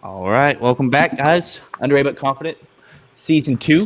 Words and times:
All 0.00 0.28
right, 0.28 0.58
welcome 0.60 0.90
back, 0.90 1.16
guys. 1.16 1.58
Underrated 1.80 2.14
but 2.14 2.20
confident, 2.20 2.56
season 3.16 3.56
two, 3.56 3.80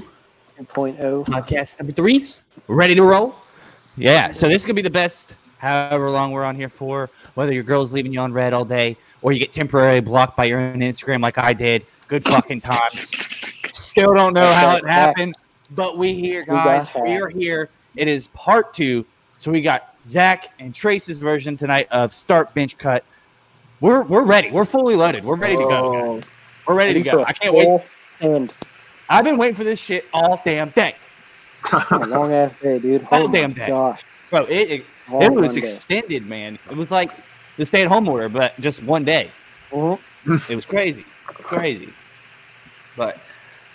2.0. 0.60 1.24
podcast 1.24 1.80
number 1.80 1.90
three. 1.90 2.26
We're 2.66 2.74
ready 2.74 2.94
to 2.94 3.02
roll. 3.02 3.34
Yeah, 3.96 4.30
so 4.30 4.46
this 4.46 4.60
is 4.60 4.66
gonna 4.66 4.74
be 4.74 4.82
the 4.82 4.90
best, 4.90 5.34
however 5.56 6.10
long 6.10 6.30
we're 6.32 6.44
on 6.44 6.54
here 6.54 6.68
for. 6.68 7.08
Whether 7.32 7.54
your 7.54 7.62
girl's 7.62 7.94
leaving 7.94 8.12
you 8.12 8.20
on 8.20 8.30
red 8.30 8.52
all 8.52 8.66
day, 8.66 8.98
or 9.22 9.32
you 9.32 9.38
get 9.38 9.52
temporarily 9.52 10.00
blocked 10.00 10.36
by 10.36 10.44
your 10.44 10.60
own 10.60 10.80
Instagram, 10.80 11.22
like 11.22 11.38
I 11.38 11.54
did. 11.54 11.86
Good 12.08 12.24
fucking 12.24 12.60
times. 12.60 13.08
Still 13.72 14.12
don't 14.12 14.34
know 14.34 14.44
how 14.44 14.76
it 14.76 14.86
happened, 14.86 15.34
but 15.70 15.96
we 15.96 16.12
here, 16.14 16.44
guys. 16.44 16.90
We 16.94 17.22
are 17.22 17.30
here. 17.30 17.70
It 17.96 18.06
is 18.06 18.26
part 18.28 18.74
two. 18.74 19.06
So 19.38 19.50
we 19.50 19.62
got 19.62 19.94
Zach 20.04 20.52
and 20.58 20.74
Trace's 20.74 21.18
version 21.18 21.56
tonight 21.56 21.88
of 21.90 22.14
Start 22.14 22.52
Bench 22.52 22.76
Cut. 22.76 23.02
We're 23.82 24.02
we're 24.04 24.24
ready. 24.24 24.48
We're 24.50 24.64
fully 24.64 24.94
loaded. 24.94 25.24
We're 25.24 25.38
ready 25.40 25.56
to 25.56 25.64
go. 25.64 26.14
guys. 26.14 26.32
We're 26.68 26.74
ready 26.76 27.02
to 27.02 27.10
go. 27.10 27.24
I 27.24 27.32
can't 27.32 27.52
wait. 27.52 27.80
And 28.20 28.56
I've 29.08 29.24
been 29.24 29.36
waiting 29.36 29.56
for 29.56 29.64
this 29.64 29.80
shit 29.80 30.04
all 30.14 30.40
damn 30.44 30.70
day, 30.70 30.94
a 31.90 31.98
long 32.06 32.32
ass 32.32 32.54
day, 32.62 32.78
dude. 32.78 33.04
All 33.10 33.24
Oh 33.24 33.28
damn 33.32 33.52
day. 33.52 33.66
gosh. 33.66 34.04
bro. 34.30 34.44
It 34.44 34.70
it, 34.70 34.80
it 34.80 34.84
was 35.10 35.30
one 35.48 35.54
day. 35.54 35.60
extended, 35.60 36.26
man. 36.26 36.60
It 36.70 36.76
was 36.76 36.92
like 36.92 37.10
the 37.56 37.66
stay-at-home 37.66 38.08
order, 38.08 38.28
but 38.28 38.58
just 38.60 38.84
one 38.84 39.04
day. 39.04 39.30
Mhm. 39.72 39.98
It 40.48 40.54
was 40.54 40.64
crazy, 40.64 41.04
crazy. 41.26 41.92
But 42.96 43.18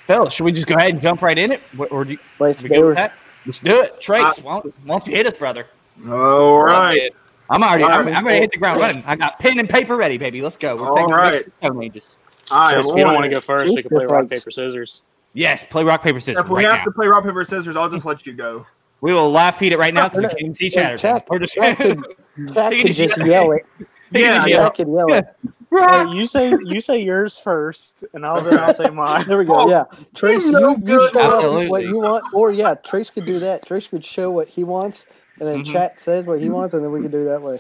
fellas, 0.06 0.34
should 0.34 0.46
we 0.46 0.54
just 0.54 0.68
go 0.68 0.76
ahead 0.76 0.92
and 0.92 1.02
jump 1.02 1.22
right 1.22 1.38
in 1.38 1.52
it? 1.52 1.62
Or, 1.78 1.88
or 1.88 2.06
do 2.06 2.14
you, 2.14 2.20
Let's 2.40 2.64
we 2.64 2.70
good 2.70 2.76
do 2.76 2.82
with 2.86 2.92
it. 2.94 2.96
that? 2.96 3.14
Let's 3.46 3.60
do 3.60 3.82
it. 3.82 4.00
Trace, 4.00 4.40
why, 4.40 4.62
don't, 4.62 4.66
why 4.86 4.98
don't 5.00 5.08
you 5.08 5.16
hit 5.18 5.28
us, 5.28 5.34
brother? 5.34 5.68
All 6.08 6.64
right. 6.64 7.12
I'm 7.50 7.64
already. 7.64 7.84
All 7.84 7.92
I'm, 7.92 8.06
right. 8.06 8.16
I'm 8.16 8.26
ready 8.26 8.38
to 8.40 8.42
hit 8.42 8.52
the 8.52 8.58
ground 8.58 8.80
running. 8.80 9.04
I 9.06 9.16
got 9.16 9.40
pen 9.40 9.60
and 9.60 9.70
paper 9.70 9.96
ready, 9.96 10.18
baby. 10.18 10.42
Let's 10.42 10.58
go. 10.58 10.76
We're 10.76 10.88
All 10.90 10.96
taking 10.96 11.12
right. 11.12 11.46
this 11.46 11.54
Stone 11.56 11.84
Ages. 11.84 12.18
I 12.52 12.74
Just, 12.76 12.90
am 12.90 12.94
if 12.94 12.98
you 13.00 13.04
don't 13.04 13.14
want 13.14 13.26
to 13.26 13.30
go 13.30 13.40
first, 13.42 13.74
we 13.74 13.82
can 13.82 13.90
play 13.90 14.06
rock, 14.06 14.30
paper, 14.30 14.52
scissors. 14.52 15.02
Yes, 15.34 15.64
play 15.64 15.84
rock 15.84 16.02
paper 16.02 16.20
scissors 16.20 16.44
If 16.44 16.50
we 16.50 16.56
right 16.56 16.66
have 16.66 16.78
now. 16.80 16.84
to 16.86 16.92
play 16.92 17.08
rock 17.08 17.24
paper 17.24 17.44
scissors, 17.44 17.76
I'll 17.76 17.90
just 17.90 18.06
let 18.06 18.26
you 18.26 18.34
go. 18.34 18.66
We 19.02 19.14
will 19.14 19.30
live 19.30 19.56
feed 19.56 19.74
it 19.74 19.78
right 19.78 19.94
now 19.94 20.06
because 20.10 20.18
we 20.20 20.24
No, 20.24 20.30
can't 20.30 20.42
even 20.42 20.54
see 20.56 20.70
chatter. 20.70 20.98
Jack, 20.98 21.30
We're 21.30 21.40
just 21.40 21.56
Jack 21.56 21.78
could, 21.78 22.02
Jack 22.54 22.74
can 22.74 22.88
just 22.88 22.98
just- 23.16 23.18
yell 23.26 23.52
it. 23.52 23.66
Yeah, 24.12 24.46
Yeah. 24.46 24.56
Jack 24.58 24.76
could 24.76 24.88
yell 24.88 25.12
it. 25.14 25.26
Hey, 25.70 26.06
you 26.12 26.26
say 26.28 26.56
you 26.64 26.80
say 26.80 27.02
yours 27.04 27.38
first, 27.38 28.06
and 28.14 28.26
I'll 28.26 28.40
then 28.40 28.58
I'll 28.58 28.74
say 28.74 28.90
mine. 28.90 29.26
There 29.28 29.38
we 29.38 29.44
go. 29.44 29.60
Oh, 29.60 29.70
yeah. 29.70 29.84
Trace, 30.16 30.46
you 30.46 30.58
you, 30.58 30.78
you 30.86 31.10
show 31.12 31.62
up 31.64 31.70
what 31.70 31.84
you 31.84 31.98
want. 32.00 32.24
Or, 32.34 32.54
yeah, 32.54 32.76
Trace 32.76 33.10
could 33.10 33.26
do 33.26 33.38
that. 33.40 33.66
Trace 33.66 33.86
could 33.90 34.06
show 34.06 34.32
what 34.32 34.48
he 34.48 34.64
wants, 34.64 35.06
and 35.40 35.48
then 35.50 35.60
Mhm. 35.62 35.72
chat 35.72 36.00
says 36.00 36.26
what 36.26 36.40
he 36.42 36.50
wants, 36.50 36.74
and 36.74 36.84
then 36.84 36.92
we 36.92 37.02
can 37.02 37.12
do 37.12 37.26
that 37.26 37.42
way. 37.42 37.58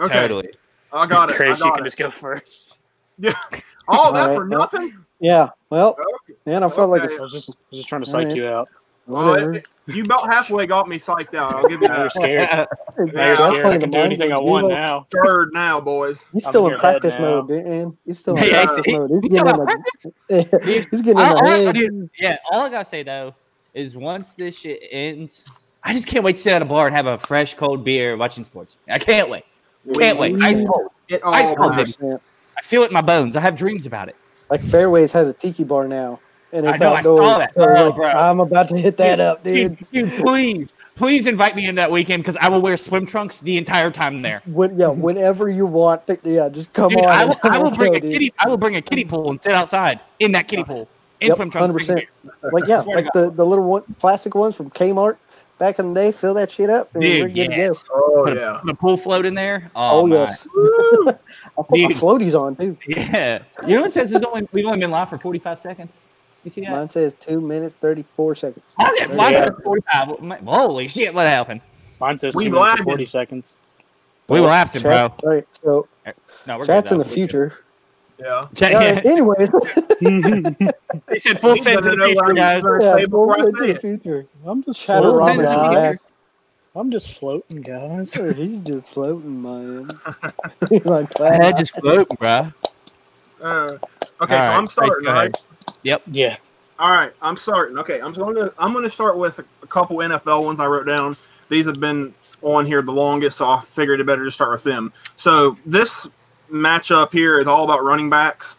Okay, 0.00 0.14
Totally. 0.14 0.50
I 0.92 1.06
got 1.06 1.28
it. 1.30 1.34
I 1.34 1.36
Trace, 1.36 1.58
you 1.60 1.70
can 1.72 1.80
it. 1.80 1.84
just 1.84 1.96
go 1.98 2.10
first. 2.10 2.76
Yeah. 3.18 3.32
All 3.88 4.12
that 4.12 4.28
All 4.30 4.34
for 4.36 4.44
right, 4.46 4.58
nothing? 4.58 4.92
Yeah. 5.18 5.50
Well, 5.70 5.96
Okay. 6.22 6.38
man, 6.46 6.62
I 6.62 6.68
felt 6.68 6.90
like 6.90 7.00
I 7.00 7.04
was 7.06 7.32
just 7.32 7.50
I 7.50 7.54
was 7.70 7.78
just 7.80 7.88
trying 7.88 8.02
to 8.04 8.06
All 8.08 8.12
psych 8.12 8.28
right. 8.28 8.36
you 8.36 8.46
out. 8.46 8.68
Well, 9.06 9.54
it- 9.54 9.66
you 9.86 10.02
about 10.02 10.30
halfway 10.32 10.66
got 10.66 10.86
me 10.86 10.98
psyched 10.98 11.34
out. 11.34 11.54
I'll 11.54 11.66
give 11.68 11.80
you 11.80 11.88
Now 11.88 12.00
you're 12.02 12.10
scared. 12.10 12.48
Hey, 12.48 12.66
Now 12.98 13.12
Yeah, 13.14 13.26
you're 13.26 13.52
scared. 13.54 13.66
I 13.66 13.78
can 13.78 13.90
do 13.90 13.98
anything 14.00 14.32
I 14.32 14.38
want 14.38 14.68
now. 14.68 15.06
Third 15.24 15.50
now, 15.54 15.80
boys. 15.80 16.24
He's 16.32 16.44
I'm 16.46 16.50
still 16.52 16.66
in 16.66 16.66
in 16.66 16.70
your 16.72 16.80
head 16.80 17.00
practice 17.00 17.20
mode, 17.20 17.48
man. 17.48 17.96
He's 18.04 18.18
still 18.18 18.34
in 18.36 18.42
Hey, 18.42 18.50
hey, 18.50 18.64
practice 18.66 18.84
he- 18.84 18.98
mode. 18.98 19.10
He's 19.10 19.20
he 19.22 19.28
getting 19.30 19.46
in 19.48 19.56
got 19.56 19.66
the, 20.28 20.86
he's 20.90 21.00
getting 21.02 21.08
in 21.10 21.16
All- 21.18 21.36
all 21.38 21.46
I 21.48 21.56
the 21.58 21.64
gotta 21.64 21.78
head. 21.78 21.88
do- 21.88 22.10
yeah, 22.20 22.36
all 22.52 22.60
I 22.60 22.68
gotta 22.68 22.84
say 22.84 23.02
though 23.02 23.34
is 23.74 23.96
once 23.96 24.34
this 24.34 24.56
shit 24.58 24.80
ends, 24.90 25.42
I 25.82 25.92
just 25.92 26.06
can't 26.06 26.24
wait 26.24 26.36
to 26.36 26.42
sit 26.42 26.52
at 26.52 26.62
a 26.62 26.64
bar 26.64 26.86
and 26.86 26.94
have 26.96 27.06
a 27.06 27.18
fresh 27.18 27.54
cold 27.54 27.84
beer 27.84 28.16
watching 28.16 28.44
sports. 28.44 28.76
I 28.88 28.98
can't 28.98 29.28
wait. 29.30 29.44
Can't 29.94 30.18
wait. 30.18 30.40
Ice 30.42 30.60
cold. 30.60 30.90
It 31.08 31.20
Ice 31.24 31.52
cold, 31.56 31.76
baby. 31.76 31.92
I 32.56 32.62
feel 32.62 32.82
it 32.82 32.86
in 32.86 32.92
my 32.92 33.00
bones. 33.00 33.36
I 33.36 33.40
have 33.40 33.56
dreams 33.56 33.86
about 33.86 34.08
it. 34.08 34.16
Like 34.50 34.60
Fairways 34.60 35.12
has 35.12 35.28
a 35.28 35.32
tiki 35.32 35.62
bar 35.62 35.86
now, 35.86 36.20
and 36.52 36.66
it's 36.66 36.80
I 36.80 36.84
know, 36.84 36.94
I 36.94 37.02
saw 37.02 37.22
outdoors. 37.22 37.38
that. 37.38 37.54
So, 37.54 37.92
Bro. 37.92 38.06
I'm 38.08 38.40
about 38.40 38.68
to 38.68 38.76
hit 38.76 38.96
that 38.96 39.20
up, 39.20 39.44
dude. 39.44 39.78
dude, 39.92 40.10
please, 40.12 40.72
please 40.96 41.26
invite 41.26 41.54
me 41.54 41.66
in 41.66 41.74
that 41.76 41.90
weekend 41.90 42.22
because 42.22 42.36
I 42.38 42.48
will 42.48 42.60
wear 42.60 42.76
swim 42.76 43.06
trunks 43.06 43.40
the 43.40 43.56
entire 43.58 43.90
time 43.90 44.22
there. 44.22 44.42
When, 44.46 44.78
yeah, 44.78 44.88
whenever 44.88 45.48
you 45.50 45.66
want, 45.66 46.06
to- 46.08 46.18
yeah, 46.24 46.48
just 46.48 46.72
come 46.72 46.94
Dude, 46.94 47.04
on. 47.04 47.10
I 47.10 47.24
will, 47.26 47.36
I 47.44 47.58
will 47.58 47.70
go, 47.70 47.76
bring 47.76 47.94
a 47.96 48.00
dude. 48.00 48.12
kitty. 48.12 48.34
I 48.38 48.48
will 48.48 48.56
bring 48.56 48.76
a 48.76 48.82
kiddie 48.82 49.04
pool 49.04 49.30
and 49.30 49.42
sit 49.42 49.52
outside 49.52 50.00
in 50.18 50.32
that 50.32 50.48
kiddie 50.48 50.64
pool 50.64 50.88
in 51.20 51.28
Yep, 51.28 51.36
swim 51.36 51.50
trunks. 51.50 51.84
drinking 51.86 52.08
100%. 52.42 52.52
Like 52.52 52.66
yeah, 52.66 52.80
like 52.86 53.06
the, 53.12 53.30
the 53.30 53.44
little 53.44 53.64
one, 53.66 53.82
plastic 53.98 54.34
ones 54.34 54.56
from 54.56 54.70
Kmart 54.70 55.18
back 55.58 55.78
in 55.78 55.92
the 55.92 55.94
day. 56.00 56.12
Fill 56.12 56.34
that 56.34 56.50
shit 56.50 56.70
up, 56.70 56.92
and 56.94 57.02
Dude, 57.02 57.22
we're 57.22 57.28
good 57.28 57.52
yes. 57.52 57.82
to 57.82 57.88
go. 57.88 57.94
Oh, 57.94 58.22
Put, 58.24 58.36
a, 58.36 58.40
yeah. 58.40 58.58
put 58.62 58.70
a 58.70 58.74
pool 58.74 58.96
float 58.96 59.26
in 59.26 59.34
there. 59.34 59.70
Oh, 59.76 60.00
Oh, 60.00 60.06
my. 60.06 60.16
yes, 60.16 60.46
I'll 61.56 61.64
put 61.64 61.70
my 61.80 61.88
floaties 61.88 62.38
on 62.38 62.56
too. 62.56 62.76
Yeah. 62.86 63.42
You 63.66 63.74
know 63.76 63.80
what 63.82 63.90
it 63.90 63.92
says? 63.92 64.12
It's 64.12 64.24
only, 64.24 64.48
we've 64.52 64.66
only 64.66 64.80
been 64.80 64.90
live 64.90 65.08
for 65.10 65.18
45 65.18 65.60
seconds. 65.60 65.98
You 66.44 66.50
see 66.50 66.60
that? 66.62 66.70
Mine 66.70 66.88
says 66.88 67.14
two 67.14 67.40
minutes 67.40 67.74
thirty 67.80 68.04
four 68.16 68.34
seconds. 68.36 68.64
How's 68.78 68.94
it? 68.96 69.08
There 69.08 69.16
Mine 69.16 69.32
you 69.32 69.38
says 69.40 69.50
45. 69.64 70.40
Holy 70.46 70.88
shit, 70.88 71.12
what 71.12 71.26
happened? 71.26 71.60
Mine 72.00 72.16
says 72.16 72.34
We 72.36 72.44
two 72.46 72.52
minutes 72.52 72.80
forty 72.82 73.04
seconds. 73.04 73.58
We 74.28 74.40
were 74.40 74.48
absent, 74.48 74.84
bro. 74.84 74.92
Chat- 74.92 75.20
All 75.24 75.30
right, 75.30 75.46
so 75.60 75.88
No, 76.46 76.58
we're 76.58 76.64
chat's 76.64 76.90
good, 76.90 76.94
in 76.94 76.98
the 77.00 77.04
future. 77.04 77.58
Yeah. 78.18 78.46
Chat, 78.54 78.72
yeah. 78.72 79.00
anyways, 79.04 79.50
He 81.10 81.18
said 81.18 81.40
full 81.40 81.54
He's 81.54 81.64
send 81.64 81.82
to 81.82 81.90
the 81.90 81.96
future, 81.98 82.32
guys. 82.34 82.64
I'm 82.64 82.70
gonna 82.70 82.80
yeah, 82.80 82.94
say 82.94 83.06
before 83.06 83.28
we'll 83.28 83.38
I 83.38 83.40
into 83.40 83.56
say 83.58 83.72
the 83.72 83.74
future. 83.74 84.26
I'm 84.44 84.62
just 84.64 84.80
Chatter 84.80 85.00
floating, 85.00 85.20
send 85.20 85.38
to 85.40 85.46
the 85.46 85.50
Ramen 85.50 85.56
future. 85.56 85.92
guys. 85.92 86.08
I'm 86.74 86.90
just 86.90 87.12
floating, 87.18 87.62
guys. 87.62 88.14
He's 88.36 88.60
just 88.60 88.94
floating, 88.94 89.42
man. 89.42 89.88
He's 90.70 90.84
like, 90.84 91.12
My 91.18 91.32
head 91.36 91.54
"Ah." 91.54 91.58
just 91.58 91.74
floating, 91.78 92.16
bro. 92.20 92.52
Uh, 93.42 93.68
okay, 94.22 94.36
All 94.36 94.42
so 94.42 94.52
right, 94.52 94.56
I'm 94.56 94.68
Trace, 94.68 94.70
starting, 94.70 95.04
go 95.04 95.10
ahead. 95.12 95.32
right? 95.84 96.02
Yeah. 96.06 96.36
All 96.78 96.90
right, 96.90 97.12
I'm 97.22 97.36
starting. 97.36 97.78
Okay, 97.78 98.00
I'm 98.00 98.12
going 98.12 98.36
to 98.36 98.52
I'm 98.58 98.72
going 98.72 98.84
to 98.84 98.90
start 98.90 99.18
with 99.18 99.38
a, 99.40 99.44
a 99.62 99.66
couple 99.66 99.96
NFL 99.98 100.44
ones 100.44 100.60
I 100.60 100.66
wrote 100.66 100.86
down. 100.86 101.16
These 101.48 101.66
have 101.66 101.80
been 101.80 102.14
on 102.42 102.66
here 102.66 102.82
the 102.82 102.92
longest, 102.92 103.38
so 103.38 103.48
I 103.48 103.60
figured 103.60 104.00
it 104.00 104.06
better 104.06 104.24
to 104.24 104.30
start 104.30 104.52
with 104.52 104.62
them. 104.64 104.92
So 105.16 105.56
this 105.66 106.08
matchup 106.52 107.10
here 107.12 107.40
is 107.40 107.46
all 107.46 107.64
about 107.64 107.82
running 107.84 108.10
backs. 108.10 108.56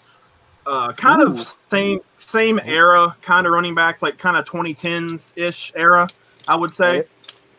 Uh, 0.66 0.92
kind 0.94 1.22
Ooh. 1.22 1.28
of 1.28 1.56
same 1.72 2.00
same 2.18 2.60
era, 2.66 3.16
kind 3.22 3.48
of 3.48 3.54
running 3.54 3.74
backs, 3.74 4.02
like 4.02 4.18
kind 4.18 4.38
of 4.38 4.46
2010s 4.46 5.34
ish 5.36 5.72
era, 5.76 6.08
I 6.48 6.56
would 6.56 6.74
say. 6.74 7.04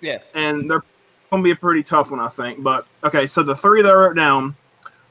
Yeah. 0.01 0.19
and 0.35 0.71
they're 0.71 0.83
going 1.31 1.43
to 1.43 1.45
be 1.45 1.51
a 1.51 1.57
pretty 1.57 1.83
tough 1.83 2.11
one, 2.11 2.21
I 2.21 2.29
think. 2.29 2.63
But 2.63 2.87
okay, 3.05 3.27
so 3.27 3.43
the 3.43 3.55
three 3.57 3.83
that 3.83 3.91
I 3.91 3.95
wrote 3.95 4.17
down 4.17 4.57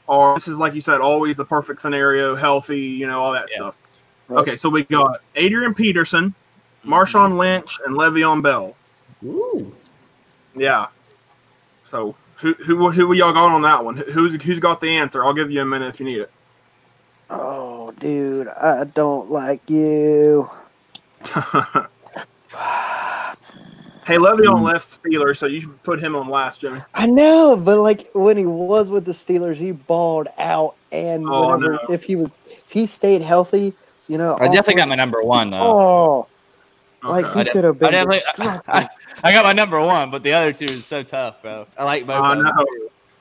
are 0.08 0.34
this 0.36 0.48
is 0.48 0.58
like 0.58 0.74
you 0.74 0.82
said, 0.82 1.00
always 1.02 1.38
the 1.38 1.46
perfect 1.46 1.82
scenario, 1.82 2.36
healthy, 2.36 2.80
you 2.80 3.06
know, 3.08 3.20
all 3.20 3.32
that 3.34 3.48
Yeah. 3.52 3.56
stuff. 3.58 3.80
Right. 4.30 4.40
Okay, 4.42 4.56
so 4.58 4.70
we 4.70 4.84
got 4.84 5.22
Adrian 5.36 5.74
Peterson, 5.74 6.34
Marshawn 6.86 7.38
Lynch, 7.38 7.80
and 7.86 7.96
Le'Veon 7.96 8.42
Bell. 8.42 8.76
Ooh. 9.26 9.76
Yeah. 10.56 10.88
So 11.84 12.16
who 12.40 12.54
who 12.54 12.90
who 12.92 13.14
y'all 13.14 13.34
got 13.34 13.52
on 13.52 13.62
that 13.64 13.84
one? 13.84 13.98
Who- 13.98 14.12
Who's 14.12 14.42
who's 14.42 14.60
got 14.60 14.82
the 14.82 14.90
answer? 14.90 15.24
I'll 15.24 15.34
give 15.34 15.52
you 15.52 15.62
a 15.62 15.66
minute 15.66 15.88
if 15.88 16.00
you 16.00 16.06
need 16.06 16.22
it. 16.22 16.32
Oh, 17.30 17.92
dude, 18.00 18.48
I 18.48 18.86
don't 18.86 19.30
like 19.30 19.70
you. 19.70 20.50
hey, 21.26 21.34
Le'Veon 24.18 24.62
left 24.62 24.90
Steelers, 24.90 25.38
so 25.38 25.46
you 25.46 25.62
should 25.62 25.84
put 25.84 26.00
him 26.02 26.16
on 26.16 26.28
last, 26.30 26.62
Jimmy. 26.62 26.80
I 26.96 27.06
know, 27.06 27.56
but 27.56 27.80
like 27.80 28.10
when 28.14 28.38
he 28.38 28.46
was 28.46 28.90
with 28.90 29.06
the 29.06 29.12
Steelers, 29.12 29.58
he 29.58 29.72
balled 29.72 30.28
out, 30.38 30.76
and 30.92 31.26
Oh, 31.28 31.56
whenever 31.56 31.74
no. 31.74 31.80
if 31.94 32.04
he 32.04 32.16
was 32.16 32.32
if 32.50 32.72
he 32.72 32.86
stayed 32.88 33.22
healthy, 33.22 33.74
you 34.08 34.18
know, 34.18 34.36
I 34.40 34.46
definitely 34.48 34.76
got 34.76 34.90
my 34.90 34.96
number 34.96 35.22
one, 35.22 35.52
though. 35.52 35.80
Oh, 35.80 36.28
like 37.04 37.26
Okay. 37.26 37.44
he 37.46 37.50
could 37.50 37.64
have 37.64 37.76
I 37.78 37.80
been. 37.80 37.92
definitely, 37.92 38.18
destructive. 38.20 38.62
I, 38.68 38.90
I 39.24 39.32
got 39.32 39.46
my 39.46 39.54
number 39.54 39.80
one, 39.82 40.12
but 40.12 40.24
the 40.24 40.34
other 40.34 40.52
two 40.54 40.66
is 40.66 40.86
so 40.86 41.04
tough, 41.04 41.42
bro. 41.42 41.66
I 41.78 41.84
like 41.84 42.06
both. 42.06 42.18
Oh, 42.20 42.24
I 42.24 42.32
of 42.34 42.38
them. 42.38 42.46
know. 42.56 42.66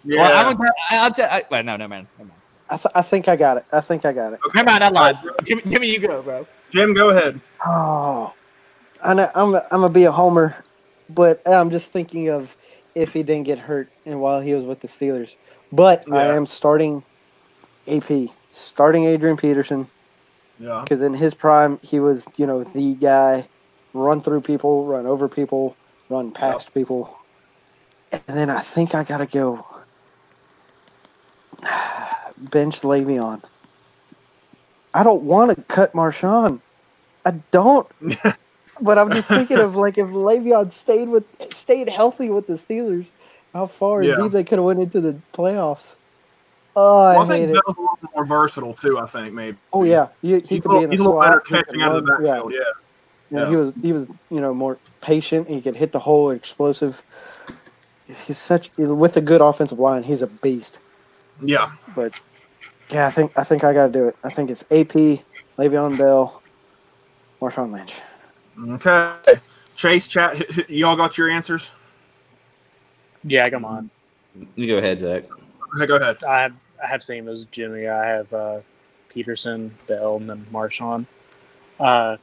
Yeah. 0.05 0.23
Well, 0.23 0.47
I'm 0.49 0.57
gonna, 0.57 0.71
I'll 0.91 1.13
tell. 1.13 1.31
I, 1.31 1.45
well, 1.51 1.63
no, 1.63 1.77
no, 1.77 1.89
man. 1.89 2.07
Never 2.19 2.29
mind. 2.29 2.41
I, 2.71 2.77
th- 2.77 2.93
I 2.95 3.03
think 3.03 3.29
I 3.29 3.37
got 3.37 3.57
it. 3.57 3.65
I 3.73 3.81
think 3.81 4.05
I 4.05 4.13
got 4.13 4.33
it. 4.35 4.41
okay. 4.47 4.59
Never 4.59 4.71
mind. 4.71 4.85
I 4.85 4.89
lied. 4.89 5.17
Give, 5.45 5.65
me- 5.65 5.71
give 5.71 5.81
me 5.81 5.91
you 5.93 5.99
go, 6.01 6.23
bro. 6.23 6.45
Jim, 6.71 6.93
go 6.95 7.11
ahead. 7.11 7.41
Oh, 7.67 8.35
I 9.05 9.15
know. 9.15 9.29
I'm 9.35 9.55
I'm 9.55 9.63
gonna 9.71 9.89
be 9.91 10.05
a 10.05 10.13
homer, 10.13 10.57
but 11.11 11.41
I'm 11.47 11.71
just 11.71 11.93
thinking 11.93 12.29
of 12.31 12.57
if 12.95 13.13
he 13.13 13.23
didn't 13.23 13.45
get 13.45 13.59
hurt 13.59 13.91
and 14.07 14.21
while 14.21 14.41
he 14.41 14.55
was 14.55 14.65
with 14.65 14.81
the 14.81 14.89
Steelers. 14.89 15.37
But 15.73 16.11
I 16.13 16.35
am 16.35 16.47
starting 16.47 17.03
AP, 17.87 18.11
starting 18.51 19.05
Adrian 19.05 19.37
Peterson 19.37 19.87
Yeah. 20.59 20.81
because 20.83 21.03
in 21.03 21.15
his 21.15 21.35
prime 21.35 21.79
he 21.83 22.01
was 22.01 22.27
you 22.37 22.47
know 22.47 22.65
the 22.65 22.95
guy, 22.95 23.47
run 23.95 24.21
through 24.21 24.43
people, 24.43 24.87
run 24.87 25.07
over 25.07 25.29
people, 25.29 25.77
run 26.09 26.31
past 26.31 26.73
people, 26.75 27.19
and 28.13 28.23
then 28.27 28.51
I 28.51 28.61
think 28.61 28.95
I 28.95 29.05
gotta 29.05 29.27
go 29.27 29.65
bench 32.39 32.81
Le'Veon. 32.83 33.43
I 34.95 35.03
don't 35.03 35.25
want 35.25 35.57
to 35.57 35.63
cut 35.65 35.93
Marshawn. 35.93 36.61
I 37.27 37.33
don't. 37.51 37.87
but 38.81 38.99
I'm 38.99 39.11
just 39.11 39.29
thinking 39.29 39.59
of 39.59 39.77
like 39.77 39.99
if 39.99 40.09
Le'Veon 40.09 40.73
stayed 40.73 41.09
with 41.09 41.25
stayed 41.53 41.89
healthy 41.89 42.31
with 42.31 42.47
the 42.47 42.55
Steelers, 42.55 43.07
how 43.53 43.67
far 43.67 44.03
Yeah. 44.03 44.15
indeed 44.17 44.33
they 44.33 44.45
could 44.45 44.59
have 44.59 44.65
went 44.65 44.81
into 44.81 45.01
the 45.01 45.17
playoffs. 45.35 45.95
Oh, 46.77 47.01
I 47.01 47.17
Well, 47.17 47.25
I 47.25 47.29
think. 47.29 47.53
Bell's 47.53 47.77
a 47.77 47.81
little 47.81 47.99
more 48.15 48.25
versatile 48.25 48.75
too. 48.75 48.99
I 48.99 49.07
think 49.07 49.35
maybe. 49.35 49.59
Oh 49.73 49.83
yeah, 49.85 50.09
he, 50.23 50.41
he 50.41 50.41
he's, 50.47 50.61
could 50.61 50.67
a 50.67 50.69
little, 50.69 50.81
be 50.81 50.85
in 50.85 50.91
the 50.91 50.97
he's 50.97 51.01
a 51.01 51.05
little 51.05 51.21
better 51.21 51.43
slot. 51.45 51.49
he 51.49 51.55
could 51.55 51.67
catching 51.67 51.83
out 51.83 51.97
of 51.97 52.07
the 52.07 52.13
run, 52.13 52.25
yeah. 52.25 52.33
backfield. 52.33 52.53
Yeah. 53.31 53.39
Yeah, 53.39 53.45
Yeah. 53.45 53.51
he 53.51 53.57
was 53.57 53.73
he 53.83 53.93
was 53.93 54.07
you 54.31 54.41
know 54.41 54.55
more 54.55 54.79
patient. 55.01 55.49
He 55.49 55.61
could 55.61 55.77
hit 55.77 55.93
the 55.93 55.99
hole, 56.01 56.31
explosive. 56.31 57.03
He's 58.27 58.39
such 58.39 58.71
with 58.79 59.17
a 59.17 59.21
good 59.21 59.41
offensive 59.41 59.79
line. 59.79 60.03
He's 60.03 60.23
a 60.23 60.27
beast. 60.27 60.81
Yeah. 61.43 61.73
But 61.95 62.19
yeah, 62.91 63.07
I 63.07 63.11
think 63.11 63.33
I 63.37 63.45
think 63.45 63.65
I 63.65 63.73
got 63.73 63.87
to 63.87 63.93
do 63.93 64.09
it. 64.09 64.17
I 64.25 64.31
think 64.31 64.51
it's 64.51 64.63
AP, 64.71 65.23
Le'Veon 65.59 65.99
Bell, 65.99 66.43
Marshawn 67.41 67.71
Lynch. 67.71 68.01
Okay. 68.71 69.41
Chase, 69.77 70.09
chat. 70.09 70.69
Y'all 70.71 70.97
got 70.97 71.17
your 71.19 71.31
answers? 71.31 71.71
Yeah, 73.25 73.45
I 73.45 73.51
got 73.51 73.61
mine. 73.61 73.91
You 74.57 74.67
go 74.67 74.79
ahead, 74.79 75.01
Zach. 75.01 75.25
Okay, 75.77 75.87
go 75.87 75.97
ahead. 75.97 76.25
I 76.25 76.41
have 76.41 76.55
I 76.83 76.87
have 76.87 77.03
same 77.05 77.29
as 77.29 77.45
Jimmy. 77.47 77.89
I 77.89 78.07
have 78.07 78.33
uh, 78.33 78.61
Peterson, 79.11 79.75
Bell, 79.87 80.17
and 80.17 80.31
then 80.31 80.47
Marshawn. 80.53 81.07
Uh, 81.79 82.17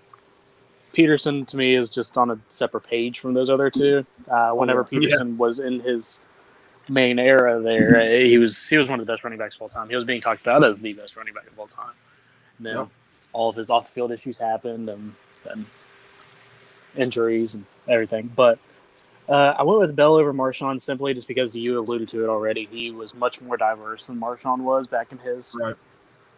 Peterson 0.95 1.45
to 1.45 1.57
me 1.57 1.75
is 1.75 1.91
just 1.91 2.17
on 2.17 2.31
a 2.31 2.39
separate 2.49 2.81
page 2.87 3.19
from 3.19 3.33
those 3.33 3.49
other 3.49 3.69
two. 3.69 4.05
Uh, 4.29 4.51
whenever 4.51 4.81
Yeah. 4.89 4.99
Peterson 4.99 5.37
was 5.37 5.59
in 5.59 5.81
his 5.81 6.21
main 6.87 7.19
era, 7.19 7.61
there 7.61 8.01
uh, 8.01 8.05
he 8.07 8.37
was 8.37 8.67
he 8.67 8.77
was 8.77 8.87
one 8.89 8.99
of 8.99 9.05
the 9.05 9.11
best 9.11 9.23
running 9.23 9.37
backs 9.39 9.55
of 9.55 9.61
all 9.61 9.69
time. 9.69 9.89
He 9.89 9.95
was 9.95 10.05
being 10.05 10.21
talked 10.21 10.41
about 10.41 10.63
as 10.63 10.79
the 10.81 10.93
best 10.93 11.15
running 11.15 11.33
back 11.33 11.47
of 11.47 11.59
all 11.59 11.67
time. 11.67 11.93
And 12.57 12.65
then 12.65 12.77
Yep. 12.77 12.87
all 13.33 13.49
of 13.49 13.55
his 13.55 13.69
off 13.69 13.87
the 13.87 13.91
field 13.91 14.11
issues 14.11 14.37
happened, 14.37 14.89
and 14.89 15.13
then 15.43 15.65
injuries 16.95 17.55
and 17.55 17.65
everything. 17.87 18.31
But 18.35 18.59
uh, 19.27 19.55
I 19.57 19.63
went 19.63 19.79
with 19.79 19.95
Bell 19.95 20.15
over 20.15 20.33
Marshawn 20.33 20.81
simply 20.81 21.13
just 21.13 21.27
because 21.27 21.55
you 21.55 21.79
alluded 21.79 22.07
to 22.09 22.23
it 22.23 22.29
already. 22.29 22.65
He 22.71 22.91
was 22.91 23.13
much 23.13 23.41
more 23.41 23.57
diverse 23.57 24.07
than 24.07 24.19
Marshawn 24.19 24.59
was 24.59 24.87
back 24.87 25.11
in 25.11 25.17
his 25.17 25.57
Right. 25.59 25.75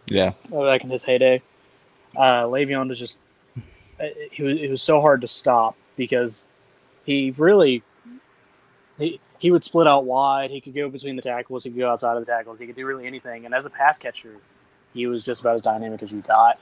Yeah. 0.09 0.33
uh, 0.51 0.63
back 0.63 0.83
in 0.83 0.89
his 0.89 1.04
heyday. 1.04 1.42
Uh, 2.15 2.44
Le'Veon 2.44 2.88
was 2.89 2.98
just 2.98 3.19
uh, 4.00 4.06
he 4.32 4.44
was 4.44 4.60
it 4.60 4.70
was 4.70 4.82
so 4.82 5.02
hard 5.02 5.22
to 5.22 5.28
stop 5.28 5.76
because 5.96 6.48
he 7.06 7.34
really 7.38 7.84
he 8.98 9.20
he 9.40 9.52
would 9.52 9.64
split 9.64 9.88
out 9.88 10.06
wide. 10.06 10.52
He 10.52 10.62
could 10.62 10.74
go 10.74 10.90
between 10.90 11.16
the 11.16 11.22
tackles. 11.22 11.64
He 11.64 11.70
could 11.70 11.80
go 11.80 11.92
outside 11.92 12.18
of 12.18 12.26
the 12.26 12.32
tackles. 12.32 12.60
He 12.60 12.66
could 12.66 12.76
do 12.76 12.86
really 12.86 13.06
anything. 13.06 13.46
And 13.46 13.54
as 13.54 13.66
a 13.66 13.70
pass 13.70 13.98
catcher, 13.98 14.36
he 14.94 15.08
was 15.08 15.24
just 15.24 15.42
about 15.42 15.56
as 15.56 15.62
dynamic 15.62 16.02
as 16.04 16.12
you 16.12 16.22
got. 16.22 16.60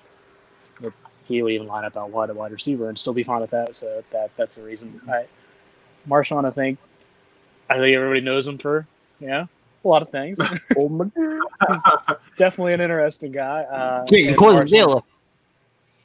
He 1.27 1.41
would 1.41 1.53
even 1.53 1.67
line 1.67 1.85
up 1.85 1.97
out 1.97 2.11
wide 2.11 2.29
at 2.29 2.35
wide 2.35 2.51
receiver 2.51 2.87
and 2.87 2.99
still 2.99 3.13
be 3.13 3.23
fine 3.23 3.41
with 3.41 3.49
that. 3.51 3.75
So 3.75 4.03
that 4.11 4.31
that's 4.37 4.57
the 4.57 4.63
reason. 4.63 5.01
I, 5.09 5.25
Marshawn, 6.07 6.45
I 6.45 6.51
think, 6.51 6.77
I 7.69 7.77
think 7.77 7.95
everybody 7.95 8.21
knows 8.21 8.45
him 8.45 8.59
for 8.59 8.85
yeah 9.19 9.47
a 9.85 9.87
lot 9.87 10.01
of 10.01 10.09
things. 10.09 10.39
Oh 10.77 10.89
my 10.89 11.05
Definitely 12.37 12.73
an 12.73 12.81
interesting 12.81 13.31
guy. 13.31 13.61
Uh, 13.63 14.05
King 14.05 14.29
and 14.29 14.37
Close 14.37 14.71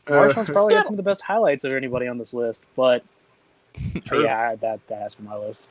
Marshawn's- 0.06 0.46
Zilla. 0.46 0.52
Probably 0.54 0.74
got 0.74 0.80
Uh, 0.80 0.84
some 0.84 0.92
of 0.94 0.96
the 0.98 1.02
best 1.02 1.22
highlights 1.22 1.64
of 1.64 1.72
anybody 1.72 2.06
on 2.08 2.18
this 2.18 2.32
list, 2.34 2.64
but 2.76 3.02
True. 4.04 4.24
yeah, 4.24 4.54
that 4.56 4.80
that 4.88 5.02
has 5.02 5.14
to 5.14 5.22
be 5.22 5.28
my 5.28 5.36
list. 5.36 5.68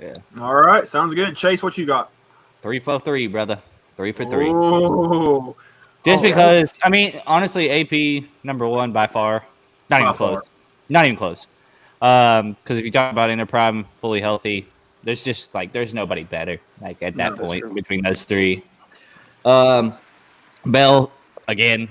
Yeah. 0.00 0.14
All 0.40 0.54
right, 0.54 0.86
sounds 0.88 1.14
good. 1.14 1.36
Chase, 1.36 1.62
what 1.62 1.76
you 1.78 1.86
got? 1.86 2.10
Three 2.62 2.78
for 2.80 2.98
three, 3.00 3.26
brother. 3.26 3.58
Three 3.96 4.12
for 4.12 4.24
three. 4.26 4.50
Ooh. 4.50 5.54
Just 6.04 6.20
Oh, 6.20 6.22
because, 6.22 6.74
I 6.84 6.88
mean, 6.90 7.20
honestly, 7.26 7.70
AP 7.70 8.28
number 8.44 8.66
one 8.68 8.92
by 8.92 9.06
far. 9.06 9.42
Not 9.90 9.96
By 9.96 10.00
even 10.02 10.14
far. 10.14 10.28
close. 10.40 10.42
Not 10.88 11.04
even 11.06 11.16
close. 11.16 11.46
Because 11.98 12.76
if 12.78 12.84
you 12.84 12.90
talk 12.90 13.10
about 13.10 13.30
Interprime 13.30 13.86
fully 14.00 14.20
healthy, 14.20 14.66
there's 15.02 15.22
just 15.22 15.54
like 15.54 15.72
there's 15.72 15.94
nobody 15.94 16.22
better. 16.24 16.58
Like 16.80 17.02
at 17.02 17.16
that 17.16 17.32
that's 17.36 17.40
point 17.40 17.62
true. 17.62 17.72
between 17.74 18.02
those 18.02 18.22
three. 18.24 18.62
Um, 19.44 19.94
Bell 20.66 21.10
again, 21.48 21.88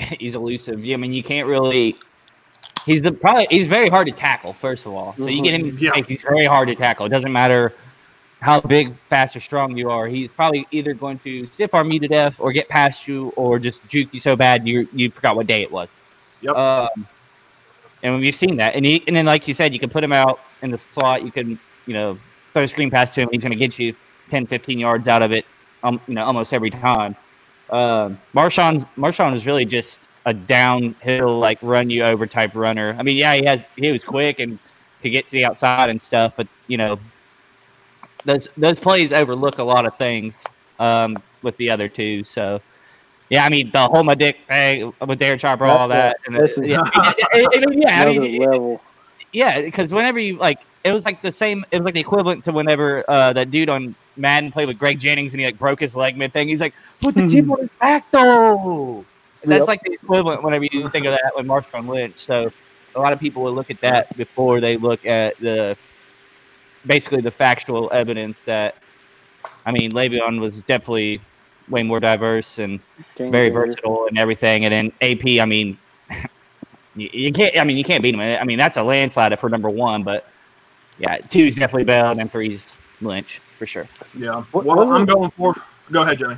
he's 0.18 0.34
elusive. 0.34 0.78
I 0.78 0.96
mean, 0.96 1.12
you 1.12 1.22
can't 1.22 1.46
really. 1.46 1.96
He's 2.86 3.02
the 3.02 3.12
probably 3.12 3.46
he's 3.50 3.66
very 3.66 3.88
hard 3.88 4.06
to 4.06 4.12
tackle. 4.12 4.54
First 4.54 4.86
of 4.86 4.94
all, 4.94 5.14
so 5.18 5.26
you 5.26 5.42
get 5.42 5.54
him 5.54 5.60
in 5.62 5.66
his 5.66 5.80
Yeah. 5.80 5.92
face, 5.92 6.08
he's 6.08 6.22
very 6.22 6.46
hard 6.46 6.68
to 6.68 6.74
tackle. 6.74 7.06
It 7.06 7.10
doesn't 7.10 7.32
matter 7.32 7.74
how 8.40 8.58
big, 8.60 8.94
fast, 9.06 9.36
or 9.36 9.40
strong 9.40 9.76
you 9.76 9.90
are. 9.90 10.06
He's 10.06 10.28
probably 10.28 10.66
either 10.70 10.94
going 10.94 11.18
to 11.20 11.46
stiff 11.48 11.74
arm 11.74 11.92
you 11.92 12.00
to 12.00 12.08
death, 12.08 12.40
or 12.40 12.52
get 12.52 12.68
past 12.70 13.06
you, 13.06 13.34
or 13.36 13.58
just 13.58 13.86
juke 13.86 14.08
you 14.12 14.20
so 14.20 14.34
bad 14.34 14.66
you 14.66 14.88
you 14.94 15.10
forgot 15.10 15.36
what 15.36 15.46
day 15.46 15.60
it 15.62 15.70
was. 15.70 15.90
Yep. 16.40 16.56
Um, 16.56 17.06
and 18.02 18.18
we've 18.18 18.34
seen 18.34 18.56
that, 18.56 18.74
and 18.74 18.86
he, 18.86 19.04
and 19.06 19.14
then 19.14 19.26
like 19.26 19.46
you 19.46 19.52
said, 19.52 19.74
you 19.74 19.78
can 19.78 19.90
put 19.90 20.02
him 20.02 20.12
out 20.12 20.40
in 20.62 20.70
the 20.70 20.78
slot. 20.78 21.22
You 21.22 21.30
can 21.30 21.58
you 21.84 21.92
know 21.92 22.18
throw 22.54 22.62
a 22.62 22.68
screen 22.68 22.90
pass 22.90 23.14
to 23.14 23.20
him. 23.20 23.28
He's 23.30 23.42
going 23.42 23.52
to 23.52 23.58
get 23.58 23.78
you 23.78 23.94
10, 24.30 24.46
15 24.46 24.78
yards 24.78 25.06
out 25.06 25.20
of 25.22 25.32
it. 25.32 25.44
Um, 25.82 26.00
you 26.08 26.14
know, 26.14 26.24
almost 26.24 26.54
every 26.54 26.70
time. 26.70 27.14
Um, 27.70 28.20
Marshawn 28.34 28.86
Marshawn 28.96 29.34
is 29.34 29.46
really 29.46 29.64
just 29.64 30.08
a 30.26 30.34
downhill 30.34 31.38
like 31.38 31.58
run 31.62 31.90
you 31.90 32.04
over 32.04 32.26
type 32.26 32.54
runner. 32.54 32.96
I 32.98 33.02
mean, 33.02 33.16
yeah, 33.16 33.34
he 33.34 33.44
has 33.46 33.64
he 33.76 33.92
was 33.92 34.04
quick 34.04 34.38
and 34.38 34.58
could 35.02 35.12
get 35.12 35.26
to 35.26 35.32
the 35.32 35.44
outside 35.44 35.90
and 35.90 36.00
stuff, 36.00 36.34
but 36.36 36.46
you 36.66 36.76
know, 36.76 36.98
those 38.24 38.48
those 38.56 38.78
plays 38.78 39.12
overlook 39.12 39.58
a 39.58 39.62
lot 39.62 39.86
of 39.86 39.94
things 39.96 40.34
um, 40.78 41.16
with 41.42 41.56
the 41.56 41.70
other 41.70 41.88
two. 41.88 42.24
So, 42.24 42.60
yeah, 43.30 43.44
I 43.44 43.48
mean, 43.48 43.70
the 43.70 43.88
hold 43.88 44.06
my 44.06 44.14
dick 44.14 44.38
thing 44.48 44.92
with 45.06 45.18
Derek 45.18 45.40
Chopper, 45.40 45.64
all 45.64 45.88
that. 45.88 46.16
And 46.26 46.36
yeah, 46.66 46.82
I 46.82 47.14
mean, 47.34 47.84
I 47.84 47.88
yeah, 47.88 48.02
I 48.02 48.18
mean, 48.18 48.78
yeah, 49.32 49.60
because 49.60 49.92
whenever 49.92 50.18
you 50.18 50.36
like, 50.36 50.60
it 50.84 50.92
was 50.92 51.04
like 51.04 51.22
the 51.22 51.32
same. 51.32 51.64
It 51.70 51.78
was 51.78 51.84
like 51.84 51.94
the 51.94 52.00
equivalent 52.00 52.44
to 52.44 52.52
whenever 52.52 53.04
uh, 53.08 53.32
that 53.32 53.50
dude 53.50 53.68
on 53.68 53.94
Madden 54.16 54.50
played 54.52 54.68
with 54.68 54.78
Greg 54.78 54.98
Jennings 54.98 55.32
and 55.32 55.40
he 55.40 55.46
like 55.46 55.58
broke 55.58 55.80
his 55.80 55.96
leg 55.96 56.16
mid 56.16 56.32
thing. 56.32 56.48
He's 56.48 56.60
like, 56.60 56.74
put 57.00 57.14
the 57.14 57.26
tip 57.28 57.48
on 57.50 57.60
his 57.60 57.70
back 57.80 58.10
though. 58.10 59.04
That's 59.44 59.60
Yep. 59.60 59.68
like 59.68 59.82
the 59.82 59.92
equivalent 59.92 60.42
whenever 60.42 60.64
you 60.64 60.88
think 60.90 61.06
of 61.06 61.12
that 61.12 61.32
with 61.34 61.46
Marshawn 61.46 61.88
Lynch. 61.88 62.18
So 62.18 62.52
a 62.94 63.00
lot 63.00 63.12
of 63.12 63.20
people 63.20 63.42
will 63.42 63.54
look 63.54 63.70
at 63.70 63.80
that 63.80 64.14
before 64.16 64.60
they 64.60 64.76
look 64.76 65.06
at 65.06 65.36
the 65.38 65.76
basically 66.86 67.20
the 67.20 67.30
factual 67.30 67.88
evidence 67.92 68.44
that 68.44 68.74
I 69.64 69.72
mean 69.72 69.88
Le'Veon 69.90 70.40
was 70.40 70.60
definitely 70.62 71.20
way 71.68 71.82
more 71.82 72.00
diverse 72.00 72.58
and 72.58 72.80
Game 73.14 73.30
very 73.30 73.48
versatile 73.48 74.06
and 74.08 74.18
everything. 74.18 74.64
And 74.66 74.72
then 74.72 74.92
AP, 75.00 75.40
I 75.40 75.44
mean, 75.46 75.78
you, 76.96 77.08
you 77.12 77.32
can't. 77.32 77.56
I 77.56 77.64
mean, 77.64 77.76
you 77.78 77.84
can't 77.84 78.02
beat 78.02 78.14
him. 78.14 78.20
I 78.20 78.44
mean, 78.44 78.58
that's 78.58 78.76
a 78.76 78.82
landslide 78.82 79.38
for 79.38 79.48
number 79.48 79.70
one. 79.70 80.02
But 80.02 80.26
yeah, 80.98 81.16
two 81.16 81.46
is 81.46 81.56
definitely 81.56 81.84
Bell, 81.84 82.08
and 82.08 82.16
then 82.16 82.28
three 82.28 82.54
is 82.54 82.72
Lynch 83.00 83.38
for 83.38 83.66
sure. 83.66 83.88
Yeah. 84.16 84.42
What- 84.52 84.64
well, 84.64 84.90
I'm 84.92 85.04
going 85.04 85.30
for. 85.32 85.54
Go 85.90 86.02
ahead, 86.02 86.18
Jimmy. 86.18 86.36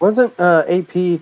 Wasn't 0.00 0.38
uh, 0.40 0.64
AP 0.68 1.20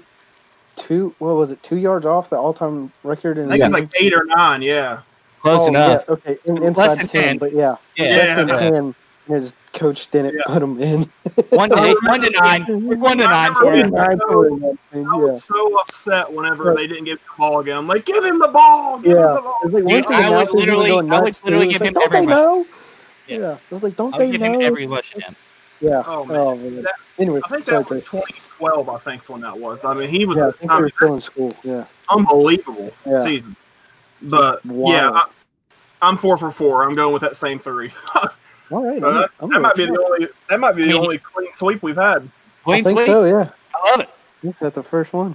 two? 0.77 1.15
What 1.19 1.37
was 1.37 1.51
it? 1.51 1.63
Two 1.63 1.77
yards 1.77 2.07
off 2.07 2.31
the 2.31 2.37
all-time 2.37 2.93
record 3.05 3.39
in 3.39 3.47
I 3.53 3.59
think 3.59 3.65
it's 3.65 3.73
like 3.73 3.91
eight 4.03 4.15
or 4.15 4.25
nine. 4.25 4.63
Yeah. 4.63 5.01
Close 5.41 5.61
Oh, 5.61 5.67
enough. 5.69 6.05
Yeah, 6.09 6.13
okay, 6.15 6.39
in, 6.45 6.55
Less 6.57 6.65
inside 6.69 6.99
than 6.99 7.09
10, 7.09 7.23
10. 7.23 7.39
but 7.39 7.53
yeah, 7.53 7.75
Yeah, 7.97 8.05
Yeah. 8.05 8.17
less 8.17 8.37
than 8.37 8.49
ten. 8.49 8.95
His 9.29 9.55
coach 9.73 10.11
didn't 10.11 10.35
Yeah. 10.35 10.43
put 10.47 10.63
him 10.63 10.81
in. 10.81 11.11
one 11.51 11.71
to 11.71 11.83
eight, 11.85 11.97
one 12.05 12.21
to 12.23 12.31
nine, 12.31 12.63
one 13.01 13.19
to 13.19 13.25
nine. 13.25 13.51
I 13.51 13.55
for. 13.55 13.73
Nine 13.75 14.19
for 14.29 14.47
him, 14.47 14.57
that 14.59 14.77
thing, 14.93 15.07
I 15.07 15.17
was 15.17 15.45
so 15.45 15.81
upset 15.81 16.33
whenever 16.33 16.71
Yeah. 16.71 16.75
they 16.77 16.87
didn't 16.89 17.05
give 17.05 17.19
him 17.19 17.25
the 17.29 17.39
ball 17.39 17.61
again. 17.61 17.77
I'm 17.79 17.87
like, 17.87 18.05
give 18.05 18.25
him 18.25 18.39
the 18.39 18.49
ball. 18.49 18.99
Give 18.99 19.13
Yeah. 19.17 19.29
him 19.31 19.35
the 19.35 19.43
ball. 19.43 19.59
Like, 19.65 19.73
Dude, 19.73 19.85
weren't 19.85 20.07
the 20.09 20.15
I 20.15 20.29
would 20.31 20.51
literally- 20.53 20.91
I 20.91 20.95
would 20.95 21.07
literally 21.45 21.67
give 21.67 21.81
like, 21.81 21.89
him 21.89 21.95
don't 21.95 22.05
every 22.05 22.21
they 22.21 22.27
month. 22.27 22.41
know? 22.41 22.67
Yeah. 23.27 23.39
Yeah. 23.39 23.57
I 23.71 23.75
was 23.75 23.83
like, 23.83 23.97
don't 23.97 24.13
I'll 24.15 24.19
they 24.21 24.31
give 24.31 24.41
know? 24.41 24.53
him 24.55 24.63
every 24.63 24.87
much 24.87 25.13
him. 25.19 25.35
yeah. 25.81 26.03
Oh, 26.07 26.25
man. 26.25 26.37
Oh, 26.37 26.57
man. 26.57 26.83
That- 26.83 26.95
Anyway, 27.19 27.41
I 27.45 27.49
think 27.51 27.67
sorry, 27.67 27.83
that 27.85 27.91
was 27.91 28.03
2012. 28.05 28.89
I 28.89 28.99
think 28.99 29.29
when 29.29 29.43
that 29.43 29.57
was. 29.57 29.85
I 29.85 29.93
mean, 29.93 30.09
he 30.09 30.25
was 30.25 30.39
Yeah, 30.39 30.45
I 30.45 30.49
I 30.49 30.51
think 30.53 30.71
they 30.71 30.75
mean, 30.77 30.83
were 30.83 30.91
still 30.91 31.15
in 31.15 31.21
school. 31.21 31.55
Yeah. 31.63 31.85
unbelievable 32.09 32.91
Yeah. 33.05 33.23
season. 33.23 33.55
But 34.23 34.65
Wild. 34.65 34.89
yeah, 34.95 35.11
I, 35.11 35.25
I'm 36.01 36.17
four 36.17 36.39
for 36.39 36.51
four. 36.51 36.83
I'm 36.85 36.93
going 36.93 37.13
with 37.13 37.21
that 37.23 37.37
same 37.37 37.59
three. 37.59 37.91
All 38.71 38.83
right. 38.83 38.99
So 39.01 39.13
that, 39.13 39.31
I'm 39.41 39.51
that 39.51 39.57
with 39.57 39.63
might 39.63 39.75
be 39.77 39.85
the 39.87 40.01
only. 40.03 40.29
That 40.49 40.59
might 40.59 40.73
be 40.75 40.85
the 40.85 40.95
only 40.99 41.19
clean 41.19 41.53
sweep 41.53 41.83
we've 41.83 41.99
had. 42.01 42.23
I 42.23 42.65
Clean 42.65 42.83
think 42.85 42.99
sweep. 43.01 43.07
so. 43.09 43.25
Yeah. 43.27 43.51
I 43.75 43.91
love 43.91 44.01
it. 44.01 44.09
I 44.09 44.41
think 44.41 44.59
that's 44.59 44.75
the 44.77 44.83
first 44.83 45.13
one. 45.13 45.35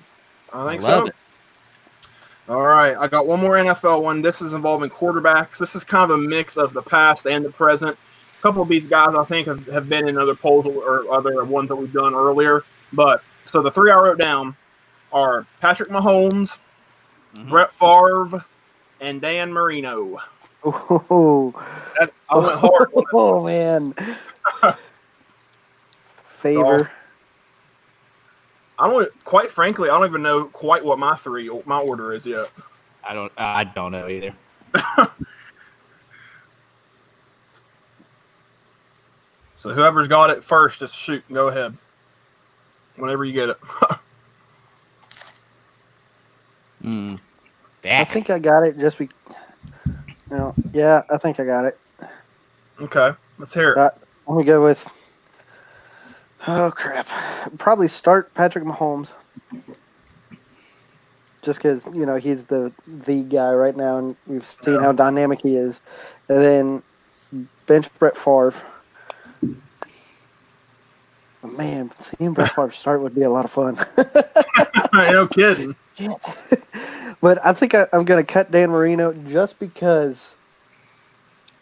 I 0.51 0.65
I 0.65 0.72
think 0.72 0.82
love 0.84 1.03
so. 1.03 1.08
it. 1.08 1.15
All 2.50 2.63
right, 2.66 2.96
I 2.98 3.08
got 3.08 3.27
one 3.27 3.42
more 3.42 3.51
NFL 3.56 4.04
one. 4.04 4.22
This 4.22 4.42
is 4.42 4.54
involving 4.54 4.89
quarterbacks. 4.89 5.58
This 5.58 5.75
is 5.75 5.84
kind 5.84 6.10
of 6.10 6.18
a 6.20 6.22
mix 6.27 6.56
of 6.56 6.74
the 6.74 6.82
past 6.82 7.25
and 7.27 7.44
the 7.44 7.50
present. 7.51 7.98
A 8.38 8.42
couple 8.42 8.62
of 8.62 8.70
these 8.70 8.88
guys 8.88 9.16
I 9.16 9.25
think 9.25 9.48
have, 9.48 9.66
have 9.68 9.89
been 9.89 10.08
in 10.08 10.18
other 10.18 10.36
polls 10.36 10.66
or 10.66 11.12
other 11.12 11.44
ones 11.44 11.68
that 11.70 11.75
we've 11.75 11.92
done 11.92 12.13
earlier. 12.16 12.63
But 12.94 13.22
so 13.46 13.62
the 13.62 13.72
three 13.72 13.92
I 13.92 13.96
wrote 14.00 14.18
down 14.18 14.56
are 15.12 15.46
Patrick 15.60 15.89
Mahomes, 15.89 16.58
Mhm. 17.36 17.50
Brett 17.50 17.74
Favre, 17.74 18.46
and 19.01 19.20
Dan 19.22 19.51
Marino. 19.51 20.18
Oh, 20.63 21.54
That, 22.00 22.12
I 22.30 22.38
went 22.38 22.60
hard. 22.60 22.89
oh 23.13 23.44
man. 23.44 23.94
Favor. 26.39 26.92
I 28.80 28.88
don't. 28.90 29.24
Quite 29.24 29.50
frankly, 29.52 29.90
I 29.90 29.98
don't 29.98 30.08
even 30.08 30.22
know 30.22 30.46
quite 30.46 30.84
what 30.84 31.00
my 31.00 31.16
three 31.16 31.50
my 31.66 31.80
order 31.80 32.14
is 32.14 32.26
yet. 32.26 32.50
I 33.04 33.14
don't. 33.14 33.32
I 33.38 33.64
don't 33.64 33.92
know 33.92 34.08
either. 34.08 34.34
So 39.58 39.74
whoever's 39.74 40.08
got 40.08 40.30
it 40.30 40.44
first, 40.44 40.80
just 40.80 40.96
shoot. 40.96 41.24
Go 41.32 41.48
ahead. 41.50 41.76
whenever 42.96 43.26
you 43.26 43.34
get 43.34 43.50
it. 43.50 43.58
Mm. 46.84 47.20
I 47.84 48.04
think 48.06 48.30
I 48.30 48.38
got 48.38 48.62
it. 48.62 48.78
Just 48.78 49.00
be. 49.00 49.10
You 49.86 50.38
know, 50.38 50.54
yeah, 50.72 51.02
I 51.10 51.18
think 51.18 51.40
I 51.40 51.44
got 51.44 51.66
it. 51.66 51.78
okay, 52.80 53.12
let's 53.40 53.54
hear 53.54 53.72
it. 53.72 53.78
Uh, 53.78 53.90
Let 54.28 54.38
me 54.38 54.44
go 54.46 54.64
with. 54.64 54.88
Oh 56.48 56.72
crap! 56.72 57.08
Probably 57.58 57.88
start 57.88 58.34
Patrick 58.34 58.63
Mahomes. 58.63 59.12
Just 61.42 61.60
because 61.60 61.86
you 61.88 62.06
know 62.06 62.16
he's 62.16 62.46
the 62.46 62.72
the 62.86 63.24
guy 63.24 63.54
right 63.54 63.75
now, 63.75 63.98
and 63.98 64.18
we've 64.27 64.46
seen 64.46 64.75
Yeah. 64.75 64.82
how 64.82 64.92
dynamic 64.94 65.42
he 65.42 65.56
is. 65.56 65.82
And 66.30 66.42
then 66.44 66.84
bench 67.66 67.88
Brett 68.00 68.18
Favre. 68.18 68.54
Man, 71.58 71.92
seeing 72.00 72.34
Brett 72.34 72.51
Favre 72.51 72.72
start 72.72 73.01
would 73.01 73.16
be 73.16 73.22
a 73.24 73.30
lot 73.30 73.46
of 73.46 73.51
fun. 73.51 73.77
no 74.94 75.27
kidding. 75.27 75.75
but 77.22 77.46
I 77.46 77.54
think 77.54 77.74
I, 77.74 77.88
I'm 77.94 78.04
going 78.06 78.24
to 78.25 78.30
cut 78.34 78.51
Dan 78.51 78.70
Marino 78.70 79.13
just 79.13 79.58
because 79.60 80.36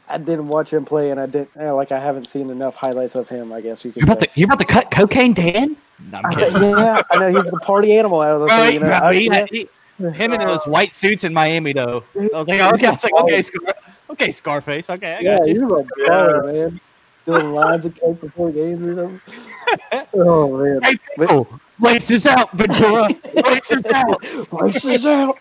I 0.07 0.17
didn't 0.17 0.47
watch 0.47 0.71
him 0.71 0.85
play, 0.85 1.09
and 1.11 1.19
I 1.19 1.25
didn't 1.25 1.49
uh, 1.59 1.73
like 1.75 1.91
I 1.91 1.99
haven't 1.99 2.25
seen 2.25 2.49
enough 2.49 2.77
highlights 2.77 3.15
of 3.15 3.27
him. 3.27 3.51
I 3.51 3.61
guess 3.61 3.83
you 3.83 3.91
could. 3.91 4.01
You 4.01 4.07
about 4.07 4.21
say. 4.21 4.27
to 4.27 4.39
you 4.39 4.45
about 4.45 4.59
to 4.59 4.65
cut 4.65 4.91
cocaine, 4.91 5.33
Dan? 5.33 5.75
No, 5.99 6.19
I'm 6.23 6.31
kidding. 6.33 6.61
yeah, 6.61 7.01
I 7.11 7.17
know 7.17 7.29
he's 7.31 7.49
the 7.49 7.57
party 7.59 7.97
animal 7.97 8.21
out 8.21 8.35
of 8.35 8.41
the 8.41 8.47
Right, 8.47 8.65
three. 8.65 8.73
You 8.75 8.79
know, 8.81 8.89
right, 8.89 9.15
he- 9.15 9.25
yeah. 9.27 9.45
he- 9.49 9.69
him 10.13 10.33
in 10.33 10.41
those 10.41 10.65
white 10.65 10.93
suits 10.93 11.23
in 11.23 11.33
Miami, 11.33 11.71
though. 11.73 12.03
I 12.15 12.19
was 12.39 12.47
like, 12.47 12.61
okay, 12.61 12.87
I 12.87 12.91
was 12.91 13.03
like, 13.03 13.13
okay, 13.13 13.41
Scar- 13.41 13.75
okay, 14.11 14.31
Scarface, 14.31 14.89
okay, 14.89 15.15
I 15.15 15.21
Yeah, 15.21 15.37
got 15.37 15.47
you. 15.47 15.53
he's 15.53 15.63
a 15.63 15.67
baller, 16.09 16.53
man. 16.53 16.79
Doing 17.25 17.53
lines 17.53 17.85
of 17.85 17.99
coke 17.99 18.21
before 18.21 18.51
games 18.51 18.81
or 18.85 18.95
something. 18.95 19.21
Oh 20.17 20.57
man, 20.57 20.79
Hey, 20.83 20.95
people, 21.17 21.59
laces 21.79 22.25
out, 22.25 22.51
Ventura, 22.57 23.07
laces 23.33 23.85
out. 23.87 24.23
laces 24.53 25.05
out. 25.05 25.37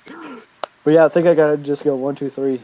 But 0.84 0.94
yeah, 0.94 1.04
I 1.04 1.08
think 1.08 1.26
I 1.26 1.34
gotta 1.34 1.56
just 1.56 1.84
go 1.84 1.94
one, 1.96 2.14
two, 2.16 2.28
three. 2.28 2.60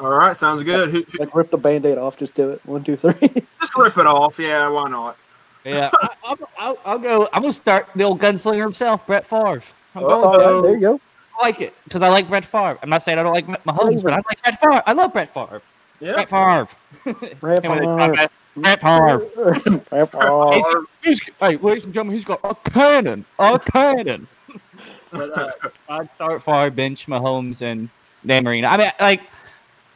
All 0.00 0.10
right, 0.10 0.36
sounds 0.36 0.62
good. 0.62 0.90
Who, 0.90 1.02
who- 1.02 1.18
Like 1.18 1.34
rip 1.34 1.50
the 1.50 1.58
band-aid 1.58 1.98
off. 1.98 2.16
Just 2.16 2.34
do 2.34 2.50
it. 2.50 2.60
One, 2.64 2.82
two, 2.82 2.96
three. 2.96 3.12
just 3.60 3.76
rip 3.76 3.96
it 3.98 4.06
off. 4.06 4.38
Yeah, 4.38 4.68
why 4.68 4.88
not? 4.88 5.16
Yeah, 5.64 5.90
I, 6.02 6.08
I'll, 6.24 6.38
I'll, 6.58 6.78
I'll 6.86 6.98
go. 6.98 7.28
I'm 7.34 7.42
gonna 7.42 7.52
start 7.52 7.88
the 7.94 8.04
old 8.04 8.18
gunslinger 8.18 8.62
himself, 8.62 9.06
Brett 9.06 9.26
Favre. 9.26 9.62
I'm 9.94 10.02
going 10.02 10.40
right, 10.40 10.62
there 10.62 10.74
you 10.74 10.80
go. 10.80 11.00
I 11.38 11.46
like 11.46 11.60
it 11.60 11.74
because 11.84 12.02
I 12.02 12.08
like 12.08 12.28
Brett 12.28 12.46
Favre. 12.46 12.78
I'm 12.82 12.88
not 12.88 13.02
saying 13.02 13.18
I 13.18 13.22
don't 13.22 13.34
like 13.34 13.46
Mahomes, 13.46 14.02
but 14.02 14.14
I 14.14 14.16
like 14.16 14.42
Brett 14.42 14.58
Favre. 14.58 14.80
I 14.86 14.92
love 14.92 15.12
Brett 15.12 15.34
Favre. 15.34 15.60
Yeah. 16.00 16.14
Brett 16.14 16.28
Favre. 16.28 16.68
Rip 17.42 17.62
Him 17.64 17.72
and 17.72 17.80
his 17.80 17.98
Favre. 17.98 18.28
Brett 18.56 18.80
Favre. 18.80 19.18
Rip 19.92 20.10
Favre. 20.10 20.84
He's, 21.02 21.20
he's, 21.20 21.34
hey, 21.38 21.56
ladies 21.58 21.84
and 21.84 21.92
gentlemen, 21.92 22.14
he's 22.14 22.24
got 22.24 22.40
a 22.42 22.54
cannon, 22.70 23.24
a 23.38 23.58
cannon. 23.58 24.26
But, 25.12 25.36
uh, 25.36 25.50
I'd 25.88 26.08
start 26.14 26.40
Favre, 26.44 26.70
bench 26.70 27.06
Mahomes, 27.08 27.62
and 27.62 27.88
Dan 28.24 28.44
Marino. 28.44 28.68
I 28.68 28.76
mean, 28.76 28.92
like, 29.00 29.22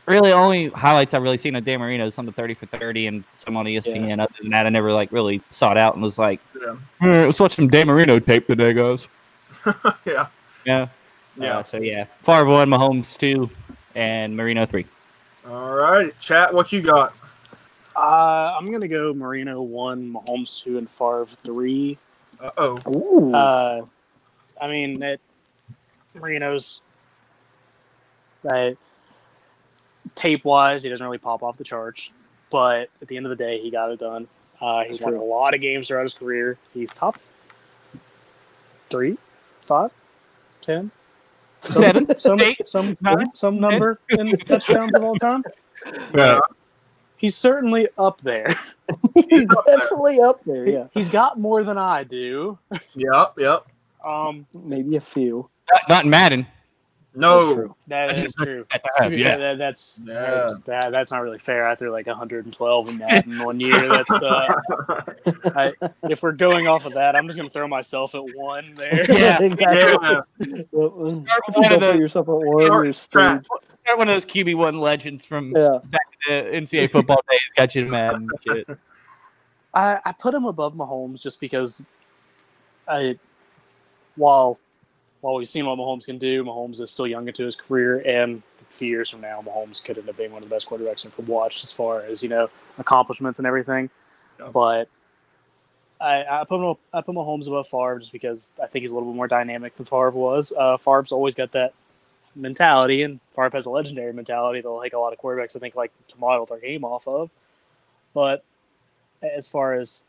really, 0.06 0.32
only 0.32 0.68
highlights 0.68 1.14
I've 1.14 1.22
really 1.22 1.38
seen 1.38 1.56
of 1.56 1.64
Dan 1.64 1.80
Marino 1.80 2.06
is 2.06 2.18
on 2.18 2.26
the 2.26 2.32
30 2.32 2.54
for 2.54 2.66
30 2.66 3.06
and 3.06 3.24
some 3.36 3.56
on 3.56 3.66
ESPN. 3.66 4.20
Other 4.20 4.34
than 4.40 4.50
that, 4.50 4.66
I 4.66 4.68
never, 4.68 4.92
like, 4.92 5.10
really 5.12 5.40
sought 5.50 5.76
out 5.76 5.94
and 5.94 6.02
was 6.02 6.18
like, 6.18 6.40
Yeah. 6.60 6.76
"Hmm, 7.00 7.24
let's 7.24 7.40
watch 7.40 7.54
some 7.54 7.68
Dan 7.68 7.86
Marino 7.86 8.18
tape 8.18 8.46
today, 8.46 8.72
guys. 8.72 9.08
yeah. 10.04 10.26
Yeah. 10.64 10.88
Yeah. 11.36 11.58
Uh, 11.58 11.62
so, 11.62 11.78
yeah. 11.78 12.04
Favre 12.22 12.46
1, 12.46 12.68
Mahomes 12.68 13.16
2, 13.18 13.46
and 13.94 14.36
Marino 14.36 14.66
3. 14.66 14.86
All 15.48 15.74
right, 15.74 16.10
chat. 16.20 16.52
What 16.54 16.72
you 16.72 16.80
got? 16.80 17.14
Uh, 17.96 18.56
I'm 18.58 18.64
gonna 18.64 18.88
go 18.88 19.12
Marino 19.12 19.60
one, 19.62 20.12
Mahomes 20.12 20.62
two, 20.62 20.78
and 20.78 20.90
Favre 20.90 21.26
three. 21.26 21.98
Uh 22.40 22.50
oh. 22.56 22.78
Ooh. 22.90 23.32
Uh, 23.32 23.84
I 24.60 24.68
mean, 24.68 25.02
it, 25.02 25.20
Marino's 26.14 26.80
uh, 28.48 28.70
tape 30.14 30.44
wise, 30.44 30.82
he 30.82 30.90
doesn't 30.90 31.04
really 31.04 31.18
pop 31.18 31.42
off 31.42 31.56
the 31.56 31.64
charts, 31.64 32.12
but 32.50 32.88
at 33.02 33.08
the 33.08 33.16
end 33.16 33.26
of 33.26 33.30
the 33.30 33.36
day, 33.36 33.60
he 33.60 33.70
got 33.70 33.90
it 33.90 33.98
done. 33.98 34.28
Uh, 34.60 34.84
he's 34.84 34.98
That's 34.98 35.02
won 35.02 35.12
true. 35.14 35.22
a 35.22 35.24
lot 35.24 35.54
of 35.54 35.60
games 35.60 35.88
throughout 35.88 36.04
his 36.04 36.14
career. 36.14 36.58
He's 36.72 36.92
top 36.92 37.16
three, 38.88 39.18
five, 39.66 39.90
ten, 40.62 40.90
Seven, 41.62 42.20
some 42.20 42.40
eight, 42.40 42.60
some 42.66 42.96
nine, 43.00 43.34
some 43.34 43.58
number 43.58 43.98
in 44.10 44.36
touchdowns 44.46 44.94
of 44.94 45.02
all 45.02 45.16
time. 45.16 45.42
Yeah. 46.14 46.38
He's 47.16 47.36
certainly 47.36 47.88
up 47.96 48.20
there. 48.20 48.54
He's 49.30 49.46
definitely 49.66 50.20
up 50.20 50.44
there. 50.44 50.68
Yeah, 50.68 50.88
He's 50.92 51.08
got 51.08 51.38
more 51.38 51.64
than 51.64 51.78
I 51.78 52.04
do. 52.04 52.58
Yep. 52.94 53.34
Yep. 53.38 53.66
Um, 54.04 54.46
maybe 54.52 54.96
a 54.96 55.00
few. 55.00 55.48
Not, 55.72 55.88
not 55.88 56.06
Madden. 56.06 56.46
That's 57.14 57.20
No. 57.20 57.54
true. 57.54 57.76
that 57.86 58.06
That's 58.08 58.18
is 58.18 58.22
just- 58.24 58.36
true. 58.38 58.66
yeah. 59.10 59.36
That, 59.36 59.58
that's 59.58 60.00
Yeah. 60.04 60.50
that, 60.66 60.90
that's 60.90 61.10
not 61.12 61.22
really 61.22 61.38
fair. 61.38 61.68
I 61.68 61.76
threw 61.76 61.92
like 61.92 62.06
112 62.08 62.88
in 62.88 62.98
that 62.98 63.24
in 63.26 63.38
one 63.44 63.60
year. 63.60 63.86
That's 63.88 64.10
uh, 64.10 64.60
I, 65.54 65.72
if 66.10 66.22
we're 66.24 66.32
going 66.32 66.66
off 66.66 66.86
of 66.86 66.94
that, 66.94 67.16
I'm 67.16 67.26
just 67.28 67.36
gonna 67.36 67.48
throw 67.50 67.68
myself 67.68 68.14
at 68.16 68.22
one 68.34 68.74
there. 68.74 69.04
Yeah. 69.08 69.40
yeah. 69.60 69.94
Well, 70.02 70.24
If 70.40 70.48
you 70.50 70.66
one 70.72 71.24
don't 71.62 71.72
of 71.74 71.80
the- 71.80 71.90
put 71.92 72.00
yourself 72.00 72.28
at 72.28 72.32
one, 72.34 72.64
Start 72.66 72.84
you're 72.84 72.92
screwed. 72.92 73.46
One 73.96 74.08
of 74.08 74.14
those 74.14 74.24
QB1 74.24 74.80
legends 74.80 75.24
from 75.24 75.52
Yeah. 75.54 75.78
the 76.26 76.32
NCAA 76.52 76.90
football 76.90 77.22
days. 77.30 77.38
Got 77.56 77.74
you 77.76 77.86
mad 77.86 78.14
and 78.14 78.30
shit. 78.44 78.66
I, 79.72 79.98
I 80.04 80.12
put 80.12 80.32
him 80.34 80.46
above 80.46 80.74
Mahomes 80.74 81.20
just 81.20 81.38
because 81.38 81.86
I 82.88 83.18
while 84.16 84.58
while 85.24 85.36
we've 85.36 85.48
seen 85.48 85.64
what 85.64 85.78
Mahomes 85.78 86.04
can 86.04 86.18
do, 86.18 86.44
Mahomes 86.44 86.82
is 86.82 86.90
still 86.90 87.06
young 87.06 87.26
into 87.26 87.44
his 87.44 87.56
career 87.56 88.02
and 88.04 88.42
a 88.60 88.74
few 88.74 88.88
years 88.88 89.08
from 89.08 89.22
now 89.22 89.40
Mahomes 89.40 89.82
could 89.82 89.96
end 89.96 90.06
up 90.06 90.18
being 90.18 90.30
one 90.30 90.42
of 90.42 90.48
the 90.50 90.54
best 90.54 90.68
quarterbacks 90.68 91.06
I've 91.06 91.26
watched 91.26 91.64
as 91.64 91.72
far 91.72 92.02
as, 92.02 92.22
you 92.22 92.28
know, 92.28 92.50
accomplishments 92.76 93.38
and 93.38 93.46
everything. 93.46 93.88
Yeah. 94.38 94.48
But 94.48 94.86
I, 95.98 96.26
I 96.26 96.44
put 96.44 96.60
him 96.60 96.76
I 96.92 97.00
put 97.00 97.14
Mahomes 97.14 97.46
above 97.46 97.68
Favre 97.68 98.00
just 98.00 98.12
because 98.12 98.52
I 98.62 98.66
think 98.66 98.82
he's 98.82 98.90
a 98.90 98.94
little 98.94 99.10
bit 99.10 99.16
more 99.16 99.26
dynamic 99.26 99.74
than 99.76 99.86
Favre 99.86 100.10
was. 100.10 100.52
Uh, 100.54 100.76
Favre's 100.76 101.10
always 101.10 101.34
got 101.34 101.52
that 101.52 101.72
mentality, 102.36 103.02
and 103.02 103.18
Favre 103.34 103.48
has 103.54 103.64
a 103.64 103.70
legendary 103.70 104.12
mentality 104.12 104.60
that 104.60 104.68
like 104.68 104.92
a 104.92 104.98
lot 104.98 105.14
of 105.14 105.18
quarterbacks 105.18 105.56
I 105.56 105.58
think 105.58 105.74
like 105.74 105.92
to 106.08 106.18
model 106.18 106.44
their 106.44 106.58
game 106.58 106.84
off 106.84 107.08
of. 107.08 107.30
But 108.12 108.44
as 109.22 109.46
far 109.46 109.72
as 109.72 110.02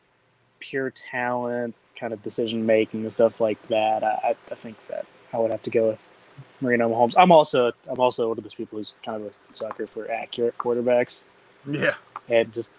pure 0.59 0.89
talent, 0.89 1.73
kind 1.95 2.13
of 2.13 2.21
decision 2.23 2.65
making 2.65 3.01
and 3.01 3.13
stuff 3.13 3.39
like 3.41 3.61
that, 3.69 4.03
I, 4.03 4.35
I 4.51 4.55
think 4.55 4.85
that 4.87 5.05
I 5.33 5.37
would 5.37 5.51
have 5.51 5.63
to 5.63 5.69
go 5.69 5.87
with 5.89 6.11
Marino 6.61 6.89
Mahomes. 6.89 7.13
I'm 7.17 7.31
also 7.31 7.71
I'm 7.89 7.99
also 7.99 8.27
one 8.29 8.37
of 8.37 8.43
those 8.43 8.53
people 8.53 8.79
who's 8.79 8.95
kind 9.05 9.21
of 9.21 9.27
a 9.31 9.55
sucker 9.55 9.87
for 9.87 10.09
accurate 10.11 10.57
quarterbacks 10.57 11.23
Yeah. 11.65 11.93
and 12.29 12.51
just 12.53 12.73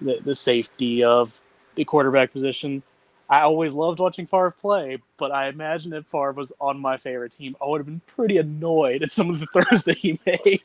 the, 0.00 0.18
the 0.24 0.34
safety 0.34 1.04
of 1.04 1.32
the 1.74 1.84
quarterback 1.84 2.32
position. 2.32 2.82
I 3.30 3.42
always 3.42 3.72
loved 3.72 3.98
watching 3.98 4.26
Favre 4.26 4.50
play, 4.50 4.98
but 5.16 5.32
I 5.32 5.48
imagine 5.48 5.92
if 5.94 6.04
Favre 6.06 6.32
was 6.32 6.52
on 6.60 6.78
my 6.78 6.98
favorite 6.98 7.32
team, 7.32 7.56
I 7.62 7.66
would 7.66 7.78
have 7.78 7.86
been 7.86 8.02
pretty 8.06 8.36
annoyed 8.36 9.02
at 9.02 9.10
some 9.12 9.30
of 9.30 9.38
the 9.40 9.46
throws 9.52 9.84
that 9.84 9.96
he 9.96 10.20
made. 10.26 10.60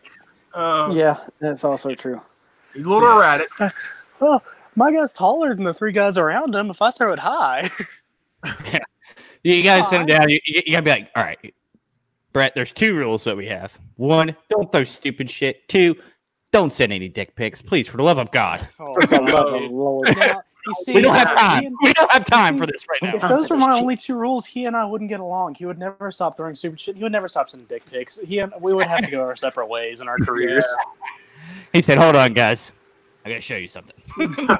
Uh, 0.53 0.89
Yeah, 0.93 1.17
that's 1.39 1.63
also 1.63 1.95
true. 1.95 2.19
He's 2.73 2.85
a 2.85 2.89
little 2.89 3.09
erratic. 3.17 3.47
well, 4.21 4.43
my 4.75 4.91
guy's 4.91 5.13
taller 5.13 5.55
than 5.55 5.63
the 5.63 5.73
three 5.73 5.93
guys 5.93 6.17
around 6.17 6.53
him. 6.55 6.69
If 6.69 6.81
I 6.81 6.91
throw 6.91 7.13
it 7.13 7.19
high, 7.19 7.71
You 9.43 9.63
gotta 9.63 9.85
sit 9.85 10.01
him 10.01 10.07
down. 10.07 10.29
You, 10.29 10.39
you 10.45 10.71
gotta 10.73 10.81
be 10.81 10.89
like, 10.89 11.09
all 11.15 11.23
right, 11.23 11.53
Brett. 12.33 12.53
There's 12.53 12.73
two 12.73 12.95
rules 12.95 13.23
that 13.23 13.37
we 13.37 13.45
have. 13.45 13.77
One, 13.95 14.35
don't 14.49 14.69
throw 14.71 14.83
stupid 14.83 15.31
shit. 15.31 15.65
Two, 15.69 15.95
don't 16.51 16.73
send 16.73 16.91
any 16.91 17.07
dick 17.07 17.33
pics, 17.35 17.61
please, 17.61 17.87
for 17.87 17.95
the 17.95 18.03
love 18.03 18.17
of 18.17 18.29
God. 18.31 18.67
oh, 18.79 18.91
love 18.91 19.53
of 19.63 19.71
Lord. 19.71 20.09
now, 20.17 20.41
see, 20.81 20.95
We 20.95 21.01
don't 21.01 21.15
have 21.15 21.29
uh, 21.29 21.35
time. 21.35 21.65
and- 21.65 21.75
We 21.81 21.93
don't 21.93 22.11
have 22.11 22.25
time 22.25 22.57
for 22.57 22.65
this 22.65 22.85
right 22.89 23.01
now. 23.03 23.15
If 23.15 23.21
now. 23.21 23.29
those 23.29 23.49
were 23.49 23.57
my 23.57 23.73
only 23.77 23.95
two 23.95 24.15
rules, 24.15 24.45
he 24.45 24.65
and 24.65 24.75
I 24.75 24.83
wouldn't 24.83 25.09
get 25.09 25.21
along. 25.21 25.55
He 25.55 25.65
would 25.65 25.77
never 25.79 26.11
stop 26.11 26.35
throwing 26.35 26.55
stupid 26.55 26.81
shit. 26.81 26.97
He 26.97 27.03
would 27.03 27.11
never 27.13 27.29
stop 27.29 27.49
sending 27.49 27.67
dick 27.67 27.85
pics. 27.89 28.19
He 28.19 28.39
and 28.39 28.51
we 28.59 28.73
would 28.73 28.87
have 28.87 29.01
to 29.03 29.11
go 29.11 29.21
our 29.21 29.35
separate 29.37 29.67
ways 29.67 30.01
in 30.01 30.09
our 30.09 30.17
careers. 30.17 30.65
He 31.71 31.81
said, 31.81 31.97
"Hold 31.97 32.17
on, 32.17 32.33
guys. 32.33 32.71
I 33.27 33.29
gotta 33.29 33.41
show 33.41 33.57
you 33.57 33.67
something." 33.67 33.95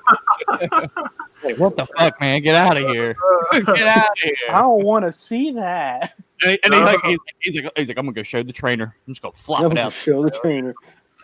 Hey, 1.44 1.54
what 1.54 1.76
the 1.78 1.86
fuck, 1.86 2.20
man? 2.20 2.42
Get 2.42 2.56
out 2.56 2.78
of 2.82 2.90
here! 2.90 3.16
Get 3.54 3.68
out 3.88 4.10
of 4.10 4.32
I 4.50 4.58
don't 4.60 4.84
want 4.84 5.06
to 5.06 5.12
see 5.12 5.52
that. 5.52 6.16
And, 6.42 6.52
he- 6.54 6.60
and 6.64 6.74
he 6.74 6.80
like, 6.80 6.98
uh-huh. 6.98 7.10
he's, 7.10 7.20
he's 7.54 7.62
like, 7.64 7.78
he's 7.78 7.88
like, 7.90 7.98
I'm 8.00 8.06
gonna 8.06 8.16
go 8.16 8.24
show 8.24 8.42
the 8.42 8.52
trainer. 8.52 8.96
I'm 9.08 9.14
just 9.14 9.22
gonna 9.22 9.36
flop 9.36 9.62
I'm 9.62 9.72
it 9.74 9.78
out. 9.78 9.94
show 9.94 10.24
the 10.24 10.32
trainer. 10.32 10.74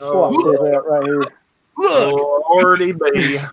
Oh, 0.01 0.39
Flop 0.39 0.51
this 0.61 0.75
out 0.75 0.87
right 0.87 1.03
here. 1.03 1.23
Look, 1.77 2.45
Lordy 2.49 2.91
be. 2.91 3.39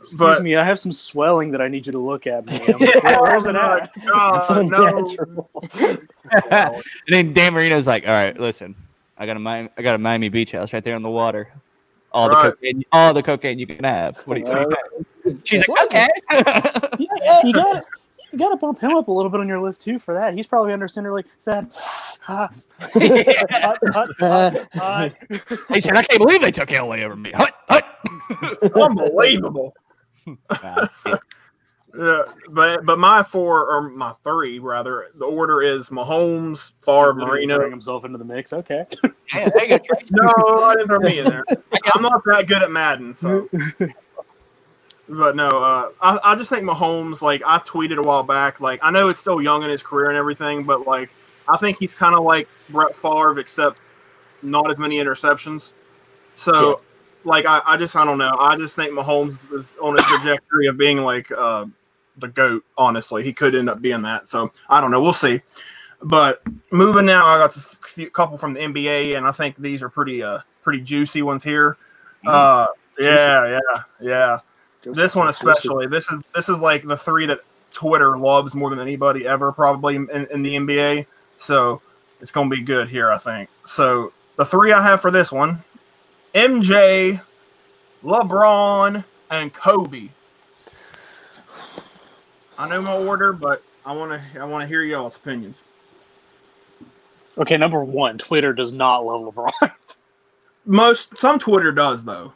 Excuse 0.00 0.18
But- 0.18 0.42
me, 0.42 0.56
I 0.56 0.64
have 0.64 0.78
some 0.80 0.92
swelling 0.92 1.50
that 1.52 1.60
I 1.60 1.68
need 1.68 1.86
you 1.86 1.92
to 1.92 1.98
look 1.98 2.26
at, 2.26 2.46
ma'am. 2.46 2.58
Where- 2.60 3.20
Where's 3.20 3.44
it 3.46 3.54
at? 3.54 3.90
It's 3.94 4.06
Oh, 4.50 4.62
no. 4.62 5.14
and 6.50 6.82
then 7.08 7.32
Dan 7.34 7.52
Marino's 7.52 7.86
like, 7.86 8.04
"All 8.04 8.10
right, 8.14 8.38
listen, 8.40 8.74
I 9.18 9.26
got 9.26 9.36
a 9.36 9.40
Miami, 9.40 9.68
I 9.76 9.82
got 9.82 9.94
a 9.94 9.98
Miami 9.98 10.30
beach 10.30 10.52
house 10.52 10.72
right 10.72 10.82
there 10.82 10.94
on 10.96 11.02
the 11.02 11.10
water. 11.10 11.52
All 12.12 12.28
Right. 12.28 12.44
the 12.44 12.50
cocaine, 12.52 12.84
all 12.92 13.14
the 13.14 13.22
cocaine 13.22 13.58
you 13.58 13.66
can 13.66 13.84
have. 13.84 14.18
What 14.26 14.34
do 14.34 14.40
you 14.40 14.46
think?" 15.24 15.46
She's 15.46 15.66
like, 15.68 15.84
okay. 15.84 16.08
you 17.44 17.52
got 17.52 17.84
you 18.32 18.38
got 18.38 18.48
to 18.48 18.56
bump 18.56 18.80
him 18.80 18.94
up 18.96 19.08
a 19.08 19.12
little 19.12 19.30
bit 19.30 19.40
on 19.40 19.48
your 19.48 19.60
list 19.60 19.82
too 19.82 19.98
for 19.98 20.14
that. 20.14 20.34
He's 20.34 20.46
probably 20.46 20.72
under 20.72 20.88
center 20.88 21.12
like 21.12 21.26
ah. 21.46 21.68
hot, 22.80 23.78
hot, 24.20 24.56
hot. 24.74 25.12
he 25.68 25.80
said, 25.80 25.96
I 25.96 26.02
can't 26.02 26.18
believe 26.18 26.40
they 26.40 26.50
took 26.50 26.70
LA 26.70 26.96
over 26.96 27.16
me. 27.16 27.32
Hut, 27.32 27.54
hut. 27.68 27.84
Unbelievable. 28.74 29.74
Yeah, 31.98 32.22
but 32.48 32.86
but 32.86 32.98
my 32.98 33.22
four 33.22 33.66
or 33.70 33.90
my 33.90 34.12
three 34.24 34.58
rather, 34.58 35.08
the 35.14 35.26
order 35.26 35.60
is 35.60 35.90
Mahomes, 35.90 36.72
Favre, 36.82 37.12
He's 37.12 37.16
Marino. 37.16 37.56
throwing 37.56 37.70
himself 37.70 38.04
into 38.04 38.18
the 38.18 38.24
mix. 38.24 38.52
Okay. 38.52 38.86
Yeah, 39.34 39.48
there 39.48 39.64
you 39.64 39.70
go, 39.70 39.78
Trace. 39.78 40.10
No, 40.12 40.30
I 40.62 40.74
didn't 40.74 40.88
throw 40.88 40.98
me 40.98 41.18
in 41.20 41.24
there. 41.24 41.42
I'm 41.94 42.02
not 42.02 42.22
that 42.26 42.46
good 42.46 42.62
at 42.62 42.70
Madden, 42.70 43.14
so. 43.14 43.48
But 45.08 45.36
no, 45.36 45.48
uh, 45.48 45.90
I, 46.00 46.32
I 46.32 46.36
just 46.36 46.48
think 46.48 46.64
Mahomes. 46.64 47.20
Like 47.22 47.42
I 47.44 47.58
tweeted 47.58 47.98
a 47.98 48.02
while 48.02 48.22
back. 48.22 48.60
Like 48.60 48.80
I 48.82 48.90
know 48.90 49.08
it's 49.08 49.20
still 49.20 49.42
young 49.42 49.62
in 49.62 49.68
his 49.70 49.82
career 49.82 50.08
and 50.08 50.16
everything, 50.16 50.64
but 50.64 50.86
like 50.86 51.14
I 51.48 51.56
think 51.56 51.78
he's 51.78 51.94
kind 51.94 52.14
of 52.14 52.24
like 52.24 52.48
Brett 52.70 52.94
Favre, 52.94 53.38
except 53.38 53.86
not 54.42 54.70
as 54.70 54.78
many 54.78 54.96
interceptions. 54.98 55.72
So, 56.34 56.80
like 57.24 57.46
I, 57.46 57.60
I 57.66 57.76
just 57.76 57.96
I 57.96 58.04
don't 58.04 58.18
know. 58.18 58.36
I 58.38 58.56
just 58.56 58.76
think 58.76 58.92
Mahomes 58.92 59.52
is 59.52 59.74
on 59.82 59.98
a 59.98 60.02
trajectory 60.02 60.66
of 60.66 60.78
being 60.78 60.98
like 60.98 61.30
uh, 61.36 61.66
the 62.18 62.28
goat. 62.28 62.64
Honestly, 62.76 63.22
he 63.22 63.32
could 63.32 63.54
end 63.54 63.68
up 63.68 63.80
being 63.80 64.02
that. 64.02 64.28
So 64.28 64.52
I 64.68 64.80
don't 64.80 64.90
know. 64.90 65.00
We'll 65.00 65.12
see. 65.12 65.40
But 66.02 66.42
moving 66.70 67.06
now, 67.06 67.26
I 67.26 67.38
got 67.38 67.56
a 67.56 67.60
few, 67.60 68.10
couple 68.10 68.36
from 68.36 68.54
the 68.54 68.60
NBA, 68.60 69.16
and 69.16 69.26
I 69.26 69.32
think 69.32 69.56
these 69.56 69.82
are 69.82 69.88
pretty 69.88 70.22
uh 70.22 70.40
pretty 70.62 70.80
juicy 70.80 71.22
ones 71.22 71.42
here. 71.42 71.76
Uh, 72.26 72.66
yeah, 72.98 73.58
yeah, 73.58 73.82
yeah. 74.00 74.38
This 74.82 75.14
one 75.14 75.28
especially. 75.28 75.86
This 75.86 76.10
is 76.10 76.20
this 76.34 76.48
is 76.48 76.60
like 76.60 76.82
the 76.82 76.96
three 76.96 77.26
that 77.26 77.40
Twitter 77.72 78.18
loves 78.18 78.54
more 78.54 78.70
than 78.70 78.80
anybody 78.80 79.26
ever, 79.26 79.52
probably 79.52 79.96
in, 79.96 80.08
in 80.10 80.42
the 80.42 80.56
NBA. 80.56 81.06
So 81.38 81.80
it's 82.20 82.30
gonna 82.30 82.50
be 82.50 82.62
good 82.62 82.88
here, 82.88 83.10
I 83.10 83.18
think. 83.18 83.48
So 83.64 84.12
the 84.36 84.44
three 84.44 84.72
I 84.72 84.82
have 84.82 85.00
for 85.00 85.10
this 85.10 85.30
one: 85.30 85.62
MJ, 86.34 87.20
LeBron, 88.02 89.04
and 89.30 89.52
Kobe. 89.52 90.08
I 92.58 92.68
know 92.68 92.82
my 92.82 92.96
order, 93.06 93.32
but 93.32 93.62
I 93.84 93.92
want 93.92 94.12
to 94.12 94.40
I 94.40 94.44
want 94.44 94.62
to 94.62 94.66
hear 94.68 94.82
y'all's 94.82 95.16
opinions. 95.16 95.62
Okay, 97.38 97.56
number 97.56 97.82
one, 97.82 98.18
Twitter 98.18 98.52
does 98.52 98.72
not 98.72 99.04
love 99.06 99.22
LeBron. 99.22 99.72
Most 100.66 101.18
some 101.18 101.38
Twitter 101.38 101.72
does 101.72 102.04
though. 102.04 102.32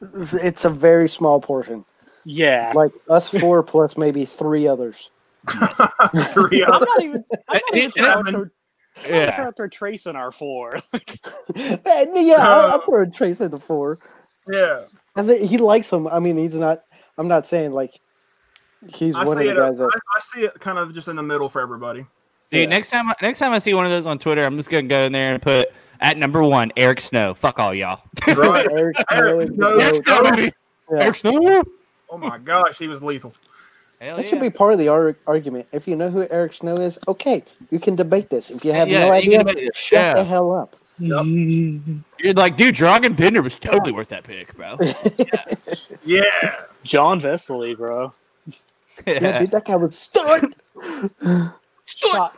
It's 0.00 0.64
a 0.64 0.70
very 0.70 1.08
small 1.08 1.40
portion, 1.40 1.84
yeah. 2.24 2.72
like 2.74 2.92
us 3.08 3.28
four 3.28 3.62
plus 3.62 3.96
maybe 3.96 4.24
three 4.24 4.66
others. 4.66 5.10
Three 6.28 6.64
I'm 6.64 6.72
others. 6.72 6.86
not 6.94 7.02
even. 7.02 7.24
I'm 7.48 7.60
not 7.70 7.76
even 7.76 7.92
Yeah. 7.96 8.12
trying 8.12 8.24
to 8.26 8.30
I'm 8.32 8.40
not 8.40 8.50
Yeah. 9.08 9.36
trying 9.36 9.46
to 9.48 9.52
throw 9.52 9.68
Trace 9.68 10.06
in 10.06 10.16
our 10.16 10.30
four. 10.30 10.78
Yeah, 11.56 12.36
I'll, 12.38 12.72
I'll 12.72 12.80
throw 12.82 13.04
Trace 13.06 13.40
in 13.40 13.50
the 13.50 13.58
four. 13.58 13.98
Yeah. 14.48 14.82
As 15.16 15.28
he 15.28 15.58
likes 15.58 15.92
him. 15.92 16.06
I 16.08 16.20
mean, 16.20 16.36
he's 16.38 16.56
not. 16.56 16.82
I'm 17.18 17.28
not 17.28 17.46
saying 17.46 17.72
like 17.72 17.90
he's 18.88 19.14
I 19.14 19.24
one 19.24 19.38
of 19.38 19.42
see 19.44 19.48
the 19.50 19.56
it. 19.56 19.62
I, 19.62 19.68
guys 19.68 19.78
that. 19.78 20.00
I 20.16 20.20
see 20.20 20.44
it 20.44 20.54
kind 20.60 20.78
of 20.78 20.94
just 20.94 21.08
in 21.08 21.16
the 21.16 21.22
middle 21.22 21.48
for 21.48 21.60
everybody. 21.60 22.06
Dude, 22.50 22.60
Yeah. 22.60 22.66
next 22.66 22.90
time, 22.90 23.12
next 23.22 23.38
time 23.38 23.52
I 23.52 23.58
see 23.58 23.74
one 23.74 23.84
of 23.86 23.90
those 23.90 24.06
on 24.06 24.18
Twitter, 24.18 24.44
I'm 24.44 24.56
just 24.56 24.70
gonna 24.70 24.82
go 24.84 25.00
in 25.02 25.12
there 25.12 25.34
and 25.34 25.42
put 25.42 25.68
at 26.00 26.16
number 26.18 26.42
one 26.42 26.72
Eric 26.76 27.00
Snow. 27.00 27.34
Fuck 27.34 27.58
all 27.58 27.74
y'all. 27.74 28.02
Right. 28.26 28.66
Eric 28.70 28.96
Snow 29.08 29.18
Eric 29.20 29.48
Snow. 29.48 29.78
Eric. 29.78 30.04
Snow. 30.04 30.32
Yeah. 30.92 31.02
Eric 31.02 31.14
Snow. 31.16 31.64
Oh 32.10 32.18
my 32.18 32.38
gosh, 32.38 32.76
he 32.78 32.88
was 32.88 33.02
lethal. 33.02 33.32
Hell 34.00 34.16
That 34.16 34.24
yeah. 34.24 34.28
should 34.30 34.40
be 34.40 34.50
part 34.50 34.72
of 34.72 34.80
the 34.80 34.88
ar- 34.88 35.14
argument. 35.28 35.68
If 35.72 35.86
you 35.86 35.94
know 35.94 36.10
who 36.10 36.26
Eric 36.28 36.54
Snow 36.54 36.74
is, 36.74 36.98
okay, 37.06 37.44
you 37.70 37.78
can 37.78 37.94
debate 37.94 38.28
this. 38.30 38.50
If 38.50 38.64
you 38.64 38.72
have 38.72 38.88
Yeah, 38.88 38.98
no 39.00 39.06
you 39.06 39.12
idea, 39.12 39.44
debate 39.44 39.76
shut 39.76 39.98
Yeah. 40.00 40.14
the 40.14 40.24
hell 40.24 40.52
up. 40.52 40.74
You're 40.98 42.34
like, 42.34 42.56
dude, 42.56 42.74
Dragan 42.74 43.16
Bender 43.16 43.40
was 43.42 43.58
totally 43.60 43.92
worth 43.92 44.08
that 44.08 44.24
pick, 44.24 44.54
bro. 44.56 44.76
Yeah. 46.04 46.22
Jan 46.82 47.20
Vesely, 47.20 47.76
bro. 47.76 48.12
Yeah, 49.06 49.40
dude, 49.40 49.50
that 49.52 49.64
guy 49.64 49.76
was 49.76 49.96
stud. 49.98 50.52
Shot. 51.86 52.36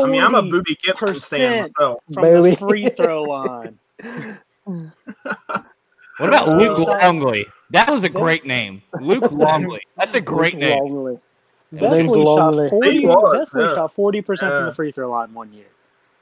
I 0.00 0.06
mean, 0.06 0.22
I'm 0.22 0.34
a 0.34 0.42
Boobie 0.42 0.76
Gibson 0.82 1.18
fan 1.20 1.68
40% 1.70 1.72
from 1.76 1.96
Baby. 2.22 2.50
the 2.50 2.56
free 2.68 2.88
throw 2.88 3.22
line. 3.22 3.78
What 6.18 6.28
about 6.28 6.46
Uh, 6.48 6.56
Luke 6.56 6.78
Longley? 6.78 7.44
That 7.70 7.90
was 7.90 8.04
a 8.04 8.08
great 8.08 8.46
name. 8.46 8.82
Luke 9.00 9.32
Longley. 9.32 9.80
That's 9.96 10.14
a 10.14 10.20
great 10.20 10.56
name. 10.56 10.78
Longley. 10.78 11.18
name's 11.72 12.06
Vesely 12.06 12.24
shot 12.24 12.24
Longley. 12.24 12.70
forty. 12.70 12.90
He 12.92 13.06
was, 13.06 13.52
Vesely 13.52 13.68
yeah. 13.68 13.74
shot 13.74 13.92
forty 13.92 14.20
percent 14.22 14.52
from 14.52 14.66
the 14.66 14.74
free 14.74 14.92
throw 14.92 15.10
line 15.10 15.34
one 15.34 15.52
year. 15.52 15.66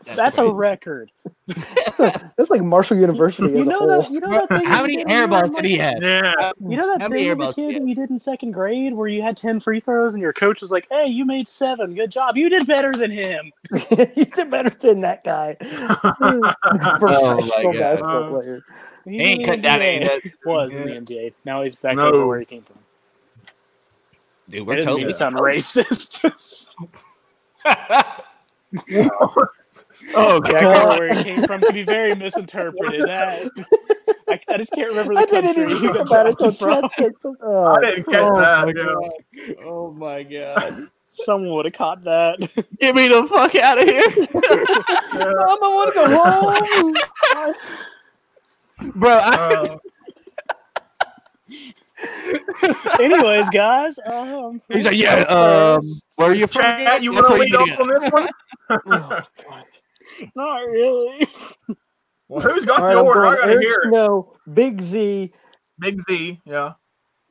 That's 0.05 0.17
That's 0.17 0.39
a 0.39 0.53
record. 0.53 1.11
That's 1.97 2.51
like 2.51 2.63
Marshall 2.63 2.97
University 2.97 3.49
You 3.49 3.65
know 3.65 3.87
that. 3.87 4.11
You 4.11 4.21
know 4.21 4.31
that 4.31 4.49
thing. 4.49 4.67
How 4.67 4.79
you 4.79 4.83
many 4.83 4.97
did 4.97 5.07
when 5.07 5.09
you 5.09 5.15
air 5.15 5.23
were 5.23 5.29
balls 5.29 5.51
in, 5.51 5.57
did 5.57 5.65
he 5.65 5.77
have? 5.79 6.03
Yeah. 6.03 6.53
You 6.61 6.77
know 6.77 6.93
that 6.93 7.03
How 7.03 7.09
thing 7.09 7.29
as 7.29 7.41
a 7.41 7.53
kid 7.53 7.77
that 7.77 7.87
you 7.87 7.95
did 7.95 8.11
in 8.11 8.19
second 8.19 8.53
grade 8.53 8.95
where 8.95 9.09
you 9.09 9.23
had 9.23 9.37
ten 9.37 9.61
free 9.61 9.81
throws 9.81 10.15
and 10.15 10.23
your 10.23 10.33
coach 10.33 10.61
was 10.61 10.71
like, 10.71 10.87
"Hey, 10.91 11.07
you 11.07 11.25
made 11.25 11.47
seven. 11.49 11.95
Good 11.95 12.11
job. 12.11 12.37
You 12.37 12.49
did 12.49 12.67
better 12.67 12.93
than 12.93 13.11
him." 13.11 13.53
you 14.17 14.25
did 14.25 14.51
better 14.51 14.71
than 14.71 15.01
that 15.03 15.25
guy. 15.25 15.57
Oh 16.25 16.55
Professional 16.99 17.73
God. 17.73 17.79
basketball 17.79 18.25
Uh, 18.25 18.29
player. 18.41 18.65
He 19.05 19.11
He 19.19 19.21
ain't 19.23 19.45
cut 19.45 19.57
the 19.57 19.63
down 19.63 19.81
NBA. 19.81 19.83
ain't 20.25 20.33
Was 20.47 20.77
in 20.77 20.85
the 20.85 20.91
NBA. 21.15 21.33
Now 21.45 21.63
he's 21.63 21.75
back 21.77 21.97
No. 21.97 22.07
over 22.07 22.27
where 22.27 22.39
he 22.41 22.45
came 22.47 22.63
from. 22.63 22.79
Dude, 24.49 24.67
we're 24.67 24.77
doesn't 24.77 24.89
mean 24.95 25.07
totally. 25.07 25.13
he 25.13 25.19
sound 25.19 25.37
racist. 25.37 26.25
Oh 30.15 30.41
Back 30.41 30.63
god. 30.63 30.77
over 30.77 30.99
where 31.01 31.15
he 31.15 31.25
came 31.25 31.43
from 31.45 31.61
could 31.61 31.75
be 31.75 31.83
very 31.85 32.15
misinterpreted. 32.15 33.03
That, 33.07 33.51
I, 34.29 34.41
I 34.49 34.57
just 34.59 34.73
can't 34.73 34.89
remember 34.89 35.15
the 35.15 35.21
I 35.21 35.27
country 35.27 35.53
didn't 35.55 35.71
even 35.73 35.81
think 35.95 35.95
got 35.95 36.07
about 36.07 36.27
it 36.27 36.39
drafted 36.39 36.59
from. 36.59 36.89
Chad. 36.91 37.13
Oh, 37.43 37.67
I 37.67 37.81
didn't 37.81 38.05
catch 38.05 38.29
Oh 38.31 38.39
that. 38.39 38.67
my 38.67 38.73
god. 38.73 39.11
Oh 39.65 39.93
my 39.93 40.23
god. 40.23 40.89
Someone 41.07 41.55
would 41.55 41.65
have 41.67 41.75
caught 41.75 42.05
that. 42.05 42.39
Get 42.81 42.95
me 42.95 43.09
the 43.09 43.27
fuck 43.27 43.55
out 43.57 43.79
of 43.79 43.85
here. 43.89 44.03
Mom, 45.13 45.59
I 45.63 45.69
want 45.69 45.93
to 45.93 45.95
go 45.95 46.07
home. 48.81 48.93
Bro, 48.95 49.11
I, 49.11 49.65
Uh, 49.65 49.79
Anyways, 52.99 53.51
guys, 53.51 53.99
um, 54.07 54.61
he's 54.69 54.85
like, 54.85 54.97
yeah, 54.97 55.21
um, 55.25 55.83
where 56.17 56.31
are 56.31 56.35
you 56.35 56.47
from? 56.47 56.63
Chad, 56.63 57.05
you 57.05 57.15
That's 57.15 57.29
want 57.29 57.43
to 57.43 57.43
lead 57.45 57.55
off 57.55 57.81
on 57.81 57.89
this 57.89 58.11
one? 58.11 58.29
Oh, 58.71 59.21
God. 59.49 59.65
not 60.35 60.61
really. 60.69 61.27
Well, 62.29 62.41
who's 62.41 62.65
got 62.65 62.81
All 62.81 62.87
right, 62.87 62.95
the 62.95 63.01
I'm 63.01 63.07
order? 63.07 63.27
I 63.27 63.37
gotta 63.37 63.53
Eric 63.53 63.63
hear 63.63 63.73
it. 63.85 63.89
Snow, 63.89 64.33
Big 64.55 64.81
Z, 64.81 65.31
Big 65.79 66.01
Z, 66.09 66.41
yeah. 66.47 66.73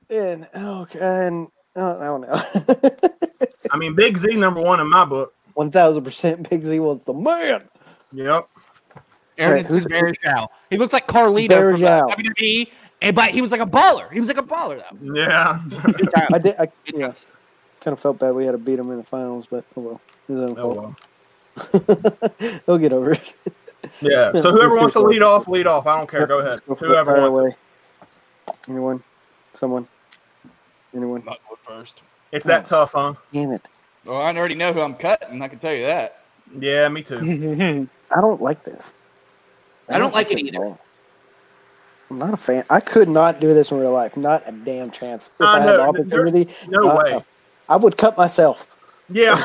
and 0.10 0.48
oh, 0.56 0.88
and 1.00 1.48
uh, 1.76 1.98
I 2.00 2.06
don't 2.06 2.22
know. 2.22 2.42
I 3.72 3.78
mean, 3.78 3.96
Big 3.96 4.18
Z 4.18 4.36
number 4.36 4.62
one 4.62 4.80
in 4.80 4.88
my 4.90 5.06
book. 5.06 5.34
One 5.56 5.72
thousand 5.72 6.04
percent, 6.04 6.50
Big 6.50 6.66
Z 6.66 6.80
was 6.80 7.04
the 7.06 7.14
man. 7.14 7.68
Yep. 8.14 8.46
Aaron 9.38 9.56
Right, 9.56 9.66
who's- 9.66 9.86
Barishal. 9.86 10.48
He 10.70 10.78
looks 10.78 10.94
like 10.94 11.08
Carlito 11.08 11.76
from 11.78 11.86
uh, 11.86 12.02
WWE, 12.16 12.68
and 13.02 13.16
but 13.16 13.32
he 13.32 13.42
was 13.42 13.52
like 13.52 13.62
a 13.62 13.66
baller. 13.66 14.12
He 14.12 14.20
was 14.20 14.28
like 14.28 14.38
a 14.38 14.44
baller 14.44 14.84
though. 14.92 15.14
Yeah. 15.16 15.62
Good. 15.70 16.10
I 16.34 16.38
did. 16.38 16.56
I, 16.60 16.68
yeah, 16.94 17.14
kind 17.80 17.94
of 17.94 18.00
felt 18.00 18.20
bad 18.20 18.36
we 18.36 18.46
had 18.46 18.52
to 18.52 18.58
beat 18.60 18.78
him 18.78 18.92
in 18.92 18.98
the 18.98 19.04
finals, 19.04 19.48
but 19.50 19.66
oh 19.76 19.82
well. 19.82 20.02
His 20.28 20.40
own 20.40 20.56
Oh, 20.60 20.76
fault. 20.76 20.96
Well. 21.56 22.60
He'll 22.66 22.78
get 22.78 22.94
over 22.94 23.12
it. 23.12 23.34
Yeah. 24.02 24.32
Yeah, 24.34 24.42
So 24.42 24.52
whoever 24.52 24.76
wants 24.76 24.94
to 24.94 25.02
lead 25.02 25.22
off, 25.24 25.48
lead 25.48 25.68
off. 25.68 25.86
I 25.88 25.98
don't 25.98 26.10
care. 26.10 26.26
Go 26.28 26.40
ahead. 26.40 26.60
Go. 26.68 26.76
Whoever 26.76 27.12
Fire 27.14 27.32
wants. 27.32 27.38
away. 27.38 27.56
Anyone? 28.68 29.04
Someone? 29.54 29.88
Anyone? 30.96 31.24
Not 31.26 31.40
going 31.48 31.60
first. 31.64 32.04
It's 32.32 32.46
that 32.46 32.66
tough, 32.66 32.94
huh? 32.94 33.14
Damn 33.34 33.52
it! 33.52 33.68
Well, 34.06 34.22
I 34.22 34.34
already 34.36 34.56
know 34.56 34.72
who 34.72 34.82
I'm 34.82 34.96
cutting. 34.96 35.42
I 35.42 35.48
can 35.50 35.60
tell 35.60 35.74
you 35.74 35.86
that. 35.86 36.24
Yeah, 36.58 36.88
me 36.90 37.04
too. 37.04 37.18
I 38.16 38.22
don't 38.22 38.42
like 38.42 38.64
this. 38.64 38.94
I 39.90 39.98
don't 40.00 40.14
like 40.14 40.32
it 40.32 40.36
at 40.40 40.44
either. 40.46 40.66
all. 40.66 40.80
I'm 42.10 42.18
not 42.18 42.34
a 42.34 42.38
fan. 42.38 42.64
I 42.70 42.80
could 42.80 43.10
not 43.10 43.40
do 43.40 43.54
this 43.54 43.72
in 43.72 43.78
real 43.80 43.92
life. 43.92 44.16
Not 44.16 44.44
a 44.48 44.52
damn 44.52 44.92
chance. 44.92 45.32
If 45.40 45.46
I 45.46 45.58
I, 45.58 45.60
had 45.60 45.66
know, 45.66 45.78
the 45.78 45.84
opportunity, 45.84 46.48
No 46.68 46.90
uh, 46.90 47.04
way. 47.04 47.26
I 47.70 47.76
would 47.78 47.98
cut 47.98 48.18
myself. 48.18 48.68
Yeah. 49.10 49.42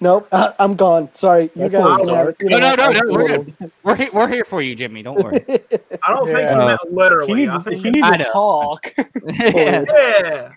Nope, 0.00 0.28
I, 0.32 0.52
I'm 0.58 0.74
gone. 0.76 1.08
Sorry, 1.14 1.44
you 1.44 1.68
That's 1.68 1.74
guys. 1.74 1.82
a 2.08 2.16
have 2.16 2.34
You 2.40 2.50
No, 2.50 2.58
know 2.58 2.74
no, 2.76 2.90
no, 2.90 2.92
no, 2.92 3.12
we're 3.12 3.26
good. 3.28 3.70
We're 3.82 3.96
here, 3.96 4.10
we're 4.12 4.28
here 4.28 4.44
for 4.44 4.62
you, 4.62 4.74
Jimmy. 4.74 5.02
Don't 5.02 5.22
worry. 5.22 5.44
I 6.06 6.12
don't 6.12 6.26
think 6.26 6.48
he 6.50 6.56
meant 6.56 6.80
if 6.82 6.88
you 6.90 6.96
literally. 6.96 7.34
need, 7.34 7.48
I 7.48 7.56
if 7.56 7.64
think 7.64 7.84
you 7.84 7.90
need 7.90 8.04
I 8.04 8.16
to 8.16 8.24
talk, 8.24 8.94
yeah. 9.26 9.84
Yeah. 9.92 10.52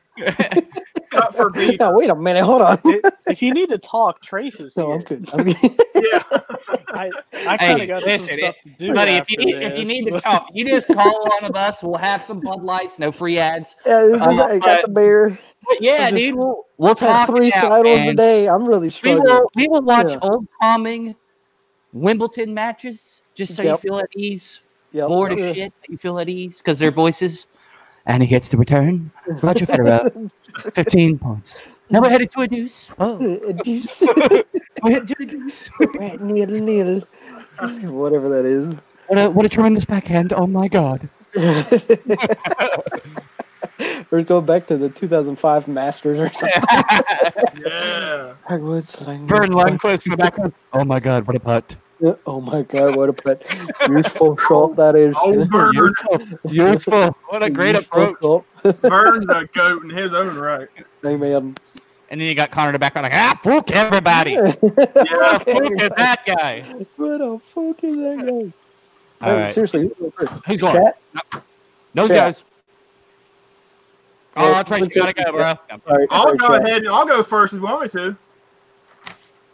Cut 1.12 1.36
for 1.36 1.50
beat. 1.50 1.80
now 1.80 1.94
wait 1.94 2.10
a 2.10 2.16
minute. 2.16 2.44
Hold 2.44 2.62
on. 2.62 2.78
if 3.28 3.42
you 3.42 3.54
need 3.54 3.70
to 3.70 3.78
talk, 3.78 4.22
Trace 4.22 4.60
is 4.60 4.78
No, 4.78 4.92
I'm 4.92 5.02
good. 5.02 5.28
I'm 5.34 5.46
good. 5.46 5.58
Yeah. 5.96 6.24
I, 6.92 7.12
I 7.48 7.58
kind 7.58 7.74
of 7.74 7.80
Hey, 7.80 7.86
got 7.88 8.04
listen, 8.04 8.30
some 8.30 8.38
stuff 8.38 8.56
to 8.64 8.70
do. 8.72 8.94
Buddy, 8.94 9.12
if 9.14 9.30
you 9.30 9.38
need 9.38 9.56
if 9.56 9.78
you 9.78 9.86
need 9.86 10.06
to 10.12 10.20
talk, 10.20 10.48
you 10.54 10.66
just 10.68 10.88
call 10.88 11.24
one 11.30 11.46
of 11.46 11.56
us. 11.56 11.84
We'll 11.84 11.96
have 11.98 12.24
some 12.24 12.40
Bud 12.42 12.64
Lights, 12.64 13.00
no 13.00 13.12
free 13.12 13.38
ads. 13.38 13.76
Yeah, 13.86 14.02
this 14.02 14.16
is- 14.16 14.22
Uh, 14.22 14.44
I 14.44 14.60
got 14.60 14.82
the 14.84 14.88
beer. 14.90 15.40
Yeah, 15.80 16.10
just- 16.10 16.16
dude, 16.16 16.36
we'll 16.36 16.66
we'll 16.78 16.96
talk 16.96 17.28
three 17.30 17.50
it 17.50 17.56
out, 17.56 17.70
titles 17.70 17.98
man. 18.00 18.08
today. 18.08 18.50
I'm 18.50 18.66
really 18.66 18.92
We 19.04 19.16
will 19.16 19.50
we 19.56 19.68
will 19.68 19.82
watch 19.84 20.10
Yeah. 20.10 20.20
old 20.24 20.48
calming 20.62 21.16
Wimbledon 21.94 22.54
matches 22.54 23.22
just 23.36 23.56
so 23.56 23.62
you 23.62 23.78
feel 23.78 24.00
at 24.00 24.10
ease. 24.16 24.62
Yep. 24.92 25.08
Bored 25.08 25.32
of 25.34 25.40
Yeah. 25.40 25.54
shit, 25.54 25.74
you 25.88 25.98
feel 25.98 26.20
at 26.20 26.28
ease 26.30 26.58
because 26.58 26.80
their 26.80 26.92
voices. 26.92 27.46
And 28.10 28.24
he 28.24 28.28
gets 28.28 28.50
to 28.50 28.58
return. 28.58 29.12
Roger 29.44 29.68
Federer, 29.68 30.32
15 30.74 31.20
points. 31.20 31.62
Now 31.92 32.02
we're 32.02 32.10
headed 32.10 32.32
to 32.32 32.42
a 32.42 32.48
deuce. 32.48 32.90
Oh, 32.98 33.18
a 33.48 33.54
Deuce. 33.54 34.02
we're 34.82 34.92
headed 34.92 35.08
to 35.10 35.16
a 35.20 35.26
deuce. 35.26 35.70
Needle, 36.20 36.60
needle. 36.60 37.02
Whatever 37.92 38.28
that 38.30 38.46
is. 38.46 38.76
What 39.08 39.20
a, 39.20 39.30
what 39.30 39.46
a 39.46 39.50
tremendous 39.50 39.86
backhand. 39.86 40.34
Oh 40.34 40.48
my 40.48 40.68
God. 40.68 41.08
We're 44.10 44.24
going 44.24 44.46
back 44.46 44.66
to 44.68 44.78
the 44.78 44.90
2005 44.90 45.68
Masters 45.68 46.20
or 46.20 46.30
something. 46.34 46.62
Yeah. 47.64 48.34
Backwoods, 48.50 49.00
like- 49.02 49.20
Verne 49.22 49.52
Lundquist 49.52 50.06
in 50.08 50.12
the 50.12 50.18
background. 50.18 50.54
Oh 50.74 50.84
my 50.84 51.00
God, 51.00 51.28
what 51.28 51.36
a 51.36 51.40
putt. 51.40 51.76
Oh 52.26 52.40
my 52.40 52.62
god, 52.64 52.96
what 52.96 53.10
a 53.10 53.14
put 53.14 53.44
useful 53.90 54.38
shot 54.38 54.76
that 54.78 54.96
is. 54.96 55.16
Oh, 55.20 55.44
Vern, 55.52 55.74
Useful. 55.74 56.22
Useful. 56.50 57.18
What 57.28 57.44
a 57.44 57.50
great 57.50 57.76
approach. 57.76 58.16
Burns 58.84 59.30
a 59.30 59.46
goat 59.54 59.84
in 59.84 59.90
his 59.90 60.14
own 60.14 60.36
right. 60.38 60.68
Amen. 61.06 61.56
And 62.12 62.22
then 62.22 62.28
you 62.28 62.36
got 62.36 62.52
Connor 62.52 62.70
in 62.70 62.74
the 62.74 62.80
background 62.80 63.04
like, 63.04 63.14
ah, 63.14 63.38
fuck 63.44 63.70
everybody. 63.72 64.32
Yeah. 64.36 64.54
What 64.58 65.36
a 65.36 65.40
fuck 65.40 65.82
is 65.82 65.90
that 65.98 66.22
guy? 66.26 66.62
What 66.96 67.18
the 67.20 67.40
fuck 67.44 67.84
is 67.84 67.96
that 67.98 68.18
guy? 68.26 68.54
All 69.28 69.36
Hey, 69.36 69.42
right. 69.44 69.52
Seriously, 69.52 69.82
who's 69.82 69.94
going 70.00 70.12
first? 70.12 70.34
Who's? 70.46 70.60
Chat? 70.62 70.98
Those 71.94 72.08
Chat. 72.08 72.18
guys. 72.18 72.44
Oh, 74.38 74.52
Yeah, 74.52 74.64
Trace, 74.64 74.88
you 74.88 75.02
gotta 75.02 75.14
go, 75.14 75.32
bro. 75.32 75.54
Sorry, 75.86 76.08
I'll 76.10 76.24
sorry, 76.24 76.38
go 76.38 76.48
chat. 76.48 76.66
ahead. 76.66 76.88
I'll 76.88 77.06
go 77.06 77.22
first 77.24 77.54
if 77.54 77.60
you 77.60 77.66
want 77.66 77.82
me 77.82 77.90
to. 78.00 78.18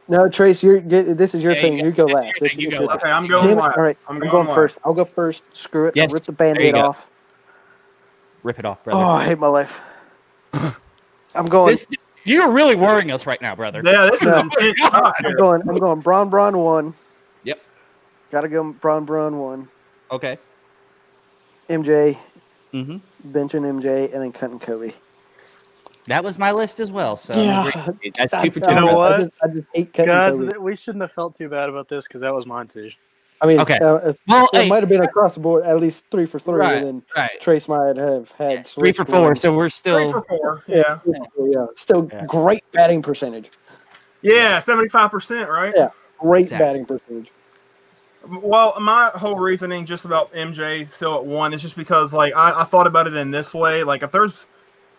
No, 0.07 0.29
Trace, 0.29 0.61
you're 0.61 0.81
this 0.81 1.33
is 1.33 1.43
your 1.43 1.55
Yeah, 1.55 1.61
thing. 1.61 1.79
you 1.79 1.85
You 1.85 1.91
go 1.91 2.05
this 2.05 2.13
last. 2.13 2.39
This 2.39 2.51
is 2.53 2.57
you 2.59 2.71
go. 2.71 2.89
Okay, 2.89 3.09
I'm 3.09 3.27
going 3.27 3.55
last. 3.55 3.77
All 3.77 3.83
right, 3.83 3.97
I'm 4.07 4.15
I'm, 4.15 4.21
going 4.21 4.45
going 4.45 4.55
first. 4.55 4.77
I'll 4.85 4.93
go 4.93 5.05
first. 5.05 5.55
Screw 5.55 5.87
it. 5.87 5.93
Yes, 5.95 6.09
I'll 6.09 6.13
rip 6.13 6.23
the 6.23 6.31
there 6.31 6.53
band-aid 6.53 6.75
off. 6.75 7.09
Rip 8.43 8.59
it 8.59 8.65
off, 8.65 8.83
brother. 8.83 9.03
Oh, 9.03 9.07
I 9.07 9.25
hate 9.25 9.39
my 9.39 9.47
life. 9.47 9.81
I'm 11.33 11.47
going. 11.47 11.71
This, 11.73 11.87
you're 12.23 12.51
really 12.51 12.75
worrying 12.75 13.11
us 13.11 13.25
right 13.25 13.41
now, 13.41 13.55
brother. 13.55 13.81
Yeah, 13.83 14.05
this 14.05 14.21
is 14.21 14.27
Yeah. 14.27 14.41
intense. 14.41 14.79
God. 14.81 14.91
stuff 14.91 15.13
I'm 15.17 15.35
going. 15.35 15.61
I'm 15.67 15.79
going. 15.79 16.01
Bron 16.01 16.29
Bron 16.29 16.57
one. 16.57 16.93
Yep. 17.43 17.59
Gotta 18.31 18.47
go. 18.47 18.73
Bron 18.73 19.05
Bron 19.05 19.39
one. 19.39 19.69
Okay. 20.11 20.37
MJ 21.69 22.15
hmm 22.71 22.97
benching 23.27 23.63
MJ 23.63 24.13
and 24.13 24.21
then 24.21 24.31
cutting 24.31 24.59
Kobe. 24.59 24.93
That 26.07 26.23
was 26.23 26.37
my 26.37 26.51
list 26.51 26.79
as 26.79 26.91
well. 26.91 27.17
So 27.17 27.33
Yeah. 27.41 27.71
I'm 27.73 27.99
that's 28.17 28.33
I- 28.33 28.43
two 28.43 28.51
for 28.51 28.59
two. 28.59 28.69
You 28.69 28.81
know 28.81 28.89
I 28.89 28.93
what? 28.95 29.19
just, 29.19 29.31
I 29.43 29.47
just 29.47 29.67
hate 29.73 29.93
cutting 29.93 30.05
Guys, 30.13 30.39
Kobe. 30.39 30.57
we 30.57 30.75
shouldn't 30.75 31.01
have 31.01 31.11
felt 31.11 31.35
too 31.35 31.49
bad 31.49 31.69
about 31.69 31.87
this 31.89 32.07
because 32.07 32.21
that 32.21 32.33
was 32.33 32.45
mine 32.45 32.67
too. 32.67 32.89
I 33.41 33.47
mean, 33.47 33.59
Okay. 33.59 33.77
uh, 33.79 33.95
it, 33.95 34.19
Well, 34.27 34.47
it 34.53 34.63
hey, 34.63 34.69
might 34.69 34.81
have 34.81 34.89
been 34.89 35.01
across 35.03 35.33
the 35.33 35.41
board 35.41 35.65
at 35.65 35.77
least 35.81 36.05
three 36.09 36.25
for 36.25 36.39
three, 36.39 36.55
right, 36.55 36.75
and 36.83 36.85
then 36.85 37.01
right. 37.17 37.31
Trace 37.41 37.67
might 37.67 37.97
have 37.97 38.31
had 38.31 38.51
Yeah, 38.51 38.61
three 38.63 38.93
for 38.93 39.03
four, 39.03 39.21
one. 39.23 39.35
so 39.35 39.53
we're 39.53 39.65
Three 39.65 39.69
still 39.71 40.11
for 40.13 40.21
four. 40.23 40.63
Yeah. 40.67 40.99
Three 40.99 41.13
for 41.17 41.25
four, 41.35 41.47
yeah. 41.49 41.65
Still 41.75 42.09
Yeah. 42.11 42.25
great 42.27 42.63
batting 42.71 43.01
percentage. 43.01 43.51
Yeah, 44.21 44.61
75%, 44.61 45.49
right? 45.49 45.73
Yeah. 45.75 45.89
Great 46.19 46.43
Exactly. 46.43 46.65
batting 46.65 46.85
percentage. 46.85 47.31
Well, 48.41 48.73
my 48.79 49.11
whole 49.13 49.35
reasoning 49.35 49.85
just 49.85 50.05
about 50.05 50.33
MJ 50.33 50.87
still 50.89 51.15
at 51.15 51.25
one 51.25 51.53
is 51.53 51.61
just 51.61 51.75
because 51.75 52.11
like 52.13 52.33
I, 52.35 52.61
I 52.61 52.63
thought 52.63 52.87
about 52.87 53.05
it 53.05 53.15
in 53.15 53.29
this 53.31 53.53
way. 53.53 53.83
Like 53.83 54.01
if 54.01 54.11
there's 54.11 54.47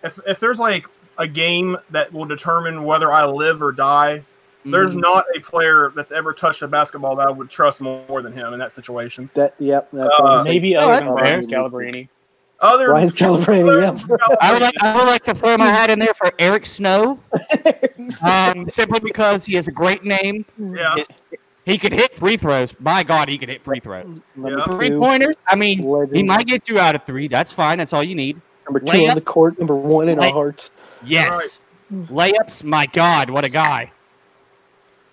if 0.04 0.20
if 0.28 0.38
there's 0.38 0.60
like 0.60 0.86
a 1.18 1.26
game 1.26 1.76
that 1.90 2.12
will 2.12 2.24
determine 2.26 2.84
whether 2.84 3.12
I 3.12 3.24
live 3.26 3.62
or 3.62 3.72
die, 3.72 4.22
there's 4.64 4.94
Mhm. 4.94 5.00
not 5.02 5.24
a 5.36 5.40
player 5.40 5.92
that's 5.94 6.12
ever 6.12 6.32
touched 6.32 6.62
a 6.62 6.68
basketball 6.68 7.14
that 7.16 7.28
I 7.28 7.30
would 7.30 7.50
trust 7.50 7.80
more 7.80 8.20
than 8.22 8.32
him 8.32 8.52
in 8.52 8.58
that 8.58 8.74
situation. 8.74 9.30
That 9.34 9.54
yep. 9.58 9.88
That's 9.92 10.18
Uh, 10.18 10.22
honestly- 10.24 10.50
Maybe 10.52 10.76
Oh, 10.76 10.80
other 10.90 10.92
than 10.96 11.04
fair. 11.04 11.14
Brian 11.16 11.40
Scalabrine. 11.40 12.08
Other 12.58 12.90
Ryan 12.90 13.08
Scalabrine, 13.10 13.82
yeah. 14.08 14.16
I 14.40 14.52
would 14.54 14.62
like 14.62 14.74
I 14.82 14.96
would 14.96 15.06
like 15.06 15.22
to 15.24 15.34
throw 15.34 15.58
my 15.58 15.66
hat 15.66 15.90
in 15.90 15.98
there 15.98 16.14
for 16.14 16.32
Eric 16.38 16.64
Snow, 16.64 17.18
um, 18.26 18.68
simply 18.68 18.98
because 19.00 19.44
he 19.44 19.54
has 19.56 19.68
a 19.68 19.72
great 19.72 20.04
name. 20.04 20.44
yeah. 20.58 20.94
His- 20.96 21.06
He 21.66 21.78
could 21.78 21.92
hit 21.92 22.14
free 22.14 22.36
throws. 22.36 22.72
My 22.78 23.02
God, 23.02 23.28
he 23.28 23.36
could 23.38 23.48
hit 23.48 23.62
free 23.64 23.80
throws. 23.80 24.06
Number 24.36 24.58
Yeah. 24.58 24.64
Three 24.66 24.90
pointers. 24.90 25.34
I 25.48 25.56
mean, 25.56 25.78
he 26.14 26.22
might 26.22 26.46
get 26.46 26.64
two 26.64 26.78
out 26.78 26.94
of 26.94 27.02
three. 27.04 27.26
That's 27.26 27.50
fine. 27.52 27.78
That's 27.78 27.92
all 27.92 28.04
you 28.04 28.14
need. 28.14 28.40
number 28.66 28.78
two 28.80 28.86
layup. 28.98 29.08
on 29.10 29.14
the 29.16 29.20
court, 29.20 29.58
number 29.58 29.74
one 29.76 30.08
in 30.08 30.18
Lay- 30.18 30.28
our 30.28 30.32
hearts. 30.32 30.70
Yes. 31.04 31.58
Layups. 31.92 32.64
My 32.64 32.86
God, 32.86 33.30
what 33.30 33.44
a 33.44 33.50
guy. 33.50 33.92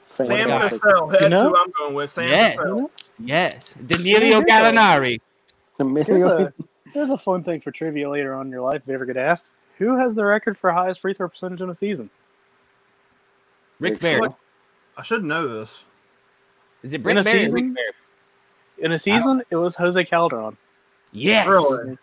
Sam 0.08 0.48
Cassell. 0.48 1.08
That's 1.08 1.24
You 1.24 1.30
know? 1.30 1.50
who 1.50 1.58
I'm 1.58 1.72
going 1.72 1.94
with. 1.96 2.10
Sam 2.12 2.30
Yeah. 2.30 2.50
Cassell. 2.52 2.92
Yes. 3.20 3.74
Danilo 3.86 4.20
Who 4.20 4.42
did? 4.44 4.48
Gallinari. 4.50 5.20
Here's 5.78 6.24
a, 6.24 6.54
here's 6.94 7.10
a 7.10 7.18
fun 7.18 7.44
thing 7.44 7.62
for 7.62 7.72
trivia 7.72 8.10
later 8.10 8.34
on 8.36 8.46
in 8.48 8.52
your 8.52 8.62
life 8.62 8.82
if 8.84 8.88
you 8.88 8.94
ever 8.94 9.06
get 9.06 9.18
asked. 9.18 9.52
Who 9.80 9.98
has 9.98 10.14
the 10.16 10.24
record 10.24 10.58
for 10.58 10.72
highest 10.72 11.02
free 11.02 11.14
throw 11.16 11.28
percentage 11.30 11.62
in 11.62 11.70
a 11.70 11.76
season? 11.76 12.10
Rick 13.80 13.94
Rick 13.94 14.02
Barry. 14.02 14.20
What? 14.22 14.36
I 14.96 15.02
should 15.02 15.24
know 15.24 15.48
this. 15.48 15.84
Is 16.84 16.94
it 16.94 16.98
In 17.02 17.04
Rick 17.04 17.18
a 17.18 17.24
Barry? 17.24 17.44
season? 17.46 17.74
Rick 17.74 17.96
In 18.78 18.92
a 18.92 19.00
season, 19.00 19.42
it 19.50 19.56
was 19.56 19.76
Jose 19.76 20.04
Calderon. 20.06 20.58
Yes. 21.12 21.48
Really? 21.48 21.98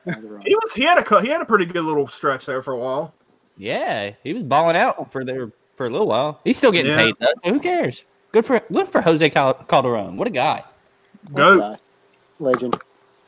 He 0.45 0.55
was 0.55 0.73
he 0.75 0.83
had 0.83 0.99
a 0.99 1.21
he 1.23 1.29
had 1.29 1.41
a 1.41 1.45
pretty 1.45 1.67
good 1.67 1.85
little 1.85 2.07
stretch 2.09 2.47
there 2.47 2.61
for 2.63 2.73
a 2.75 2.79
while. 2.79 3.15
Yeah, 3.61 4.13
he 4.25 4.33
was 4.33 4.43
balling 4.43 4.75
out 4.77 5.13
for 5.13 5.23
there 5.25 5.51
for 5.75 5.87
a 5.87 5.91
little 5.91 6.07
while. 6.07 6.41
He's 6.45 6.57
still 6.57 6.73
getting 6.73 6.93
Yeah. 6.93 6.97
paid 6.99 7.15
though. 7.21 7.51
Who 7.51 7.61
cares? 7.61 8.07
Good 8.33 8.47
for 8.47 8.61
good 8.73 8.89
for 8.89 9.03
Jose 9.03 9.29
Cal- 9.31 9.55
Calderon. 9.55 10.17
What 10.17 10.27
a 10.29 10.31
guy! 10.31 10.65
Goat. 11.35 11.79
Legend. 12.39 12.77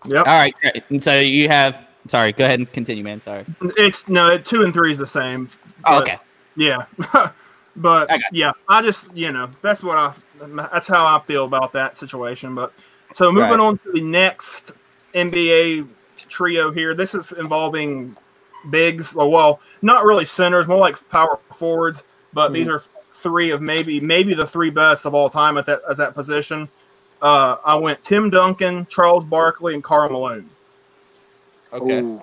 Yep. 0.09 0.27
All 0.27 0.33
right, 0.39 0.55
great. 0.61 0.83
And 0.89 1.05
so 1.05 1.19
you 1.19 1.49
have. 1.49 1.87
Sorry, 2.09 2.33
go 2.33 2.45
ahead 2.45 2.59
and 2.61 2.73
continue, 2.73 3.05
man. 3.05 3.21
Sorry. 3.23 3.45
It's 3.77 4.09
no 4.09 4.39
two 4.39 4.63
and 4.63 4.73
three 4.73 4.91
is 4.91 4.99
the 4.99 5.07
same. 5.07 5.51
Oh, 5.85 6.01
okay. 6.01 6.19
Yeah, 6.57 6.87
but 7.77 8.11
I 8.11 8.19
yeah, 8.33 8.53
I 8.69 8.81
just 8.83 9.15
you 9.15 9.33
know 9.33 9.51
that's 9.61 9.83
what 9.83 9.99
I 9.99 10.15
that's 10.73 10.89
how 10.89 11.05
I 11.05 11.21
feel 11.23 11.45
about 11.45 11.73
that 11.75 11.97
situation. 11.99 12.55
But 12.55 12.73
so 13.13 13.31
moving 13.31 13.51
Right. 13.51 13.61
on 13.61 13.79
to 13.79 13.93
the 13.93 14.01
next 14.01 14.73
NBA 15.15 15.87
trio 16.29 16.71
here. 16.73 16.95
This 16.95 17.15
is 17.15 17.33
involving 17.33 18.17
bigs. 18.71 19.15
Well, 19.15 19.31
well, 19.31 19.61
not 19.83 20.05
really 20.05 20.25
centers, 20.25 20.67
more 20.67 20.79
like 20.79 20.97
power 21.11 21.39
forwards. 21.53 22.03
But 22.33 22.53
these 22.53 22.69
are 22.69 22.83
three 23.03 23.51
of 23.51 23.61
maybe 23.61 24.01
maybe 24.01 24.35
the 24.35 24.47
three 24.47 24.71
best 24.71 25.05
of 25.07 25.15
all 25.15 25.29
time 25.29 25.59
at 25.59 25.67
that 25.67 25.83
at 25.89 25.97
that 25.99 26.15
position. 26.15 26.69
Uh, 27.21 27.57
I 27.65 27.75
went 27.77 28.03
Tim 28.03 28.31
Duncan, 28.31 28.87
Charles 28.87 29.25
Barkley, 29.25 29.75
and 29.75 29.83
Karl 29.83 30.11
Malone. 30.11 30.51
Okay. 31.73 32.01
Ooh. 32.01 32.23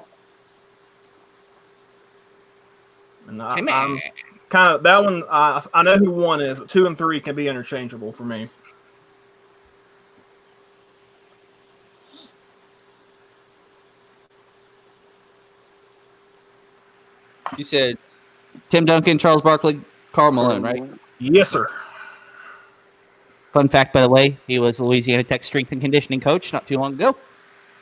And 3.28 3.42
I, 3.42 3.56
Timmy. 3.56 3.72
I'm 3.72 4.02
kind 4.50 4.76
of 4.76 4.84
that 4.84 5.04
one. 5.04 5.24
I 5.30 5.64
I 5.74 5.84
know 5.84 5.98
who 5.98 6.12
one 6.12 6.42
is. 6.42 6.60
Two 6.68 6.88
and 6.88 6.98
three 6.98 7.22
can 7.22 7.36
be 7.36 7.48
interchangeable 7.48 8.12
for 8.12 8.26
me. 8.26 8.50
You 17.58 17.64
said 17.64 17.98
Tim 18.70 18.86
Duncan, 18.86 19.18
Charles 19.18 19.42
Barkley, 19.42 19.80
Karl 20.12 20.32
Malone, 20.32 20.62
right? 20.62 20.84
Yes, 21.20 21.50
sir. 21.50 21.68
Fun 23.52 23.68
fact, 23.68 23.94
by 23.94 24.02
the 24.02 24.10
way, 24.10 24.38
he 24.48 24.60
was 24.60 24.80
Louisiana 24.80 25.24
Tech 25.24 25.44
strength 25.44 25.72
and 25.72 25.82
conditioning 25.82 26.20
coach 26.20 26.54
not 26.54 26.68
too 26.68 26.78
long 26.78 26.94
ago. 26.94 27.16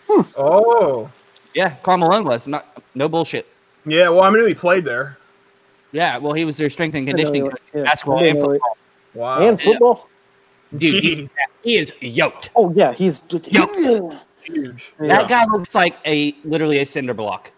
Oh, 0.09 1.09
Yeah, 1.53 1.75
Karl 1.83 1.97
Malone 1.97 2.23
was 2.23 2.47
not 2.47 2.81
no 2.95 3.09
bullshit. 3.09 3.45
yeah. 3.85 4.09
Well, 4.09 4.21
I 4.23 4.29
knew 4.29 4.45
he 4.45 4.53
played 4.53 4.85
there. 4.85 5.17
Yeah, 5.91 6.17
well, 6.17 6.33
he 6.33 6.45
was 6.45 6.57
their 6.57 6.69
strength 6.69 6.95
and 6.95 7.07
conditioning 7.07 7.43
coach, 7.45 7.53
was, 7.53 7.61
yeah. 7.73 7.83
basketball 7.83 8.19
I 8.19 8.23
and 8.27 8.39
know 8.39 8.45
he- 8.51 8.55
football. 8.59 8.77
Wow. 9.13 9.39
And 9.39 9.61
football. 9.61 10.09
Dude, 10.77 11.29
he 11.63 11.77
is 11.77 11.91
yoked. 12.01 12.49
Oh 12.55 12.71
yeah, 12.75 12.91
he's 12.93 13.21
just 13.21 13.51
Yo. 13.51 13.65
yeah. 13.77 14.19
huge. 14.43 14.93
That 14.99 15.29
guy 15.29 15.45
looks 15.45 15.73
like 15.73 15.97
a 16.05 16.33
literally 16.43 16.79
a 16.79 16.85
cinder 16.85 17.13
block 17.13 17.51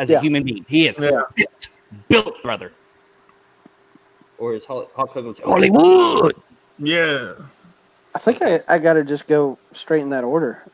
as 0.00 0.10
a 0.10 0.18
human 0.20 0.42
being. 0.42 0.64
He 0.68 0.88
is 0.88 0.98
Yeah. 0.98 1.22
built, 1.36 1.68
built, 2.08 2.42
brother. 2.42 2.72
Or 4.38 4.54
is 4.54 4.64
Hulk 4.64 4.90
Hulk 4.96 5.10
Hogan 5.10 5.26
would 5.28 5.36
say, 5.36 5.42
Hollywood. 5.44 6.34
Yeah. 6.78 7.34
I 8.14 8.18
think 8.18 8.40
I, 8.42 8.60
I 8.68 8.78
got 8.78 8.94
to 8.94 9.04
just 9.04 9.28
go 9.28 9.58
straight 9.72 10.00
in 10.00 10.10
that 10.10 10.24
order. 10.24 10.64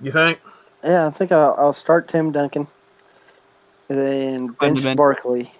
You 0.00 0.10
think? 0.10 0.40
Yeah, 0.82 1.06
I 1.06 1.10
think 1.10 1.30
I'll, 1.30 1.54
I'll 1.58 1.72
start 1.72 2.08
Tim 2.08 2.32
Duncan, 2.32 2.66
and 3.88 3.98
then 3.98 4.46
bench 4.48 4.82
Ben. 4.82 4.96
Barkley, 4.96 5.52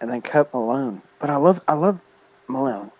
and 0.00 0.10
then 0.10 0.22
cut 0.22 0.52
Malone. 0.54 1.02
But 1.18 1.30
I 1.30 1.36
love 1.36 1.62
I 1.66 1.74
love 1.74 2.00
Malone. 2.48 2.90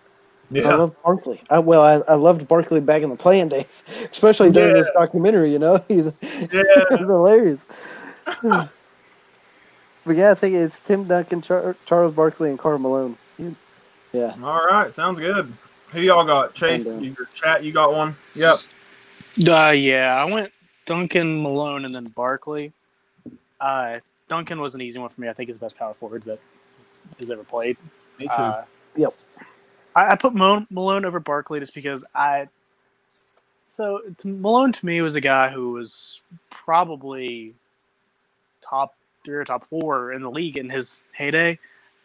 Yeah. 0.51 0.69
I 0.69 0.75
love 0.75 0.95
Barkley. 1.03 1.41
I, 1.49 1.59
well, 1.59 1.81
I, 1.81 2.11
I 2.11 2.15
loved 2.15 2.47
Barkley 2.47 2.79
back 2.79 3.01
in 3.01 3.09
the 3.09 3.15
playing 3.17 3.49
days, 3.49 3.89
especially 4.11 4.51
during 4.51 4.73
this 4.73 4.89
documentary. 4.93 5.51
You 5.51 5.59
know, 5.59 5.83
he's 5.87 6.11
Yeah. 6.21 6.47
It's 6.51 6.97
hilarious. 6.97 7.67
but 8.43 10.15
yeah, 10.15 10.31
I 10.31 10.35
think 10.35 10.55
it's 10.55 10.79
Tim 10.79 11.05
Duncan, 11.05 11.41
Char- 11.41 11.75
Charles 11.85 12.13
Barkley, 12.13 12.49
and 12.49 12.59
Karl 12.59 12.79
Malone. 12.79 13.17
Yeah, 14.13 14.33
All 14.43 14.65
right. 14.65 14.93
Sounds 14.93 15.19
good. 15.19 15.51
Who 15.91 16.01
y'all 16.01 16.25
got? 16.25 16.53
Chase, 16.53 16.87
uh, 16.87 16.97
you, 16.97 17.15
your 17.17 17.27
chat, 17.27 17.63
you 17.63 17.71
got 17.71 17.93
one? 17.93 18.15
Yep. 18.35 18.55
Uh, 19.47 19.71
yeah, 19.71 20.15
I 20.15 20.25
went 20.25 20.51
Duncan, 20.85 21.41
Malone, 21.41 21.85
and 21.85 21.93
then 21.93 22.05
Barkley. 22.15 22.73
Uh, 23.59 23.99
Duncan 24.27 24.59
was 24.59 24.75
an 24.75 24.81
easy 24.81 24.99
one 24.99 25.09
for 25.09 25.21
me. 25.21 25.29
I 25.29 25.33
think 25.33 25.49
he's 25.49 25.57
the 25.57 25.65
best 25.65 25.77
power 25.77 25.93
forward 25.93 26.23
that 26.23 26.39
has 27.19 27.29
ever 27.29 27.43
played. 27.43 27.77
Me 28.19 28.25
too. 28.25 28.31
Uh, 28.33 28.65
Yep. 28.97 29.11
I, 29.95 30.11
I 30.11 30.15
put 30.15 30.33
Malone, 30.33 30.67
Malone 30.69 31.05
over 31.05 31.19
Barkley 31.19 31.59
just 31.59 31.73
because 31.73 32.03
I. 32.13 32.47
So 33.67 34.01
to, 34.19 34.27
Malone 34.27 34.71
to 34.71 34.85
me 34.85 35.01
was 35.01 35.15
a 35.15 35.21
guy 35.21 35.49
who 35.49 35.71
was 35.71 36.21
probably 36.49 37.53
top 38.69 38.95
three 39.23 39.35
or 39.35 39.45
top 39.45 39.67
four 39.69 40.13
in 40.13 40.21
the 40.21 40.31
league 40.31 40.57
in 40.57 40.69
his 40.69 41.03
heyday. 41.11 41.59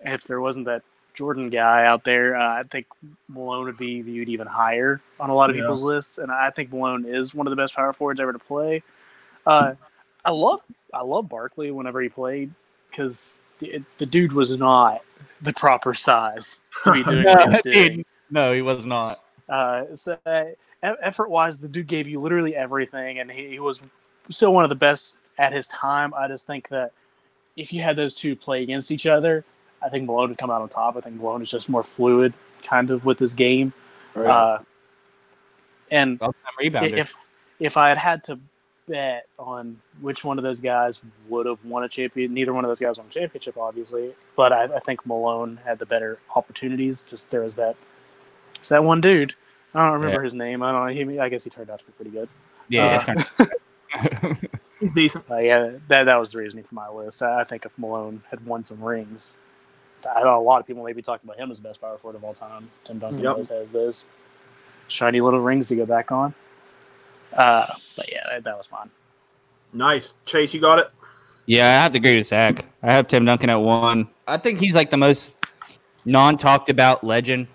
If 0.04 0.24
there 0.24 0.40
wasn't 0.40 0.66
that 0.66 0.82
Jordan 1.14 1.50
guy 1.50 1.86
out 1.86 2.04
there, 2.04 2.36
uh, 2.36 2.60
I 2.60 2.62
think 2.64 2.86
Malone 3.28 3.64
would 3.66 3.76
be 3.76 4.00
viewed 4.02 4.28
even 4.28 4.46
higher 4.46 5.00
on 5.20 5.30
a 5.30 5.34
lot 5.34 5.50
of 5.50 5.56
Yeah. 5.56 5.62
people's 5.62 5.82
lists. 5.82 6.18
And 6.18 6.32
I 6.32 6.50
think 6.50 6.72
Malone 6.72 7.04
is 7.04 7.34
one 7.34 7.46
of 7.46 7.50
the 7.50 7.56
best 7.56 7.74
power 7.74 7.92
forwards 7.92 8.20
ever 8.20 8.32
to 8.32 8.38
play. 8.38 8.82
Uh, 9.46 9.74
I 10.24 10.30
love 10.30 10.62
I 10.94 11.02
love 11.02 11.28
Barkley 11.28 11.70
whenever 11.70 12.00
he 12.00 12.08
played 12.08 12.52
because 12.90 13.38
the, 13.58 14.06
dude 14.06 14.32
was 14.32 14.56
not 14.58 15.02
the 15.40 15.52
proper 15.52 15.94
size 15.94 16.62
to 16.84 16.92
be 16.92 17.02
doing 17.04 17.24
was 17.24 17.60
doing. 17.62 18.04
No, 18.30 18.52
he 18.52 18.62
was 18.62 18.86
not. 18.86 19.18
Uh, 19.48 19.84
so 19.94 20.18
effort 20.82 21.30
wise, 21.30 21.58
the 21.58 21.68
dude 21.68 21.86
gave 21.86 22.08
you 22.08 22.20
literally 22.20 22.56
everything, 22.56 23.18
and 23.20 23.30
he, 23.30 23.48
he 23.48 23.58
was 23.58 23.80
still 24.30 24.52
one 24.54 24.64
of 24.64 24.70
the 24.70 24.76
best 24.76 25.18
at 25.42 25.52
his 25.52 25.66
time. 25.66 26.14
I 26.14 26.28
just 26.28 26.46
think 26.46 26.68
that 26.68 26.92
if 27.56 27.72
you 27.72 27.82
had 27.82 27.96
those 27.96 28.14
two 28.14 28.36
play 28.36 28.62
against 28.62 28.92
each 28.92 29.06
other, 29.06 29.44
I 29.82 29.88
think 29.88 30.06
Malone 30.06 30.28
would 30.30 30.38
come 30.38 30.50
out 30.50 30.62
on 30.62 30.68
top. 30.68 30.96
I 30.96 31.00
think 31.00 31.16
Malone 31.16 31.42
is 31.42 31.50
just 31.50 31.68
more 31.68 31.82
fluid, 31.82 32.32
kind 32.62 32.90
of 32.90 33.04
with 33.04 33.18
his 33.18 33.34
game. 33.34 33.72
Right. 34.14 34.30
Uh, 34.30 34.58
and 35.90 36.22
All-time 36.22 36.52
rebounder. 36.62 36.96
if 36.96 37.14
if 37.58 37.76
I 37.76 37.88
had 37.88 37.98
had 37.98 38.24
to 38.24 38.38
bet 38.88 39.26
on 39.38 39.78
which 40.00 40.24
one 40.24 40.38
of 40.38 40.44
those 40.44 40.60
guys 40.60 41.00
would 41.28 41.46
have 41.46 41.62
won 41.64 41.82
a 41.82 41.88
champion, 41.88 42.32
neither 42.32 42.52
one 42.52 42.64
of 42.64 42.68
those 42.68 42.80
guys 42.80 42.98
won 42.98 43.08
a 43.08 43.10
championship, 43.10 43.56
obviously. 43.58 44.14
But 44.36 44.52
I, 44.52 44.64
I 44.64 44.78
think 44.78 45.04
Malone 45.04 45.58
had 45.64 45.78
the 45.80 45.86
better 45.86 46.20
opportunities. 46.36 47.02
Just 47.02 47.30
there 47.30 47.42
was 47.42 47.56
that, 47.56 47.74
was 48.60 48.68
that 48.68 48.84
one 48.84 49.00
dude. 49.00 49.34
I 49.74 49.84
don't 49.84 50.00
remember 50.00 50.22
his 50.22 50.34
name. 50.34 50.62
I 50.62 50.70
don't 50.70 50.86
know. 50.86 51.12
He, 51.12 51.18
I 51.18 51.28
guess 51.28 51.44
he 51.44 51.50
turned 51.50 51.68
out 51.68 51.80
to 51.80 51.84
be 51.84 51.92
pretty 51.92 52.10
good. 52.10 52.28
yeah. 52.68 53.24
He's 53.38 54.38
decent. 54.94 55.24
Uh, 55.30 55.38
yeah, 55.42 55.70
that 55.88 56.04
that 56.04 56.18
was 56.18 56.32
the 56.32 56.38
reasoning 56.38 56.64
for 56.64 56.74
my 56.74 56.88
list. 56.88 57.22
I, 57.22 57.40
I 57.40 57.44
think 57.44 57.64
if 57.64 57.72
Malone 57.78 58.22
had 58.30 58.44
won 58.44 58.64
some 58.64 58.82
rings, 58.82 59.36
I 60.14 60.22
know 60.22 60.38
a 60.38 60.40
lot 60.40 60.60
of 60.60 60.66
people 60.66 60.84
maybe 60.84 61.02
talking 61.02 61.28
about 61.28 61.38
him 61.38 61.50
as 61.50 61.60
the 61.60 61.68
best 61.68 61.80
power 61.80 61.96
forward 61.98 62.16
of 62.16 62.24
all 62.24 62.34
time. 62.34 62.70
Tim 62.84 62.98
Duncan 62.98 63.20
Yep. 63.22 63.32
always 63.32 63.48
has 63.50 63.68
those 63.70 64.08
shiny 64.88 65.20
little 65.20 65.40
rings 65.40 65.68
to 65.68 65.76
go 65.76 65.86
back 65.86 66.10
on. 66.12 66.34
Uh, 67.36 67.66
but 67.96 68.10
yeah, 68.12 68.22
that, 68.30 68.44
that 68.44 68.56
was 68.58 68.68
mine. 68.70 68.90
Nice. 69.72 70.14
Chase, 70.26 70.52
you 70.52 70.60
got 70.60 70.78
it? 70.78 70.90
Yeah, 71.46 71.66
I 71.68 71.82
have 71.82 71.92
to 71.92 71.98
agree 71.98 72.18
with 72.18 72.26
Zach. 72.26 72.64
I 72.82 72.92
have 72.92 73.08
Tim 73.08 73.24
Duncan 73.24 73.48
at 73.50 73.56
one. 73.56 74.08
I 74.28 74.36
think 74.36 74.58
he's 74.60 74.74
like 74.74 74.90
the 74.90 74.96
most 74.96 75.32
non-talked 76.04 76.68
about 76.68 77.02
legend 77.04 77.46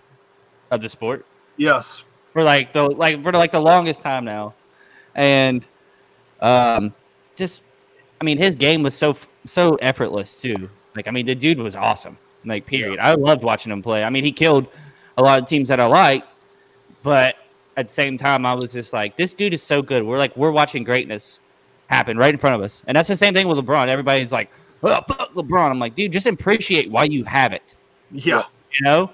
of 0.71 0.81
the 0.81 0.89
sport 0.89 1.25
Yes. 1.57 2.03
for 2.33 2.43
like 2.43 2.73
the 2.73 2.83
like 2.83 3.21
for 3.23 3.31
like 3.33 3.51
the 3.51 3.59
longest 3.59 4.01
time 4.01 4.25
now, 4.25 4.53
and 5.15 5.65
um, 6.41 6.93
just 7.37 7.61
I 8.19 8.25
mean 8.25 8.37
his 8.37 8.55
game 8.55 8.83
was 8.83 8.95
so 8.95 9.15
so 9.45 9.75
effortless 9.75 10.35
too. 10.35 10.69
Like 10.95 11.07
I 11.07 11.11
mean 11.11 11.25
the 11.25 11.35
dude 11.35 11.59
was 11.59 11.75
awesome. 11.75 12.17
Like 12.45 12.65
period. 12.65 12.99
I 12.99 13.13
loved 13.15 13.43
watching 13.43 13.71
him 13.71 13.81
play. 13.81 14.03
I 14.03 14.09
mean 14.09 14.23
he 14.23 14.31
killed 14.31 14.67
a 15.17 15.21
lot 15.21 15.41
of 15.41 15.47
teams 15.47 15.69
that 15.69 15.79
I 15.79 15.85
like, 15.85 16.23
but 17.03 17.35
at 17.77 17.87
the 17.87 17.93
same 17.93 18.17
time 18.17 18.45
I 18.45 18.53
was 18.53 18.73
just 18.73 18.91
like 18.93 19.15
this 19.15 19.33
dude 19.33 19.53
is 19.53 19.63
so 19.63 19.81
good. 19.81 20.03
We're 20.03 20.17
like 20.17 20.35
we're 20.35 20.51
watching 20.51 20.83
greatness 20.83 21.39
happen 21.87 22.17
right 22.17 22.33
in 22.33 22.37
front 22.39 22.55
of 22.55 22.61
us, 22.61 22.83
and 22.87 22.97
that's 22.97 23.07
the 23.09 23.15
same 23.15 23.33
thing 23.33 23.47
with 23.47 23.57
LeBron. 23.57 23.87
Everybody's 23.87 24.31
like, 24.33 24.49
oh, 24.83 25.01
fuck 25.07 25.33
LeBron. 25.33 25.69
I'm 25.71 25.79
like, 25.79 25.95
dude, 25.95 26.11
just 26.11 26.27
appreciate 26.27 26.91
why 26.91 27.05
you 27.05 27.23
have 27.23 27.53
it 27.53 27.75
Yeah. 28.11 28.43
you 28.73 28.83
know 28.83 29.09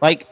like 0.00 0.26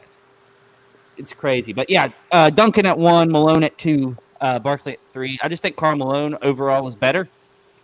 it's 1.17 1.33
crazy 1.33 1.73
but 1.73 1.89
yeah 1.89 2.09
uh 2.31 2.49
duncan 2.49 2.85
at 2.85 2.97
one 2.97 3.29
malone 3.31 3.63
at 3.63 3.77
two 3.77 4.15
uh 4.41 4.59
barkley 4.59 4.93
at 4.93 4.99
three 5.13 5.39
i 5.41 5.47
just 5.47 5.61
think 5.61 5.75
karl 5.75 5.95
malone 5.95 6.37
overall 6.41 6.83
was 6.83 6.95
better 6.95 7.27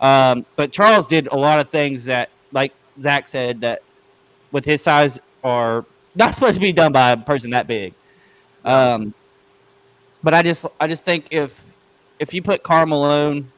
um 0.02 0.46
but 0.56 0.72
charles 0.72 1.08
did 1.08 1.28
a 1.28 1.36
lot 1.36 1.60
of 1.60 1.70
things 1.70 2.06
that 2.06 2.30
like 2.52 2.74
zach 3.00 3.28
said 3.28 3.62
that 3.62 3.82
with 4.52 4.66
his 4.66 4.82
size 4.82 5.20
are 5.44 5.86
not 6.16 6.34
supposed 6.36 6.56
to 6.56 6.62
be 6.62 6.74
done 6.74 6.92
by 6.92 7.12
a 7.12 7.18
person 7.18 7.50
that 7.50 7.68
big 7.68 7.94
um 8.64 9.14
but 10.24 10.34
i 10.34 10.42
just 10.42 10.66
i 10.80 10.88
just 10.88 11.06
think 11.06 11.28
if 11.32 11.64
if 12.20 12.34
you 12.34 12.42
put 12.42 12.64
karl 12.64 12.86
malone 12.86 13.50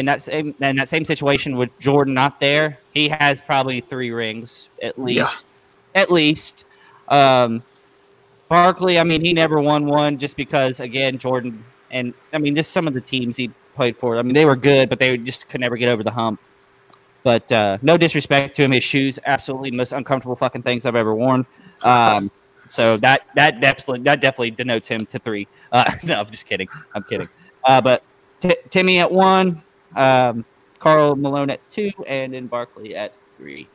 in 0.00 0.06
that 0.06 0.22
same 0.22 0.54
in 0.60 0.76
that 0.76 0.88
same 0.88 1.04
situation 1.04 1.56
with 1.56 1.76
Jordan 1.78 2.14
not 2.14 2.40
there, 2.40 2.78
he 2.94 3.08
has 3.08 3.40
probably 3.40 3.80
three 3.82 4.10
rings 4.10 4.68
at 4.82 4.98
least. 4.98 5.44
At 5.94 6.10
least. 6.10 6.64
Um, 7.08 7.62
Barkley, 8.50 8.98
I 8.98 9.04
mean, 9.04 9.24
he 9.24 9.32
never 9.32 9.60
won 9.60 9.86
one 9.86 10.18
just 10.18 10.36
because 10.36 10.80
again 10.80 11.16
Jordan 11.18 11.56
and 11.92 12.12
I 12.32 12.38
mean 12.38 12.56
just 12.56 12.72
some 12.72 12.88
of 12.88 12.94
the 12.94 13.00
teams 13.00 13.36
he 13.36 13.48
played 13.76 13.96
for. 13.96 14.18
I 14.18 14.22
mean, 14.22 14.34
they 14.34 14.44
were 14.44 14.56
good, 14.56 14.90
but 14.90 14.98
they 14.98 15.16
just 15.16 15.48
could 15.48 15.60
never 15.60 15.76
get 15.76 15.88
over 15.88 16.02
the 16.02 16.10
hump. 16.10 16.40
But 17.22 17.50
uh, 17.52 17.78
no 17.80 17.96
disrespect 17.96 18.56
to 18.56 18.64
him, 18.64 18.72
his 18.72 18.82
shoes 18.82 19.20
absolutely 19.24 19.70
the 19.70 19.76
most 19.76 19.92
uncomfortable 19.92 20.34
fucking 20.34 20.62
things 20.62 20.84
I've 20.84 20.96
ever 20.96 21.14
worn. 21.14 21.46
Um, 21.82 22.28
so 22.68 22.96
that 22.96 23.22
that 23.36 23.60
definitely 23.60 24.00
that 24.00 24.20
definitely 24.20 24.50
denotes 24.50 24.88
him 24.88 25.06
to 25.06 25.18
three. 25.20 25.46
Uh, 25.70 25.88
no, 26.02 26.14
I'm 26.14 26.26
just 26.26 26.46
kidding. 26.46 26.68
I'm 26.92 27.04
kidding. 27.04 27.28
Uh, 27.62 27.80
but 27.80 28.02
T- 28.40 28.56
Timmy 28.68 28.98
at 28.98 29.12
one, 29.12 29.62
um, 29.94 30.44
Karl 30.80 31.14
Malone 31.14 31.50
at 31.50 31.70
two, 31.70 31.92
and 32.08 32.34
then 32.34 32.48
Barkley 32.48 32.96
at 32.96 33.12
three. 33.32 33.68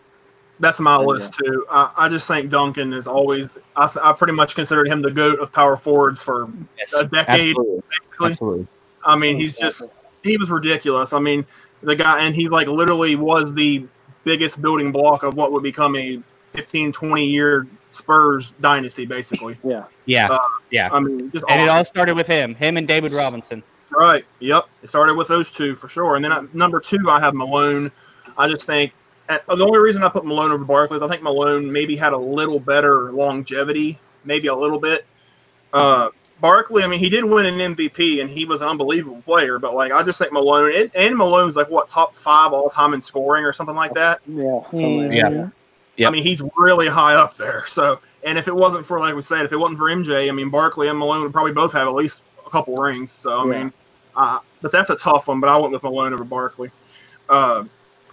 That's 0.60 0.80
my 0.80 0.94
Yeah. 1.00 1.06
list 1.06 1.34
too. 1.34 1.66
I, 1.70 1.92
I 1.98 2.10
just 2.10 2.28
think 2.28 2.50
Duncan 2.50 2.94
is 2.94 3.08
always. 3.08 3.58
I, 3.76 3.88
th- 3.88 4.04
I 4.04 4.14
pretty 4.14 4.34
much 4.34 4.56
considered 4.56 4.88
him 4.88 5.02
the 5.02 5.12
goat 5.12 5.40
of 5.40 5.52
power 5.52 5.76
forwards 5.78 6.22
for 6.24 6.48
Yes, 6.78 6.94
a 6.94 7.06
decade. 7.06 7.50
absolutely. 7.58 7.82
Basically, 7.90 8.32
absolutely. 8.32 8.68
I 9.04 9.16
mean, 9.18 9.36
he's 9.36 9.58
just 9.58 9.82
he 10.24 10.38
was 10.38 10.50
ridiculous. 10.50 11.12
I 11.14 11.20
mean, 11.20 11.46
the 11.84 11.96
guy, 11.96 12.20
and 12.26 12.34
he 12.34 12.48
like 12.48 12.68
literally 12.68 13.16
was 13.16 13.54
the 13.54 13.86
biggest 14.24 14.62
building 14.62 14.92
block 14.92 15.24
of 15.24 15.36
what 15.36 15.52
would 15.52 15.62
become 15.64 15.96
a 15.96 16.20
15, 16.54 16.92
20 16.92 17.26
year 17.26 17.68
Spurs 17.92 18.54
dynasty, 18.62 19.06
basically. 19.06 19.56
Yeah. 19.64 19.86
Yeah, 20.06 20.28
Uh, 20.30 20.40
yeah. 20.72 20.90
I 20.92 21.00
mean, 21.00 21.32
just 21.32 21.46
and 21.50 21.62
it 21.62 21.70
all 21.70 21.86
started 21.86 22.16
with 22.16 22.28
him, 22.28 22.56
him 22.56 22.78
and 22.78 22.88
David 22.88 23.12
Robinson. 23.12 23.62
Right. 23.92 24.26
Yep. 24.40 24.66
It 24.84 24.90
started 24.90 25.16
with 25.16 25.28
those 25.28 25.52
two 25.52 25.76
for 25.76 25.88
sure. 25.88 26.16
And 26.16 26.26
then 26.26 26.32
I, 26.32 26.44
number 26.54 26.80
two, 26.80 27.10
I 27.10 27.20
have 27.20 27.34
Malone. 27.36 27.92
I 28.38 28.48
just 28.50 28.66
think 28.66 28.94
and 29.30 29.40
the 29.48 29.66
only 29.66 29.80
reason 29.80 30.04
I 30.04 30.10
put 30.10 30.26
Malone 30.26 30.52
over 30.52 30.64
Barkley 30.66 30.98
is 30.98 31.04
I 31.04 31.08
think 31.08 31.24
Malone 31.24 31.72
maybe 31.72 31.96
had 31.96 32.14
a 32.14 32.18
little 32.18 32.60
better 32.60 33.12
longevity, 33.12 34.00
maybe 34.24 34.48
a 34.48 34.56
little 34.56 34.80
bit. 34.80 35.06
Uh, 35.74 36.10
Barkley, 36.42 36.84
I 36.84 36.88
mean, 36.88 37.00
he 37.00 37.10
did 37.10 37.24
win 37.24 37.46
an 37.46 37.76
MVP 37.76 38.22
and 38.22 38.30
he 38.30 38.46
was 38.46 38.62
an 38.62 38.68
unbelievable 38.68 39.22
player, 39.22 39.58
but 39.58 39.74
like 39.74 39.92
I 39.92 40.04
just 40.04 40.20
think 40.20 40.32
Malone 40.34 40.74
and, 40.76 40.92
and 40.94 41.18
Malone's 41.18 41.56
like 41.56 41.70
what 41.70 41.88
top 41.88 42.14
five 42.14 42.52
all 42.54 42.70
time 42.70 42.94
in 42.94 43.02
scoring 43.02 43.46
or 43.46 43.54
something 43.54 43.76
like 43.76 43.94
that. 43.94 44.22
Yeah. 44.28 44.62
something 44.64 45.10
like 45.10 45.52
Yeah. 45.98 46.08
I 46.08 46.12
mean, 46.12 46.24
he's 46.24 46.42
really 46.58 46.88
high 46.88 47.16
up 47.16 47.36
there. 47.36 47.66
So, 47.68 48.00
and 48.24 48.38
if 48.38 48.48
it 48.50 48.56
wasn't 48.56 48.86
for 48.86 49.00
like 49.00 49.16
we 49.16 49.22
said, 49.22 49.46
if 49.46 49.54
it 49.54 49.58
wasn't 49.58 49.78
for 49.78 49.86
MJ, 49.86 50.28
I 50.28 50.32
mean, 50.34 50.50
Barkley 50.50 50.90
and 50.90 51.00
Malone 51.00 51.22
would 51.24 51.32
probably 51.32 51.54
both 51.54 51.72
have 51.72 51.88
at 51.88 51.94
least 51.94 52.22
a 52.46 52.50
couple 52.50 52.76
rings. 52.76 53.14
So, 53.14 53.40
I 53.40 53.46
Yeah. 53.46 53.58
mean, 53.64 53.74
uh, 54.18 54.40
but 54.62 54.72
that's 54.74 54.90
a 54.90 54.96
tough 54.98 55.30
one. 55.30 55.40
But 55.40 55.50
I 55.50 55.58
went 55.58 55.72
with 55.72 55.84
Malone 55.84 56.14
over 56.14 56.26
Barkley. 56.26 56.70
Uh, 57.30 57.64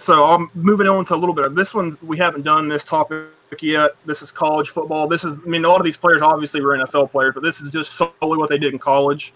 so 0.03 0.25
I'm 0.25 0.51
moving 0.55 0.89
on 0.89 1.05
to 1.07 1.15
a 1.15 1.17
little 1.17 1.35
bit 1.35 1.47
of 1.47 1.55
this 1.55 1.75
one. 1.75 1.97
We 2.03 2.19
haven't 2.19 2.43
done 2.43 2.69
this 2.69 2.83
topic 2.83 3.29
yet. 3.61 3.93
This 4.05 4.21
is 4.21 4.33
college 4.33 4.71
football. 4.71 5.07
This 5.07 5.25
is, 5.25 5.39
I 5.39 5.49
mean, 5.49 5.65
a 5.65 5.69
lot 5.69 5.79
of 5.79 5.85
these 5.85 5.97
players 5.97 6.23
obviously 6.23 6.61
were 6.61 6.77
NFL 6.77 7.13
players, 7.13 7.35
but 7.35 7.43
this 7.43 7.61
is 7.61 7.71
just 7.71 7.93
solely 7.93 8.37
what 8.37 8.49
they 8.49 8.59
did 8.59 8.73
in 8.73 8.79
college. 8.79 9.33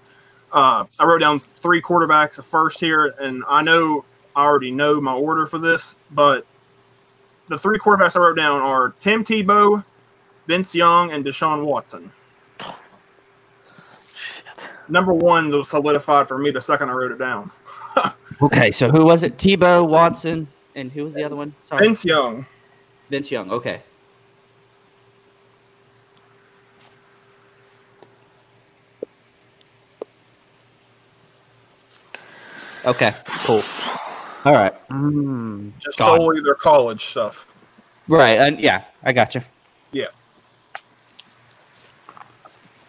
Uh, 0.53 0.85
I 0.99 1.07
wrote 1.07 1.21
down 1.21 1.39
three 1.39 1.81
quarterbacks 1.81 2.39
at 2.39 2.45
first 2.45 2.81
here, 2.81 3.15
and 3.21 3.45
I 3.49 3.63
know 3.63 4.05
I 4.35 4.45
already 4.45 4.71
know 4.71 5.01
my 5.01 5.15
order 5.15 5.47
for 5.47 5.59
this, 5.59 5.97
but 6.11 6.47
the 7.49 7.57
three 7.57 7.79
quarterbacks 7.79 8.17
I 8.17 8.21
wrote 8.21 8.37
down 8.37 8.61
are 8.61 8.95
Tim 9.01 9.23
Tebow, 9.23 9.85
Vince 10.49 10.75
Young, 10.75 11.13
and 11.13 11.25
Deshaun 11.25 11.65
Watson. 11.65 12.11
Number 14.89 15.13
one 15.13 15.51
was 15.51 15.69
solidified 15.69 16.29
for 16.29 16.39
me 16.39 16.51
the 16.51 16.61
second 16.61 16.91
I 16.91 16.93
wrote 16.93 17.13
it 17.13 17.19
down. 17.19 17.51
Okay, 18.43 18.71
so 18.71 18.91
who 18.91 19.03
was 19.03 19.23
it? 19.23 19.39
Tebow, 19.39 19.89
Watson, 19.89 20.47
and 20.77 20.93
who 20.93 21.03
was 21.03 21.15
the 21.15 21.25
other 21.25 21.35
one? 21.35 21.55
Sorry. 21.65 21.85
Vince 21.85 22.05
Young. 22.05 22.47
Vince 23.11 23.31
Young. 23.31 23.51
Okay. 23.51 23.81
Okay. 32.85 33.13
Cool. 33.25 33.63
All 34.45 34.53
right. 34.53 34.75
Mm, 34.91 35.73
Just 35.81 35.99
gone. 35.99 36.21
solely 36.21 36.41
their 36.41 36.55
college 36.55 37.07
stuff. 37.07 37.53
Right. 38.09 38.39
And 38.39 38.61
yeah, 38.61 38.85
I 39.03 39.13
got 39.13 39.35
you. 39.35 39.41
Yeah. 39.91 40.07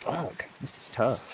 Oh, 0.06 0.32
this 0.62 0.78
is 0.78 0.90
tough. 0.90 1.34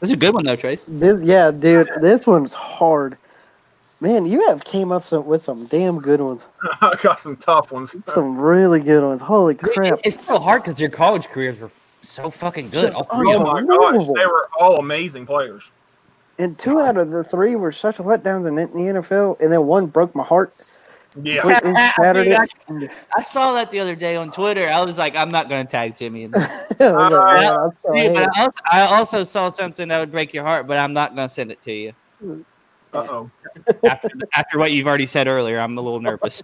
This 0.00 0.10
is 0.10 0.14
a 0.14 0.16
good 0.16 0.32
one 0.34 0.44
though, 0.44 0.56
Trace. 0.56 0.84
This, 0.84 1.22
yeah, 1.24 1.50
dude, 1.50 1.88
this 2.00 2.26
one's 2.26 2.54
hard. 2.54 3.18
Man, 4.00 4.24
you 4.24 4.46
have 4.48 4.64
came 4.64 4.90
up 4.92 5.04
some, 5.04 5.26
with 5.26 5.44
some 5.44 5.66
damn 5.66 5.98
good 5.98 6.20
ones. 6.20 6.46
I 6.80 6.96
got 7.02 7.20
some 7.20 7.36
tough 7.36 7.70
ones. 7.70 7.94
Some 8.06 8.38
really 8.38 8.80
good 8.80 9.04
ones. 9.04 9.20
Holy 9.20 9.54
crap! 9.54 10.00
It's 10.04 10.24
so 10.24 10.38
hard 10.38 10.62
because 10.62 10.80
your 10.80 10.88
college 10.88 11.28
careers 11.28 11.60
were 11.60 11.70
so 11.74 12.30
fucking 12.30 12.70
good. 12.70 12.86
Just 12.86 12.98
All 12.98 13.04
three 13.04 13.34
of 13.34 13.42
Oh 13.42 13.52
my 13.52 13.62
gosh, 13.62 14.06
they 14.16 14.26
were 14.26 14.48
all 14.58 14.78
amazing 14.78 15.26
players. 15.26 15.70
And 16.38 16.58
two 16.58 16.80
out 16.80 16.96
of 16.96 17.10
the 17.10 17.22
three 17.22 17.56
were 17.56 17.72
such 17.72 17.98
letdowns 17.98 18.48
in 18.48 18.54
the 18.54 19.00
NFL, 19.00 19.38
and 19.40 19.52
then 19.52 19.66
one 19.66 19.86
broke 19.86 20.14
my 20.14 20.24
heart. 20.24 20.54
Yeah. 21.22 21.42
Completely 21.42 21.74
shattered 21.74 22.50
Dude, 22.68 22.84
it. 22.84 22.90
I 23.14 23.20
saw 23.20 23.52
that 23.54 23.70
the 23.70 23.80
other 23.80 23.96
day 23.96 24.16
on 24.16 24.30
Twitter. 24.30 24.68
I 24.68 24.80
was 24.80 24.96
like, 24.96 25.16
I'm 25.16 25.30
not 25.30 25.48
going 25.48 25.66
to 25.66 25.70
tag 25.70 25.96
Jimmy 25.96 26.22
in 26.22 26.30
this. 26.30 26.48
I 26.80 26.92
was 26.92 27.12
I'm 27.12 27.72
so 27.82 27.94
Dude, 27.94 28.14
but 28.14 28.22
ahead. 28.22 28.28
I, 28.36 28.42
also, 28.42 28.60
I 28.72 28.80
also 28.96 29.22
saw 29.24 29.48
something 29.48 29.88
that 29.88 29.98
would 29.98 30.12
break 30.12 30.32
your 30.32 30.44
heart, 30.44 30.66
but 30.66 30.78
I'm 30.78 30.92
not 30.92 31.14
going 31.14 31.28
to 31.28 31.34
send 31.34 31.50
it 31.50 31.60
to 31.64 31.72
you. 31.72 31.92
Hmm. 32.20 32.40
Uh 32.92 33.06
oh. 33.08 33.30
After, 33.84 34.08
after 34.34 34.58
what 34.58 34.72
you've 34.72 34.86
already 34.86 35.06
said 35.06 35.28
earlier, 35.28 35.58
I'm 35.60 35.76
a 35.78 35.80
little 35.80 36.00
nervous. 36.00 36.42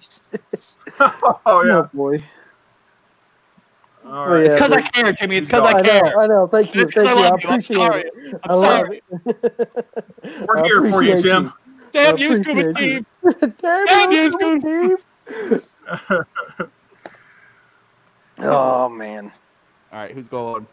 oh 1.00 1.40
Oh 1.46 1.64
yeah. 1.64 1.82
boy. 1.92 2.24
All 4.04 4.12
Oh, 4.26 4.30
right. 4.30 4.44
yeah. 4.44 4.46
It's 4.46 4.54
because 4.54 4.72
I 4.72 4.80
care, 4.82 5.12
Jimmy. 5.12 5.37
It's 5.37 5.46
because 5.48 5.64
I 5.64 5.74
I 5.78 5.82
care. 5.82 6.02
know, 6.02 6.20
I 6.20 6.26
know. 6.26 6.46
Thank 6.46 6.74
you, 6.74 6.82
It's 6.82 6.94
'cause 6.94 7.04
thank 7.06 7.18
I 7.18 7.20
you. 7.20 7.26
I 7.26 7.28
love 7.30 7.40
you. 7.42 7.48
I'm 7.48 7.54
appreciate 7.54 7.76
sorry. 7.78 8.00
it. 8.02 8.40
I'm 8.44 8.61
sorry. 8.61 9.02
it. 9.26 10.46
We're 10.48 10.62
here 10.64 10.82
for 10.82 11.02
you, 11.02 11.16
appreciate 11.16 11.22
Jim. 11.22 11.52
Damn 11.92 12.16
I 12.16 12.20
you, 12.20 12.37
Scuba 12.37 12.61
appreciate 12.61 12.76
Steve. 12.76 13.06
you. 13.22 13.32
Damn 13.62 13.87
Damn 13.87 14.12
you, 14.12 14.30
you, 14.40 14.61
Steve. 14.61 16.26
Oh 18.38 18.88
man. 18.88 19.32
All 19.92 19.98
right, 19.98 20.12
who's 20.12 20.28
going? 20.28 20.66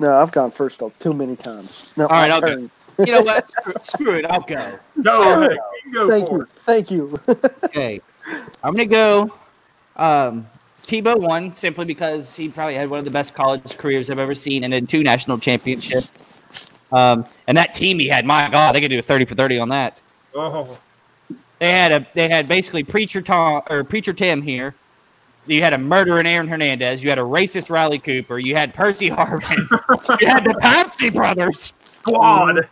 No, 0.00 0.14
I've 0.16 0.32
gone 0.32 0.50
first 0.50 0.78
though 0.80 0.92
too 0.98 1.12
many 1.14 1.36
times. 1.36 1.92
No, 1.96 2.06
All 2.06 2.16
right, 2.16 2.30
I'll 2.30 2.40
go. 2.40 2.48
turn. 2.48 2.70
You 2.98 3.12
know 3.12 3.22
what? 3.22 3.48
Screw, 3.50 3.72
screw 3.82 4.12
it. 4.14 4.26
I'll 4.26 4.40
go. 4.40 4.72
Go 5.02 5.14
Screw 5.14 5.42
it. 5.50 5.58
You 5.86 5.92
go 5.92 6.08
Thank 6.08 6.30
you, 6.30 6.40
it. 6.42 6.48
thank 6.50 6.90
you. 6.90 7.20
Okay, 7.64 8.00
I'm 8.64 8.72
gonna 8.72 8.86
go. 8.86 9.32
Um, 9.96 10.46
Tebow 10.84 11.20
won 11.20 11.54
simply 11.54 11.84
because 11.84 12.34
he 12.34 12.48
probably 12.48 12.74
had 12.74 12.88
one 12.88 12.98
of 12.98 13.04
the 13.04 13.10
best 13.10 13.34
college 13.34 13.76
careers 13.76 14.10
I've 14.10 14.18
ever 14.18 14.34
seen, 14.34 14.64
and 14.64 14.72
then 14.72 14.86
two 14.86 15.02
national 15.02 15.38
championships. 15.38 16.10
Um, 16.92 17.26
and 17.46 17.56
that 17.58 17.74
team 17.74 17.98
he 17.98 18.08
had, 18.08 18.24
my 18.24 18.48
God, 18.48 18.74
they 18.74 18.80
could 18.80 18.90
do 18.90 18.98
a 18.98 19.02
thirty 19.02 19.24
for 19.26 19.34
thirty 19.34 19.58
on 19.58 19.68
that. 19.68 19.98
Oh, 20.34 20.78
They 21.58 21.70
had 21.70 21.92
a 21.92 22.06
they 22.14 22.28
had 22.28 22.48
basically 22.48 22.82
preacher 22.84 23.20
Tom 23.22 23.62
or 23.68 23.84
preacher 23.84 24.12
Tim 24.12 24.42
here. 24.42 24.74
You 25.46 25.62
had 25.62 25.72
a 25.72 25.78
murdering 25.78 26.26
Aaron 26.26 26.48
Hernandez. 26.48 27.02
You 27.02 27.10
had 27.10 27.18
a 27.18 27.22
racist 27.22 27.70
Riley 27.70 27.98
Cooper. 27.98 28.38
You 28.38 28.54
had 28.56 28.74
Percy 28.74 29.08
Harvin. 29.10 29.56
you 30.20 30.26
had 30.26 30.44
the 30.44 30.54
Pouncey 30.62 31.12
brothers. 31.12 31.72
squad. 31.84 32.68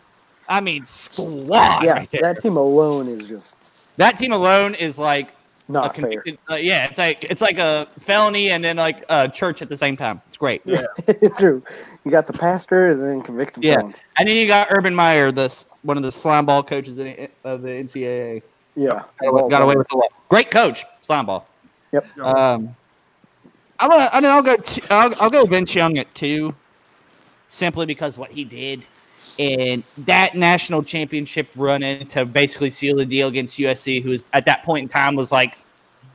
I 0.49 0.61
mean, 0.61 0.85
squad 0.85 1.83
yeah, 1.83 1.91
right 1.93 2.09
that 2.21 2.41
team 2.41 2.57
alone 2.57 3.07
is 3.07 3.27
just 3.27 3.87
That 3.97 4.17
team 4.17 4.31
alone 4.31 4.75
is 4.75 4.97
like 4.97 5.31
a 5.31 5.71
not 5.71 5.95
fair. 5.95 6.23
Uh, 6.49 6.55
yeah, 6.55 6.85
it's 6.85 6.97
like 6.97 7.25
it's 7.25 7.41
like 7.41 7.57
a 7.57 7.87
felony 7.99 8.51
and 8.51 8.63
then 8.63 8.77
like 8.77 9.03
a 9.09 9.27
church 9.27 9.61
at 9.61 9.69
the 9.69 9.75
same 9.75 9.97
time. 9.97 10.21
It's 10.27 10.37
great. 10.37 10.61
Yeah. 10.63 10.85
it's 11.07 11.37
true. 11.37 11.61
You 12.05 12.11
got 12.11 12.25
the 12.27 12.33
pastor 12.33 12.91
and 12.91 13.01
then 13.01 13.21
convicted 13.21 13.63
Yeah. 13.63 13.77
felons. 13.77 14.01
And 14.17 14.29
then 14.29 14.37
you 14.37 14.47
got 14.47 14.67
Urban 14.71 14.95
Meyer, 14.95 15.31
the 15.31 15.63
one 15.81 15.97
of 15.97 16.03
the 16.03 16.11
slime 16.11 16.45
ball 16.45 16.63
coaches 16.63 16.97
in, 16.97 17.27
of 17.43 17.61
the 17.61 17.69
NCAA. 17.69 18.41
Yeah, 18.75 19.03
Got 19.19 19.27
away, 19.29 19.49
got 19.49 19.61
away 19.63 19.75
with 19.75 19.87
the 19.87 19.97
law. 19.97 20.07
Great 20.29 20.51
coach, 20.51 20.85
slime 21.01 21.25
ball. 21.25 21.47
Yep. 21.91 22.19
Um, 22.19 22.75
I'm 23.79 23.89
gonna, 23.89 24.09
I 24.13 24.21
mean, 24.21 24.29
I'll 24.29 24.43
go. 24.43 24.55
T- 24.57 24.83
I'll, 24.91 25.11
I'll 25.19 25.29
go 25.29 25.45
Vince 25.45 25.73
Young 25.73 25.97
at 25.97 26.13
two, 26.13 26.53
simply 27.47 27.87
because 27.87 28.17
what 28.19 28.29
he 28.31 28.43
did 28.43 28.85
and 29.39 29.83
that 30.05 30.35
national 30.35 30.83
championship 30.83 31.47
run 31.55 31.83
in 31.83 32.07
to 32.07 32.25
basically 32.25 32.69
seal 32.69 32.95
the 32.97 33.05
deal 33.05 33.27
against 33.27 33.57
USC, 33.57 34.01
who 34.01 34.09
was 34.11 34.23
at 34.33 34.45
that 34.45 34.63
point 34.63 34.83
in 34.83 34.89
time 34.89 35.15
was 35.15 35.31
like 35.31 35.59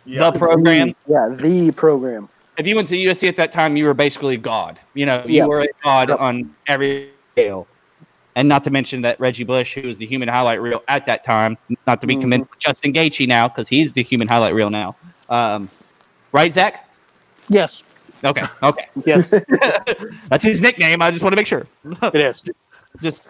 Yeah. 0.05 0.31
the 0.31 0.39
program. 0.39 0.95
The- 1.07 1.13
yeah, 1.13 1.29
the 1.37 1.73
program. 1.77 2.29
If 2.59 2.67
you 2.67 2.77
went 2.77 2.89
to 2.89 2.97
USC 2.97 3.29
at 3.29 3.37
that 3.37 3.53
time, 3.53 3.77
you 3.77 3.85
were 3.87 3.95
basically 3.95 4.37
God. 4.37 4.79
You 4.95 5.07
know, 5.07 5.23
you 5.27 5.37
Yeah. 5.39 5.47
were 5.47 5.61
a 5.63 5.69
God 5.83 6.11
Yep. 6.11 6.21
on 6.21 6.51
every 6.67 7.09
scale. 7.33 7.67
And 8.35 8.49
not 8.49 8.65
to 8.65 8.71
mention 8.71 9.03
that 9.03 9.21
Reggie 9.21 9.45
Bush, 9.45 9.75
who 9.75 9.87
was 9.87 9.99
the 9.99 10.07
human 10.07 10.29
highlight 10.29 10.61
reel 10.61 10.83
at 10.89 11.05
that 11.07 11.23
time, 11.25 11.57
not 11.87 12.01
to 12.01 12.07
be 12.07 12.17
Mhm. 12.17 12.21
convinced 12.23 12.51
with 12.51 12.59
Justin 12.59 12.93
Gaethje 12.93 13.27
now, 13.29 13.47
because 13.49 13.69
he's 13.69 13.93
the 13.93 14.03
human 14.03 14.27
highlight 14.29 14.55
reel 14.55 14.71
now. 14.71 14.97
Um, 15.29 15.65
right, 16.33 16.53
Zach? 16.53 16.89
Yes, 17.49 18.11
Okay, 18.25 18.45
okay. 18.63 18.87
yes, 19.05 19.29
That's 20.31 20.45
his 20.45 20.61
nickname. 20.63 21.03
I 21.03 21.11
just 21.11 21.23
want 21.23 21.33
to 21.33 21.37
make 21.37 21.47
sure. 21.47 21.67
it 22.03 22.15
is. 22.15 22.43
just, 23.01 23.29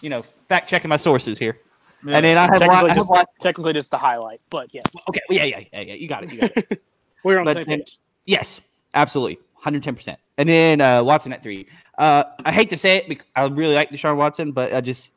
you 0.00 0.10
know, 0.10 0.22
fact 0.22 0.68
checking 0.68 0.88
my 0.88 0.96
sources 0.96 1.38
here. 1.38 1.58
Yeah. 2.04 2.16
And 2.16 2.24
then 2.24 2.36
I 2.36 2.42
have, 2.42 2.50
lot, 2.50 2.58
Technically, 2.60 2.76
I 2.84 2.88
have 2.88 2.96
just, 2.96 3.10
lot, 3.10 3.28
technically 3.40 3.72
just 3.72 3.90
the 3.90 3.98
highlight, 3.98 4.42
but 4.50 4.66
yeah. 4.74 4.82
okay, 5.08 5.20
yeah, 5.30 5.44
yeah, 5.44 5.60
yeah, 5.72 5.80
yeah. 5.80 5.94
You 5.94 6.08
got 6.08 6.24
it. 6.24 6.32
You 6.32 6.40
got 6.40 6.56
it. 6.56 6.82
we're 7.24 7.38
on 7.38 7.46
the 7.46 7.54
same 7.54 7.66
then- 7.66 7.78
page. 7.80 7.98
Yes, 8.26 8.60
absolutely, 8.94 9.38
hundred 9.54 9.82
ten 9.82 9.94
percent. 9.94 10.18
And 10.38 10.48
then 10.48 10.80
uh, 10.80 11.02
Watson 11.02 11.32
at 11.32 11.42
three. 11.42 11.66
Uh, 11.98 12.24
I 12.44 12.52
hate 12.52 12.70
to 12.70 12.76
say 12.78 12.96
it, 12.96 13.08
bec- 13.08 13.24
I 13.36 13.46
really 13.46 13.74
like 13.74 13.90
Deshaun 13.90 14.16
Watson, 14.16 14.50
but 14.52 14.72
I 14.72 14.80
just, 14.80 15.12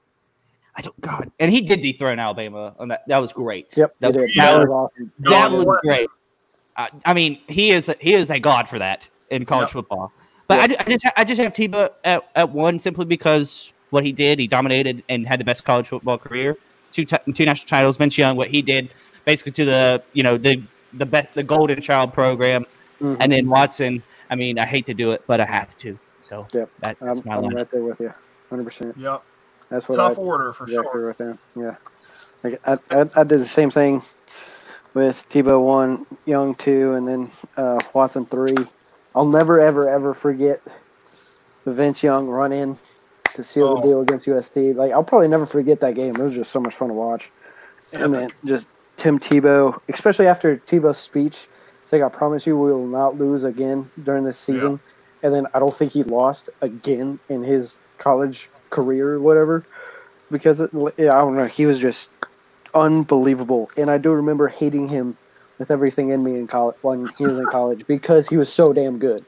I 0.75 0.81
don't. 0.81 0.99
God, 1.01 1.31
and 1.39 1.51
he 1.51 1.61
did 1.61 1.81
dethrone 1.81 2.19
Alabama 2.19 2.75
on 2.77 2.89
that. 2.89 3.03
That 3.07 3.17
was 3.19 3.33
great. 3.33 3.75
Yep, 3.75 3.95
that, 4.01 4.15
it 4.15 4.21
is. 4.21 4.35
that 4.35 4.45
That 4.45 4.57
was, 4.59 4.65
was 4.67 4.73
awesome. 4.73 5.11
that 5.19 5.51
was 5.51 5.77
great. 5.81 6.09
Uh, 6.75 6.87
I 7.05 7.13
mean, 7.13 7.39
he 7.47 7.71
is 7.71 7.89
a, 7.89 7.95
he 7.99 8.13
is 8.13 8.29
a 8.29 8.39
god 8.39 8.69
for 8.69 8.77
that 8.79 9.07
in 9.31 9.45
college 9.45 9.67
Yep. 9.69 9.73
football. 9.73 10.11
But 10.47 10.71
I, 10.71 10.75
I 10.79 10.83
just 10.91 11.05
I 11.17 11.23
just 11.23 11.41
have 11.41 11.53
Tebow 11.53 11.89
at, 12.03 12.29
at 12.35 12.49
one 12.51 12.79
simply 12.79 13.05
because 13.05 13.73
what 13.89 14.03
he 14.05 14.11
did, 14.11 14.39
he 14.39 14.47
dominated 14.47 15.03
and 15.09 15.27
had 15.27 15.39
the 15.39 15.43
best 15.43 15.65
college 15.65 15.87
football 15.87 16.17
career. 16.17 16.57
Two 16.91 17.03
ti- 17.05 17.17
two 17.33 17.45
national 17.45 17.67
titles. 17.67 17.97
Vince 17.97 18.17
Young, 18.17 18.37
what 18.37 18.49
he 18.49 18.61
did, 18.61 18.93
basically 19.25 19.51
to 19.53 19.65
the 19.65 20.03
you 20.13 20.23
know 20.23 20.37
the 20.37 20.61
the 20.93 21.05
best 21.05 21.33
the 21.33 21.43
golden 21.43 21.81
child 21.81 22.13
program, 22.13 22.63
Mhm. 23.01 23.17
and 23.19 23.31
then 23.31 23.49
Watson. 23.49 24.01
I 24.29 24.35
mean, 24.35 24.57
I 24.59 24.65
hate 24.65 24.85
to 24.87 24.93
do 24.93 25.11
it, 25.11 25.23
but 25.27 25.39
I 25.41 25.45
have 25.45 25.77
to. 25.77 25.97
So 26.21 26.45
Yep. 26.53 26.69
that, 26.79 26.97
that's 26.99 27.19
I'm, 27.19 27.25
my 27.25 27.35
I'm 27.35 27.43
line. 27.43 27.55
right 27.55 27.71
there 27.71 27.83
with 27.83 27.99
you, 27.99 28.13
hundred 28.49 28.63
percent. 28.63 28.97
Yep. 28.97 29.23
That's 29.69 29.87
what 29.89 29.97
Tough 29.97 30.17
I 30.17 30.21
order 30.21 30.53
for 30.53 30.63
exactly 30.63 30.91
sure. 30.93 31.07
right 31.07 31.17
there. 31.17 31.37
Yeah, 31.57 31.75
like 32.43 32.59
I, 32.65 32.77
I, 33.01 33.05
I 33.17 33.23
did 33.25 33.39
the 33.41 33.45
same 33.45 33.69
thing 33.69 34.01
with 34.93 35.27
Tebow 35.29 35.61
one, 35.61 36.05
Young 36.25 36.55
two, 36.55 36.93
and 36.93 37.05
then 37.07 37.31
uh, 37.57 37.79
Watson 37.93 38.25
three. 38.25 38.55
I'll 39.17 39.25
never 39.25 39.59
ever 39.59 39.89
ever 39.89 40.13
forget 40.13 40.61
the 41.65 41.73
Vince 41.73 42.03
Young 42.03 42.27
run 42.27 42.53
in 42.53 42.77
to 43.33 43.43
seal 43.43 43.67
Oh. 43.69 43.75
the 43.77 43.81
deal 43.81 44.01
against 44.01 44.27
USC. 44.27 44.75
Like 44.75 44.91
I'll 44.91 45.03
probably 45.03 45.27
never 45.27 45.47
forget 45.47 45.79
that 45.79 45.95
game. 45.95 46.15
It 46.15 46.19
was 46.21 46.35
just 46.35 46.51
so 46.51 46.59
much 46.59 46.75
fun 46.75 46.89
to 46.89 46.93
watch. 46.93 47.31
And 47.93 48.13
then 48.13 48.29
just 48.45 48.67
Tim 48.95 49.17
Tebow, 49.19 49.79
especially 49.89 50.27
after 50.27 50.57
Tebow's 50.57 50.99
speech, 50.99 51.47
it's 51.81 51.91
like 51.91 52.03
I 52.03 52.09
promise 52.09 52.45
you 52.45 52.55
we 52.57 52.71
will 52.71 52.85
not 52.85 53.17
lose 53.17 53.43
again 53.43 53.89
during 54.03 54.23
this 54.23 54.37
season. 54.37 54.79
And 55.23 55.33
then 55.33 55.47
I 55.51 55.57
don't 55.57 55.73
think 55.73 55.93
he 55.93 56.03
lost 56.03 56.49
again 56.61 57.19
in 57.27 57.43
his 57.43 57.79
college 57.97 58.51
career 58.69 59.15
or 59.15 59.19
whatever. 59.19 59.65
Because 60.29 60.59
it, 60.61 60.69
yeah, 60.97 61.15
I 61.15 61.19
don't 61.21 61.35
know, 61.35 61.45
he 61.47 61.65
was 61.65 61.79
just 61.79 62.11
unbelievable. 62.75 63.71
And 63.77 63.89
I 63.89 63.97
do 63.97 64.11
remember 64.13 64.47
hating 64.49 64.89
him 64.89 65.17
with 65.59 65.71
everything 65.71 66.09
in 66.09 66.23
me 66.23 66.35
in 66.35 66.47
college 66.47 66.75
when 66.81 67.09
he 67.17 67.25
was 67.25 67.37
in 67.39 67.47
college 67.47 67.85
because 67.87 68.27
he 68.27 68.37
was 68.37 68.51
so 68.51 68.73
damn 68.73 68.99
good. 68.99 69.25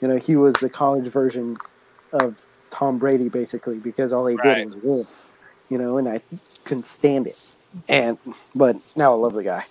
You 0.00 0.08
know, 0.08 0.16
he 0.16 0.36
was 0.36 0.54
the 0.54 0.68
college 0.68 1.08
version 1.08 1.56
of 2.12 2.40
Tom 2.70 2.98
Brady 2.98 3.28
basically 3.28 3.78
because 3.78 4.12
all 4.12 4.26
he 4.26 4.36
Right. 4.36 4.68
did 4.70 4.82
was 4.82 4.82
win. 4.82 5.38
You 5.70 5.78
know, 5.84 5.98
and 5.98 6.08
I 6.08 6.22
couldn't 6.64 6.86
stand 6.86 7.26
it. 7.26 7.56
And 7.88 8.18
but 8.54 8.76
now 8.96 9.12
I 9.12 9.16
love 9.16 9.34
the 9.34 9.44
guy. 9.44 9.64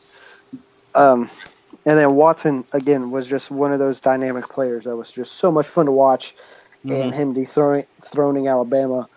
Um, 0.94 1.30
and 1.86 1.98
then 1.98 2.16
Watson 2.16 2.66
again 2.74 3.12
was 3.12 3.28
just 3.28 3.50
one 3.52 3.74
of 3.74 3.80
those 3.80 4.00
dynamic 4.00 4.48
players 4.50 4.84
that 4.86 4.96
was 4.96 5.12
just 5.12 5.34
so 5.34 5.52
much 5.52 5.68
fun 5.68 5.86
to 5.88 5.92
watch. 5.92 6.36
And 6.84 7.14
him 7.14 7.34
dethroning 7.34 7.86
throning 8.04 8.50
Alabama 8.50 9.10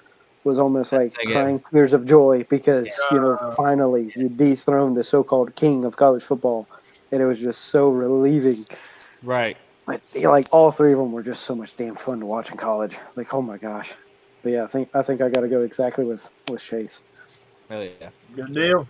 was 0.44 0.58
almost 0.58 0.92
like 0.92 1.12
Again. 1.22 1.32
crying 1.34 1.62
tears 1.72 1.92
of 1.92 2.04
joy 2.06 2.44
because 2.48 2.88
you 3.12 3.20
know 3.20 3.38
Yeah. 3.40 3.50
finally 3.56 4.12
you 4.16 4.28
dethroned 4.28 4.96
the 4.96 5.04
so-called 5.04 5.54
king 5.54 5.84
of 5.84 5.96
college 5.96 6.22
football, 6.24 6.66
and 7.12 7.22
it 7.22 7.26
was 7.26 7.40
just 7.40 7.62
so 7.66 7.88
relieving. 7.88 8.64
Right. 9.22 9.56
But 9.86 10.02
yeah, 10.14 10.28
like 10.28 10.46
all 10.52 10.70
three 10.70 10.92
of 10.92 10.98
them 10.98 11.12
were 11.12 11.22
just 11.22 11.42
so 11.42 11.54
much 11.54 11.76
damn 11.76 11.94
fun 11.94 12.20
to 12.20 12.26
watch 12.26 12.50
in 12.50 12.56
college. 12.56 12.96
Like 13.16 13.34
oh 13.34 13.42
my 13.42 13.58
gosh. 13.58 13.94
But 14.42 14.52
yeah, 14.52 14.64
I 14.64 14.66
think 14.66 14.94
I 14.94 15.02
think 15.02 15.20
I 15.20 15.28
got 15.28 15.40
to 15.40 15.48
go 15.48 15.60
exactly 15.60 16.04
with 16.04 16.30
with 16.48 16.62
Chase. 16.62 17.02
Really, 17.68 17.92
yeah. 18.00 18.10
Good 18.34 18.54
deal. 18.54 18.88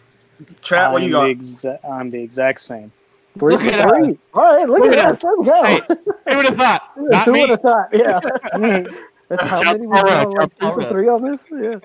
Chat, 0.62 0.92
what 0.92 1.02
I'm 1.02 1.08
you 1.08 1.14
got? 1.14 1.24
The 1.26 1.34
exa- 1.34 1.78
I'm 1.90 2.10
the 2.10 2.22
exact 2.22 2.60
same. 2.60 2.92
Three 3.38 3.56
Look 3.56 3.62
at 3.64 3.88
three. 3.88 4.18
All 4.34 4.44
right, 4.44 4.68
look, 4.68 4.80
Look 4.80 4.92
at 4.92 4.98
at 4.98 5.04
us. 5.06 5.22
Let's 5.24 5.46
go. 5.46 5.64
Hey, 5.64 5.80
Who 6.28 6.36
would 6.36 6.46
have 6.46 6.56
thought? 6.56 6.82
Not 6.96 7.24
Who 7.26 7.32
would 7.32 7.50
have 7.50 7.60
thought? 7.60 7.88
Yeah. 7.92 8.20
That's 9.28 9.44
how 9.44 9.62
Jump 9.62 9.80
many 9.80 9.86
we 9.86 9.96
forward, 9.96 10.34
got, 10.34 10.34
like 10.34 10.56
three 10.58 10.70
for 10.70 10.82
three 10.82 11.08
on 11.08 11.24
this. 11.24 11.46
Yeah. 11.52 11.78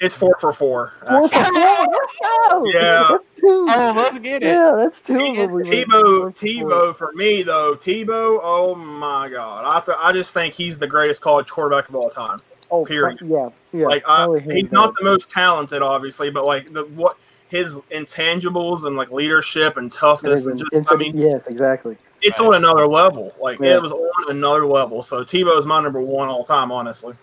It's 0.00 0.14
four 0.14 0.36
for 0.38 0.52
four. 0.52 0.92
Four 1.08 1.28
for 1.28 1.44
four. 1.44 1.86
Let's 1.86 2.18
go. 2.50 2.64
Yeah. 2.66 3.06
That's 3.10 3.24
two. 3.40 3.66
Oh, 3.68 3.92
let's 3.96 4.18
get 4.18 4.42
it. 4.42 4.46
Yeah, 4.46 4.72
that's 4.76 5.00
two 5.00 5.14
of 5.14 5.36
them. 5.36 5.52
we 5.52 5.62
Tebow, 5.62 5.90
four 5.90 6.32
for. 6.32 6.46
Tebow 6.46 6.96
for 6.96 7.12
me 7.12 7.42
though. 7.42 7.74
Tebow, 7.74 8.40
oh 8.42 8.74
my 8.74 9.28
god, 9.28 9.64
I 9.64 9.84
th- 9.84 9.98
I 10.00 10.12
just 10.12 10.32
think 10.32 10.54
he's 10.54 10.76
the 10.78 10.86
greatest 10.86 11.20
college 11.22 11.48
quarterback 11.48 11.88
of 11.88 11.94
all 11.94 12.10
time. 12.10 12.40
Oh, 12.70 12.84
period. 12.84 13.18
Yeah, 13.22 13.50
yeah. 13.72 13.86
like 13.86 14.02
I, 14.08 14.26
he's 14.40 14.64
down. 14.64 14.72
not 14.72 14.94
the 14.98 15.04
most 15.04 15.30
talented, 15.30 15.82
obviously, 15.82 16.30
but 16.30 16.44
like 16.44 16.72
the 16.72 16.84
what 16.86 17.16
his 17.48 17.74
intangibles 17.92 18.86
and 18.86 18.96
like 18.96 19.10
leadership 19.12 19.76
and 19.76 19.90
toughness. 19.90 20.46
And 20.46 20.60
an 20.60 20.68
just, 20.72 20.92
I 20.92 20.96
mean, 20.96 21.16
yeah, 21.16 21.38
exactly. 21.46 21.96
it's 22.20 22.40
on 22.40 22.54
another 22.54 22.86
level. 22.86 23.32
Like 23.40 23.60
Yeah. 23.60 23.76
it 23.76 23.82
was 23.82 23.92
on 23.92 24.30
another 24.30 24.66
level. 24.66 25.02
So 25.02 25.24
Tebow 25.24 25.58
is 25.58 25.64
my 25.64 25.80
number 25.80 26.00
one 26.00 26.28
all 26.28 26.44
time, 26.44 26.72
honestly. 26.72 27.14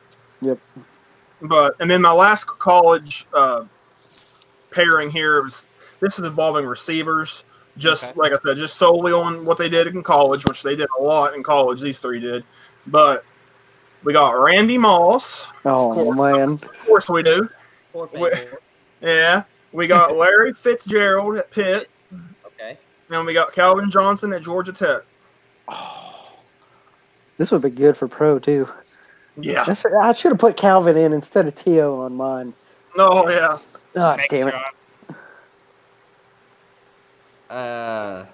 Yep. 0.42 0.60
But 1.44 1.76
and 1.80 1.90
then 1.92 2.02
my 2.02 2.12
last 2.12 2.46
college 2.48 3.28
uh, 3.34 3.66
pairing 4.72 5.10
here 5.12 5.40
is 5.46 5.78
this 6.00 6.18
is 6.20 6.26
involving 6.26 6.66
receivers. 6.66 7.44
Just 7.78 8.12
Okay. 8.12 8.14
like 8.20 8.32
I 8.32 8.38
said, 8.46 8.58
just 8.58 8.78
solely 8.78 9.12
on 9.14 9.46
what 9.46 9.58
they 9.58 9.68
did 9.68 9.88
in 9.88 10.04
college, 10.04 10.46
which 10.46 10.62
they 10.64 10.76
did 10.76 10.88
a 11.00 11.04
lot 11.04 11.36
in 11.36 11.42
college. 11.44 11.82
These 11.82 12.00
three 12.00 12.20
did, 12.20 12.46
but 12.92 13.26
we 14.04 14.14
got 14.14 14.40
Randy 14.42 14.78
Moss. 14.78 15.48
Oh 15.66 16.14
man, 16.14 16.52
Of 16.54 16.80
course, 16.86 17.10
we 17.10 17.24
do. 17.24 17.50
Wait. 17.94 18.48
Yeah, 19.02 19.44
we 19.72 19.88
got 19.88 20.16
Larry 20.16 20.54
Fitzgerald 20.54 21.36
at 21.38 21.50
Pitt, 21.52 21.90
Okay. 22.46 22.78
and 23.10 23.26
we 23.26 23.34
got 23.34 23.54
Calvin 23.54 23.90
Johnson 23.90 24.32
at 24.34 24.44
Georgia 24.44 24.72
Tech. 24.72 25.02
Oh, 25.68 26.32
this 27.38 27.50
would 27.52 27.64
be 27.64 27.70
good 27.72 27.98
for 27.98 28.08
pro 28.08 28.38
too. 28.40 28.68
Yeah. 29.38 29.66
I 29.68 29.74
should- 29.74 29.94
I 29.94 30.12
should 30.14 30.32
have 30.32 30.40
put 30.40 30.58
Calvin 30.58 30.98
in 30.98 31.14
instead 31.14 31.48
of 31.48 31.56
Tio 31.56 32.02
on 32.02 32.16
mine. 32.16 32.54
No, 32.96 33.28
yeah. 33.30 33.56
Oh 33.96 34.18
damn 34.30 34.50
it! 34.50 34.56
Uh, 37.50 38.26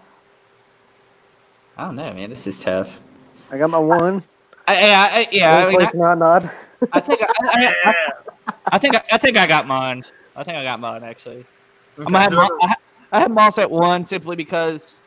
I 1.78 1.86
don't 1.86 1.96
know, 1.96 2.14
man. 2.14 2.30
This 2.30 2.46
is 2.48 2.60
tough. 2.60 3.00
I 3.52 3.58
got 3.58 3.70
my 3.70 3.78
one. 3.78 4.24
I, 4.68 4.76
I, 4.76 5.08
I, 5.20 5.28
yeah, 5.32 5.58
I, 5.66 5.70
mean, 5.70 5.80
Like, 5.80 5.96
nod, 5.96 6.20
nod. 6.20 6.52
I, 6.94 6.98
I 6.98 7.00
think 7.00 7.22
I, 7.22 7.26
I, 7.40 7.74
I, 7.86 8.54
I 8.74 8.78
think 8.78 8.96
I, 8.96 9.02
I 9.14 9.18
think 9.18 9.38
I 9.38 9.48
got 9.48 9.68
mine. 9.68 10.04
I 10.36 10.44
think 10.44 10.58
I 10.58 10.64
got 10.64 10.80
mine 10.80 11.04
actually. 11.04 11.46
I'm 11.98 12.04
Okay, 12.16 12.24
have 12.24 12.34
who- 12.34 12.60
I, 12.64 12.76
I 13.12 13.20
have 13.22 13.32
Moss 13.32 13.58
at 13.58 13.70
one 13.70 14.06
simply 14.06 14.36
because, 14.36 15.00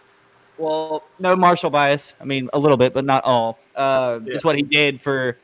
well, 0.58 1.04
no 1.18 1.36
Marshall 1.36 1.70
bias. 1.70 2.14
I 2.20 2.24
mean, 2.24 2.50
a 2.52 2.58
little 2.58 2.76
bit, 2.76 2.92
but 2.92 3.04
not 3.04 3.22
all. 3.24 3.58
Uh, 3.76 4.18
Yeah. 4.24 4.32
Just 4.32 4.44
what 4.44 4.56
he 4.56 4.62
did 4.62 5.00
for 5.00 5.36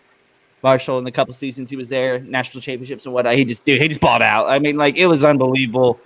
Marshall 0.63 0.99
in 0.99 1.05
the 1.05 1.13
couple 1.13 1.33
seasons 1.35 1.71
he 1.71 1.77
was 1.77 1.89
there, 1.89 2.19
national 2.21 2.61
championships 2.61 3.05
and 3.05 3.15
whatnot. 3.15 3.35
He 3.35 3.45
just, 3.45 3.65
dude, 3.65 3.81
he 3.81 3.89
just 3.89 4.01
balled 4.01 4.23
out. 4.23 4.49
I 4.49 4.59
mean, 4.59 4.77
like 4.77 4.97
it 4.97 5.07
was 5.07 5.25
unbelievable. 5.25 5.99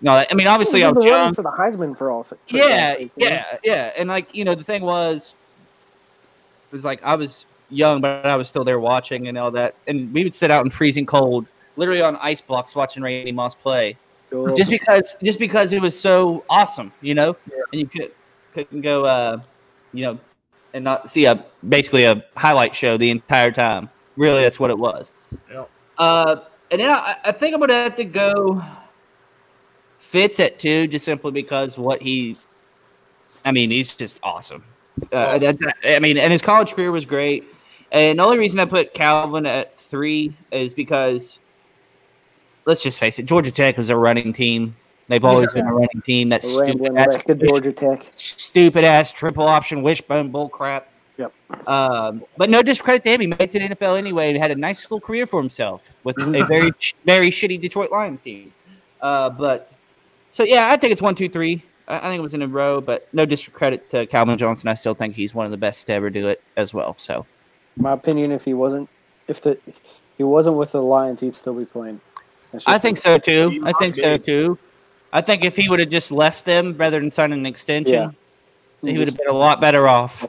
No, 0.00 0.12
I 0.28 0.34
mean, 0.34 0.46
obviously 0.48 0.82
I 0.82 0.88
was 0.88 0.96
was 0.96 1.04
in 1.04 1.10
the 1.10 1.12
running 1.12 1.26
young. 1.26 1.34
for 1.34 1.42
the 1.42 1.50
Heisman 1.50 1.96
for 1.96 2.10
all. 2.10 2.22
for 2.24 2.36
Yeah, 2.48 2.92
God's 2.94 2.98
sake, 3.00 3.10
you 3.16 3.24
know? 3.28 3.30
yeah, 3.34 3.58
yeah. 3.62 3.92
And 3.96 4.08
like 4.08 4.34
you 4.34 4.44
know, 4.44 4.54
the 4.54 4.64
thing 4.64 4.82
was, 4.82 5.34
it 6.68 6.72
was 6.72 6.84
like 6.84 7.02
I 7.04 7.14
was 7.14 7.46
young, 7.70 8.00
but 8.00 8.26
I 8.26 8.34
was 8.36 8.48
still 8.48 8.64
there 8.64 8.80
watching 8.80 9.28
and 9.28 9.38
all 9.38 9.50
that. 9.52 9.74
And 9.86 10.12
we 10.12 10.24
would 10.24 10.34
sit 10.34 10.50
out 10.50 10.64
in 10.64 10.70
freezing 10.70 11.06
cold, 11.06 11.46
literally 11.76 12.02
on 12.02 12.16
ice 12.16 12.40
blocks, 12.40 12.74
watching 12.74 13.02
Randy 13.02 13.30
Moss 13.32 13.54
play 13.54 13.96
Cool. 14.30 14.56
just 14.56 14.70
because 14.70 15.14
just 15.22 15.38
because 15.38 15.72
it 15.72 15.80
was 15.82 15.98
so 15.98 16.44
awesome, 16.48 16.90
you 17.02 17.14
know, 17.14 17.36
and 17.72 17.80
you 17.80 17.86
could 17.86 18.12
couldn't 18.54 18.80
go, 18.80 19.04
uh, 19.04 19.38
you 19.92 20.06
know, 20.06 20.18
and 20.74 20.84
not 20.84 21.10
see 21.10 21.24
a 21.24 21.44
basically 21.68 22.04
a 22.04 22.24
highlight 22.36 22.74
show 22.74 22.96
the 22.96 23.10
entire 23.10 23.50
time. 23.50 23.88
Really, 24.16 24.42
that's 24.42 24.60
what 24.60 24.70
it 24.70 24.78
was. 24.78 25.12
Yep. 25.50 25.70
Uh, 25.98 26.36
and 26.70 26.80
then 26.80 26.90
I, 26.90 27.16
I 27.24 27.32
think 27.32 27.54
I'm 27.54 27.60
gonna 27.60 27.74
have 27.74 27.96
to 27.96 28.04
go 28.04 28.62
Fitz 29.98 30.40
at 30.40 30.58
two, 30.58 30.86
just 30.88 31.04
simply 31.04 31.30
because 31.30 31.78
what 31.78 32.02
he, 32.02 32.36
I 33.44 33.52
mean, 33.52 33.70
he's 33.70 33.94
just 33.94 34.20
awesome. 34.22 34.62
Uh, 35.10 35.38
that, 35.38 35.56
I 35.84 35.98
mean, 35.98 36.18
and 36.18 36.30
his 36.30 36.42
college 36.42 36.74
career 36.74 36.92
was 36.92 37.06
great. 37.06 37.44
And 37.92 38.18
the 38.18 38.24
only 38.24 38.38
reason 38.38 38.60
I 38.60 38.64
put 38.64 38.94
Calvin 38.94 39.46
at 39.46 39.78
three 39.78 40.34
is 40.50 40.74
because 40.74 41.38
let's 42.64 42.82
just 42.82 42.98
face 42.98 43.18
it, 43.18 43.24
Georgia 43.24 43.50
Tech 43.50 43.78
is 43.78 43.90
a 43.90 43.96
running 43.96 44.32
team. 44.32 44.76
They've 45.08 45.24
always 45.24 45.52
been 45.52 45.66
a 45.66 45.72
running 45.72 46.00
team. 46.02 46.28
That's 46.28 46.50
stupid 46.50 46.96
ass, 46.96 47.16
Georgia 47.26 47.72
Tech. 47.72 48.02
Stupid 48.52 48.84
ass 48.84 49.10
triple 49.10 49.48
option 49.48 49.82
wishbone 49.82 50.30
bull 50.30 50.46
crap. 50.46 50.86
Yep. 51.16 51.32
Um, 51.66 52.22
but 52.36 52.50
no 52.50 52.62
discredit 52.62 53.02
to 53.04 53.10
him. 53.10 53.22
He 53.22 53.26
made 53.26 53.40
it 53.40 53.50
to 53.52 53.58
the 53.58 53.74
NFL 53.74 53.96
anyway 53.96 54.28
and 54.28 54.36
had 54.36 54.50
a 54.50 54.54
nice 54.54 54.82
little 54.82 55.00
career 55.00 55.26
for 55.26 55.40
himself 55.40 55.88
with 56.04 56.20
a 56.20 56.44
very, 56.48 56.70
very 57.06 57.30
shitty 57.30 57.58
Detroit 57.58 57.90
Lions 57.90 58.20
team. 58.20 58.52
Uh, 59.00 59.30
but 59.30 59.72
so 60.30 60.42
yeah, 60.42 60.70
I 60.70 60.76
think 60.76 60.92
it's 60.92 61.00
one, 61.00 61.14
two, 61.14 61.30
three. 61.30 61.64
I, 61.88 61.96
I 61.96 62.10
think 62.10 62.18
it 62.18 62.22
was 62.22 62.34
in 62.34 62.42
a 62.42 62.46
row, 62.46 62.82
but 62.82 63.08
no 63.14 63.24
discredit 63.24 63.88
to 63.88 64.06
Calvin 64.06 64.36
Johnson. 64.36 64.68
I 64.68 64.74
still 64.74 64.94
think 64.94 65.14
he's 65.14 65.34
one 65.34 65.46
of 65.46 65.50
the 65.50 65.56
best 65.56 65.86
to 65.86 65.94
ever 65.94 66.10
do 66.10 66.28
it 66.28 66.42
as 66.58 66.74
well. 66.74 66.94
So 66.98 67.24
My 67.78 67.92
opinion, 67.92 68.32
if 68.32 68.44
he 68.44 68.52
wasn't, 68.52 68.90
if 69.28 69.40
the 69.40 69.52
if 69.66 69.80
he 70.18 70.24
wasn't 70.24 70.58
with 70.58 70.72
the 70.72 70.82
Lions, 70.82 71.20
he'd 71.20 71.32
still 71.32 71.54
be 71.54 71.64
playing. 71.64 72.02
I 72.66 72.76
think 72.76 72.98
so 72.98 73.16
too. 73.16 73.62
I 73.64 73.72
think 73.72 73.96
might 73.96 74.04
so 74.04 74.18
too. 74.18 74.58
I 75.14 75.22
think 75.22 75.42
if 75.42 75.56
he 75.56 75.70
would 75.70 75.80
have 75.80 75.90
just 75.90 76.12
left 76.12 76.44
them 76.44 76.76
rather 76.76 77.00
than 77.00 77.10
signing 77.10 77.38
an 77.38 77.46
extension, 77.46 78.14
he 78.82 78.98
would 78.98 79.06
have 79.08 79.16
been 79.16 79.28
a 79.28 79.32
lot 79.32 79.60
better 79.60 79.88
off. 79.88 80.26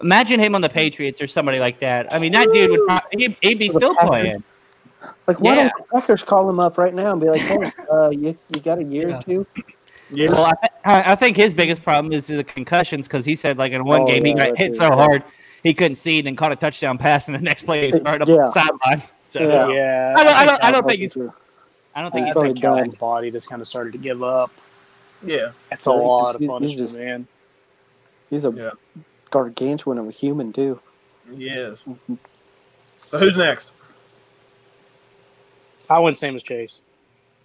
Imagine 0.00 0.40
him 0.40 0.54
on 0.54 0.60
the 0.60 0.68
Patriots 0.68 1.20
or 1.20 1.26
somebody 1.26 1.58
like 1.60 1.78
that. 1.80 2.12
I 2.12 2.18
mean, 2.18 2.32
that 2.32 2.48
dude 2.52 2.70
would 2.70 2.80
not, 2.88 3.04
he'd, 3.12 3.36
he'd 3.40 3.58
be 3.58 3.70
still 3.70 3.94
Packers. 3.94 4.08
playing. 4.08 4.44
Like, 5.26 5.40
why 5.40 5.54
Yeah. 5.56 5.62
don't 5.70 5.72
the 5.90 6.00
Packers 6.00 6.22
call 6.22 6.48
him 6.48 6.58
up 6.60 6.78
right 6.78 6.94
now 6.94 7.12
and 7.12 7.20
be 7.20 7.28
like, 7.28 7.40
"Hey, 7.40 7.72
uh, 7.90 8.10
you, 8.10 8.36
you 8.54 8.60
got 8.60 8.78
a 8.78 8.84
year 8.84 9.08
Yeah. 9.10 9.18
or 9.18 9.22
two? 9.22 9.46
Yeah. 10.10 10.28
Well, 10.30 10.44
I, 10.46 10.52
th- 10.60 10.72
I 10.84 11.12
I 11.12 11.14
think 11.14 11.36
his 11.36 11.54
biggest 11.54 11.82
problem 11.82 12.12
is 12.12 12.26
the 12.26 12.44
concussions 12.44 13.08
because 13.08 13.24
he 13.24 13.34
said 13.34 13.56
like 13.58 13.72
in 13.72 13.82
one 13.84 14.02
Oh, 14.02 14.06
game 14.06 14.24
he 14.24 14.34
got 14.34 14.58
hit 14.58 14.68
too. 14.68 14.74
so 14.74 14.90
hard 14.90 15.24
he 15.62 15.72
couldn't 15.72 15.94
see 15.94 16.18
and 16.18 16.26
then 16.26 16.36
caught 16.36 16.52
a 16.52 16.56
touchdown 16.56 16.98
pass 16.98 17.28
and 17.28 17.34
the 17.34 17.40
next 17.40 17.62
play 17.62 17.86
he 17.86 17.86
was 17.92 18.00
right 18.02 18.20
up 18.20 18.28
Yeah. 18.28 18.36
the 18.44 18.50
sideline. 18.50 19.02
So 19.22 19.40
Yeah. 19.40 19.68
Yeah, 19.68 20.14
I 20.16 20.24
don't, 20.24 20.34
I 20.36 20.44
don't, 20.46 20.64
I 20.64 20.70
don't 20.70 20.86
think 20.86 21.00
he's. 21.00 21.12
true. 21.14 21.32
I 21.94 22.02
don't 22.02 22.10
I 22.12 22.14
think 22.14 22.26
he's. 22.26 22.34
Sorry, 22.34 22.48
think 22.50 22.60
done. 22.60 22.74
Calvin's 22.76 22.94
body 22.96 23.30
just 23.30 23.48
kind 23.48 23.62
of 23.62 23.68
started 23.68 23.92
to 23.92 23.98
give 23.98 24.22
up. 24.22 24.50
yeah. 25.24 25.52
That's 25.70 25.86
a 25.86 25.92
lot 25.92 26.32
just- 26.32 26.42
of 26.42 26.48
punishment, 26.48 26.88
just- 26.88 26.98
man. 26.98 27.26
He's 28.32 28.46
a 28.46 28.50
Yeah. 28.50 28.70
gargantuan 29.30 29.98
of 29.98 30.08
a 30.08 30.10
human 30.10 30.54
too. 30.54 30.80
Yes. 31.30 31.84
So 32.86 33.18
who's 33.18 33.36
next? 33.36 33.72
I 35.90 35.98
went 35.98 36.16
same 36.16 36.34
as 36.34 36.42
Chase. 36.42 36.80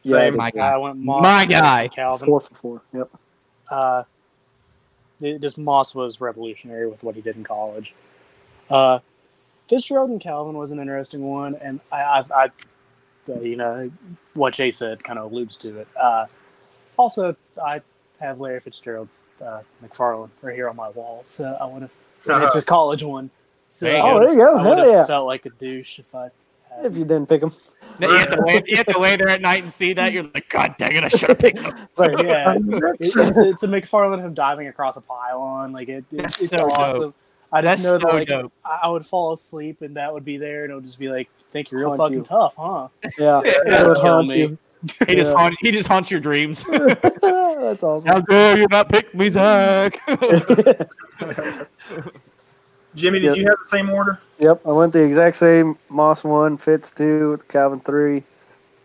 Yeah, 0.03 0.17
Same. 0.19 0.37
My 0.37 0.49
guy. 0.49 0.69
I 0.73 0.77
went 0.77 0.95
Moss, 0.97 1.21
My 1.21 1.45
guy. 1.45 1.89
Calvin. 1.89 2.25
four 2.25 2.39
for 2.39 2.55
four. 2.55 2.81
Yep. 2.93 3.09
Uh, 3.69 4.03
it- 5.19 5.41
just 5.41 5.57
Moss 5.57 5.93
was 5.93 6.21
revolutionary 6.21 6.87
with 6.87 7.03
what 7.03 7.15
he 7.15 7.21
did 7.21 7.35
in 7.35 7.43
college. 7.43 7.93
Uh, 8.69 8.99
Fitzgerald 9.67 10.09
and 10.09 10.21
Calvin 10.21 10.57
was 10.57 10.71
an 10.71 10.79
interesting 10.79 11.21
one, 11.27 11.55
and 11.55 11.81
I, 11.91 12.01
I, 12.01 12.23
I 12.33 12.51
uh, 13.29 13.39
you 13.41 13.57
know, 13.57 13.91
what 14.35 14.53
Jay 14.53 14.71
said 14.71 15.03
kind 15.03 15.19
of 15.19 15.29
alludes 15.33 15.57
to 15.57 15.79
it. 15.79 15.87
Uh, 15.99 16.27
also, 16.95 17.35
I 17.61 17.81
have 18.19 18.39
Larry 18.39 18.59
Fitzgerald's 18.59 19.25
uh, 19.45 19.61
McFarlane 19.83 20.29
right 20.41 20.55
here 20.55 20.69
on 20.69 20.75
my 20.75 20.89
wall, 20.89 21.21
so 21.25 21.57
I 21.59 21.65
would 21.65 21.81
have. 21.83 21.91
It's 22.43 22.55
his 22.55 22.65
college 22.65 23.03
one. 23.03 23.29
So 23.71 23.85
There 23.85 23.97
you 23.97 24.03
I 24.03 24.11
go. 24.11 24.17
Oh, 24.17 24.19
there 24.19 24.29
you 24.31 24.37
go. 24.37 24.57
I 24.57 24.63
Hell 24.63 24.91
yeah. 24.91 25.05
felt 25.05 25.27
like 25.27 25.45
a 25.45 25.49
douche 25.51 25.99
if 25.99 26.13
I. 26.15 26.23
had- 26.23 26.85
If 26.85 26.97
you 26.97 27.05
didn't 27.05 27.27
pick 27.29 27.41
him, 27.41 27.51
You 28.01 28.09
have, 28.13 28.29
to 28.31 28.41
lay, 28.45 28.61
you 28.65 28.75
have 28.75 28.85
to 28.87 28.99
lay 28.99 29.15
there 29.15 29.29
at 29.29 29.41
night 29.41 29.63
and 29.63 29.71
see 29.71 29.93
that. 29.93 30.11
You're 30.13 30.23
like, 30.23 30.49
God 30.49 30.75
dang 30.77 30.95
it, 30.95 31.03
I 31.03 31.07
should 31.07 31.29
have 31.29 31.39
picked 31.39 31.59
him. 31.59 31.73
it's 31.89 31.99
like, 31.99 32.21
Yeah. 32.21 32.53
It- 32.55 32.97
it's, 32.99 33.15
it's 33.37 33.63
a 33.63 33.67
McFarlane 33.67 34.19
him 34.23 34.33
diving 34.33 34.67
across 34.67 34.97
a 34.97 35.01
pylon. 35.01 35.71
Like 35.71 35.87
it, 35.89 36.03
it 36.11 36.25
it's 36.25 36.49
so 36.49 36.57
dope. 36.57 36.77
awesome. 36.79 37.13
I 37.53 37.61
just 37.61 37.81
That's 37.81 37.83
know 37.83 37.91
that 37.93 38.01
so 38.01 38.07
like 38.17 38.27
dope. 38.27 38.53
I 38.65 38.79
I 38.83 38.87
would 38.89 39.05
fall 39.05 39.31
asleep 39.31 39.81
and 39.81 39.95
that 39.95 40.11
would 40.13 40.25
be 40.25 40.37
there, 40.37 40.63
and 40.65 40.71
it 40.73 40.75
would 40.75 40.85
just 40.85 40.99
be 40.99 41.07
like, 41.07 41.29
"Think 41.51 41.71
you're 41.71 41.79
real 41.79 41.89
Haunt 41.91 41.99
fucking 42.01 42.17
you. 42.17 42.23
tough, 42.25 42.55
huh?" 42.57 42.89
yeah, 43.17 43.41
Yeah. 43.45 43.81
it 43.83 43.87
would 43.87 43.97
Kill 43.97 44.23
me. 44.23 44.39
you. 44.39 44.57
He 45.07 45.15
just, 45.15 45.31
Yeah. 45.31 45.37
haunt, 45.37 45.55
he 45.61 45.71
just 45.71 45.87
haunts 45.87 46.11
your 46.11 46.19
dreams. 46.19 46.63
That's 46.71 47.83
awesome. 47.83 48.07
How 48.07 48.19
dare 48.21 48.57
you 48.57 48.67
not 48.69 48.89
pick 48.89 49.13
me, 49.15 49.29
Zach? 49.29 49.99
Jimmy, 52.95 53.19
did 53.19 53.27
Yep. 53.27 53.37
you 53.37 53.45
have 53.47 53.57
the 53.63 53.69
same 53.69 53.89
order? 53.91 54.19
Yep, 54.39 54.61
I 54.65 54.71
went 54.71 54.93
the 54.93 55.03
exact 55.03 55.35
same. 55.37 55.77
Moss 55.89 56.23
one, 56.23 56.57
Fitz 56.57 56.91
two, 56.91 57.39
Calvin 57.47 57.79
three. 57.79 58.23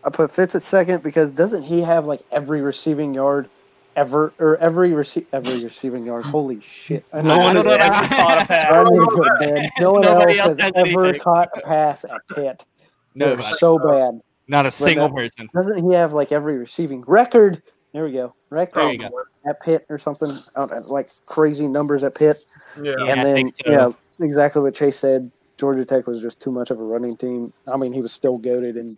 I 0.03 0.09
put 0.09 0.29
Fitz 0.31 0.53
at 0.55 0.61
second 0.63 1.01
because 1.03 1.31
doesn't 1.31 1.63
he 1.63 1.81
have 1.81 2.05
like 2.05 2.21
every 2.31 2.61
receiving 2.61 3.13
yard 3.13 3.49
ever 3.95 4.33
or 4.39 4.57
every 4.57 4.91
rece- 4.91 5.25
every 5.31 5.63
receiving 5.63 6.05
yard? 6.05 6.25
Holy 6.25 6.59
shit! 6.61 7.05
I 7.13 7.21
No 7.21 7.37
one 7.39 7.55
this 7.55 7.65
has 7.67 7.77
ever 7.77 8.07
caught 8.07 8.41
a 8.41 8.45
pass. 8.45 8.71
I 8.73 8.83
need 8.83 8.89
to 8.99 9.05
go 9.05 9.23
to 9.23 9.35
bed. 9.39 9.69
No 9.79 9.91
one 9.93 10.03
else 10.05 10.19
Nobody 10.19 10.39
else 10.39 10.49
has, 10.49 10.59
has 10.59 10.71
ever 10.75 11.03
anything. 11.05 11.21
caught 11.21 11.49
a 11.55 11.61
pass 11.61 12.03
at 12.05 12.21
Pitt. 12.35 12.65
no, 13.15 13.37
so 13.37 13.79
bad. 13.79 14.21
Not 14.47 14.65
a 14.65 14.71
single 14.71 15.07
that- 15.09 15.15
person. 15.15 15.49
Doesn't 15.53 15.83
he 15.89 15.93
have 15.95 16.13
like 16.13 16.31
every 16.31 16.57
receiving 16.57 17.03
record? 17.07 17.61
There 17.93 18.05
we 18.05 18.11
go, 18.11 18.33
record 18.49 18.75
There 18.81 18.91
you 18.93 18.97
go. 19.09 19.23
at 19.45 19.61
Pitt 19.61 19.85
or 19.89 19.97
something. 19.99 20.31
I 20.55 20.65
don't 20.65 20.87
like 20.89 21.09
crazy 21.27 21.67
numbers 21.67 22.03
at 22.03 22.15
Pitt. 22.15 22.43
Yeah. 22.81 22.93
Yeah. 23.05 23.13
And 23.13 23.23
then 23.25 23.49
so. 23.63 23.71
yeah, 23.71 24.25
exactly 24.25 24.61
what 24.63 24.73
Chase 24.73 24.97
said. 24.97 25.29
Georgia 25.57 25.85
Tech 25.85 26.07
was 26.07 26.19
just 26.21 26.41
too 26.41 26.51
much 26.51 26.71
of 26.71 26.79
a 26.81 26.83
running 26.83 27.15
team. 27.15 27.53
I 27.71 27.77
mean, 27.77 27.93
he 27.93 28.01
was 28.01 28.11
still 28.11 28.39
goaded 28.39 28.75
in 28.77 28.97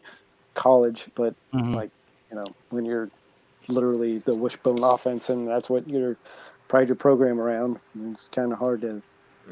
college, 0.54 1.08
but 1.16 1.36
Mhm. 1.54 1.76
like 1.76 1.90
you 2.32 2.38
know 2.38 2.46
when 2.70 2.86
you're 2.86 3.10
literally 3.68 4.20
the 4.20 4.38
wishbone 4.38 4.82
offense 4.84 5.30
and 5.30 5.48
that's 5.48 5.70
what 5.70 5.88
you're 5.90 6.16
pride 6.70 6.88
your 6.88 6.96
program 6.96 7.40
around, 7.42 7.78
it's 8.12 8.28
kind 8.30 8.52
of 8.54 8.58
hard 8.60 8.80
to 8.82 9.02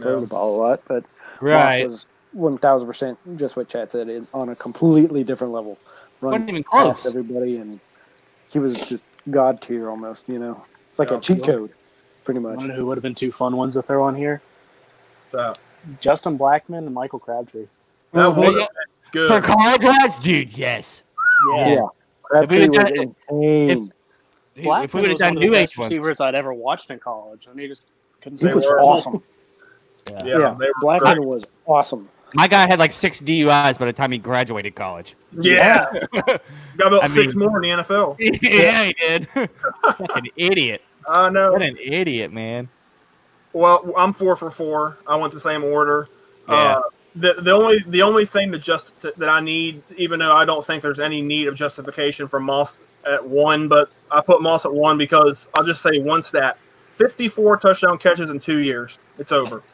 throw 0.01 0.15
Yeah. 0.15 0.19
the 0.21 0.27
ball 0.27 0.55
a 0.55 0.57
lot. 0.57 0.79
But 0.87 1.03
Right. 1.41 1.83
Moss 1.83 1.91
was 1.91 2.07
one 2.33 2.57
thousand 2.57 2.87
percent 2.87 3.17
just 3.37 3.55
what 3.55 3.69
Chad 3.69 3.91
said 3.91 4.09
is 4.09 4.33
on 4.33 4.49
a 4.49 4.55
completely 4.55 5.23
different 5.23 5.53
level. 5.53 5.77
Wasn't 6.21 6.41
Run 6.41 6.49
even 6.49 6.63
past 6.63 7.03
close. 7.03 7.05
everybody, 7.05 7.57
and 7.57 7.79
he 8.49 8.59
was 8.59 8.87
just 8.89 9.03
god 9.29 9.61
tier 9.61 9.89
almost. 9.89 10.27
You 10.27 10.39
know, 10.39 10.63
like 10.97 11.11
Yeah. 11.11 11.17
a 11.17 11.21
cheat 11.21 11.43
code, 11.43 11.71
pretty 12.23 12.39
much. 12.39 12.57
One 12.57 12.69
who 12.69 12.85
would 12.87 12.97
have 12.97 13.03
been 13.03 13.15
two 13.15 13.31
fun 13.31 13.55
ones 13.57 13.75
to 13.75 13.81
throw 13.81 14.03
on 14.03 14.15
here: 14.15 14.41
So, 15.31 15.53
Justin 15.99 16.37
Blackmon 16.37 16.79
and 16.79 16.93
Michael 16.93 17.19
Crabtree. 17.19 17.67
that 18.13 18.19
Mhm. 18.29 18.37
would 18.37 18.55
Yeah. 18.61 18.67
good. 19.11 19.27
For 19.27 19.41
college 19.41 19.83
wise, 19.83 20.15
dude, 20.17 20.55
yes. 20.57 21.01
Yeah, 21.55 21.81
Crabtree 22.23 22.57
If 22.57 22.61
we 22.63 22.69
was 22.69 22.77
would've 22.77 22.95
insane. 23.29 23.91
if 24.55 24.63
Blackmon 24.65 24.93
we 24.93 25.01
would 25.01 25.09
have 25.09 25.19
done 25.19 25.35
new 25.35 25.51
best 25.51 25.73
age 25.73 25.77
ones, 25.77 25.91
receivers 25.91 26.21
I'd 26.21 26.35
ever 26.35 26.53
watched 26.53 26.89
in 26.91 26.99
college, 26.99 27.47
and 27.49 27.59
he 27.59 27.67
just 27.67 27.87
couldn't 28.21 28.39
He 28.39 28.45
say 28.45 28.51
a 28.51 28.55
was 28.55 28.65
awesome. 28.65 29.23
yeah, 30.11 30.23
Yeah, 30.25 30.55
they 30.59 30.67
were 30.67 30.73
Blackmon 30.81 31.15
great. 31.15 31.25
was 31.25 31.43
awesome. 31.65 32.07
My 32.33 32.47
guy 32.47 32.67
had 32.67 32.79
like 32.79 32.93
six 32.93 33.21
DUIs 33.21 33.77
by 33.79 33.85
the 33.85 33.93
time 33.93 34.11
he 34.11 34.17
graduated 34.17 34.75
college. 34.75 35.15
Yeah, 35.31 35.85
got 36.13 36.41
about 36.77 37.03
I 37.03 37.07
six 37.07 37.35
mean- 37.35 37.47
more 37.47 37.63
in 37.63 37.77
the 37.77 37.83
NFL. 37.83 38.17
yeah, 38.41 38.85
he 38.85 38.93
did. 38.93 39.29
Fucking 39.83 40.31
idiot. 40.35 40.81
I 41.07 41.29
know. 41.29 41.51
What 41.51 41.61
an 41.61 41.77
idiot, 41.81 42.31
man. 42.31 42.69
Well, 43.51 43.93
I'm 43.97 44.13
four 44.13 44.35
for 44.35 44.49
four. 44.49 44.97
I 45.05 45.15
went 45.15 45.33
the 45.33 45.39
same 45.39 45.63
order. 45.63 46.09
Yeah. 46.47 46.55
Uh, 46.55 46.81
the 47.15 47.33
the 47.33 47.51
only 47.51 47.79
the 47.87 48.01
only 48.01 48.25
thing 48.25 48.51
that 48.51 48.59
just 48.59 48.99
that 49.01 49.29
I 49.29 49.39
need, 49.39 49.83
even 49.97 50.19
though 50.19 50.33
I 50.33 50.45
don't 50.45 50.65
think 50.65 50.81
there's 50.81 50.99
any 50.99 51.21
need 51.21 51.47
of 51.47 51.55
justification 51.55 52.27
for 52.27 52.39
Moss 52.39 52.79
at 53.05 53.23
one, 53.23 53.67
but 53.67 53.93
I 54.09 54.21
put 54.21 54.41
Moss 54.41 54.65
at 54.65 54.73
one 54.73 54.97
because 54.97 55.47
I'll 55.55 55.63
just 55.63 55.81
say 55.83 55.99
one 55.99 56.23
stat: 56.23 56.57
fifty-four 57.07 57.57
touchdown 57.57 57.97
catches 57.97 58.29
in 58.29 58.39
two 58.39 58.59
years. 58.59 58.97
It's 59.17 59.31
over. 59.31 59.61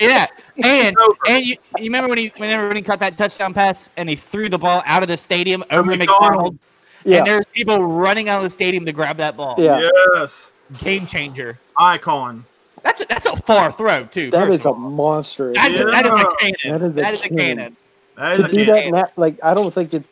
Yeah, 0.00 0.26
and 0.62 0.96
over. 0.98 1.16
and 1.28 1.44
you, 1.44 1.56
you 1.76 1.84
remember 1.84 2.08
when 2.08 2.18
he 2.18 2.32
whenever 2.36 2.66
when 2.68 2.76
he 2.76 2.82
caught 2.82 3.00
that 3.00 3.18
touchdown 3.18 3.52
pass 3.52 3.88
and 3.96 4.08
he 4.08 4.16
threw 4.16 4.48
the 4.48 4.56
ball 4.58 4.82
out 4.86 5.02
of 5.02 5.08
the 5.08 5.16
stadium 5.16 5.62
over 5.70 5.92
to 5.92 5.98
McDonald. 5.98 6.22
McDonald, 6.22 6.58
Yeah, 7.04 7.18
and 7.18 7.26
there's 7.26 7.44
people 7.52 7.78
running 7.84 8.28
out 8.28 8.38
of 8.38 8.44
the 8.44 8.50
stadium 8.50 8.86
to 8.86 8.92
grab 8.92 9.16
that 9.18 9.36
ball. 9.36 9.54
yeah, 9.58 9.88
Yes, 10.14 10.50
game 10.82 11.06
changer. 11.06 11.58
icon. 11.78 12.44
That's 12.82 13.00
a, 13.02 13.06
that's 13.06 13.26
a 13.26 13.36
far 13.36 13.70
throw 13.72 14.04
too. 14.06 14.30
that 14.30 14.46
first 14.46 14.60
is 14.60 14.64
a 14.66 14.70
of 14.70 14.74
all. 14.76 14.90
monstrous. 14.90 15.56
That's 15.56 15.78
a, 15.80 15.84
that 15.84 16.06
is 16.06 16.12
a 16.12 16.36
cannon. 16.38 16.56
That 16.64 16.82
is 16.82 16.90
a 16.90 16.92
That 17.02 17.14
is 17.14 17.20
a 17.24 17.28
cannon. 17.28 17.36
cannon. 17.56 17.76
That 18.16 18.32
is 18.32 18.38
to 18.38 18.44
a 18.44 18.48
do 18.48 18.64
game. 18.64 18.92
that 18.92 19.06
now, 19.08 19.12
like 19.16 19.44
I 19.44 19.54
don't 19.54 19.72
think 19.74 19.94
it. 19.94 20.04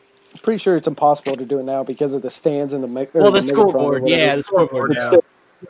Pretty 0.42 0.58
sure 0.58 0.76
it's 0.76 0.86
impossible 0.86 1.36
to 1.36 1.44
do 1.44 1.58
it 1.58 1.64
now 1.64 1.82
because 1.84 2.14
of 2.14 2.22
the 2.22 2.30
stands 2.30 2.72
and 2.74 2.82
the 2.82 2.86
Well, 2.86 3.30
the 3.32 3.40
Megatron 3.40 3.42
or 3.42 3.42
scoreboard, 3.42 4.08
yeah, 4.08 4.36
the 4.36 4.42
scoreboard. 4.42 4.88
But 4.90 4.98
yeah. 4.98 5.06
still, 5.06 5.24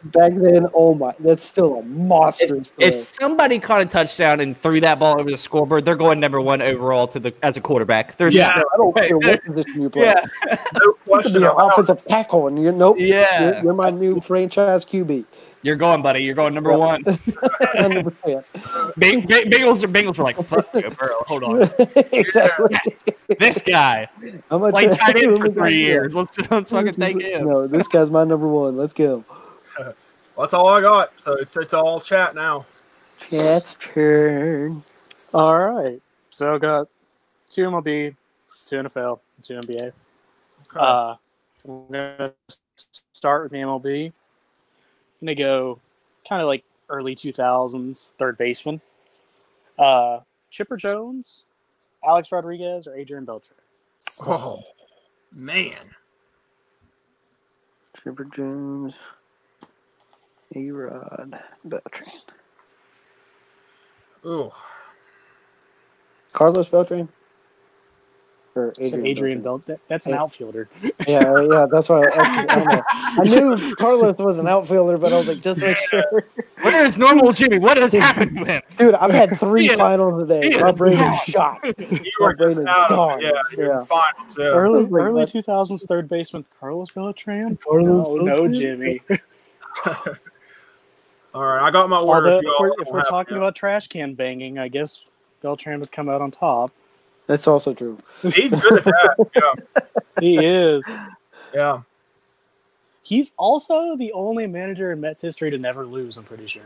back 0.05 0.33
then, 0.35 0.67
oh 0.75 0.95
my, 0.95 1.15
that's 1.21 1.43
still 1.45 1.79
a 1.79 1.83
monstrous. 1.83 2.73
If 2.79 2.95
throw. 2.95 3.01
somebody 3.29 3.59
caught 3.59 3.81
a 3.81 3.87
touchdown 3.87 4.41
and 4.41 4.61
threw 4.63 4.81
that 4.81 4.99
ball 4.99 5.21
over 5.21 5.31
the 5.31 5.37
scoreboard, 5.37 5.85
they're 5.85 5.97
going 5.97 6.21
number 6.21 6.41
one 6.41 6.63
overall 6.63 7.07
to 7.09 7.19
the 7.21 7.35
as 7.43 7.57
a 7.57 7.61
quarterback. 7.61 8.17
There's 8.17 8.35
Yeah. 8.35 8.53
just 8.55 8.67
I 8.73 8.77
don't 8.77 8.97
care 8.97 9.19
what 9.19 9.45
position 9.45 9.83
you 9.83 9.91
play. 9.91 10.05
yeah, 10.05 10.25
No 10.47 10.57
You 10.83 10.93
could 10.95 11.05
question 11.05 11.33
be 11.43 11.45
an 11.47 11.53
offensive 11.57 12.05
tackle, 12.07 12.49
and 12.49 12.63
you 12.63 12.73
nope. 12.73 12.97
yeah. 12.99 13.53
You're, 13.55 13.65
you're 13.65 13.75
my 13.75 13.91
new 13.91 14.21
franchise 14.21 14.85
QB. 14.85 15.25
You're 15.63 15.77
going, 15.77 16.01
buddy. 16.01 16.21
You're 16.23 16.35
going 16.35 16.55
number 16.55 16.73
one. 16.73 17.05
100%. 17.05 18.15
Beng- 18.99 19.27
Beng- 19.27 19.51
Bengals 19.53 19.85
are 19.85 19.89
Bengals 19.89 20.19
are 20.19 20.23
like, 20.23 20.43
fuck 20.43 20.67
you, 20.75 20.89
bro. 20.89 21.09
Hold 21.27 21.43
on. 21.45 21.63
exactly. 22.13 22.77
This 23.39 23.61
guy 23.61 24.09
How 24.49 24.57
much? 24.59 24.73
played 24.73 24.93
tight 24.97 25.17
end 25.23 25.39
for 25.43 25.51
three 25.51 25.77
years. 25.77 26.15
Let's 26.15 26.39
let's 26.51 26.71
fucking 26.71 26.95
take 26.95 27.21
him. 27.21 27.47
No, 27.47 27.67
this 27.67 27.89
guy's 27.89 28.11
my 28.11 28.25
number 28.25 28.49
one. 28.49 28.77
Let's 28.79 28.95
go. 28.95 29.23
That's 30.39 30.55
all 30.55 30.69
I 30.69 30.81
got. 30.81 31.13
So 31.19 31.35
it's 31.35 31.57
it's 31.57 31.75
all 31.75 32.01
chat 32.01 32.35
now. 32.35 32.67
Chat's 33.19 33.77
turn. 33.77 34.83
All 35.35 35.59
right, 35.59 36.01
so 36.31 36.55
I 36.55 36.59
got 36.59 36.89
two 37.49 37.63
MLB, 37.63 38.17
two 38.67 38.77
NFL, 38.77 39.21
two 39.43 39.55
NBA. 39.55 39.81
Okay. 39.83 39.93
Uh, 40.75 41.15
I'm 41.69 41.87
gonna 41.91 42.33
start 43.13 43.45
with 43.45 43.53
the 43.53 43.59
MLB. 43.59 44.07
I'm 44.07 45.27
gonna 45.27 45.35
go 45.35 45.79
kind 46.29 46.41
of 46.41 46.49
like 46.49 46.65
early 46.89 47.15
2000s 47.15 48.13
third 48.13 48.39
baseman. 48.39 48.81
Uh, 49.79 50.21
Chipper 50.51 50.77
Jones, 50.77 51.45
Alex 52.05 52.33
Rodriguez, 52.33 52.87
or 52.87 52.95
Adrian 52.95 53.27
Beltre. 53.27 53.53
oh 54.27 54.63
man, 55.35 55.75
Chipper 58.03 58.25
Jones. 58.25 58.95
A 60.57 60.71
Rod. 60.71 61.41
Beltran. 61.65 62.09
ooh, 64.27 64.51
Carlos 66.33 66.69
Beltran? 66.69 67.09
Or 68.57 68.73
So 68.75 68.83
Adrian, 68.83 69.07
Adrian 69.07 69.43
Beltran? 69.43 69.77
Beltre. 69.77 69.81
That's 69.87 70.07
an 70.07 70.15
outfielder. 70.15 70.69
Yeah, 71.07 71.41
yeah, 71.43 71.67
that's 71.71 71.89
why 71.89 72.09
I, 72.09 72.47
I, 72.49 72.65
know. 72.65 72.83
I 72.91 73.23
knew 73.57 73.75
Carlos 73.77 74.19
was 74.19 74.39
an 74.39 74.49
outfielder, 74.49 74.99
but 74.99 75.13
I 75.13 75.19
was 75.19 75.29
like, 75.29 75.41
just 75.41 75.61
make 75.61 75.77
sure. 75.89 76.03
Where 76.63 76.85
is 76.85 76.97
normal 76.97 77.33
Jimmy? 77.33 77.59
What 77.59 77.79
has 77.79 77.93
happened 77.93 78.37
to 78.39 78.45
him? 78.45 78.63
Dude, 78.77 78.95
I've 78.97 79.13
had 79.13 79.31
three 79.39 79.67
He 79.67 79.71
is- 79.71 79.77
finals 79.77 80.21
today. 80.23 80.51
he 80.51 80.59
My 80.59 80.71
is 80.71 80.75
brain 80.75 80.97
gone. 80.97 81.13
is 81.15 81.21
shot. 81.21 81.61
you 81.65 81.75
My 82.19 82.27
were 82.27 82.35
brain 82.35 82.49
just 82.51 82.61
is 82.63 82.67
out. 82.67 82.89
gone. 82.89 83.21
Yeah, 83.23 83.31
you're 83.57 83.67
Yeah. 83.69 83.85
finals. 83.85 84.37
Yeah. 84.37 84.45
Early 84.47 84.83
Wait, 84.83 85.01
early 85.01 85.25
2000s 85.27 85.87
third 85.87 86.09
baseman 86.09 86.45
Carlos 86.59 86.91
Beltran. 86.91 87.57
Carlos 87.59 88.09
no, 88.09 88.17
no, 88.17 88.49
Jimmy. 88.53 89.01
All 91.35 91.45
right, 91.45 91.63
I 91.63 91.71
got 91.71 91.89
my 91.89 91.99
order. 91.99 92.27
Although 92.33 92.39
if 92.39 92.45
if 92.45 92.51
y'all 92.51 92.57
we're, 92.61 92.83
if 92.83 92.89
we're 92.89 93.03
talking 93.05 93.37
about 93.37 93.55
trash 93.55 93.87
can 93.89 94.15
banging, 94.15 94.59
I 94.59 94.69
guess 94.69 95.05
Beltran 95.43 95.79
would 95.81 95.93
come 95.93 96.09
out 96.09 96.21
on 96.21 96.31
top. 96.31 96.73
That's 97.27 97.47
also 97.47 97.73
true. 97.75 97.99
he's 98.23 98.51
good 98.51 98.79
at 98.79 98.85
that. 98.85 99.17
Yeah, 99.37 99.83
He 100.21 100.45
is. 100.45 100.85
yeah. 101.55 101.83
He's 103.03 103.33
also 103.39 103.97
the 103.97 104.13
only 104.13 104.47
manager 104.47 104.93
in 104.93 105.01
Mets 105.01 105.23
history 105.23 105.51
to 105.51 105.59
never 105.59 105.87
lose. 105.87 106.17
I'm 106.17 106.25
pretty 106.25 106.47
sure. 106.49 106.63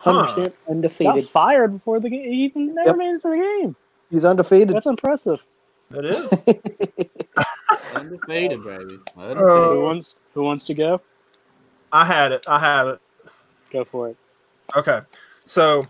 Hundred 0.00 0.24
percent 0.26 0.56
Got 0.66 0.70
undefeated. 0.70 1.28
fired 1.28 1.72
before 1.72 1.98
the 2.00 2.08
game. 2.10 2.30
He 2.30 2.44
even 2.44 2.74
never 2.74 2.90
Yep. 2.90 2.96
made 2.96 3.14
it 3.14 3.22
to 3.22 3.28
the 3.30 3.36
game. 3.36 3.76
He's 4.10 4.24
undefeated. 4.24 4.76
That's 4.76 4.86
impressive. 4.86 5.44
It 5.90 6.04
is. 6.04 6.30
Undefeated, 7.94 8.62
baby. 8.62 8.98
Uh, 9.16 9.34
who 9.34 9.80
wants? 9.80 10.18
Who 10.34 10.42
wants 10.42 10.64
to 10.66 10.74
go? 10.74 11.00
I 11.92 12.04
had 12.04 12.32
it. 12.32 12.44
I 12.46 12.58
have 12.58 12.88
it. 12.88 13.00
Go 13.72 13.84
for 13.84 14.08
it. 14.08 14.16
Okay, 14.76 15.00
so 15.46 15.86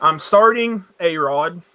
I'm 0.00 0.18
starting 0.18 0.84
a 1.00 1.16
Rod. 1.16 1.66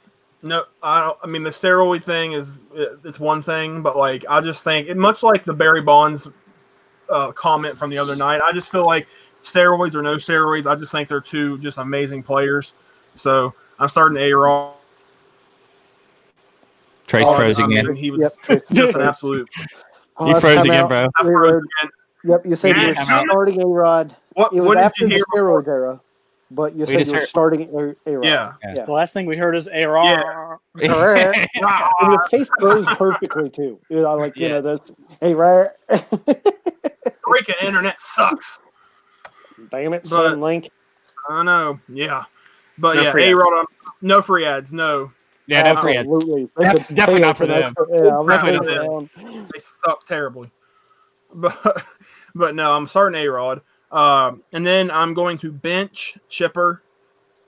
No, 0.43 0.65
I 0.83 1.01
don't. 1.01 1.17
I 1.23 1.27
mean, 1.27 1.43
the 1.43 1.49
steroid 1.49 2.03
thing 2.03 2.33
is 2.33 2.61
it's 2.73 3.19
one 3.19 3.41
thing, 3.41 3.81
but 3.81 3.97
like 3.97 4.25
I 4.29 4.41
just 4.41 4.63
think, 4.63 4.87
it, 4.87 4.97
much 4.97 5.23
like 5.23 5.43
the 5.43 5.53
Barry 5.53 5.81
Bonds 5.81 6.27
uh, 7.09 7.31
comment 7.31 7.77
from 7.77 7.89
the 7.89 7.97
other 7.97 8.15
night, 8.15 8.41
I 8.43 8.51
just 8.53 8.71
feel 8.71 8.85
like 8.85 9.07
steroids 9.41 9.95
or 9.95 10.01
no 10.01 10.15
steroids, 10.15 10.65
I 10.65 10.75
just 10.75 10.91
think 10.91 11.09
they're 11.09 11.21
two 11.21 11.57
just 11.59 11.77
amazing 11.77 12.21
players. 12.23 12.73
So 13.15 13.53
I'm 13.79 13.89
starting 13.89 14.17
a 14.17 14.31
Rod. 14.33 14.73
Trace 17.07 17.27
froze 17.35 17.57
again. 17.57 17.95
He 17.95 18.11
was 18.11 18.35
Yep. 18.47 18.61
just 18.73 18.95
an 18.95 19.01
absolute. 19.01 19.49
Oh, 20.17 20.27
You 20.27 20.39
froze 20.41 20.57
again, 20.65 20.83
out. 20.83 20.89
bro. 20.89 21.09
I 21.15 21.23
froze 21.23 21.55
again. 21.55 21.91
Yep, 22.23 22.45
you 22.45 22.55
said 22.55 22.75
you 22.75 22.81
Yeah, 22.81 22.87
were 22.89 22.95
I'm 22.97 23.09
out. 23.09 23.23
starting 23.29 23.61
a 23.63 23.67
Rod. 23.67 24.15
What, 24.33 24.53
It 24.53 24.59
was 24.61 24.67
what 24.69 24.77
after 24.77 25.07
the 25.07 25.15
hear? 25.15 25.23
steroid 25.33 25.67
era, 25.67 26.01
but 26.51 26.75
you 26.75 26.85
said 26.85 27.05
you 27.07 27.13
were 27.13 27.19
heard- 27.19 27.27
starting 27.27 27.69
a 27.73 27.85
Rod. 28.15 28.25
Yeah. 28.25 28.53
Yeah. 28.63 28.85
The 28.85 28.91
last 28.91 29.13
thing 29.13 29.25
we 29.25 29.37
heard 29.37 29.55
is 29.55 29.67
a 29.71 29.85
raw. 29.85 30.57
and 30.75 32.11
your 32.11 32.23
face 32.29 32.49
grows 32.49 32.85
perfectly 32.97 33.49
too. 33.49 33.79
You 33.89 34.01
know, 34.01 34.15
like 34.15 34.35
you 34.37 34.49
know 34.49 34.61
that's 34.61 34.91
hey 35.21 35.33
rare. 35.33 35.73
Freaking 35.89 37.61
internet 37.63 37.99
sucks. 38.01 38.59
Damn 39.71 39.93
it, 39.93 40.03
But- 40.03 40.09
son, 40.09 40.41
Link. 40.41 40.69
I 41.29 41.43
know. 41.43 41.79
Yeah. 41.89 42.23
But 42.77 42.95
No 42.95 43.01
yeah, 43.01 43.11
free 43.11 43.23
A 43.23 43.31
ads. 43.31 43.35
Rod, 43.41 43.65
no 44.01 44.21
free 44.21 44.45
ads. 44.45 44.71
No. 44.71 45.11
yeah, 45.47 45.73
no 45.73 45.81
free 45.81 45.97
ads. 45.97 46.07
Absolutely. 46.07 46.47
They 46.55 46.63
Def- 46.69 46.87
definitely 46.89 47.21
not 47.21 47.37
for 47.37 47.47
them. 47.47 47.63
extra- 47.63 47.85
Yeah, 47.89 48.17
I'm 48.17 48.25
not 48.25 48.27
Definitely 48.27 48.67
paying 48.67 48.79
not 48.79 48.87
around. 48.87 49.09
they 49.53 49.59
suck 49.59 50.05
terribly. 50.05 50.51
But 51.33 51.85
but 52.37 52.55
no, 52.55 52.71
I'm 52.71 52.87
starting 52.87 53.21
A 53.21 53.27
Rod. 53.27 53.61
Um, 53.91 54.43
and 54.51 54.65
then 54.65 54.91
I'm 54.91 55.13
going 55.13 55.37
to 55.39 55.51
bench 55.51 56.17
Chipper. 56.29 56.81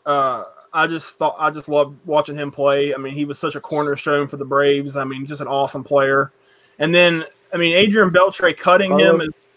Uh, 0.06 0.44
I 0.74 0.88
just 0.88 1.18
thought 1.18 1.36
I 1.38 1.50
just 1.50 1.68
loved 1.68 1.98
watching 2.06 2.36
him 2.36 2.52
play. 2.52 2.94
I 2.94 2.98
mean, 2.98 3.14
he 3.14 3.26
was 3.26 3.40
such 3.40 3.56
a 3.56 3.62
cornerstone 3.62 4.28
for 4.28 4.38
the 4.38 4.46
Braves. 4.46 4.96
I 4.96 5.04
mean, 5.04 5.26
just 5.26 5.42
an 5.42 5.48
awesome 5.48 5.84
player. 5.84 6.32
And 6.78 6.94
then 6.94 7.26
I 7.54 7.58
mean, 7.58 7.76
Adrian 7.76 8.12
Beltre 8.12 8.56
cutting 8.56 8.92
him 8.92 9.18
Carlos. 9.18 9.28
is 9.28 9.48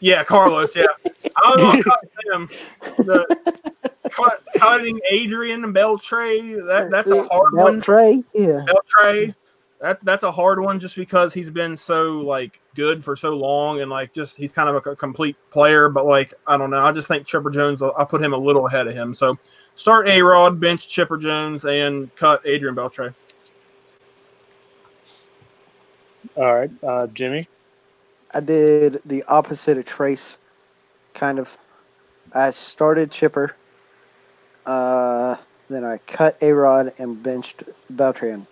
yeah, 0.00 0.24
Carlos. 0.24 0.74
Yeah, 0.74 0.84
I 1.44 1.50
was 1.50 1.62
gonna 1.62 2.36
him. 2.36 2.46
The, 3.04 3.80
cut, 4.10 4.42
cutting 4.56 4.98
Adrian 5.10 5.74
Beltre 5.74 6.66
that 6.66 6.90
that's 6.90 7.10
a 7.10 7.24
hard 7.24 7.52
Mount 7.52 7.54
one. 7.54 7.80
Trey. 7.80 8.24
Yeah. 8.34 8.64
Beltre. 8.66 9.34
That 9.80 9.98
that's 10.04 10.22
a 10.22 10.30
hard 10.30 10.60
one 10.60 10.78
just 10.78 10.94
because 10.94 11.32
he's 11.32 11.50
been 11.50 11.76
so 11.76 12.18
like 12.18 12.60
good 12.74 13.02
for 13.02 13.16
so 13.16 13.30
long 13.30 13.80
and 13.80 13.90
like 13.90 14.12
just 14.12 14.36
he's 14.36 14.52
kind 14.52 14.68
of 14.68 14.86
a 14.86 14.94
complete 14.94 15.36
player. 15.50 15.88
But 15.88 16.06
like 16.06 16.34
I 16.46 16.56
don't 16.56 16.70
know, 16.70 16.80
I 16.80 16.92
just 16.92 17.08
think 17.08 17.26
Chipper 17.26 17.50
Jones. 17.50 17.82
I 17.82 18.04
put 18.04 18.22
him 18.22 18.32
a 18.32 18.38
little 18.38 18.66
ahead 18.66 18.86
of 18.86 18.94
him. 18.94 19.14
So 19.14 19.38
start 19.76 20.06
A 20.08 20.20
Rod, 20.22 20.60
bench 20.60 20.88
Chipper 20.88 21.16
Jones, 21.16 21.64
and 21.64 22.14
cut 22.14 22.42
Adrian 22.44 22.74
Beltre. 22.74 23.14
All 26.36 26.54
right, 26.54 26.70
uh, 26.82 27.06
Jimmy. 27.08 27.48
I 28.32 28.40
did 28.40 29.00
the 29.04 29.24
opposite 29.24 29.78
of 29.78 29.86
Trace, 29.86 30.36
kind 31.14 31.38
of. 31.38 31.58
I 32.32 32.50
started 32.50 33.10
Chipper, 33.10 33.56
uh, 34.64 35.36
then 35.68 35.84
I 35.84 35.98
cut 36.06 36.36
A 36.40 36.52
Rod 36.52 36.92
and 36.98 37.20
benched 37.20 37.64
Beltran. 37.88 38.46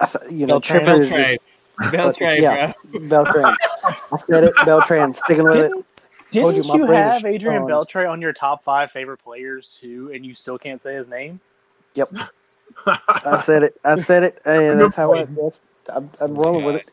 I 0.00 0.06
th- 0.06 0.32
you 0.32 0.46
know, 0.46 0.60
Beltran, 0.60 0.80
Chipper 0.80 1.00
is 1.00 1.08
Beltran, 1.10 1.38
Beltran, 1.92 2.42
yeah. 2.42 2.72
bro. 2.92 3.00
Beltran. 3.08 3.56
I 3.84 4.16
said 4.16 4.44
it, 4.44 4.54
Beltran, 4.64 5.12
sticking 5.14 5.44
with 5.44 5.56
it. 5.56 5.72
Didn't, 5.72 5.86
Told 6.32 6.56
you 6.56 6.62
didn't 6.62 6.80
my 6.80 6.86
you, 6.86 6.92
have 6.92 7.18
is 7.18 7.24
Adrian 7.24 7.62
on. 7.62 7.68
Beltre 7.68 8.08
on 8.08 8.22
your 8.22 8.32
top 8.32 8.62
five 8.62 8.92
favorite 8.92 9.18
players 9.18 9.76
too, 9.80 10.12
and 10.14 10.24
you 10.24 10.34
still 10.34 10.58
can't 10.58 10.80
say 10.80 10.94
his 10.94 11.08
name? 11.08 11.40
Yep. 11.94 12.08
I 12.86 13.36
said 13.38 13.64
it. 13.64 13.74
I 13.84 13.96
said 13.96 14.22
it, 14.22 14.40
and 14.44 14.80
that's 14.80 14.94
how 14.94 15.12
I. 15.12 15.24
That's, 15.24 15.60
I'm, 15.92 16.08
I'm 16.20 16.34
rolling 16.34 16.64
with 16.64 16.76
it. 16.76 16.90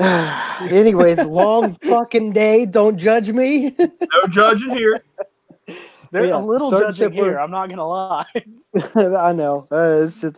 Anyways, 0.72 1.22
long 1.24 1.74
fucking 1.82 2.32
day. 2.32 2.66
Don't 2.66 2.96
judge 2.96 3.30
me. 3.30 3.76
no 3.78 4.26
judging 4.30 4.70
here. 4.70 5.04
They're 6.10 6.26
Yeah, 6.26 6.36
a 6.36 6.38
little 6.38 6.68
start 6.68 6.94
judging 6.94 7.12
here. 7.12 7.38
I'm 7.38 7.50
not 7.50 7.68
gonna 7.68 7.86
lie. 7.86 8.24
I 8.96 9.32
know. 9.32 9.66
Uh, 9.70 10.06
it's 10.06 10.20
just 10.20 10.36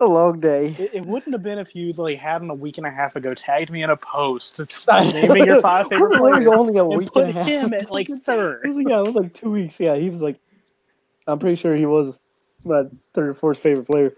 a 0.00 0.04
long 0.06 0.38
day. 0.40 0.76
It, 0.78 0.90
it 0.94 1.06
wouldn't 1.06 1.32
have 1.32 1.42
been 1.42 1.58
if 1.58 1.74
you 1.74 1.92
like 1.94 2.18
hadn't 2.18 2.50
a 2.50 2.54
week 2.54 2.78
and 2.78 2.86
a 2.86 2.90
half 2.90 3.16
ago 3.16 3.34
tagged 3.34 3.70
me 3.70 3.82
in 3.82 3.90
a 3.90 3.96
post 3.96 4.60
I- 4.88 5.10
naming 5.10 5.46
your 5.46 5.60
five 5.60 5.88
favorite 5.88 6.16
I 6.16 6.18
players 6.18 6.46
only 6.46 6.78
a 6.78 6.84
week 6.84 7.12
put 7.12 7.24
and 7.28 7.30
a 7.30 7.32
half. 7.32 7.46
him 7.46 7.74
at 7.74 7.90
like 7.90 8.08
It 8.10 8.24
third. 8.24 8.60
was 8.66 8.76
like, 8.76 8.88
yeah, 8.88 9.00
it 9.00 9.04
was 9.06 9.14
like 9.14 9.34
two 9.34 9.50
weeks. 9.50 9.80
Yeah, 9.80 9.96
he 9.96 10.10
was 10.10 10.20
like, 10.22 10.38
I'm 11.26 11.38
pretty 11.38 11.56
sure 11.56 11.74
he 11.76 11.86
was 11.86 12.22
my 12.64 12.84
third 13.14 13.28
or 13.30 13.34
fourth 13.34 13.58
favorite 13.58 13.86
player. 13.86 14.12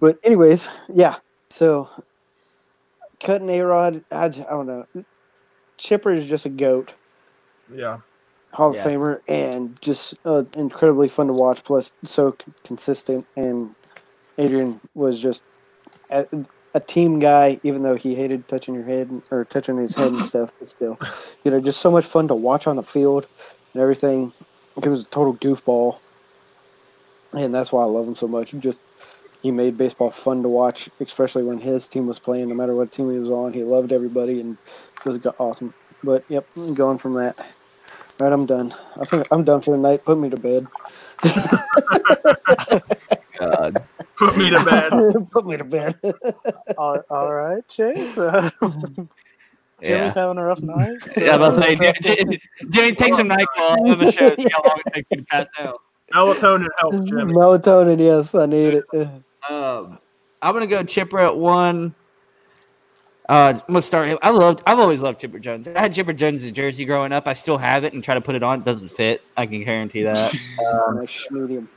But 0.00 0.18
anyways, 0.22 0.68
yeah. 0.92 1.16
So 1.50 1.90
cutting 3.18 3.50
A 3.50 3.60
Rod, 3.62 4.04
i 4.12 4.28
don't 4.28 4.66
know. 4.66 4.86
Chipper 5.76 6.12
is 6.12 6.26
just 6.26 6.46
a 6.46 6.50
goat, 6.50 6.92
Yeah. 7.74 7.98
Hall 8.52 8.74
Yeah. 8.74 8.84
of 8.84 8.92
Famer, 8.92 9.20
and 9.28 9.80
just 9.80 10.14
uh, 10.24 10.42
incredibly 10.56 11.08
fun 11.08 11.26
to 11.28 11.32
watch. 11.32 11.62
Plus, 11.64 11.92
so 12.02 12.32
c- 12.32 12.52
consistent. 12.64 13.26
And 13.36 13.74
Adrian 14.38 14.80
was 14.94 15.20
just 15.20 15.42
a, 16.10 16.26
a 16.74 16.80
team 16.80 17.18
guy, 17.18 17.60
even 17.62 17.82
though 17.82 17.96
he 17.96 18.14
hated 18.14 18.46
touching 18.48 18.74
your 18.74 18.84
head 18.84 19.10
or 19.30 19.44
touching 19.44 19.76
his 19.76 19.94
head 19.94 20.12
and 20.12 20.22
stuff. 20.22 20.50
But 20.58 20.70
still, 20.70 20.98
you 21.44 21.50
know, 21.50 21.60
just 21.60 21.80
so 21.80 21.90
much 21.90 22.04
fun 22.04 22.28
to 22.28 22.34
watch 22.34 22.66
on 22.66 22.76
the 22.76 22.82
field 22.82 23.26
and 23.72 23.82
everything. 23.82 24.32
He 24.82 24.88
was 24.88 25.04
a 25.04 25.08
total 25.08 25.34
goofball, 25.34 25.98
and 27.32 27.54
that's 27.54 27.72
why 27.72 27.82
I 27.82 27.86
love 27.86 28.06
him 28.06 28.16
so 28.16 28.28
much. 28.28 28.52
Just 28.58 28.80
he 29.42 29.50
made 29.50 29.76
baseball 29.76 30.10
fun 30.10 30.42
to 30.42 30.48
watch, 30.48 30.88
especially 31.00 31.42
when 31.42 31.58
his 31.58 31.88
team 31.88 32.06
was 32.06 32.18
playing. 32.18 32.48
No 32.48 32.54
matter 32.54 32.74
what 32.74 32.92
team 32.92 33.10
he 33.10 33.18
was 33.18 33.30
on, 33.30 33.52
he 33.52 33.64
loved 33.64 33.92
everybody, 33.92 34.40
and 34.40 34.56
it 35.04 35.04
was 35.04 35.18
awesome. 35.38 35.74
But 36.04 36.24
yep, 36.28 36.46
going 36.74 36.98
from 36.98 37.14
that. 37.14 37.38
All 37.38 38.26
right, 38.26 38.32
I'm 38.32 38.46
done. 38.46 38.74
I 38.96 39.04
think 39.04 39.26
I'm 39.30 39.44
done 39.44 39.60
for 39.60 39.72
the 39.72 39.78
night. 39.78 40.04
Put 40.04 40.18
me 40.18 40.30
to 40.30 40.36
bed. 40.36 40.66
God. 43.38 43.82
Put 44.20 44.36
me 44.36 44.50
to 44.50 44.62
bed. 44.64 45.30
Put 45.30 45.46
me 45.46 45.56
to 45.56 45.64
bed. 45.64 45.98
all, 46.78 47.00
all 47.08 47.34
right, 47.34 47.66
Chase. 47.68 48.18
Uh, 48.18 48.50
Jimmy's 49.82 50.12
having 50.12 50.36
a 50.36 50.44
rough 50.44 50.60
night. 50.60 50.92
Yeah, 51.16 51.36
I 51.36 51.38
was 51.38 51.54
so- 51.54 51.62
say, 51.62 51.74
Jimmy, 52.02 52.38
Jimmy, 52.68 52.94
take 52.94 53.14
some 53.14 53.30
NyQuil. 53.30 53.88
Have 53.88 54.02
a 54.02 54.12
show. 54.12 54.34
See 54.34 54.46
how 54.52 54.62
long 54.62 54.78
it 54.84 54.92
takes 54.92 55.08
you 55.10 55.16
to 55.16 55.24
pass 55.24 55.46
out. 55.60 55.80
Melatonin 56.12 56.66
helps, 56.78 57.08
Jimmy. 57.08 57.32
Melatonin, 57.32 57.98
yes, 57.98 58.34
I 58.34 58.44
need 58.44 58.74
it. 58.74 59.08
Um, 59.48 59.98
I'm 60.42 60.52
gonna 60.52 60.66
go 60.66 60.82
Chipper 60.82 61.18
at 61.18 61.34
one. 61.34 61.94
Uh, 63.26 63.54
I'm 63.54 63.66
gonna 63.68 63.80
start. 63.80 64.18
I 64.22 64.28
loved. 64.30 64.60
I've 64.66 64.78
always 64.80 65.00
loved 65.02 65.18
Chipper 65.18 65.38
Jones. 65.38 65.66
I 65.66 65.80
had 65.80 65.94
Chipper 65.94 66.12
Jones' 66.12 66.50
jersey 66.50 66.84
growing 66.84 67.12
up. 67.12 67.26
I 67.26 67.32
still 67.32 67.56
have 67.56 67.84
it 67.84 67.94
and 67.94 68.04
try 68.04 68.14
to 68.14 68.20
put 68.20 68.34
it 68.34 68.42
on. 68.42 68.58
It 68.58 68.64
doesn't 68.66 68.90
fit. 68.90 69.22
I 69.38 69.46
can 69.46 69.64
guarantee 69.64 70.02
that. 70.02 70.34
nice 70.94 71.26
medium. 71.30 71.70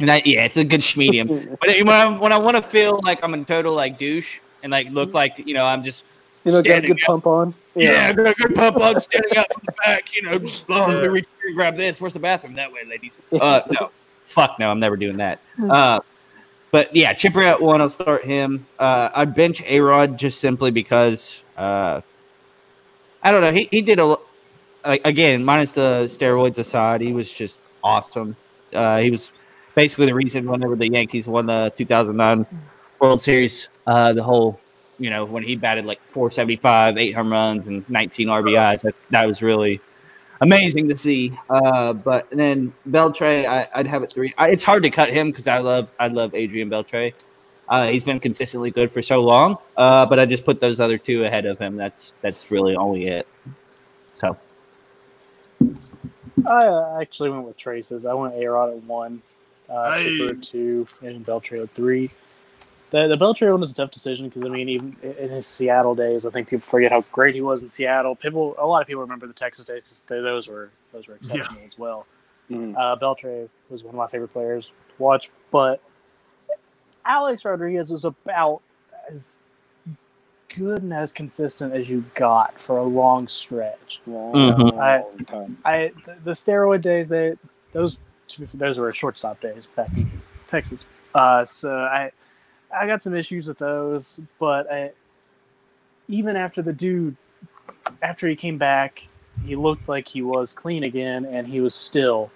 And 0.00 0.10
I, 0.10 0.22
yeah, 0.24 0.44
it's 0.44 0.56
a 0.56 0.64
good 0.64 0.84
medium. 0.96 1.28
But 1.60 1.68
when 1.68 1.88
I, 1.90 2.18
when 2.18 2.32
I 2.32 2.38
want 2.38 2.56
to 2.56 2.62
feel 2.62 3.00
like 3.04 3.20
I'm 3.22 3.34
a 3.34 3.44
total 3.44 3.74
like 3.74 3.98
douche 3.98 4.38
and 4.62 4.72
like 4.72 4.88
look 4.90 5.14
like 5.14 5.34
you 5.44 5.54
know 5.54 5.64
I'm 5.64 5.84
just 5.84 6.04
You 6.44 6.52
know, 6.52 6.62
got 6.62 6.84
a 6.84 6.86
good 6.86 6.98
pump 6.98 7.26
on. 7.26 7.54
yeah, 7.74 8.12
good, 8.12 8.34
good 8.36 8.54
pump 8.54 8.78
on 8.78 8.98
standing 9.00 9.36
up 9.36 9.46
from 9.52 9.62
the 9.66 9.72
back, 9.84 10.14
you 10.14 10.22
know, 10.22 10.38
just 10.38 10.64
oh, 10.70 10.86
let 10.86 11.02
me 11.02 11.08
reach 11.08 11.26
and 11.44 11.54
grab 11.54 11.76
this. 11.76 12.00
Where's 12.00 12.14
the 12.14 12.18
bathroom? 12.18 12.54
That 12.54 12.72
way, 12.72 12.80
ladies. 12.88 13.18
Uh, 13.32 13.60
no, 13.70 13.90
fuck 14.24 14.58
no, 14.58 14.70
I'm 14.70 14.80
never 14.80 14.96
doing 14.96 15.18
that. 15.18 15.40
Uh, 15.68 16.00
but 16.70 16.94
yeah, 16.94 17.12
Chipper 17.12 17.42
at 17.42 17.60
one, 17.60 17.80
I'll 17.80 17.88
start 17.88 18.24
him. 18.24 18.66
Uh, 18.78 19.10
I'd 19.14 19.34
bench 19.34 19.60
A 19.62 19.80
Rod 19.80 20.18
just 20.18 20.40
simply 20.40 20.70
because 20.70 21.34
uh, 21.56 22.00
I 23.22 23.30
don't 23.32 23.40
know. 23.42 23.52
He 23.52 23.68
he 23.70 23.82
did 23.82 23.98
a 23.98 24.16
like 24.84 25.02
again 25.04 25.44
minus 25.44 25.72
the 25.72 26.04
steroids 26.06 26.58
aside, 26.58 27.00
he 27.00 27.12
was 27.12 27.30
just 27.30 27.60
awesome. 27.82 28.36
Uh, 28.72 28.98
he 28.98 29.10
was 29.10 29.32
basically 29.74 30.06
the 30.06 30.14
reason 30.14 30.50
whenever 30.50 30.76
the 30.76 30.90
Yankees 30.90 31.28
won 31.28 31.46
the 31.46 31.72
2009 31.74 32.46
World 33.00 33.20
Series, 33.20 33.68
uh, 33.86 34.12
the 34.12 34.22
whole 34.22 34.60
you 35.00 35.08
know, 35.08 35.24
when 35.24 35.42
he 35.42 35.56
batted 35.56 35.86
like 35.86 36.00
475, 36.08 36.98
eight 36.98 37.12
home 37.12 37.32
runs, 37.32 37.66
and 37.66 37.88
19 37.88 38.28
RBIs. 38.28 38.82
That, 38.82 38.94
that 39.08 39.26
was 39.26 39.42
really 39.42 39.80
amazing 40.42 40.88
to 40.90 40.96
see. 40.96 41.32
Uh, 41.48 41.94
but 41.94 42.30
then 42.30 42.72
Beltre, 42.88 43.46
I, 43.46 43.66
I'd 43.74 43.86
have 43.86 44.02
it 44.02 44.12
three. 44.12 44.34
I, 44.36 44.50
it's 44.50 44.62
hard 44.62 44.82
to 44.82 44.90
cut 44.90 45.10
him 45.10 45.30
because 45.30 45.48
I 45.48 45.58
love 45.58 45.90
I 45.98 46.08
love 46.08 46.34
Adrian 46.34 46.68
Beltre. 46.68 47.14
Uh, 47.68 47.88
he's 47.88 48.04
been 48.04 48.20
consistently 48.20 48.70
good 48.70 48.92
for 48.92 49.00
so 49.00 49.22
long. 49.22 49.56
Uh, 49.76 50.04
but 50.04 50.18
I 50.18 50.26
just 50.26 50.44
put 50.44 50.60
those 50.60 50.80
other 50.80 50.98
two 50.98 51.24
ahead 51.24 51.46
of 51.46 51.58
him. 51.58 51.76
That's 51.76 52.12
that's 52.20 52.50
really 52.50 52.76
only 52.76 53.06
it. 53.06 53.26
So 54.16 54.36
I 56.46 57.00
actually 57.00 57.30
went 57.30 57.44
with 57.44 57.56
Traces. 57.56 58.04
I 58.04 58.12
went 58.12 58.34
A 58.34 58.46
Rod 58.46 58.70
at 58.70 58.82
one, 58.84 59.22
uh, 59.70 59.92
Hey. 59.98 60.18
Chipper 60.18 60.34
two, 60.34 60.86
and 61.02 61.24
Beltre 61.24 61.62
at 61.62 61.70
three. 61.74 62.10
The 62.90 63.06
the 63.06 63.16
Beltre 63.16 63.50
one 63.50 63.60
was 63.60 63.70
a 63.70 63.74
tough 63.74 63.90
decision 63.92 64.28
because 64.28 64.44
I 64.44 64.48
mean, 64.48 64.68
even 64.68 64.96
in 65.02 65.30
his 65.30 65.46
Seattle 65.46 65.94
days, 65.94 66.26
I 66.26 66.30
think 66.30 66.48
people 66.48 66.64
forget 66.64 66.90
how 66.90 67.02
great 67.12 67.34
he 67.34 67.40
was 67.40 67.62
in 67.62 67.68
Seattle. 67.68 68.16
People, 68.16 68.54
a 68.58 68.66
lot 68.66 68.82
of 68.82 68.88
people 68.88 69.02
remember 69.02 69.26
the 69.28 69.32
Texas 69.32 69.64
days 69.64 69.84
because 69.84 70.02
those 70.08 70.48
were 70.48 70.70
those 70.92 71.06
were 71.06 71.14
exceptional 71.14 71.60
as 71.64 71.78
well. 71.78 72.04
Mhm. 72.50 72.74
Uh, 72.76 72.96
Beltre 72.96 73.48
was 73.68 73.84
one 73.84 73.94
of 73.94 73.98
my 73.98 74.08
favorite 74.08 74.32
players 74.32 74.68
to 74.68 74.72
watch, 75.02 75.30
but 75.52 75.80
Alex 77.04 77.44
Rodriguez 77.44 77.90
was 77.90 78.04
about 78.04 78.60
as 79.08 79.38
good 80.56 80.82
and 80.82 80.92
as 80.92 81.12
consistent 81.12 81.72
as 81.72 81.88
you 81.88 82.04
got 82.14 82.58
for 82.60 82.78
a 82.78 82.82
long 82.82 83.28
stretch. 83.28 84.00
Long, 84.06 84.32
Mhm. 84.32 84.78
I- 84.80 84.98
long 85.02 85.18
time. 85.26 85.58
I 85.64 85.92
the, 86.06 86.16
the 86.24 86.32
steroid 86.32 86.82
days 86.82 87.08
they 87.08 87.36
those 87.72 87.98
those 88.36 88.78
were 88.78 88.92
shortstop 88.92 89.40
days 89.40 89.66
back 89.66 89.90
in 89.96 90.10
Texas. 90.48 90.86
Uh, 91.14 91.44
so 91.44 91.76
I 91.76 92.12
I 92.74 92.86
got 92.86 93.02
some 93.02 93.14
issues 93.14 93.46
with 93.46 93.58
those, 93.58 94.20
but 94.38 94.70
I, 94.72 94.92
even 96.08 96.36
after 96.36 96.62
the 96.62 96.72
dude 96.72 97.16
after 98.02 98.28
he 98.28 98.36
came 98.36 98.58
back, 98.58 99.08
he 99.44 99.56
looked 99.56 99.88
like 99.88 100.08
he 100.08 100.22
was 100.22 100.52
clean 100.52 100.84
again, 100.84 101.24
and 101.24 101.46
he 101.46 101.60
was 101.60 101.74
still 101.74 102.30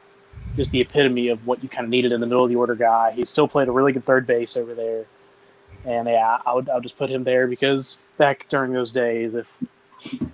just 0.56 0.72
the 0.72 0.80
epitome 0.80 1.28
of 1.28 1.46
what 1.46 1.62
you 1.62 1.68
kind 1.68 1.84
of 1.84 1.90
needed 1.90 2.12
in 2.12 2.20
the 2.20 2.26
middle 2.26 2.44
of 2.44 2.50
the 2.50 2.56
order 2.56 2.74
guy. 2.74 3.12
He 3.12 3.24
still 3.24 3.48
played 3.48 3.68
a 3.68 3.72
really 3.72 3.92
good 3.92 4.04
third 4.04 4.26
base 4.26 4.56
over 4.56 4.74
there, 4.74 5.04
and 5.84 6.08
yeah, 6.08 6.38
I 6.46 6.54
would 6.54 6.68
I'll 6.68 6.80
just 6.80 6.96
put 6.96 7.10
him 7.10 7.24
there 7.24 7.46
because 7.46 7.98
back 8.16 8.48
during 8.48 8.72
those 8.72 8.92
days, 8.92 9.34
if 9.34 9.56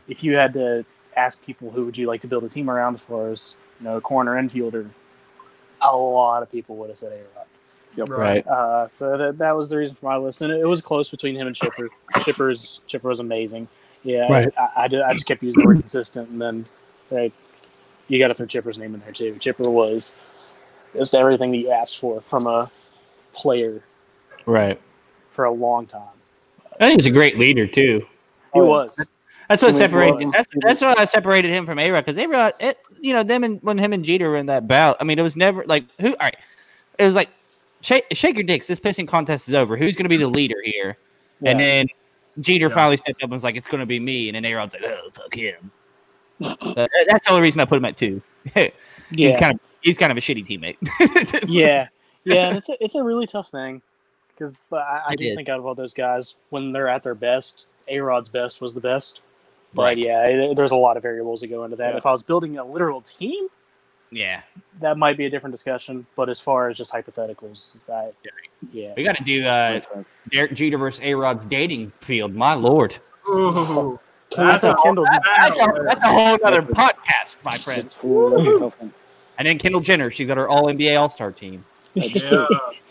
if 0.08 0.22
you 0.22 0.36
had 0.36 0.52
to 0.54 0.84
ask 1.16 1.44
people 1.44 1.70
who 1.70 1.84
would 1.84 1.98
you 1.98 2.06
like 2.06 2.20
to 2.20 2.26
build 2.26 2.44
a 2.44 2.48
team 2.48 2.70
around 2.70 3.00
far 3.00 3.30
as 3.30 3.56
you 3.80 3.84
know 3.84 4.00
corner 4.00 4.40
infielder, 4.40 4.88
a 5.82 5.96
lot 5.96 6.42
of 6.42 6.50
people 6.50 6.76
would 6.76 6.90
have 6.90 6.98
said 6.98 7.12
A 7.12 8.00
Rod. 8.02 8.08
right. 8.10 8.46
Uh, 8.46 8.88
so 8.88 9.16
that, 9.16 9.38
that 9.38 9.52
was 9.56 9.68
the 9.68 9.76
reason 9.76 9.96
for 9.96 10.06
my 10.06 10.16
list, 10.16 10.42
and 10.42 10.52
it, 10.52 10.60
it 10.60 10.66
was 10.66 10.80
close 10.80 11.08
between 11.10 11.34
him 11.36 11.46
and 11.46 11.56
Chipper. 11.56 11.88
Chipper's 12.24 12.80
Chipper 12.86 13.08
was 13.08 13.20
amazing. 13.20 13.68
Yeah, 14.02 14.30
Right. 14.32 14.52
I, 14.58 14.68
I, 14.84 14.88
did- 14.88 15.02
I 15.02 15.12
just 15.12 15.26
kept 15.26 15.42
using 15.42 15.60
the 15.62 15.66
word 15.66 15.78
consistent, 15.80 16.30
and 16.30 16.40
then 16.40 16.66
right, 17.10 17.32
you 18.08 18.18
got 18.18 18.28
to 18.28 18.34
throw 18.34 18.46
Chipper's 18.46 18.78
name 18.78 18.94
in 18.94 19.00
there 19.00 19.12
too. 19.12 19.36
Chipper 19.38 19.68
was 19.70 20.14
just 20.94 21.14
everything 21.14 21.50
that 21.52 21.58
you 21.58 21.70
asked 21.70 21.98
for 21.98 22.20
from 22.22 22.46
a 22.46 22.70
player 23.32 23.82
Right. 24.46 24.80
for 25.30 25.44
a 25.44 25.50
long 25.52 25.86
time. 25.86 26.02
I 26.80 26.88
think 26.88 27.00
he's 27.00 27.06
a 27.06 27.10
great 27.10 27.38
leader 27.38 27.66
too. 27.66 28.06
He 28.54 28.60
Oh, 28.60 28.64
was. 28.66 28.98
That's 29.50 29.64
what 29.64 29.74
separated. 29.74 30.30
That's, 30.30 30.48
that's 30.60 30.80
why 30.80 30.94
I 30.96 31.04
separated 31.06 31.48
him 31.48 31.66
from 31.66 31.80
A 31.80 31.90
Rod 31.90 32.06
because 32.06 32.16
A 32.22 32.28
Rod, 32.28 32.52
you 33.00 33.12
know, 33.12 33.24
them 33.24 33.42
and 33.42 33.60
when 33.64 33.78
him 33.78 33.92
and 33.92 34.04
Jeter 34.04 34.30
were 34.30 34.36
in 34.36 34.46
that 34.46 34.68
bout. 34.68 34.96
I 35.00 35.04
mean, 35.04 35.18
it 35.18 35.22
was 35.22 35.34
never 35.34 35.64
like 35.64 35.84
who. 36.00 36.10
All 36.10 36.16
right, 36.20 36.36
it 37.00 37.04
was 37.04 37.16
like 37.16 37.30
shake, 37.80 38.04
shake 38.12 38.36
your 38.36 38.44
dicks. 38.44 38.68
This 38.68 38.78
pissing 38.78 39.08
contest 39.08 39.48
is 39.48 39.54
over. 39.54 39.76
Who's 39.76 39.96
going 39.96 40.04
to 40.04 40.08
be 40.08 40.16
the 40.16 40.28
leader 40.28 40.62
here? 40.62 40.96
Yeah. 41.40 41.50
And 41.50 41.58
then 41.58 41.86
Jeter 42.38 42.68
Yeah. 42.68 42.74
finally 42.74 42.96
stepped 42.96 43.24
up 43.24 43.24
and 43.24 43.32
was 43.32 43.42
like, 43.42 43.56
"It's 43.56 43.66
going 43.66 43.80
to 43.80 43.86
be 43.86 43.98
me." 43.98 44.28
And 44.28 44.36
then 44.36 44.44
Aaron's 44.44 44.72
like, 44.72 44.84
"Oh, 44.84 45.10
fuck 45.12 45.34
him." 45.34 45.72
Uh, 46.42 46.86
that's 47.08 47.26
the 47.26 47.32
only 47.32 47.42
reason 47.42 47.60
I 47.60 47.64
put 47.64 47.76
him 47.76 47.84
at 47.84 47.96
two. 47.96 48.22
he's 48.54 48.70
yeah, 49.10 49.38
kind 49.38 49.54
of 49.54 49.60
he's 49.82 49.98
kind 49.98 50.12
of 50.12 50.16
a 50.16 50.20
shitty 50.20 50.46
teammate. 50.46 50.76
yeah, 51.48 51.88
yeah, 52.24 52.48
and 52.48 52.56
it's 52.56 52.68
a, 52.68 52.82
it's 52.82 52.94
a 52.94 53.02
really 53.02 53.26
tough 53.26 53.50
thing 53.50 53.82
because 54.28 54.54
I, 54.72 55.02
I 55.08 55.16
do 55.16 55.34
think 55.34 55.48
out 55.48 55.58
of 55.58 55.66
all 55.66 55.74
those 55.74 55.92
guys, 55.92 56.36
when 56.48 56.72
they're 56.72 56.88
at 56.88 57.02
their 57.02 57.16
best, 57.16 57.66
A 57.88 57.98
Rod's 57.98 58.28
best 58.30 58.60
was 58.62 58.72
the 58.72 58.80
best. 58.80 59.20
But 59.74 59.82
Right. 59.82 59.98
yeah, 59.98 60.24
it- 60.24 60.56
there's 60.56 60.72
a 60.72 60.76
lot 60.76 60.96
of 60.96 61.02
variables 61.02 61.40
that 61.40 61.46
go 61.48 61.64
into 61.64 61.76
that. 61.76 61.92
Yeah. 61.92 61.98
If 61.98 62.06
I 62.06 62.10
was 62.10 62.22
building 62.22 62.58
a 62.58 62.64
literal 62.64 63.00
team, 63.02 63.48
yeah, 64.10 64.40
that 64.80 64.98
might 64.98 65.16
be 65.16 65.26
a 65.26 65.30
different 65.30 65.52
discussion. 65.54 66.04
But 66.16 66.28
as 66.28 66.40
far 66.40 66.68
as 66.68 66.76
just 66.76 66.92
hypotheticals, 66.92 67.84
that 67.86 68.14
yeah, 68.72 68.92
we 68.96 69.04
got 69.04 69.16
to 69.16 69.22
do 69.22 69.44
uh, 69.44 69.80
Derek 70.32 70.54
Jeter 70.54 70.78
versus 70.78 71.00
A 71.04 71.14
Rod's 71.14 71.44
dating 71.46 71.92
field. 72.00 72.34
My 72.34 72.54
lord, 72.54 72.98
Ooh, 73.28 74.00
That's 74.36 74.62
that's 74.62 74.64
a 74.64 74.70
a 74.72 74.82
Kendall. 74.82 75.04
that's 75.04 75.58
a, 75.60 75.72
that's 75.86 76.00
a 76.02 76.08
whole 76.08 76.38
other 76.44 76.62
podcast, 76.62 77.36
my 77.44 77.56
friend. 77.56 77.94
Ooh, 78.04 78.34
that's 78.36 78.46
a 78.48 78.58
tough 78.58 78.80
one. 78.80 78.92
And 79.38 79.46
then 79.46 79.58
Kendall 79.58 79.80
Jenner, 79.80 80.10
she's 80.10 80.26
got 80.28 80.36
her 80.36 80.48
All 80.48 80.64
NBA 80.66 81.00
All 81.00 81.08
Star 81.08 81.30
team. 81.30 81.64
yeah, 81.94 82.06
Yeah. 82.14 82.46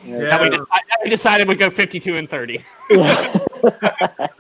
That 0.05 0.41
we, 0.41 0.49
Yeah. 0.49 0.57
that 0.71 0.99
we 1.03 1.09
decided 1.09 1.47
we'd 1.49 1.57
go 1.59 1.69
52 1.69 2.15
and 2.15 2.29
30. 2.29 2.63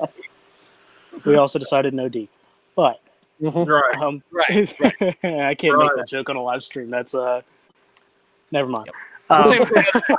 we 1.29 1.35
also 1.37 1.59
decided 1.59 1.93
no 1.93 2.09
D, 2.09 2.27
but 2.75 2.99
Mhm. 3.41 3.67
right. 3.67 3.95
um, 4.01 4.21
Right. 4.31 4.49
I 5.23 5.55
can't 5.55 5.75
Right. 5.77 5.83
make 5.87 5.95
that 5.95 6.07
joke 6.07 6.29
on 6.29 6.35
a 6.35 6.41
live 6.43 6.63
stream. 6.63 6.89
That's 6.89 7.15
uh, 7.15 7.41
never 8.51 8.67
mind. 8.69 8.89
We'll 9.29 9.39
Um, 9.39 9.53
save 9.53 9.61
it 9.61 9.67
for 9.67 9.75
another, 9.75 10.17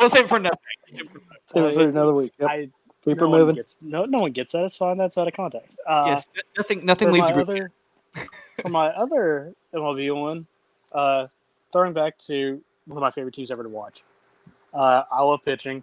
we'll 0.00 0.08
save 0.10 0.24
it 0.24 0.28
for 0.28 0.36
another. 0.36 0.56
Save 1.46 1.64
it 1.64 1.74
for 1.74 1.80
another 1.88 2.14
week. 2.14 2.32
Yep. 2.38 2.48
I, 2.50 2.70
Keep 3.04 3.18
no 3.18 3.28
one 3.28 3.38
moving. 3.40 3.54
Gets, 3.56 3.76
no, 3.82 4.04
no 4.06 4.20
one 4.20 4.32
gets 4.32 4.52
that. 4.52 4.64
It's 4.64 4.78
fine. 4.78 4.96
That's 4.96 5.18
out 5.18 5.28
of 5.28 5.34
context. 5.34 5.78
Uh, 5.86 6.04
yes, 6.06 6.26
nothing 6.56 6.86
nothing 6.86 7.10
leaves 7.10 7.28
my 7.28 7.34
you. 7.36 7.42
other, 7.42 7.70
for 8.62 8.68
my 8.70 8.86
other 8.88 9.52
MLB 9.74 10.10
one, 10.18 10.46
uh, 10.92 11.26
throwing 11.70 11.92
back 11.92 12.16
to 12.18 12.62
one 12.86 12.96
of 12.96 13.02
my 13.02 13.10
favorite 13.10 13.34
teams 13.34 13.50
ever 13.50 13.62
to 13.62 13.68
watch. 13.68 14.02
Uh, 14.72 15.02
I 15.12 15.22
love 15.22 15.44
pitching, 15.44 15.82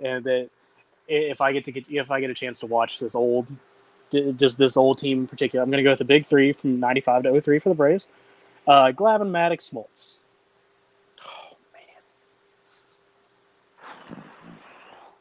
and 0.00 0.24
that 0.26 0.48
if 1.08 1.40
I 1.40 1.50
get 1.50 1.64
to 1.64 1.72
get 1.72 1.86
if 1.90 2.08
I 2.12 2.20
get 2.20 2.30
a 2.30 2.34
chance 2.34 2.60
to 2.60 2.66
watch 2.66 3.00
this 3.00 3.16
old, 3.16 3.48
j- 3.48 3.54
just 4.36 4.58
this 4.58 4.76
old 4.76 4.98
team 4.98 5.20
in 5.20 5.26
particular, 5.26 5.62
I'm 5.62 5.70
going 5.70 5.78
to 5.78 5.84
go 5.84 5.90
with 5.90 5.98
the 5.98 6.04
big 6.04 6.26
three 6.26 6.52
from 6.52 6.80
'95 6.80 7.22
to 7.24 7.40
03 7.40 7.58
for 7.58 7.68
the 7.68 7.74
Braves. 7.74 8.08
Uh, 8.66 8.92
Glavine, 8.92 9.30
Maddux, 9.30 9.70
Smoltz. 9.72 10.18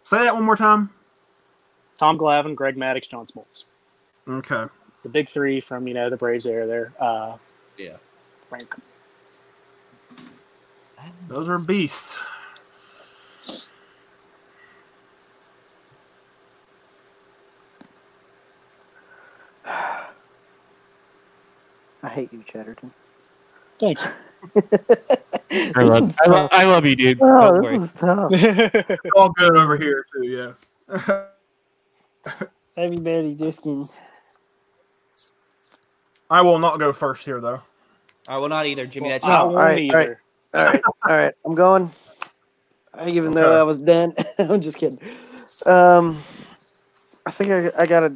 Say 0.03 0.17
that 0.17 0.33
one 0.33 0.43
more 0.43 0.55
time. 0.55 0.89
Tom 1.97 2.17
Glavine, 2.17 2.55
Greg 2.55 2.75
Maddux, 2.75 3.07
John 3.09 3.27
Smoltz. 3.27 3.65
Okay. 4.27 4.65
The 5.03 5.09
big 5.09 5.29
three 5.29 5.59
from 5.61 5.87
you 5.87 5.93
know 5.93 6.09
the 6.09 6.17
Braves 6.17 6.45
era 6.45 6.65
there. 6.65 6.93
Uh, 6.99 7.37
Yeah. 7.77 7.97
rank. 8.49 8.75
Those 11.27 11.47
are 11.47 11.57
beasts. 11.59 12.19
I 22.03 22.09
hate 22.09 22.31
you, 22.31 22.43
Chatterton. 22.43 22.93
Thanks. 23.79 24.39
I 25.75 25.81
love, 25.81 26.15
I, 26.21 26.27
love, 26.29 26.49
I 26.51 26.63
love 26.65 26.85
you, 26.85 26.95
dude. 26.95 27.19
Oh, 27.21 27.51
Don't 27.51 27.63
worry. 27.63 27.77
this 27.77 27.85
is 27.85 27.91
tough. 27.93 29.03
All 29.15 29.29
good 29.31 29.57
over 29.57 29.77
here 29.77 30.05
too. 30.13 30.55
Yeah. 30.87 31.23
Everybody 32.77 33.35
just 33.35 33.61
can. 33.61 33.87
I 36.29 36.41
will 36.41 36.59
not 36.59 36.79
go 36.79 36.93
first 36.93 37.25
here 37.25 37.41
though. 37.41 37.61
I 38.27 38.37
will 38.37 38.49
not 38.49 38.67
either, 38.67 38.85
Jimmy. 38.85 39.09
That's 39.09 39.25
I 39.25 39.29
No. 39.29 39.45
won't 39.45 39.57
all 39.57 39.63
right, 39.63 39.91
all 39.91 39.97
right. 39.97 40.05
either. 40.05 40.21
All 40.53 40.65
right, 40.65 40.81
all 41.09 41.17
right. 41.17 41.33
I'm 41.45 41.55
going. 41.55 41.91
Even 43.05 43.33
though 43.33 43.59
I 43.59 43.63
was 43.63 43.77
done, 43.77 44.13
I'm 44.39 44.61
just 44.61 44.77
kidding. 44.77 44.99
Um, 45.65 46.23
I 47.25 47.31
think 47.31 47.51
I, 47.51 47.81
I 47.81 47.85
got 47.85 48.01
to. 48.01 48.09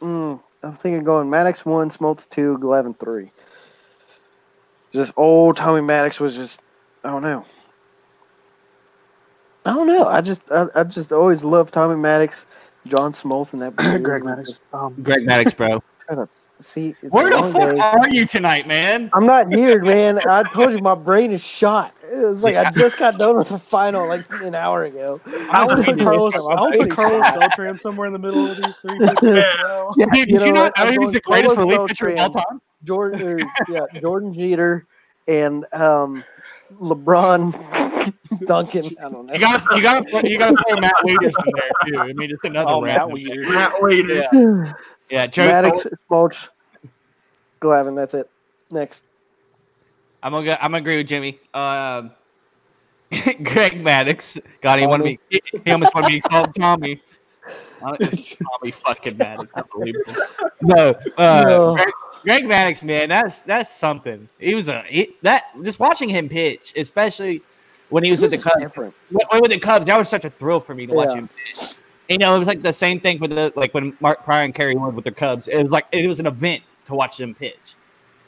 Mm, 0.00 0.42
I'm 0.62 0.74
thinking 0.74 1.04
going 1.04 1.28
Maddux 1.28 1.64
one, 1.66 1.90
Smoltz 1.90 2.28
two, 2.28 2.58
Glavine 2.58 2.98
three. 2.98 3.28
Just 4.92 5.12
old 5.16 5.56
Tommy 5.56 5.80
Maddox 5.80 6.20
was 6.20 6.34
just. 6.34 6.60
I 7.04 7.10
don't 7.10 7.22
know. 7.22 7.44
I 9.64 9.72
don't 9.72 9.86
know. 9.86 10.06
I 10.06 10.20
just 10.20 10.50
I, 10.50 10.66
I 10.74 10.84
just 10.84 11.12
always 11.12 11.42
loved 11.42 11.74
Tommy 11.74 11.96
Maddox, 11.96 12.46
John 12.86 13.12
Smoltz, 13.12 13.52
and 13.52 13.62
that. 13.62 13.74
Greg 14.02 14.22
Maddux. 14.22 14.60
Um, 14.72 14.94
Greg 15.02 15.26
Maddux, 15.26 15.56
bro. 15.56 15.82
See, 16.58 16.94
it's 17.02 17.12
Where 17.12 17.30
the 17.30 17.42
fuck 17.52 17.74
day. 17.74 17.78
are 17.80 18.08
you 18.08 18.26
tonight, 18.26 18.66
man? 18.66 19.10
I'm 19.12 19.26
not 19.26 19.52
here, 19.52 19.82
man. 19.82 20.20
I 20.28 20.42
told 20.52 20.72
you 20.72 20.78
my 20.80 20.94
brain 20.94 21.32
is 21.32 21.42
shot. 21.42 21.94
It 22.04 22.16
was 22.24 22.42
like 22.42 22.56
I 22.56 22.70
just 22.70 22.98
got 22.98 23.18
done 23.18 23.38
with 23.38 23.48
the 23.48 23.58
final 23.58 24.06
like 24.06 24.24
an 24.42 24.54
hour 24.54 24.84
ago. 24.84 25.20
I 25.50 25.64
would 25.64 25.78
was 25.78 25.86
put 25.86 25.98
Carlos. 26.00 26.34
I 26.34 26.62
would 26.62 26.80
I'm 26.82 26.88
Carlos 26.88 27.30
Beltran 27.32 27.78
somewhere 27.78 28.06
in 28.06 28.12
the 28.12 28.18
middle 28.18 28.50
of 28.50 28.56
these 28.62 28.76
three. 28.76 28.98
people 28.98 29.28
as. 29.28 29.94
Yeah, 29.96 30.06
did 30.12 30.30
you, 30.30 30.38
know 30.38 30.52
not 30.52 30.78
know 30.78 30.84
I'm 30.84 30.92
he 31.00 31.06
the 31.10 31.20
greatest 31.20 31.54
Carlos 31.54 31.72
relief 31.76 31.88
pitcher 31.88 32.08
of 32.08 32.18
all 32.18 32.30
time? 32.30 32.60
Jordan, 32.84 33.22
or, 33.22 33.38
yeah, 33.68 34.00
Jordan 34.00 34.34
Jeter, 34.34 34.86
and 35.28 35.64
um, 35.72 36.22
LeBron 36.80 37.52
Duncan. 38.46 38.84
I 38.98 39.08
don't 39.08 39.26
know. 39.26 39.32
You 39.34 39.40
got 39.40 39.62
you 39.76 39.82
got 39.82 40.24
you 40.24 40.38
got 40.38 40.50
to 40.50 40.64
throw 40.68 40.80
Matt 40.80 40.94
Wieters 41.04 41.32
in 41.46 41.52
there 41.54 41.70
too. 41.86 41.98
I 41.98 42.12
mean, 42.12 42.30
just 42.30 42.44
another 42.44 42.70
Oh, 42.70 42.80
Matt 42.80 43.06
random 43.06 43.16
pick. 43.16 43.26
Wieters. 43.38 43.54
Matt 43.54 43.72
Wieters. 43.74 44.66
Yeah, 44.66 44.72
yeah. 45.12 45.26
Joe, 45.26 45.48
Maddux, 45.48 45.94
Smoltz, 46.10 46.48
Glavine. 47.60 47.96
That's 47.96 48.14
it. 48.14 48.30
Next. 48.70 49.04
I'm 50.22 50.32
gonna 50.32 50.44
go, 50.44 50.52
I'm 50.52 50.70
gonna 50.70 50.78
agree 50.78 50.96
with 50.96 51.06
Jimmy. 51.06 51.38
Um, 51.52 52.12
Greg 53.10 53.74
Maddux. 53.74 54.40
God, 54.60 54.78
he 54.78 54.86
wanted 54.86 55.04
me. 55.04 55.18
He, 55.28 55.70
almost 55.70 55.94
wanted 55.94 56.08
me 56.08 56.20
to 56.20 56.28
call 56.28 56.44
him 56.44 56.52
Tommy. 56.52 57.02
Tommy 57.82 58.70
fucking 58.70 59.16
Maddox. 59.16 59.52
Unbelievable. 59.54 60.14
No, 60.62 60.94
uh, 61.18 61.42
No. 61.42 61.74
Greg, 61.74 61.92
Greg 62.22 62.44
Maddux, 62.44 62.84
man, 62.84 63.08
that's 63.08 63.42
that's 63.42 63.70
something. 63.74 64.28
He 64.38 64.54
was 64.54 64.68
a 64.68 64.84
he, 64.88 65.16
that 65.22 65.44
just 65.62 65.80
watching 65.80 66.08
him 66.08 66.28
pitch, 66.28 66.72
especially 66.76 67.42
when 67.88 68.04
he 68.04 68.10
was 68.10 68.22
with 68.22 68.30
the 68.30 68.38
Cubs. 68.38 68.60
different. 68.60 68.94
When, 69.10 69.42
with 69.42 69.50
the 69.50 69.58
Cubs, 69.58 69.86
that 69.86 69.98
was 69.98 70.08
such 70.08 70.24
a 70.24 70.30
thrill 70.30 70.60
for 70.60 70.74
me 70.74 70.86
to 70.86 70.92
watch 70.94 71.12
him. 71.12 71.28
pitch. 71.28 71.80
You 72.08 72.18
know, 72.18 72.34
it 72.34 72.38
was 72.38 72.48
like 72.48 72.62
the 72.62 72.72
same 72.72 73.00
thing 73.00 73.20
with 73.20 73.30
the 73.30 73.52
like 73.56 73.72
when 73.74 73.96
Mark 74.00 74.24
Prior 74.24 74.44
and 74.44 74.54
Kerry 74.54 74.74
Wood 74.76 74.94
with 74.94 75.04
their 75.04 75.12
Cubs. 75.14 75.48
It 75.48 75.62
was 75.62 75.72
like 75.72 75.86
it 75.92 76.06
was 76.06 76.20
an 76.20 76.26
event 76.26 76.62
to 76.86 76.94
watch 76.94 77.16
them 77.16 77.34
pitch. 77.34 77.74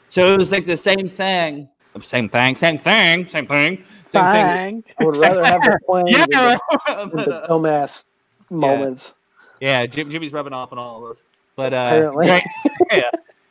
So 0.09 0.33
it 0.33 0.37
was 0.37 0.51
like 0.51 0.65
the 0.65 0.77
same 0.77 1.09
thing, 1.09 1.67
same 2.01 2.29
thing, 2.29 2.55
same 2.55 2.77
thing, 2.77 3.27
same 3.27 3.47
thing, 3.47 3.47
same 3.47 3.47
thing. 3.47 3.83
Sang. 4.05 4.83
I 4.99 5.03
would 5.03 5.17
rather 5.17 5.43
have 5.45 5.61
the 5.61 5.79
plan 5.85 6.07
Yeah, 6.07 6.25
than 6.25 6.29
the, 6.29 6.59
than 6.87 7.09
the 7.25 7.45
dumbass 7.49 8.05
moments. 8.51 9.13
yeah. 9.59 9.85
Jim, 9.85 10.09
Jimmy's 10.09 10.31
rubbing 10.31 10.53
off 10.53 10.71
on 10.71 10.77
all 10.77 11.03
of 11.05 11.11
us, 11.11 11.23
but 11.55 11.73
uh, 11.73 11.77
Apparently. 11.77 12.27
Greg, 12.27 12.43
yeah, 12.91 13.09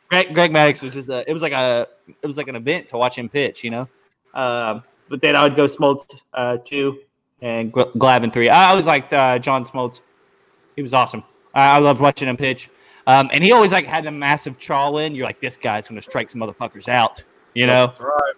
Greg, 0.09 0.33
Greg 0.33 0.51
Maddux 0.51 0.81
was 0.81 0.93
just 0.93 1.09
a, 1.09 1.23
it 1.29 1.33
was 1.33 1.41
like 1.43 1.53
a 1.53 1.87
it 2.21 2.25
was 2.27 2.37
like 2.37 2.47
an 2.47 2.55
event 2.55 2.87
to 2.89 2.97
watch 2.97 3.17
him 3.17 3.29
pitch, 3.29 3.63
you 3.63 3.69
know. 3.69 3.87
Um, 4.33 4.83
but 5.07 5.21
then 5.21 5.35
I 5.35 5.43
would 5.43 5.55
go 5.55 5.65
Smoltz 5.65 6.19
uh, 6.33 6.57
two 6.65 6.99
and 7.41 7.71
Gl- 7.71 7.93
Glavine 7.93 8.33
three. 8.33 8.49
I 8.49 8.69
always 8.69 8.85
liked 8.87 9.13
uh, 9.13 9.37
John 9.39 9.65
Smoltz. 9.65 9.99
He 10.75 10.81
was 10.81 10.93
awesome. 10.93 11.23
I, 11.53 11.75
I 11.75 11.77
loved 11.79 12.01
watching 12.01 12.27
him 12.27 12.37
pitch. 12.37 12.69
Um, 13.07 13.29
and 13.31 13.43
he 13.43 13.51
always 13.51 13.71
like 13.71 13.85
had 13.85 14.05
a 14.07 14.11
massive 14.11 14.57
chaw 14.57 14.95
in. 14.97 15.13
You're 15.13 15.27
like, 15.27 15.39
this 15.39 15.57
guy's 15.57 15.87
gonna 15.87 16.01
strike 16.01 16.29
some 16.29 16.41
motherfuckers 16.41 16.87
out, 16.87 17.23
you 17.53 17.67
know. 17.67 17.93
Right. 17.99 18.33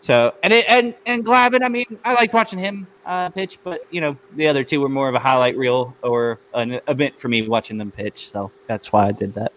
So 0.00 0.34
and 0.42 0.52
it, 0.52 0.66
and 0.68 0.94
and 1.06 1.24
Glavine, 1.24 1.62
I 1.64 1.68
mean, 1.68 1.98
I 2.04 2.14
liked 2.14 2.34
watching 2.34 2.58
him 2.58 2.86
uh, 3.06 3.30
pitch, 3.30 3.58
but 3.62 3.80
you 3.90 4.00
know, 4.00 4.16
the 4.34 4.48
other 4.48 4.64
two 4.64 4.80
were 4.80 4.88
more 4.88 5.08
of 5.08 5.14
a 5.14 5.18
highlight 5.18 5.56
reel 5.56 5.96
or 6.02 6.40
an 6.54 6.80
event 6.88 7.18
for 7.18 7.28
me 7.28 7.46
watching 7.48 7.78
them 7.78 7.90
pitch. 7.90 8.28
So 8.28 8.50
that's 8.66 8.92
why 8.92 9.06
I 9.06 9.12
did 9.12 9.32
that. 9.34 9.52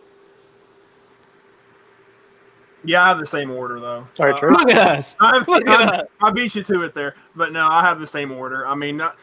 Yeah, 2.85 3.03
I 3.03 3.07
have 3.07 3.17
the 3.17 3.25
same 3.25 3.49
order 3.49 3.79
though. 3.79 4.07
All 4.19 4.25
right, 4.27 4.41
Uh, 4.41 4.47
Look 4.47 4.69
at 4.69 4.99
us. 4.99 5.15
I, 5.19 5.43
Look 5.47 5.67
at 5.67 5.81
us. 5.81 6.07
I 6.21 6.29
beat 6.31 6.53
you 6.53 6.63
to 6.63 6.83
it 6.83 6.93
there, 6.93 7.15
but 7.35 7.51
no, 7.51 7.67
I 7.67 7.81
have 7.81 7.99
the 7.99 8.07
same 8.07 8.31
order. 8.31 8.67
I 8.67 8.75
mean, 8.75 8.97
not, 8.97 9.17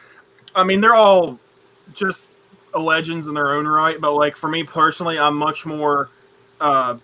I 0.53 0.63
mean 0.65 0.81
they're 0.81 0.93
all 0.93 1.39
just 1.93 2.32
legends 2.79 3.27
in 3.27 3.33
their 3.33 3.53
own 3.53 3.67
right, 3.67 3.99
but 3.99 4.13
like 4.13 4.35
for 4.35 4.49
me 4.49 4.63
personally, 4.63 5.19
I'm 5.19 5.37
much 5.37 5.65
more. 5.65 6.09
Uh, 6.59 6.97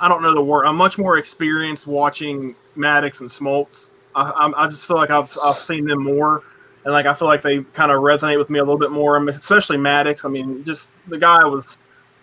I 0.00 0.08
don't 0.08 0.22
know 0.22 0.34
the 0.34 0.42
word. 0.42 0.64
I'm 0.64 0.76
much 0.76 0.98
more 0.98 1.18
experienced 1.18 1.86
watching 1.86 2.54
Maddux 2.76 3.20
and 3.20 3.30
Smoltz. 3.30 3.90
I, 4.14 4.30
I'm, 4.36 4.54
I 4.56 4.68
just 4.68 4.86
feel 4.86 4.96
like 4.96 5.10
I've 5.10 5.36
I've 5.44 5.54
seen 5.54 5.86
them 5.86 6.04
more, 6.04 6.42
and 6.84 6.92
like 6.92 7.06
I 7.06 7.14
feel 7.14 7.28
like 7.28 7.42
they 7.42 7.60
kind 7.60 7.90
of 7.90 8.00
resonate 8.00 8.38
with 8.38 8.50
me 8.50 8.58
a 8.58 8.62
little 8.62 8.78
bit 8.78 8.90
more. 8.90 9.16
I 9.16 9.20
mean, 9.20 9.30
especially 9.30 9.78
Maddux. 9.78 10.24
I 10.24 10.28
mean, 10.28 10.64
just 10.64 10.92
the 11.08 11.18
guy 11.18 11.44
was 11.44 11.78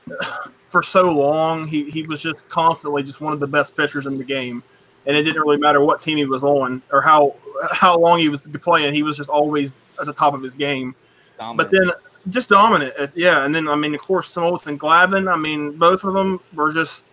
for 0.70 0.84
so 0.84 1.12
long. 1.12 1.68
He 1.68 1.90
he 1.90 2.04
was 2.04 2.22
just 2.22 2.48
constantly 2.50 3.04
just 3.04 3.22
one 3.22 3.34
of 3.34 3.40
the 3.40 3.48
best 3.48 3.76
pitchers 3.76 4.06
in 4.06 4.14
the 4.14 4.26
game, 4.26 4.64
and 5.06 5.18
it 5.18 5.24
didn't 5.24 5.42
really 5.42 5.58
matter 5.58 5.84
what 5.84 6.00
team 6.00 6.18
he 6.18 6.26
was 6.26 6.44
on 6.44 6.82
or 6.92 7.02
how 7.02 7.36
how 7.72 7.98
long 7.98 8.20
he 8.20 8.30
was 8.30 8.48
playing. 8.62 8.94
He 8.94 9.04
was 9.04 9.18
just 9.18 9.30
always 9.30 9.74
at 10.00 10.06
the 10.06 10.14
top 10.14 10.34
of 10.34 10.42
his 10.42 10.56
game. 10.56 10.96
But 11.56 11.72
then 11.72 11.92
just 12.28 12.50
dominant, 12.50 12.94
uh, 13.00 13.08
yeah. 13.16 13.46
And 13.46 13.56
then 13.56 13.68
I 13.68 13.76
mean, 13.76 13.96
of 13.96 14.02
course, 14.02 14.34
Smoltz 14.34 14.68
and 14.68 14.80
Glavine. 14.80 15.32
I 15.32 15.38
mean, 15.38 15.78
both 15.78 16.04
of 16.04 16.14
them 16.14 16.40
were 16.54 16.74
just 16.74 17.04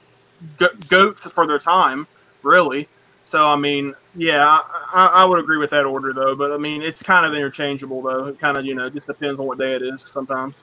go- 0.59 0.69
goats 0.89 1.27
for 1.27 1.47
their 1.47 1.59
time, 1.59 2.07
really. 2.43 2.89
So 3.25 3.45
I 3.45 3.57
mean, 3.57 3.95
yeah, 4.15 4.61
I, 4.93 5.11
I 5.15 5.25
would 5.25 5.39
agree 5.39 5.59
with 5.59 5.71
that 5.71 5.85
order 5.85 6.13
though. 6.13 6.35
But 6.35 6.53
I 6.53 6.57
mean, 6.57 6.83
it's 6.83 7.03
kind 7.03 7.27
of 7.27 7.35
interchangeable 7.35 8.03
though. 8.03 8.27
It 8.27 8.39
kind 8.39 8.57
of 8.57 8.65
you 8.65 8.75
know 8.75 8.91
just 8.91 9.07
depends 9.07 9.39
on 9.39 9.47
what 9.47 9.59
day 9.59 9.75
it 9.75 9.83
is 9.83 10.03
sometimes. 10.03 10.55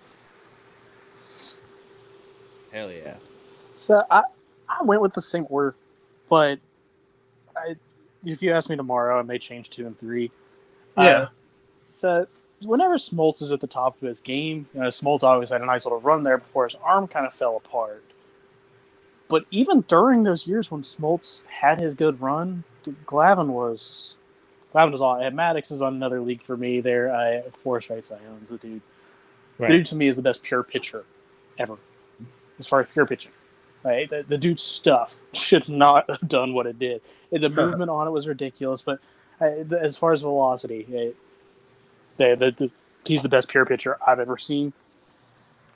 Hell 2.72 2.92
yeah. 2.92 3.16
So 3.76 4.04
I, 4.10 4.24
I 4.68 4.84
went 4.84 5.02
with 5.02 5.14
the 5.14 5.22
same 5.22 5.46
order, 5.50 5.76
but 6.30 6.60
I, 7.56 7.76
if 8.26 8.42
you 8.42 8.52
ask 8.52 8.70
me 8.70 8.76
tomorrow, 8.76 9.20
I 9.20 9.22
may 9.22 9.38
change 9.38 9.70
two 9.70 9.86
and 9.86 10.00
three. 10.00 10.32
Yeah. 10.98 11.04
Uh, 11.04 11.28
so 11.90 12.28
whenever 12.66 12.96
Smoltz 12.96 13.42
is 13.42 13.52
at 13.52 13.60
the 13.60 13.68
top 13.68 14.02
of 14.02 14.08
his 14.08 14.20
game, 14.20 14.68
you 14.74 14.82
know, 14.82 14.88
Smoltz 14.88 15.24
always 15.24 15.50
had 15.50 15.62
a 15.62 15.66
nice 15.66 15.86
little 15.86 16.02
run 16.02 16.24
there 16.24 16.38
before 16.38 16.66
his 16.66 16.76
arm 16.84 17.08
kind 17.08 17.26
of 17.26 17.34
fell 17.34 17.58
apart. 17.58 18.04
But 19.30 19.46
even 19.52 19.82
during 19.82 20.24
those 20.24 20.46
years 20.46 20.70
when 20.70 20.82
Smoltz 20.82 21.46
had 21.48 21.80
his 21.80 21.96
good 21.96 22.22
run, 22.22 22.64
Glavine 23.06 23.48
was 23.48 24.18
Glavine 24.74 24.92
was 24.92 25.02
all. 25.02 25.16
And 25.16 25.36
Maddux 25.38 25.72
is 25.72 25.82
on 25.82 25.96
another 25.96 26.22
league 26.22 26.44
for 26.44 26.58
me. 26.58 26.82
There, 26.82 27.16
I 27.16 27.42
Forest 27.64 27.90
Rights 27.90 28.12
I 28.12 28.20
owns 28.32 28.50
the 28.50 28.58
dude. 28.58 28.82
Right. 29.58 29.68
The 29.68 29.74
dude 29.78 29.86
to 29.88 29.96
me 29.96 30.08
is 30.08 30.16
the 30.16 30.22
best 30.22 30.44
pure 30.44 30.64
pitcher 30.64 31.06
ever, 31.58 31.78
as 32.60 32.68
far 32.68 32.82
as 32.82 32.88
pure 32.92 33.06
pitching. 33.06 33.32
Right, 33.84 34.10
the, 34.10 34.24
the 34.26 34.38
dude's 34.38 34.64
stuff 34.64 35.20
should 35.34 35.68
not 35.68 36.10
have 36.10 36.28
done 36.30 36.54
what 36.54 36.68
it 36.68 36.80
did. 36.80 37.02
The 37.32 37.50
movement 37.50 37.90
on 37.90 38.08
it 38.08 38.12
was 38.12 38.28
ridiculous, 38.28 38.82
but 38.82 39.00
uh, 39.42 39.46
as 39.76 39.98
far 39.98 40.14
as 40.14 40.22
velocity, 40.22 40.86
it, 40.90 41.18
the, 42.18 42.36
the, 42.36 42.52
the, 42.52 42.72
he's 43.06 43.24
the 43.24 43.30
best 43.30 43.48
pure 43.50 43.66
pitcher 43.66 43.98
I've 44.06 44.20
ever 44.20 44.38
seen. 44.38 44.74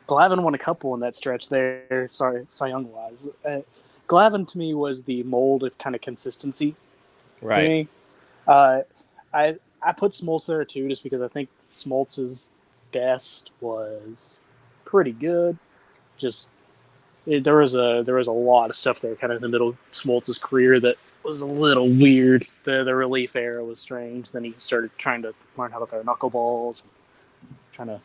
Glavine 0.07 0.41
won 0.41 0.53
a 0.53 0.57
couple 0.57 0.93
in 0.93 1.01
that 1.01 1.15
stretch 1.15 1.49
there. 1.49 2.07
Sorry, 2.11 2.45
Cy 2.49 2.67
Young 2.69 2.91
wise. 2.91 3.27
Uh, 3.45 3.59
Glavine 4.07 4.47
to 4.47 4.57
me 4.57 4.73
was 4.73 5.03
the 5.03 5.23
mold 5.23 5.63
of 5.63 5.77
kind 5.77 5.95
of 5.95 6.01
consistency 6.01 6.75
to 7.41 7.45
Right. 7.45 7.67
me. 7.67 7.87
Uh, 8.47 8.81
I 9.33 9.57
I 9.81 9.91
put 9.91 10.13
Smoltz 10.13 10.45
there 10.47 10.63
too, 10.65 10.87
just 10.87 11.03
because 11.03 11.21
I 11.21 11.27
think 11.27 11.49
Smoltz's 11.69 12.47
best 12.91 13.51
was 13.59 14.39
pretty 14.85 15.11
good. 15.11 15.57
Just 16.17 16.49
it, 17.27 17.43
there 17.43 17.57
was 17.57 17.75
a 17.75 18.01
there 18.05 18.15
was 18.15 18.27
a 18.27 18.31
lot 18.31 18.69
of 18.69 18.75
stuff 18.75 18.99
there, 19.01 19.15
kind 19.15 19.31
of 19.31 19.37
in 19.37 19.41
the 19.41 19.49
middle 19.49 19.69
of 19.69 19.77
Smoltz's 19.91 20.39
career 20.39 20.79
that 20.79 20.95
was 21.23 21.41
a 21.41 21.45
little 21.45 21.89
weird. 21.89 22.47
The 22.63 22.83
the 22.83 22.95
relief 22.95 23.35
era 23.35 23.63
was 23.63 23.79
strange. 23.79 24.31
Then 24.31 24.43
he 24.43 24.55
started 24.57 24.91
trying 24.97 25.21
to 25.23 25.33
learn 25.57 25.71
how 25.71 25.79
to 25.79 25.85
throw 25.85 26.01
knuckleballs, 26.03 26.85
trying 27.73 27.89
to 27.89 28.01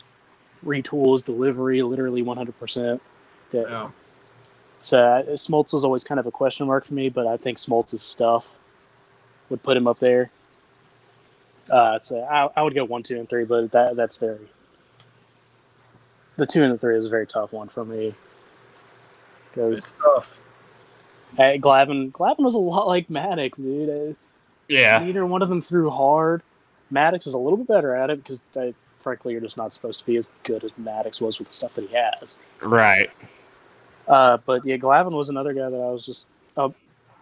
retool 0.64 1.14
his 1.14 1.22
delivery, 1.22 1.82
literally 1.82 2.22
one 2.22 2.36
hundred 2.36 2.58
percent. 2.58 3.00
Yeah. 3.52 3.90
So 4.80 5.00
uh, 5.00 5.22
Smoltz 5.36 5.72
was 5.72 5.84
always 5.84 6.02
kind 6.02 6.18
of 6.18 6.26
a 6.26 6.32
question 6.32 6.66
mark 6.66 6.84
for 6.84 6.94
me, 6.94 7.08
but 7.08 7.26
I 7.26 7.36
think 7.36 7.58
Smoltz's 7.58 8.02
stuff 8.02 8.56
would 9.48 9.62
put 9.62 9.76
him 9.76 9.86
up 9.86 10.00
there. 10.00 10.30
Uh, 11.70 12.00
so 12.00 12.20
I, 12.22 12.50
I 12.56 12.62
would 12.62 12.74
go 12.74 12.84
one, 12.84 13.04
two, 13.04 13.16
and 13.16 13.28
three, 13.28 13.44
but 13.44 13.70
that 13.70 13.94
that's 13.94 14.16
very. 14.16 14.48
The 16.36 16.46
two 16.46 16.64
and 16.64 16.72
the 16.72 16.78
three 16.78 16.96
is 16.96 17.06
a 17.06 17.08
very 17.08 17.26
tough 17.26 17.52
one 17.52 17.68
for 17.68 17.84
me. 17.84 18.14
Because 19.52 19.94
tough. 20.02 20.38
hey, 21.36 21.58
Glavine, 21.58 22.10
Glavine 22.12 22.38
was 22.44 22.54
a 22.54 22.58
lot 22.58 22.86
like 22.86 23.08
Maddux, 23.08 23.56
dude. 23.56 24.16
Yeah. 24.68 24.98
Neither 25.04 25.26
one 25.26 25.42
of 25.42 25.48
them 25.48 25.60
threw 25.60 25.90
hard. 25.90 26.42
Maddux 26.92 27.26
is 27.26 27.34
a 27.34 27.38
little 27.38 27.56
bit 27.58 27.68
better 27.68 27.94
at 27.94 28.10
it 28.10 28.22
because, 28.22 28.40
uh, 28.56 28.72
frankly, 29.00 29.32
you're 29.32 29.40
just 29.42 29.56
not 29.56 29.74
supposed 29.74 30.00
to 30.00 30.06
be 30.06 30.16
as 30.16 30.28
good 30.44 30.64
as 30.64 30.70
Maddux 30.72 31.20
was 31.20 31.38
with 31.38 31.48
the 31.48 31.54
stuff 31.54 31.74
that 31.74 31.88
he 31.88 31.94
has. 31.94 32.38
Right. 32.62 33.10
Uh, 34.08 34.38
but 34.44 34.64
yeah, 34.64 34.76
Glavine 34.76 35.12
was 35.12 35.28
another 35.28 35.52
guy 35.52 35.68
that 35.70 35.76
I 35.76 35.90
was 35.90 36.04
just, 36.06 36.26
uh, 36.56 36.70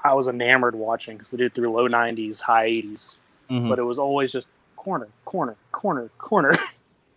I 0.05 0.15
was 0.15 0.29
enamored 0.29 0.75
watching 0.75 1.17
because 1.17 1.31
the 1.31 1.37
dude 1.37 1.55
threw 1.55 1.71
low 1.71 1.89
90s, 1.89 2.41
high 2.41 2.67
80s, 2.69 3.19
Mhm. 3.51 3.69
but 3.69 3.79
it 3.79 3.83
was 3.83 3.99
always 3.99 4.33
just 4.33 4.47
corner, 4.77 5.09
corner, 5.25 5.57
corner, 5.73 6.11
corner. 6.19 6.53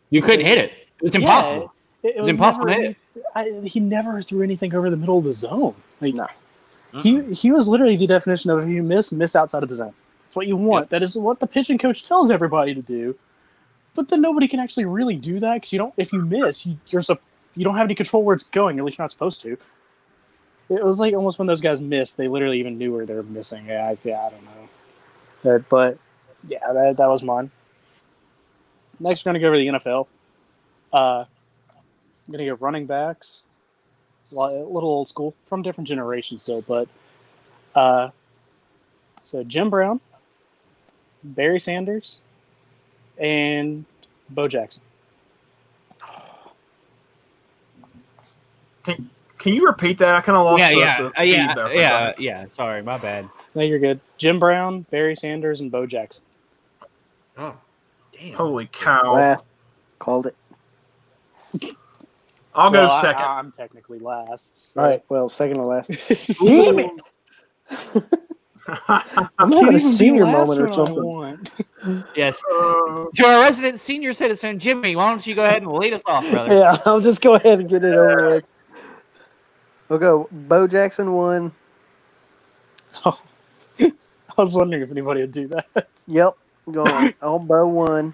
You 0.09 0.21
couldn't 0.21 0.45
hit 0.45 0.59
it. 0.59 0.71
It 0.97 1.03
was 1.03 1.15
impossible. 1.15 1.73
Yeah, 2.03 2.11
it, 2.11 2.15
it 2.17 2.19
was 2.19 2.27
impossible 2.27 2.67
to 2.67 2.73
hit. 2.73 2.97
Any- 3.15 3.23
I, 3.35 3.61
he 3.67 3.79
never 3.79 4.21
threw 4.21 4.41
anything 4.41 4.73
over 4.75 4.89
the 4.89 4.97
middle 4.97 5.17
of 5.17 5.23
the 5.23 5.33
zone. 5.33 5.75
Like, 6.01 6.13
No. 6.15 6.27
He 7.01 7.23
he 7.33 7.51
was 7.51 7.67
literally 7.67 7.95
the 7.95 8.05
definition 8.05 8.51
of 8.51 8.59
if 8.61 8.69
you 8.69 8.83
miss, 8.83 9.11
miss 9.11 9.35
outside 9.35 9.63
of 9.63 9.69
the 9.69 9.75
zone. 9.75 9.93
That's 10.25 10.35
what 10.35 10.45
you 10.45 10.55
want. 10.55 10.91
That 10.91 11.01
is 11.01 11.15
what 11.15 11.39
the 11.39 11.47
pitching 11.47 11.79
coach 11.79 12.03
tells 12.03 12.29
everybody 12.29 12.75
to 12.75 12.81
do. 12.83 13.17
But 13.95 14.09
then 14.09 14.21
nobody 14.21 14.47
can 14.47 14.59
actually 14.59 14.85
really 14.85 15.15
do 15.15 15.39
that 15.39 15.55
because 15.55 15.73
you 15.73 15.79
don't. 15.79 15.93
If 15.97 16.13
you 16.13 16.21
miss, 16.21 16.65
you, 16.67 16.77
you're 16.87 17.01
sup- 17.01 17.21
you 17.55 17.63
don't 17.63 17.75
have 17.77 17.85
any 17.85 17.95
control 17.95 18.23
where 18.23 18.35
it's 18.35 18.43
going. 18.43 18.77
At 18.77 18.85
least 18.85 18.97
you're 18.99 19.03
not 19.03 19.11
supposed 19.11 19.41
to. 19.41 19.57
It 20.69 20.83
was 20.83 20.99
like 20.99 21.13
almost 21.15 21.39
when 21.39 21.47
those 21.47 21.61
guys 21.61 21.81
missed, 21.81 22.17
they 22.17 22.27
literally 22.27 22.59
even 22.59 22.77
knew 22.77 22.93
where 22.95 23.05
they 23.07 23.13
were 23.15 23.23
missing. 23.23 23.65
Yeah, 23.67 23.89
I, 23.89 23.97
yeah, 24.03 24.25
I 24.25 24.29
don't 24.29 24.43
know. 24.45 24.69
But, 25.43 25.69
but 25.69 25.97
yeah, 26.47 26.71
that, 26.73 26.97
that 26.97 27.07
was 27.09 27.21
mine. 27.23 27.51
Next, 28.99 29.25
we're 29.25 29.29
gonna 29.29 29.39
go 29.39 29.47
over 29.47 29.57
the 29.57 29.67
NFL. 29.67 30.07
Uh, 30.91 31.25
I'm 32.27 32.31
gonna 32.31 32.45
get 32.45 32.61
running 32.61 32.85
backs. 32.85 33.43
A 34.31 34.35
little 34.35 34.89
old 34.89 35.09
school, 35.09 35.35
from 35.45 35.61
different 35.61 35.87
generations 35.87 36.41
still, 36.41 36.61
but 36.61 36.87
uh, 37.75 38.09
so 39.21 39.43
Jim 39.43 39.69
Brown, 39.69 39.99
Barry 41.23 41.59
Sanders, 41.59 42.21
and 43.17 43.85
Bo 44.29 44.47
Jackson. 44.47 44.81
Can, 48.83 49.09
can 49.37 49.53
you 49.53 49.65
repeat 49.65 49.97
that? 49.99 50.15
I 50.15 50.21
kind 50.21 50.37
of 50.37 50.45
lost 50.45 50.59
Yeah, 50.59 50.69
the, 50.69 50.79
yeah, 50.79 51.01
the 51.01 51.19
uh, 51.19 51.23
yeah, 51.23 51.53
there 51.53 51.73
yeah, 51.73 52.13
yeah. 52.17 52.47
Sorry, 52.49 52.81
my 52.81 52.97
bad. 52.97 53.29
No, 53.55 53.61
you're 53.61 53.79
good. 53.79 53.99
Jim 54.17 54.39
Brown, 54.39 54.81
Barry 54.89 55.15
Sanders, 55.15 55.61
and 55.61 55.71
Bo 55.71 55.85
Jackson. 55.85 56.23
Oh, 57.37 57.55
damn. 58.13 58.33
Holy 58.33 58.67
cow! 58.71 59.13
Last. 59.13 59.45
Called 59.99 60.27
it. 60.27 60.35
I'll 62.55 62.71
go 62.71 62.81
Well, 62.83 62.91
I- 62.91 63.01
second. 63.01 63.23
I, 63.25 63.39
am 63.39 63.51
technically 63.51 63.99
last. 63.99 64.73
so- 64.73 64.81
All 64.81 64.87
right. 64.87 65.03
Well, 65.09 65.29
second 65.29 65.57
to 65.57 65.63
last. 65.63 65.87
Damn 66.45 66.79
it! 66.79 66.91
I'm 69.37 69.51
having 69.51 69.75
a 69.75 69.79
senior 69.79 70.25
moment 70.25 70.61
or 70.61 70.71
something. 70.73 71.39
Yes. 72.15 72.41
Uh, 72.49 73.07
To 73.13 73.25
our 73.25 73.41
resident 73.41 73.77
senior 73.77 74.13
citizen, 74.13 74.57
Jimmy, 74.57 74.95
why 74.95 75.09
don't 75.09 75.27
you 75.27 75.35
go 75.35 75.43
ahead 75.43 75.63
and 75.63 75.71
lead 75.73 75.91
us 75.91 76.01
off, 76.05 76.29
brother? 76.31 76.55
Yeah, 76.55 76.77
I'll 76.85 77.01
just 77.01 77.19
go 77.19 77.33
ahead 77.35 77.59
and 77.59 77.67
get 77.67 77.83
it 77.83 77.93
over 77.93 78.29
with. 78.35 78.45
We'll 79.89 79.99
go. 79.99 80.29
Bo 80.31 80.65
Jackson 80.65 81.11
one. 81.11 81.51
I 83.05 83.11
was 84.37 84.55
wondering 84.55 84.81
if 84.81 84.91
anybody 84.91 85.19
would 85.21 85.33
do 85.33 85.47
that. 85.49 85.89
Yep. 86.07 86.37
Go 86.71 86.85
on. 86.85 87.13
Oh, 87.21 87.37
Bo 87.37 87.67
one. 87.67 88.13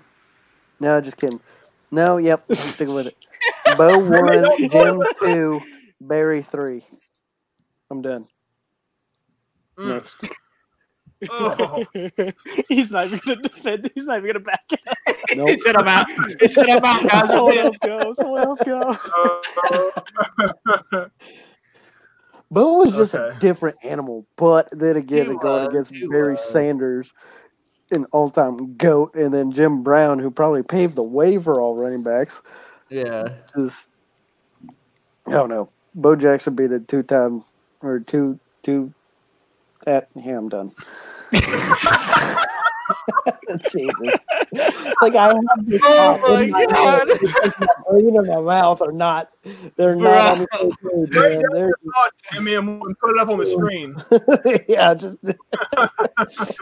No, 0.80 1.00
just 1.00 1.18
kidding. 1.18 1.40
No, 1.92 2.18
yep. 2.18 2.42
I'm 2.50 2.56
sticking 2.56 2.96
with 2.96 3.06
it. 3.08 3.16
Bo 3.78 3.98
one, 4.00 4.70
Jim 4.70 5.04
two, 5.22 5.62
Barry 6.02 6.42
three. 6.42 6.84
I'm 7.90 8.02
done. 8.02 8.26
mm, 9.78 9.96
Next. 9.96 10.18
oh. 11.30 11.86
he's 12.70 12.92
not 12.92 13.08
even 13.08 13.20
gonna 13.26 13.42
defend. 13.42 13.92
He's 13.96 14.06
not 14.06 14.18
even 14.18 14.28
gonna 14.28 14.40
back 14.40 14.64
it. 14.72 14.80
He 15.30 15.36
Nope. 15.36 15.60
said 15.60 15.76
I'm 15.76 15.88
out. 15.88 16.08
He 16.40 16.48
said 16.48 16.70
I'm 16.70 16.84
out, 16.84 17.08
guys. 17.08 17.30
Someone 17.30 17.58
else 17.58 17.78
go. 17.80 18.14
Someone 18.14 18.42
else 18.42 18.62
go. 18.64 18.96
Uh, 19.16 21.06
Bo 22.52 22.78
was 22.78 22.96
just 22.96 23.14
Okay. 23.14 23.36
a 23.36 23.40
different 23.40 23.78
animal, 23.84 24.26
but 24.38 24.68
then 24.72 24.98
again, 24.98 25.28
He 25.28 25.38
going 25.38 25.64
was, 25.66 25.70
against 25.72 25.94
Barry 26.10 26.34
was. 26.34 26.44
Sanders, 26.44 27.14
an 27.92 28.06
all-time 28.12 28.76
goat, 28.76 29.14
and 29.16 29.34
then 29.34 29.52
Jim 29.52 29.84
Brown, 29.84 30.18
who 30.20 30.32
probably 30.32 30.64
paved 30.64 30.96
the 30.96 31.04
way 31.04 31.38
for 31.38 31.62
all 31.62 31.76
running 31.76 32.04
backs. 32.04 32.42
Yeah. 32.90 33.30
Just, 33.56 33.90
I 35.28 35.32
don't 35.32 35.50
know. 35.50 35.70
Bo 35.96 36.16
Jackson 36.16 36.56
beat 36.56 36.72
a 36.72 36.80
two-time 36.80 37.44
or 37.82 38.00
two 38.00 38.40
two. 38.64 38.94
At 39.88 40.10
yeah, 40.16 40.38
I'm 40.38 40.50
done. 40.50 40.72
Jesus, 43.72 44.14
like 45.02 45.16
I 45.16 45.28
have 45.28 45.66
this 45.66 45.82
Oh 45.84 46.18
thought 46.22 46.42
in 46.42 46.52
my 46.52 46.66
my 46.66 46.74
God. 46.74 47.00
head, 47.00 47.08
it's 47.22 47.34
just 47.42 47.60
my 47.60 47.68
brain 47.90 48.18
and 48.18 48.28
my 48.28 48.42
mouth 48.42 48.82
are 48.82 48.92
not. 48.92 49.30
They're 49.78 49.96
not 49.96 50.28
on 50.28 50.40
the 50.40 50.48
same 50.54 50.72
page, 50.84 51.12
man. 51.14 51.50
They're 51.54 51.70
God, 51.96 52.12
Jimmy, 52.34 52.56
and 52.56 52.82
put 53.00 53.12
it 53.12 53.20
up 53.20 53.30
on 53.30 53.40
the 53.40 53.46
screen. 53.48 53.96
yeah, 54.68 54.94
just. 54.94 55.26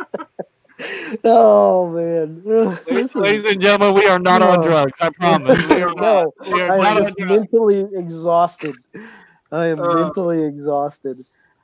oh 1.23 1.89
man, 1.91 2.41
Ladies, 2.87 3.15
ladies 3.15 3.45
and 3.45 3.61
gentlemen, 3.61 3.95
we 3.95 4.07
are 4.07 4.19
not 4.19 4.41
on 4.41 4.61
drugs. 4.61 4.99
I 5.01 5.09
promise. 5.09 5.67
We 5.67 5.81
are 5.81 5.87
not. 5.95 5.95
no, 5.97 6.33
We 6.51 6.61
are 6.61 6.71
I 6.71 6.77
not 6.77 6.97
am 6.97 7.03
just 7.03 7.19
mentally 7.19 7.79
exhausted. 7.95 8.75
I 9.51 9.67
am 9.67 9.79
Uh. 9.79 10.03
mentally 10.03 10.43
exhausted. 10.43 11.17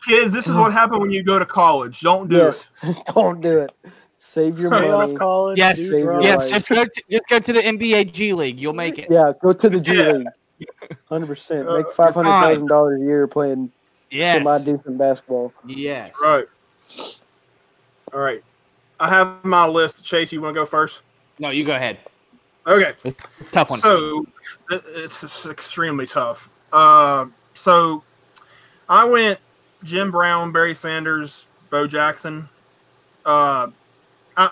Kids, 0.08 0.32
this 0.34 0.48
is 0.48 0.56
what 0.56 0.72
happened 0.80 1.02
when 1.02 1.12
you 1.12 1.24
go 1.24 1.38
to 1.40 1.46
college. 1.46 2.02
Don't 2.02 2.30
do 2.30 2.38
yes, 2.38 2.68
don't 3.14 3.42
do 3.42 3.60
it. 3.60 3.72
Save 4.18 4.58
your 4.58 4.70
Sorry, 4.70 4.90
money. 4.90 5.14
off 5.14 5.20
college. 5.20 5.58
Yes, 5.60 5.78
save. 5.78 6.06
Yes, 6.22 6.50
just 6.50 6.70
go 6.70 6.84
to, 6.86 7.04
just 7.12 7.28
go 7.28 7.40
to 7.40 7.54
the 7.54 7.60
NBA 7.62 8.12
G 8.14 8.34
League. 8.34 8.60
You'll 8.60 8.74
make 8.74 8.98
it. 8.98 9.08
Yeah, 9.12 9.34
go 9.42 9.54
to 9.54 9.70
the 9.70 9.80
G 9.80 9.94
Yeah. 9.96 10.12
League. 10.14 10.28
Hundred 11.10 11.28
percent. 11.28 11.68
Uh, 11.68 11.78
Make 11.78 11.92
five 11.92 12.14
hundred 12.16 12.30
thousand 12.40 12.68
dollars 12.68 13.02
a 13.02 13.04
year 13.04 13.28
playing 13.28 13.72
Yes. 14.10 14.38
semi 14.38 14.58
decent 14.60 14.98
basketball. 14.98 15.52
Yes. 15.68 16.14
Right. 16.24 16.46
All 18.14 18.20
right. 18.22 18.44
I 19.04 19.10
have 19.10 19.44
my 19.44 19.68
list. 19.68 20.02
Chase, 20.02 20.32
you 20.32 20.40
want 20.40 20.56
to 20.56 20.62
go 20.62 20.66
first? 20.66 21.02
No, 21.38 21.50
you 21.50 21.66
go 21.66 21.76
ahead. 21.76 22.00
Okay. 22.66 22.94
It's 23.04 23.26
tough 23.52 23.70
one. 23.70 23.80
So 23.82 24.26
it- 24.72 24.86
it's 24.88 25.46
extremely 25.46 26.08
tough. 26.08 26.50
Uh, 26.72 27.26
so 27.54 28.02
I 28.88 29.04
went 29.04 29.40
Jim 29.84 30.10
Brown, 30.10 30.54
Barry 30.54 30.74
Sanders, 30.74 31.48
Bo 31.70 31.86
Jackson. 31.86 32.48
Uh, 33.26 33.68
I, 34.38 34.50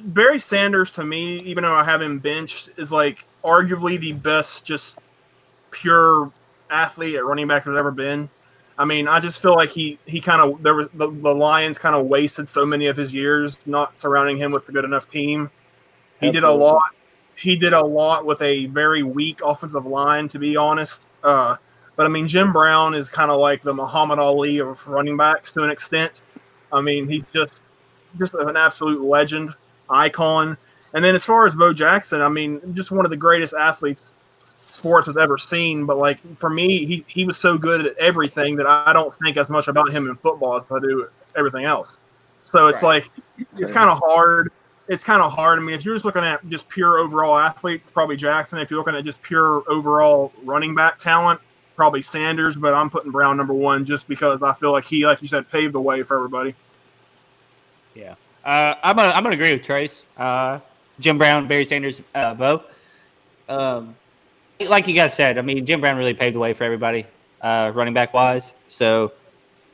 Barry 0.00 0.38
Sanders 0.38 0.90
to 0.92 1.02
me, 1.04 1.38
even 1.38 1.64
though 1.64 1.74
I 1.74 1.84
have 1.84 2.02
him 2.02 2.18
benched, 2.18 2.68
is 2.76 2.92
like 2.92 3.24
arguably 3.42 3.98
the 3.98 4.12
best, 4.12 4.66
just 4.66 4.98
pure 5.70 6.30
athlete 6.68 7.14
at 7.16 7.24
running 7.24 7.48
back 7.48 7.64
there's 7.64 7.78
ever 7.78 7.90
been. 7.90 8.28
I 8.80 8.86
mean, 8.86 9.08
I 9.08 9.20
just 9.20 9.42
feel 9.42 9.54
like 9.56 9.68
he 9.68 9.98
he 10.06 10.22
kind 10.22 10.40
of 10.40 10.62
there 10.62 10.74
was 10.74 10.88
the, 10.94 11.10
the 11.10 11.34
Lions 11.34 11.76
kind 11.76 11.94
of 11.94 12.06
wasted 12.06 12.48
so 12.48 12.64
many 12.64 12.86
of 12.86 12.96
his 12.96 13.12
years 13.12 13.58
not 13.66 14.00
surrounding 14.00 14.38
him 14.38 14.52
with 14.52 14.66
a 14.70 14.72
good 14.72 14.86
enough 14.86 15.10
team. 15.10 15.50
He 16.18 16.30
did 16.30 16.44
a 16.44 16.50
lot. 16.50 16.94
He 17.36 17.56
did 17.56 17.74
a 17.74 17.84
lot 17.84 18.24
with 18.24 18.40
a 18.40 18.66
very 18.66 19.02
weak 19.02 19.40
offensive 19.44 19.84
line, 19.84 20.28
to 20.28 20.38
be 20.38 20.56
honest. 20.56 21.06
Uh, 21.22 21.56
but 21.94 22.06
I 22.06 22.08
mean, 22.08 22.26
Jim 22.26 22.54
Brown 22.54 22.94
is 22.94 23.10
kind 23.10 23.30
of 23.30 23.38
like 23.38 23.62
the 23.62 23.74
Muhammad 23.74 24.18
Ali 24.18 24.58
of 24.60 24.88
running 24.88 25.18
backs 25.18 25.52
to 25.52 25.62
an 25.62 25.68
extent. 25.68 26.12
I 26.72 26.80
mean, 26.80 27.06
he's 27.06 27.24
just 27.34 27.60
just 28.18 28.32
an 28.32 28.56
absolute 28.56 29.02
legend, 29.02 29.54
icon. 29.90 30.56
And 30.94 31.04
then 31.04 31.14
as 31.14 31.22
far 31.26 31.46
as 31.46 31.54
Bo 31.54 31.74
Jackson, 31.74 32.22
I 32.22 32.30
mean, 32.30 32.62
just 32.72 32.90
one 32.90 33.04
of 33.04 33.10
the 33.10 33.18
greatest 33.18 33.52
athletes 33.52 34.14
sports 34.80 35.06
has 35.06 35.16
ever 35.16 35.38
seen. 35.38 35.86
But 35.86 35.98
like 35.98 36.18
for 36.38 36.50
me, 36.50 36.84
he 36.86 37.04
he 37.06 37.24
was 37.24 37.36
so 37.36 37.56
good 37.58 37.84
at 37.86 37.96
everything 37.98 38.56
that 38.56 38.66
I 38.66 38.92
don't 38.92 39.14
think 39.14 39.36
as 39.36 39.50
much 39.50 39.68
about 39.68 39.90
him 39.90 40.08
in 40.08 40.16
football 40.16 40.56
as 40.56 40.62
I 40.70 40.78
do 40.80 41.06
everything 41.36 41.64
else. 41.64 41.98
So 42.44 42.68
it's 42.68 42.82
Right. 42.82 43.02
like 43.04 43.10
it's 43.58 43.70
kind 43.70 43.90
of 43.90 43.98
hard. 43.98 44.50
It's 44.88 45.04
kind 45.04 45.22
of 45.22 45.30
hard. 45.32 45.58
I 45.58 45.62
mean, 45.62 45.74
if 45.74 45.84
you're 45.84 45.94
just 45.94 46.04
looking 46.04 46.24
at 46.24 46.46
just 46.48 46.68
pure 46.68 46.98
overall 46.98 47.38
athlete, 47.38 47.82
probably 47.92 48.16
Jackson. 48.16 48.58
If 48.58 48.70
you're 48.70 48.80
looking 48.80 48.96
at 48.96 49.04
just 49.04 49.22
pure 49.22 49.62
overall 49.68 50.32
running 50.42 50.74
back 50.74 50.98
talent, 50.98 51.40
probably 51.76 52.02
Sanders. 52.02 52.56
But 52.56 52.74
I'm 52.74 52.90
putting 52.90 53.12
Brown 53.12 53.36
number 53.36 53.54
one 53.54 53.84
just 53.84 54.08
because 54.08 54.42
I 54.42 54.52
feel 54.54 54.72
like 54.72 54.84
he, 54.84 55.06
like 55.06 55.22
you 55.22 55.28
said, 55.28 55.48
paved 55.48 55.74
the 55.74 55.80
way 55.80 56.02
for 56.02 56.16
everybody. 56.16 56.56
Yeah, 57.94 58.14
uh, 58.44 58.74
I'm 58.82 58.96
gonna 58.96 59.10
I'm 59.10 59.22
gonna 59.22 59.34
agree 59.34 59.52
with 59.52 59.62
Trace. 59.62 60.02
Uh, 60.16 60.58
Jim 60.98 61.18
Brown, 61.18 61.46
Barry 61.46 61.64
Sanders, 61.64 62.00
uh, 62.14 62.34
Bo. 62.34 62.62
Um, 63.48 63.96
like 64.68 64.86
you 64.86 64.94
guys 64.94 65.14
said, 65.14 65.38
I 65.38 65.42
mean 65.42 65.64
Jim 65.64 65.80
Brown 65.80 65.96
really 65.96 66.14
paved 66.14 66.34
the 66.34 66.40
way 66.40 66.52
for 66.52 66.64
everybody, 66.64 67.06
uh, 67.40 67.72
running 67.74 67.94
back 67.94 68.12
wise. 68.14 68.54
So, 68.68 69.12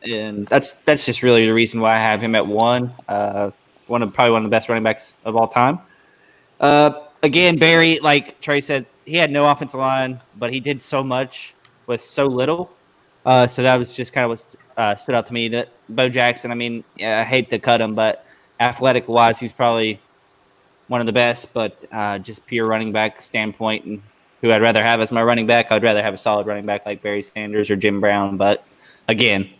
and 0.02 0.46
that's 0.46 0.72
that's 0.72 1.04
just 1.06 1.22
really 1.22 1.46
the 1.46 1.54
reason 1.54 1.80
why 1.80 1.96
I 1.96 1.98
have 1.98 2.20
him 2.20 2.34
at 2.34 2.46
one. 2.46 2.92
Uh, 3.08 3.50
one 3.86 4.02
of 4.02 4.12
probably 4.12 4.32
one 4.32 4.44
of 4.44 4.50
the 4.50 4.54
best 4.54 4.68
running 4.68 4.84
backs 4.84 5.14
of 5.24 5.36
all 5.36 5.48
time. 5.48 5.78
Uh, 6.60 7.02
again, 7.22 7.58
Barry, 7.58 7.98
like 8.00 8.40
Trey 8.40 8.60
said, 8.60 8.86
he 9.04 9.16
had 9.16 9.30
no 9.30 9.48
offensive 9.48 9.78
line, 9.78 10.18
but 10.36 10.52
he 10.52 10.60
did 10.60 10.80
so 10.80 11.02
much 11.02 11.54
with 11.86 12.00
so 12.00 12.26
little. 12.26 12.70
Uh, 13.24 13.46
so 13.46 13.62
that 13.62 13.76
was 13.76 13.94
just 13.94 14.12
kind 14.12 14.24
of 14.24 14.30
what 14.30 14.46
uh, 14.76 14.94
stood 14.96 15.14
out 15.14 15.26
to 15.26 15.32
me. 15.32 15.48
That 15.48 15.68
Bo 15.88 16.08
Jackson, 16.08 16.50
I 16.50 16.54
mean, 16.54 16.84
yeah, 16.96 17.20
I 17.20 17.24
hate 17.24 17.50
to 17.50 17.58
cut 17.58 17.80
him, 17.80 17.94
but 17.94 18.24
athletic 18.60 19.08
wise, 19.08 19.38
he's 19.38 19.52
probably 19.52 20.00
one 20.88 21.00
of 21.00 21.06
the 21.06 21.12
best. 21.12 21.52
But 21.52 21.76
uh, 21.92 22.18
just 22.18 22.46
pure 22.46 22.66
running 22.66 22.92
back 22.92 23.20
standpoint, 23.20 23.84
and 23.84 24.02
who 24.40 24.52
I'd 24.52 24.62
rather 24.62 24.82
have 24.82 25.00
as 25.00 25.12
my 25.12 25.22
running 25.22 25.46
back, 25.46 25.72
I'd 25.72 25.82
rather 25.82 26.02
have 26.02 26.14
a 26.14 26.18
solid 26.18 26.46
running 26.46 26.66
back 26.66 26.86
like 26.86 27.02
Barry 27.02 27.22
Sanders 27.22 27.70
or 27.70 27.76
Jim 27.76 28.00
Brown. 28.00 28.36
But 28.36 28.64
again, 29.08 29.50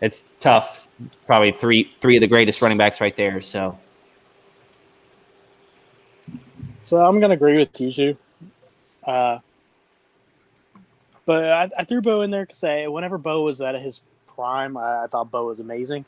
it's 0.00 0.22
tough. 0.40 0.86
Probably 1.26 1.50
three 1.52 1.92
three 2.00 2.16
of 2.16 2.20
the 2.20 2.28
greatest 2.28 2.62
running 2.62 2.78
backs 2.78 3.00
right 3.00 3.16
there. 3.16 3.42
So 3.42 3.78
So 6.84 7.00
I'm 7.04 7.18
gonna 7.18 7.34
agree 7.34 7.58
with 7.58 7.80
you. 7.80 8.16
Uh, 9.04 9.38
but 11.26 11.44
I, 11.44 11.68
I 11.78 11.84
threw 11.84 12.02
Bo 12.02 12.20
in 12.20 12.30
there 12.30 12.44
because 12.46 12.62
whenever 12.90 13.16
Bo 13.16 13.42
was 13.42 13.60
at 13.62 13.74
his 13.80 14.02
prime, 14.26 14.76
I, 14.76 15.04
I 15.04 15.06
thought 15.06 15.30
Bo 15.30 15.46
was 15.46 15.60
amazing. 15.60 16.04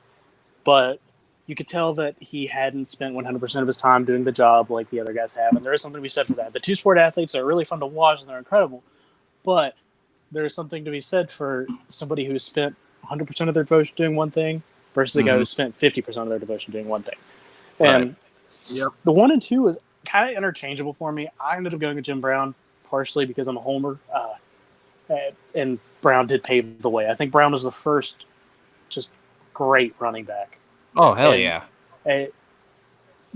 But 0.64 1.00
you 1.46 1.54
could 1.54 1.68
tell 1.68 1.94
that 1.94 2.16
he 2.20 2.46
hadn't 2.46 2.88
spent 2.88 3.14
100% 3.14 3.60
of 3.60 3.66
his 3.66 3.76
time 3.76 4.04
doing 4.04 4.24
the 4.24 4.32
job 4.32 4.70
like 4.70 4.90
the 4.90 5.00
other 5.00 5.12
guys 5.12 5.34
have, 5.36 5.54
and 5.54 5.64
there 5.64 5.72
is 5.72 5.80
something 5.82 5.98
to 5.98 6.02
be 6.02 6.08
said 6.08 6.26
for 6.26 6.34
that. 6.34 6.52
The 6.52 6.60
two 6.60 6.74
sport 6.74 6.98
athletes 6.98 7.34
are 7.34 7.44
really 7.44 7.64
fun 7.64 7.80
to 7.80 7.86
watch 7.86 8.20
and 8.20 8.28
they're 8.28 8.38
incredible, 8.38 8.82
but 9.44 9.74
there 10.32 10.44
is 10.44 10.54
something 10.54 10.84
to 10.84 10.90
be 10.90 11.00
said 11.00 11.30
for 11.30 11.66
somebody 11.88 12.24
who 12.24 12.38
spent 12.38 12.74
100% 13.08 13.48
of 13.48 13.54
their 13.54 13.62
devotion 13.62 13.94
doing 13.96 14.16
one 14.16 14.30
thing 14.30 14.62
versus 14.94 15.14
a 15.16 15.22
guy 15.22 15.36
who 15.38 15.44
spent 15.44 15.78
50% 15.78 16.16
of 16.16 16.28
their 16.28 16.38
devotion 16.40 16.72
doing 16.72 16.88
one 16.88 17.02
thing. 17.02 17.14
And 17.78 18.16
Yep. 18.70 18.88
the 19.04 19.12
one 19.12 19.30
and 19.30 19.40
two 19.40 19.68
is 19.68 19.78
kind 20.04 20.30
of 20.30 20.36
interchangeable 20.36 20.94
for 20.94 21.12
me. 21.12 21.28
I 21.38 21.56
ended 21.56 21.74
up 21.74 21.80
going 21.80 21.94
with 21.94 22.04
Jim 22.04 22.20
Brown 22.20 22.54
partially 22.88 23.24
because 23.26 23.46
I'm 23.46 23.56
a 23.56 23.60
homer, 23.60 23.98
uh, 24.12 24.34
and- 25.08 25.36
and 25.54 25.78
Brown 26.00 26.26
did 26.26 26.42
pave 26.42 26.82
the 26.82 26.90
way. 26.90 27.08
I 27.08 27.14
think 27.14 27.30
Brown 27.30 27.52
was 27.52 27.62
the 27.62 27.70
first 27.70 28.26
just 28.88 29.10
great 29.54 29.94
running 30.00 30.24
back. 30.24 30.58
Oh 30.96 31.14
hell 31.14 31.32
And- 31.32 31.42
yeah, 31.42 31.62
Uh, 32.06 32.26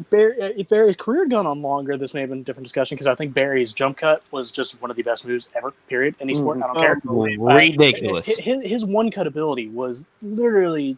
Barry, 0.09 0.35
if 0.57 0.69
Barry's 0.71 0.97
career 0.97 1.25
had 1.25 1.31
gone 1.31 1.47
on 1.47 1.61
longer, 1.61 1.99
this 1.99 2.15
may 2.15 2.21
have 2.21 2.31
been 2.31 2.39
a 2.39 2.43
different 2.43 2.65
discussion 2.65 2.95
because 2.95 3.07
I 3.07 3.15
think 3.15 3.35
Barry's 3.35 3.75
jump 3.75 3.99
cut 3.99 4.27
was 4.33 4.51
just 4.51 4.81
one 4.81 4.91
of 4.91 4.97
the 4.97 5.03
best 5.03 5.27
moves 5.27 5.51
ever. 5.55 5.75
Period. 5.89 6.15
Any 6.21 6.35
sport, 6.35 6.57
I 6.63 6.69
don't 6.69 6.77
care. 6.77 7.01
Uh, 7.07 7.55
ridiculous. 7.55 8.27
His, 8.29 8.63
his 8.63 8.85
one 8.85 9.11
cut 9.11 9.27
ability 9.27 9.69
was 9.69 10.07
literally 10.23 10.97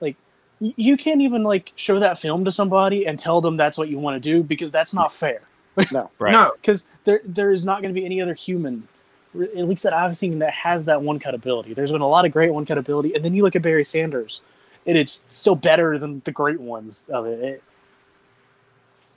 like 0.00 0.16
you 0.60 0.98
can't 0.98 1.22
even 1.22 1.44
like 1.44 1.72
show 1.76 1.98
that 1.98 2.18
film 2.18 2.44
to 2.44 2.50
somebody 2.50 3.06
and 3.06 3.18
tell 3.18 3.40
them 3.40 3.56
that's 3.56 3.78
what 3.78 3.88
you 3.88 3.98
want 3.98 4.16
to 4.16 4.20
do 4.20 4.42
because 4.42 4.70
that's 4.70 4.92
not 4.92 5.12
fair. 5.12 5.40
Right. 6.18 6.32
No, 6.32 6.52
Because 6.60 6.86
there 7.04 7.22
there 7.24 7.52
is 7.52 7.64
not 7.64 7.80
going 7.80 7.94
to 7.94 7.98
be 7.98 8.04
any 8.04 8.20
other 8.20 8.34
human, 8.34 8.86
at 9.34 9.66
least 9.66 9.82
that 9.84 9.94
I've 9.94 10.14
seen, 10.14 10.40
that 10.40 10.52
has 10.52 10.84
that 10.84 11.00
one 11.00 11.18
cut 11.18 11.34
ability. 11.34 11.72
There's 11.72 11.90
been 11.92 12.02
a 12.02 12.06
lot 12.08 12.26
of 12.26 12.32
great 12.32 12.52
one 12.52 12.66
cut 12.66 12.76
ability, 12.76 13.14
and 13.14 13.24
then 13.24 13.32
you 13.34 13.42
look 13.42 13.56
at 13.56 13.62
Barry 13.62 13.84
Sanders, 13.86 14.42
and 14.86 14.98
it's 14.98 15.22
still 15.30 15.54
better 15.54 15.98
than 15.98 16.20
the 16.24 16.32
great 16.32 16.60
ones 16.60 17.08
of 17.12 17.26
it. 17.26 17.40
it 17.42 17.62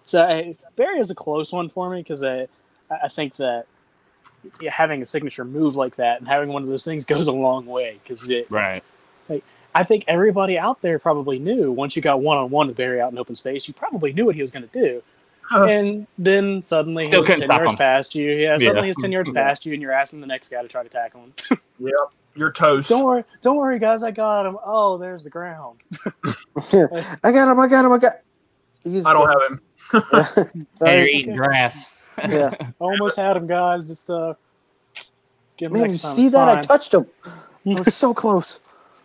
so 0.03 0.21
I, 0.21 0.55
Barry 0.75 0.99
is 0.99 1.09
a 1.09 1.15
close 1.15 1.51
one 1.51 1.69
for 1.69 1.89
me 1.89 1.97
because 2.01 2.23
I 2.23 2.47
I 2.89 3.07
think 3.07 3.35
that 3.37 3.65
yeah, 4.61 4.71
having 4.71 5.01
a 5.01 5.05
signature 5.05 5.43
move 5.43 5.75
like 5.75 5.95
that 5.95 6.19
and 6.19 6.27
having 6.27 6.49
one 6.49 6.61
of 6.63 6.69
those 6.69 6.85
things 6.85 7.03
goes 7.13 7.27
a 7.27 7.31
long 7.31 7.65
way 7.65 7.99
because 8.03 8.29
it 8.29 8.49
Right. 8.49 8.83
I 9.77 9.83
think 9.83 10.05
everybody 10.07 10.57
out 10.57 10.81
there 10.81 10.99
probably 10.99 11.37
knew 11.37 11.69
once 11.69 11.97
you 11.97 12.01
got 12.01 12.21
one 12.21 12.37
on 12.37 12.49
one 12.49 12.67
with 12.67 12.77
Barry 12.77 13.01
out 13.01 13.11
in 13.11 13.17
open 13.17 13.35
space, 13.35 13.67
you 13.67 13.73
probably 13.73 14.13
knew 14.13 14.25
what 14.25 14.33
he 14.35 14.41
was 14.41 14.49
going 14.49 14.65
to 14.65 14.71
do. 14.71 15.03
Huh. 15.41 15.65
and 15.65 16.07
then 16.17 16.61
suddenly 16.63 17.03
Still 17.03 17.23
he 17.25 17.33
was 17.33 17.41
10 17.41 17.49
yards 17.49 17.71
him. 17.71 17.77
past 17.77 18.15
you. 18.15 18.31
Yeah, 18.31 18.51
Yeah. 18.57 18.67
suddenly 18.69 18.87
he's 18.87 19.01
10 19.01 19.11
yards 19.11 19.29
past 19.33 19.65
you, 19.65 19.73
and 19.73 19.81
you're 19.81 19.91
asking 19.91 20.21
the 20.21 20.27
next 20.27 20.47
guy 20.49 20.61
to 20.61 20.67
try 20.69 20.81
to 20.81 20.87
tackle 20.87 21.23
him. 21.23 21.33
you're 22.35 22.51
toast. 22.51 22.89
don't 22.89 23.03
worry, 23.03 23.23
don't 23.41 23.57
worry, 23.57 23.79
guys, 23.79 24.03
I 24.03 24.11
got 24.11 24.45
him. 24.45 24.57
Oh, 24.65 24.97
there's 24.97 25.23
the 25.23 25.29
ground. 25.29 25.79
I 26.25 27.31
got 27.31 27.51
him. 27.51 27.59
I 27.59 27.67
got 27.67 27.85
him. 27.85 27.91
I 27.91 27.97
got. 27.97 28.13
He's 28.83 29.05
I 29.05 29.13
don't 29.13 29.27
have 29.27 29.51
him. 29.51 29.61
have. 30.11 30.37
And 30.37 30.67
you're 30.79 30.89
okay. 30.89 31.11
eating 31.11 31.35
grass. 31.35 31.87
yeah, 32.17 32.53
Almost 32.79 33.17
had 33.17 33.35
him, 33.37 33.47
guys. 33.47 33.87
Just 33.87 34.09
uh, 34.09 34.33
give 35.57 35.71
him 35.71 35.81
man, 35.81 35.91
you 35.91 35.97
see 35.97 36.25
It's 36.25 36.33
that? 36.33 36.47
I 36.47 36.61
touched 36.61 36.93
him. 36.93 37.05
I 37.25 37.29
was 37.65 37.93
so 37.95 38.13
close. 38.13 38.59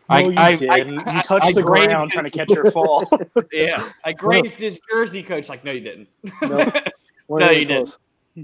No, 0.08 0.16
I- 0.16 0.20
you 0.20 0.34
I- 0.36 0.54
didn't. 0.56 1.06
I- 1.08 1.16
you 1.16 1.22
touched 1.22 1.46
I 1.46 1.52
the 1.52 1.62
graded 1.62 1.90
ground 1.90 2.10
trying 2.12 2.24
to 2.24 2.30
catch 2.30 2.50
your 2.50 2.70
fall. 2.70 3.08
Yeah. 3.52 3.88
I 4.04 4.12
grazed 4.12 4.60
his 4.60 4.80
jersey 4.90 5.22
coach. 5.22 5.48
Like, 5.48 5.64
no, 5.64 5.70
you 5.72 5.80
didn't. 5.80 6.08
No. 6.42 6.48
No, 6.58 6.72
really 7.28 7.60
you 7.60 7.64
didn't. 7.64 7.96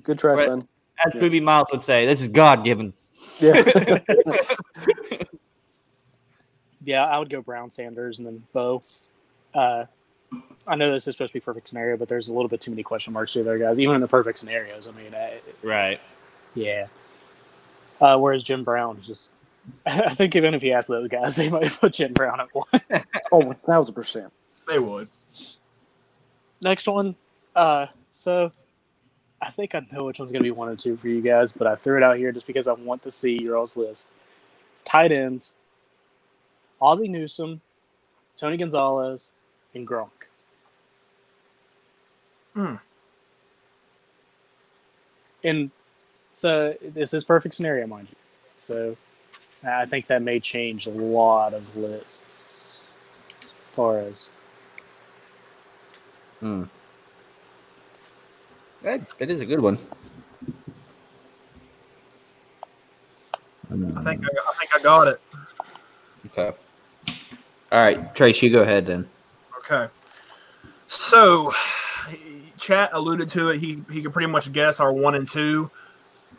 Good 0.05 0.19
try, 0.19 0.35
Right. 0.35 0.47
son. 0.47 0.63
As 1.05 1.13
Boobie 1.15 1.43
Miles 1.43 1.69
would 1.73 1.83
say, 1.83 2.07
this 2.07 2.23
is 2.23 2.29
God 2.29 2.65
given. 2.65 2.93
Yeah. 3.41 4.01
yeah, 6.85 7.05
I 7.05 7.19
would 7.19 7.31
go 7.31 7.43
Brown, 7.43 7.71
Sanders, 7.71 8.19
and 8.19 8.27
then 8.27 8.43
Bo. 8.53 8.83
Uh, 9.55 9.85
I 10.67 10.75
know 10.77 10.93
this 10.93 11.07
is 11.07 11.15
supposed 11.15 11.31
to 11.31 11.35
be 11.35 11.41
perfect 11.41 11.69
scenario, 11.69 11.97
but 11.97 12.09
there's 12.09 12.29
a 12.29 12.33
little 12.33 12.49
bit 12.49 12.61
too 12.61 12.71
many 12.71 12.83
question 12.83 13.13
marks 13.13 13.35
here, 13.35 13.45
there, 13.45 13.59
guys. 13.59 13.81
Even 13.81 13.95
in 13.95 14.01
the 14.01 14.09
perfect 14.09 14.39
scenarios, 14.39 14.89
I 14.89 14.93
mean, 14.93 15.15
uh, 15.15 15.31
Right. 15.63 16.01
Yeah. 16.55 16.87
Uh, 18.01 18.19
whereas 18.19 18.43
Jim 18.43 18.65
Brown 18.65 18.99
is 18.99 19.07
just, 19.07 19.31
I 19.87 20.15
think 20.15 20.37
even 20.37 20.55
if 20.55 20.63
you 20.63 20.73
ask 20.73 20.89
those 20.89 21.09
guys, 21.09 21.37
they 21.37 21.49
might 21.49 21.71
put 21.73 21.95
Jim 21.95 22.13
Brown 22.13 22.41
at 22.41 22.49
one. 22.53 22.67
oh, 23.33 23.39
one 23.39 23.57
thousand 23.57 23.95
percent. 23.95 24.33
They 24.69 24.79
would. 24.79 25.09
Next 26.61 26.89
one. 26.89 27.15
Uh, 27.55 27.87
so 28.11 28.53
I 29.47 29.51
think 29.51 29.77
I 29.77 29.87
know 29.93 30.05
which 30.05 30.19
one's 30.19 30.33
going 30.33 30.43
to 30.43 30.47
be 30.47 30.51
one 30.51 30.71
and 30.71 30.79
two 30.79 30.97
for 30.97 31.09
you 31.09 31.21
guys, 31.21 31.53
but 31.53 31.69
I 31.69 31.77
threw 31.77 31.97
it 31.97 32.03
out 32.03 32.17
here 32.17 32.33
just 32.33 32.49
because 32.49 32.67
I 32.67 32.73
want 32.73 33.03
to 33.05 33.13
see 33.13 33.41
your 33.41 33.57
all's 33.57 33.77
list. 33.77 34.09
It's 34.75 34.83
tight 34.83 35.13
ends. 35.13 35.55
Ozzie 36.81 37.09
Newsome, 37.09 37.61
Tony 38.37 38.57
Gonzalez, 38.57 39.31
and 39.75 39.87
Gronk. 39.87 40.11
Hmm. 42.55 42.75
And 45.45 45.71
so 46.33 46.75
this 46.83 47.15
is 47.15 47.23
perfect 47.23 47.55
scenario, 47.55 47.87
mind 47.87 48.09
you. 48.11 48.17
So 48.59 48.97
I 49.65 49.87
think 49.87 50.09
that 50.09 50.23
may 50.23 50.41
change 50.41 50.87
a 50.89 50.91
lot 50.91 51.55
of 51.55 51.77
lists 51.77 52.81
as 53.43 53.51
far 53.77 54.01
as 54.01 54.31
Hmm. 56.41 56.65
Good. 58.87 59.05
It 59.19 59.31
is 59.33 59.41
a 59.41 59.45
good 59.45 59.59
one. 59.59 59.79
I 63.69 63.75
think 64.05 64.25
I, 64.25 64.29
I 64.29 64.55
think 64.61 64.77
I 64.77 64.81
got 64.81 65.09
it. 65.09 65.21
Okay. 66.27 66.57
All 67.73 67.81
right, 67.81 68.15
Trace, 68.15 68.41
you 68.43 68.49
go 68.49 68.63
ahead 68.63 68.87
then. 68.87 69.09
Okay. 69.59 69.93
So, 70.87 71.53
chat 72.61 72.91
alluded 72.93 73.29
to 73.31 73.49
it. 73.49 73.59
He 73.59 73.83
he 73.91 74.03
could 74.03 74.13
pretty 74.13 74.31
much 74.31 74.53
guess 74.53 74.79
our 74.79 74.93
one 74.93 75.17
and 75.17 75.29
two, 75.29 75.69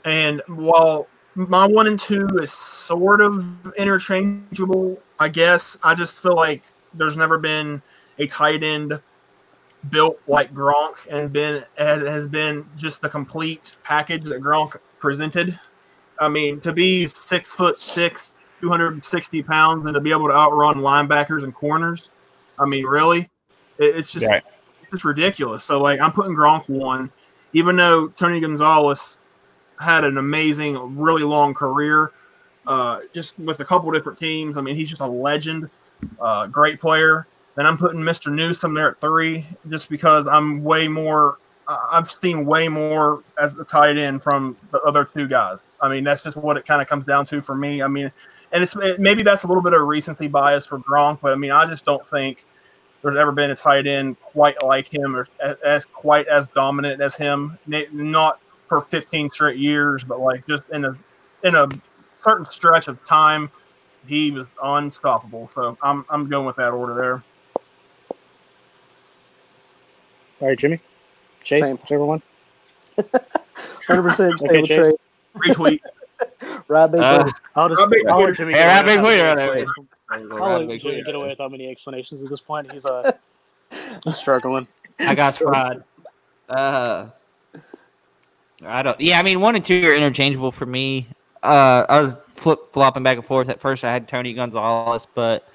and 0.05 0.41
while 0.47 1.07
my 1.35 1.65
one 1.67 1.87
and 1.87 1.99
two 1.99 2.29
is 2.41 2.53
sort 2.53 3.19
of 3.19 3.73
interchangeable, 3.75 4.97
I 5.19 5.27
guess 5.27 5.77
I 5.83 5.95
just 5.95 6.21
feel 6.21 6.35
like 6.35 6.63
there's 6.93 7.17
never 7.17 7.37
been 7.37 7.81
a 8.19 8.27
tight 8.27 8.63
end 8.63 9.01
built 9.89 10.19
like 10.27 10.53
Gronk 10.53 10.95
and 11.09 11.31
been 11.31 11.63
has 11.77 12.27
been 12.27 12.65
just 12.75 13.01
the 13.01 13.09
complete 13.09 13.77
package 13.83 14.23
that 14.25 14.41
Gronk 14.41 14.77
presented. 14.99 15.59
I 16.19 16.29
mean, 16.29 16.59
to 16.61 16.73
be 16.73 17.07
six 17.07 17.53
foot 17.53 17.79
six, 17.79 18.35
260 18.59 19.43
pounds, 19.43 19.85
and 19.85 19.93
to 19.93 19.99
be 19.99 20.11
able 20.11 20.27
to 20.27 20.33
outrun 20.33 20.77
linebackers 20.77 21.43
and 21.43 21.53
corners, 21.53 22.09
I 22.57 22.65
mean, 22.65 22.85
really, 22.85 23.29
it, 23.77 23.95
it's 23.95 24.11
just 24.11 24.25
Right. 24.25 24.43
it's 24.81 24.91
just 24.91 25.05
ridiculous. 25.05 25.63
So, 25.63 25.79
like, 25.79 25.99
I'm 25.99 26.11
putting 26.11 26.35
Gronk 26.35 26.67
one, 26.69 27.11
even 27.53 27.75
though 27.75 28.07
Tony 28.09 28.39
Gonzalez 28.39 29.19
had 29.79 30.05
an 30.05 30.17
amazing, 30.17 30.97
really 30.97 31.23
long 31.23 31.53
career, 31.53 32.11
uh, 32.65 33.01
just 33.13 33.37
with 33.39 33.59
a 33.59 33.65
couple 33.65 33.91
different 33.91 34.17
teams. 34.17 34.57
I 34.57 34.61
mean, 34.61 34.75
he's 34.75 34.89
just 34.89 35.01
a 35.01 35.07
legend, 35.07 35.69
uh, 36.19 36.47
great 36.47 36.79
player. 36.79 37.27
Then 37.57 37.65
I'm 37.65 37.77
putting 37.77 37.99
Mr. 37.99 38.31
Newsome 38.31 38.75
there 38.75 38.91
at 38.91 39.01
three, 39.01 39.45
just 39.67 39.89
because 39.89 40.27
I'm 40.27 40.63
way 40.63 40.87
more. 40.87 41.39
I've 41.67 42.09
seen 42.09 42.45
way 42.45 42.69
more 42.69 43.23
as 43.37 43.53
the 43.55 43.65
tight 43.65 43.97
end 43.97 44.23
from 44.23 44.55
the 44.71 44.79
other 44.81 45.03
two 45.03 45.27
guys. 45.27 45.67
I 45.81 45.89
mean, 45.89 46.03
that's 46.05 46.23
just 46.23 46.37
what 46.37 46.55
it 46.55 46.65
kind 46.67 46.81
of 46.81 46.87
comes 46.87 47.07
down 47.07 47.25
to 47.25 47.41
for 47.41 47.55
me. 47.55 47.81
I 47.81 47.87
mean, 47.87 48.11
and 48.53 48.63
it's 48.63 48.75
it- 48.77 48.99
maybe 48.99 49.23
that's 49.23 49.43
a 49.43 49.47
little 49.47 49.63
bit 49.63 49.73
of 49.73 49.81
recency 49.81 50.27
bias 50.27 50.67
for 50.67 50.79
Gronk, 50.79 51.19
but 51.19 51.33
I 51.33 51.35
mean, 51.35 51.51
I 51.51 51.65
just 51.65 51.83
don't 51.83 52.07
think 52.07 52.45
there's 53.01 53.17
ever 53.17 53.31
been 53.31 53.51
a 53.51 53.55
tight 53.55 53.87
end 53.87 54.19
quite 54.21 54.61
like 54.63 54.93
him 54.93 55.15
or 55.15 55.27
as, 55.41 55.57
as 55.65 55.85
quite 55.85 56.27
as 56.27 56.47
dominant 56.49 57.01
as 57.01 57.15
him. 57.15 57.57
Not 57.91 58.39
for 58.67 58.81
15 58.81 59.31
straight 59.31 59.57
years, 59.57 60.03
but 60.03 60.19
like 60.19 60.45
just 60.47 60.63
in 60.71 60.85
a 60.85 60.95
in 61.43 61.55
a 61.55 61.67
certain 62.23 62.45
stretch 62.45 62.87
of 62.87 63.03
time, 63.07 63.49
he 64.05 64.29
was 64.31 64.47
unstoppable. 64.63 65.49
So 65.55 65.75
I'm 65.81 66.05
I'm 66.09 66.29
going 66.29 66.45
with 66.45 66.55
that 66.57 66.71
order 66.71 66.93
there. 66.93 67.19
All 70.41 70.47
right, 70.47 70.57
Jimmy, 70.57 70.79
Chase, 71.43 71.65
Same. 71.65 71.77
whichever 71.77 72.05
one. 72.05 72.21
Hundred 73.87 74.03
percent 74.03 74.41
Okay, 74.41 74.53
table 74.55 74.67
Chase. 74.67 74.77
trade. 74.77 74.95
Retweet. 75.55 75.79
Right, 76.67 76.91
big 76.91 76.99
Uh, 77.01 77.17
brother. 77.23 77.31
I'll 77.55 77.69
just 77.69 77.79
Rob 77.79 77.89
Big 77.91 78.07
I'll 78.07 78.17
Peter. 78.17 78.27
let 78.29 78.37
Jimmy 78.37 78.53
Hey, 78.53 78.67
Rob 78.67 78.85
Big 78.85 78.99
without 78.99 79.09
Peter, 79.09 79.23
any 79.25 79.49
right, 79.49 79.61
explanation. 79.67 79.87
I'll 80.43 80.65
let 80.65 80.79
Jimmy 80.81 81.03
get 81.03 81.15
away 81.15 81.29
without 81.29 81.51
many 81.51 81.69
explanations 81.69 82.23
at 82.23 82.29
this 82.29 82.39
point. 82.41 82.71
He's 82.71 82.85
uh 82.85 83.11
struggling. 84.09 84.67
I 84.99 85.15
got 85.15 85.35
fried. 85.35 85.83
Uh, 86.49 87.09
I 88.65 88.81
don't. 88.83 88.99
Yeah, 88.99 89.19
I 89.19 89.23
mean, 89.23 89.39
one 89.41 89.55
and 89.55 89.63
two 89.63 89.87
are 89.87 89.93
interchangeable 89.93 90.51
for 90.51 90.65
me. 90.65 91.05
Uh, 91.43 91.85
I 91.87 91.99
was 91.99 92.15
flip 92.35 92.59
flopping 92.73 93.03
back 93.03 93.17
and 93.17 93.25
forth. 93.25 93.49
At 93.49 93.59
first, 93.61 93.83
I 93.83 93.91
had 93.91 94.07
Tony 94.07 94.33
Gonzalez, 94.33 95.07
but 95.13 95.47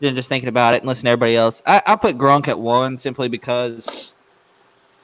then 0.00 0.14
just 0.14 0.28
thinking 0.28 0.48
about 0.48 0.74
it 0.74 0.78
and 0.78 0.86
listening 0.88 1.08
to 1.08 1.12
everybody 1.12 1.36
else, 1.36 1.60
I, 1.66 1.82
I 1.86 1.96
put 1.96 2.16
Gronk 2.16 2.48
at 2.48 2.58
one 2.58 2.96
simply 2.96 3.28
because, 3.28 4.14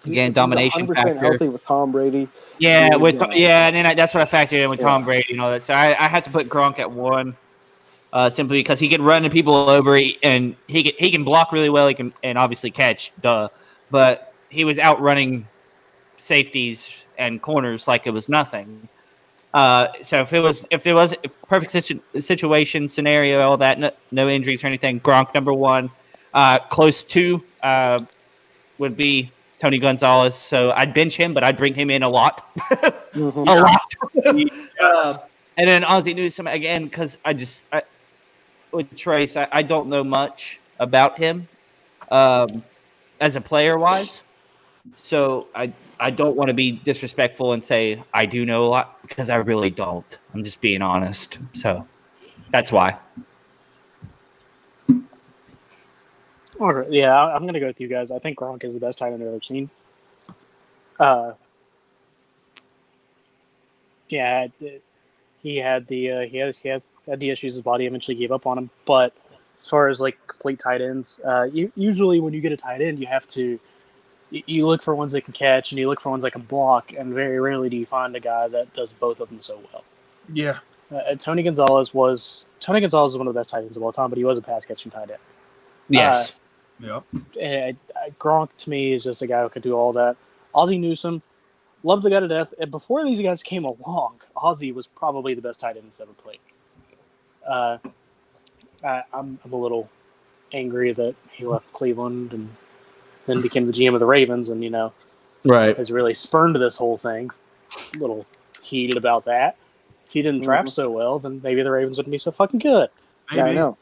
again, 0.07 0.29
He's 0.31 0.35
domination 0.35 0.87
100% 0.87 0.95
factor. 0.95 1.15
healthy 1.15 1.49
with 1.49 1.65
Tom 1.65 1.93
Brady. 1.93 2.29
Yeah, 2.59 2.89
Yeah, 2.91 2.97
with 2.97 3.17
yeah. 3.17 3.33
yeah, 3.33 3.67
and 3.67 3.77
then 3.77 3.87
I, 3.87 3.95
that's 3.95 4.15
what 4.15 4.23
I 4.23 4.31
factored 4.31 4.63
in 4.65 4.71
with 4.71 4.81
Yeah. 4.81 4.87
Tom 4.87 5.05
Brady. 5.05 5.27
You 5.31 5.37
know, 5.37 5.51
that 5.51 5.65
so 5.65 5.75
I, 5.75 5.89
I 6.03 6.09
had 6.09 6.25
to 6.25 6.31
put 6.31 6.49
Gronk 6.49 6.79
at 6.79 6.91
one, 6.91 7.37
uh, 8.13 8.31
simply 8.31 8.59
because 8.61 8.79
he 8.79 8.89
can 8.89 9.03
run 9.03 9.29
people 9.31 9.55
over 9.55 9.97
and 10.23 10.57
he 10.67 10.83
can 10.83 10.93
he 10.99 11.11
can 11.11 11.25
block 11.25 11.53
really 11.53 11.71
well. 11.71 11.89
He 11.89 11.95
can 11.95 12.13
and 12.23 12.39
obviously 12.39 12.71
catch, 12.71 13.13
duh. 13.21 13.49
But 13.91 14.33
he 14.51 14.65
was 14.65 14.79
outrunning 14.79 15.47
safeties 16.17 16.95
and 17.19 17.41
corners 17.43 17.87
like 17.89 18.07
it 18.07 18.11
was 18.11 18.29
nothing. 18.29 18.89
Uh, 19.53 19.89
so 20.03 20.21
if 20.21 20.33
it 20.33 20.41
was 20.41 20.65
if 20.71 20.83
there 20.83 20.95
was 20.97 21.13
a 21.13 21.29
perfect 21.47 21.71
situ- 21.73 22.01
situation 22.21 22.89
scenario, 22.89 23.41
all 23.41 23.57
that, 23.57 23.79
no, 23.79 23.91
no 24.11 24.29
injuries 24.29 24.65
or 24.65 24.67
anything, 24.69 25.01
Gronk 25.01 25.33
number 25.35 25.53
one. 25.53 25.91
Uh, 26.33 26.59
close 26.59 27.05
two 27.05 27.41
uh, 27.63 27.97
would 28.79 28.97
be 28.97 29.31
Tony 29.65 29.79
Gonzalez. 29.79 30.35
So 30.35 30.73
I'd 30.73 30.93
bench 30.93 31.17
him, 31.17 31.33
but 31.33 31.43
I'd 31.43 31.57
bring 31.57 31.73
him 31.73 31.89
in 31.89 32.03
a 32.03 32.09
lot, 32.09 32.55
Mhm. 33.15 33.49
a 33.49 33.61
lot. 33.61 33.95
Uh, 34.79 35.17
and 35.57 35.67
then 35.67 35.85
Ozzie 35.85 36.13
Newsome 36.13 36.47
again 36.47 36.85
because 36.85 37.17
I 37.25 37.33
just 37.33 37.65
I, 37.73 37.83
with 38.73 38.95
Trace, 38.95 39.39
I, 39.39 39.49
I 39.51 39.63
don't 39.63 39.89
know 39.89 40.05
much 40.05 40.61
about 40.79 41.19
him 41.19 41.49
um, 42.11 42.63
as 43.23 43.37
a 43.37 43.41
player 43.41 43.79
wise. 43.79 44.21
So 44.97 45.47
I 45.55 45.73
I 45.99 46.11
don't 46.11 46.37
want 46.37 46.49
to 46.49 46.55
be 46.55 46.73
disrespectful 46.73 47.55
and 47.55 47.65
say 47.65 48.03
I 48.13 48.27
do 48.27 48.45
know 48.45 48.67
a 48.67 48.69
lot 48.69 49.01
because 49.01 49.31
I 49.31 49.37
really 49.37 49.71
don't. 49.71 50.19
I'm 50.35 50.45
just 50.45 50.61
being 50.61 50.83
honest. 50.83 51.39
So 51.55 51.89
that's 52.51 52.71
why. 52.71 52.99
Right, 56.59 56.91
yeah, 56.91 57.15
I- 57.15 57.35
I'm 57.35 57.47
gonna 57.47 57.61
go 57.61 57.67
with 57.67 57.81
you 57.81 57.89
guys. 57.89 58.11
I 58.11 58.19
think 58.19 58.39
Gronk 58.39 58.65
is 58.65 58.75
the 58.75 58.81
best 58.81 58.99
tight 58.99 59.13
end 59.13 59.23
I've 59.23 59.29
ever 59.29 59.43
seen. 59.43 59.71
Uh, 60.99 61.33
yeah, 64.09 64.47
he 65.43 65.57
had 65.59 65.87
the 65.87 66.11
uh, 66.11 66.21
he 66.23 66.39
has 66.39 66.59
he 66.59 66.69
has 66.69 66.87
had 67.07 67.21
the 67.21 67.31
issues. 67.31 67.55
His 67.55 67.63
body 67.63 67.87
eventually 67.87 68.15
gave 68.15 68.33
up 68.33 68.47
on 68.47 68.59
him. 68.59 68.71
But 68.85 69.13
as 69.61 69.67
far 69.69 69.89
as 69.89 70.01
like 70.01 70.17
complete 70.27 70.59
tight 70.59 70.81
ends, 70.81 71.21
uh, 71.25 71.45
you, 71.53 71.73
usually 71.75 72.21
when 72.21 72.33
you 72.33 72.41
get 72.41 72.53
a 72.53 72.57
tight 72.57 72.81
end, 72.81 72.99
you 72.99 73.07
have 73.07 73.27
to 73.31 73.59
you, 74.31 74.43
you 74.47 74.67
look 74.67 74.83
for 74.83 74.95
ones 74.95 75.13
that 75.13 75.23
can 75.23 75.33
catch 75.33 75.73
and 75.73 75.79
you 75.79 75.89
look 75.89 76.01
for 76.01 76.11
ones 76.11 76.23
that 76.23 76.31
can 76.31 76.43
block. 76.43 76.93
And 76.93 77.13
very 77.13 77.41
rarely 77.41 77.69
do 77.69 77.77
you 77.77 77.87
find 77.87 78.15
a 78.15 78.21
guy 78.21 78.49
that 78.49 78.73
does 78.75 78.95
both 78.95 79.21
of 79.21 79.29
them 79.29 79.41
so 79.41 79.61
well. 79.73 79.85
Yeah. 80.33 80.59
Uh, 80.95 81.15
Tony 81.17 81.43
Gonzalez 81.43 81.93
was 81.93 82.47
Tony 82.61 82.81
Gonzalez 82.81 83.13
is 83.13 83.19
one 83.19 83.27
of 83.27 83.35
the 83.35 83.41
best 83.41 83.51
tight 83.51 83.65
ends 83.65 83.77
of 83.77 83.83
all 83.83 83.93
time, 83.93 84.11
but 84.11 84.19
he 84.19 84.25
was 84.25 84.39
a 84.39 84.43
pass 84.43 84.65
catching 84.65 84.93
tight 84.93 85.11
end. 85.11 85.19
Yes. 85.89 86.33
Yep. 86.81 87.05
And 87.41 87.77
Gronk 88.19 88.51
to 88.59 88.71
me 88.71 88.93
is 88.93 89.05
just 89.05 89.23
a 89.23 89.27
guy 89.27 89.43
who 89.43 89.49
can 89.49 89.63
do 89.63 89.75
all 89.75 89.93
that. 89.93 90.17
Ozzie 90.55 90.79
Newsome, 90.79 91.23
loved 91.83 92.03
the 92.03 92.11
guy 92.11 92.21
to 92.21 92.29
death. 92.29 92.53
And 92.59 92.71
before 92.71 93.05
these 93.05 93.21
guys 93.21 93.43
came 93.43 93.65
along, 93.65 94.21
Ozzie 94.37 94.73
was 94.73 94.87
probably 94.87 95.35
the 95.35 95.43
best 95.43 95.61
tight 95.61 95.77
end 95.77 95.91
he's 95.93 96.01
ever 96.01 96.13
played. 96.13 96.39
Uh, 97.47 97.79
I, 98.83 99.03
I'm, 99.13 99.39
I'm 99.45 99.53
a 99.53 99.57
little 99.57 99.89
angry 100.53 100.93
that 100.93 101.15
he 101.33 101.47
left 101.47 101.71
Cleveland 101.73 102.33
and 102.33 102.49
then 103.27 103.41
became 103.41 103.67
the 103.67 103.73
GM 103.73 103.95
of 103.95 104.01
the 104.01 104.07
Ravens, 104.07 104.51
and 104.51 104.63
you 104.63 104.71
know 104.71 104.93
right. 105.45 105.77
has 105.77 105.91
really 105.91 106.15
spurned 106.15 106.57
this 106.57 106.77
whole 106.77 106.99
thing. 106.99 107.31
A 107.95 107.99
little 107.99 108.27
heated 108.63 108.97
about 108.97 109.25
that. 109.25 109.57
If 110.07 110.13
he 110.13 110.23
didn't 110.23 110.43
draft 110.43 110.69
Mhm. 110.69 110.73
so 110.73 110.91
well, 110.91 111.19
then 111.19 111.41
maybe 111.43 111.63
the 111.63 111.71
Ravens 111.71 111.97
wouldn't 111.97 112.13
be 112.13 112.19
so 112.19 112.31
fucking 112.31 112.61
good. 112.61 112.91
Yeah, 113.33 113.47
I 113.47 113.53
know. 113.53 113.77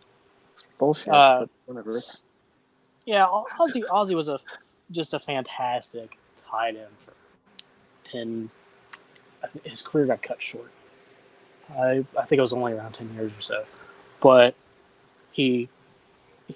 It's 0.55 0.65
bullshit. 0.79 1.13
Uh, 1.13 1.47
whatever. 1.67 2.01
Yeah, 3.07 3.27
Ozzie 3.61 3.85
Ozzie 3.91 4.15
was 4.15 4.29
a 4.29 4.41
just 4.91 5.15
a 5.15 5.19
fantastic 5.19 6.19
tight 6.51 6.77
end 6.77 6.89
for 7.05 7.15
ten. 8.11 8.51
His 9.65 9.83
career 9.83 10.07
got 10.07 10.23
cut 10.23 10.43
short. 10.43 10.71
I 11.79 12.05
I 12.19 12.25
think 12.27 12.39
it 12.39 12.43
was 12.43 12.53
only 12.53 12.73
around 12.73 12.93
ten 12.93 13.13
years 13.15 13.33
or 13.39 13.43
so, 13.43 13.65
but 14.21 14.55
he 15.33 15.69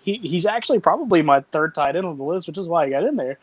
he 0.02 0.16
he's 0.18 0.46
actually 0.46 0.80
probably 0.80 1.22
my 1.22 1.40
third 1.52 1.74
tight 1.74 1.96
end 1.96 2.06
on 2.06 2.18
the 2.18 2.24
list, 2.24 2.46
which 2.46 2.58
is 2.58 2.66
why 2.66 2.84
I 2.84 2.90
got 2.90 3.04
in 3.04 3.16
there 3.16 3.38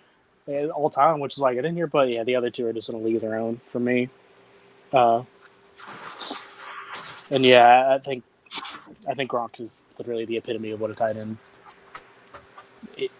uh, 0.47 0.67
all 0.69 0.89
time, 0.89 1.19
which 1.19 1.33
is 1.33 1.39
why 1.39 1.51
I 1.51 1.55
got 1.55 1.65
in 1.65 1.75
here. 1.75 1.87
But 1.87 2.09
yeah, 2.09 2.23
the 2.23 2.35
other 2.35 2.49
two 2.49 2.67
are 2.67 2.73
just 2.73 2.89
in 2.89 2.95
a 2.95 2.99
league 2.99 3.15
of 3.17 3.21
their 3.21 3.35
own 3.35 3.61
for 3.67 3.79
me. 3.79 4.09
Uh, 4.93 5.23
and 7.31 7.45
yeah, 7.45 7.95
I 7.95 7.99
think 7.99 8.23
I 9.07 9.13
think 9.13 9.31
Gronk 9.31 9.59
is 9.59 9.85
literally 9.97 10.25
the 10.25 10.37
epitome 10.37 10.71
of 10.71 10.81
what 10.81 10.91
a 10.91 10.95
tight 10.95 11.17
end 11.17 11.37
it, 12.97 13.11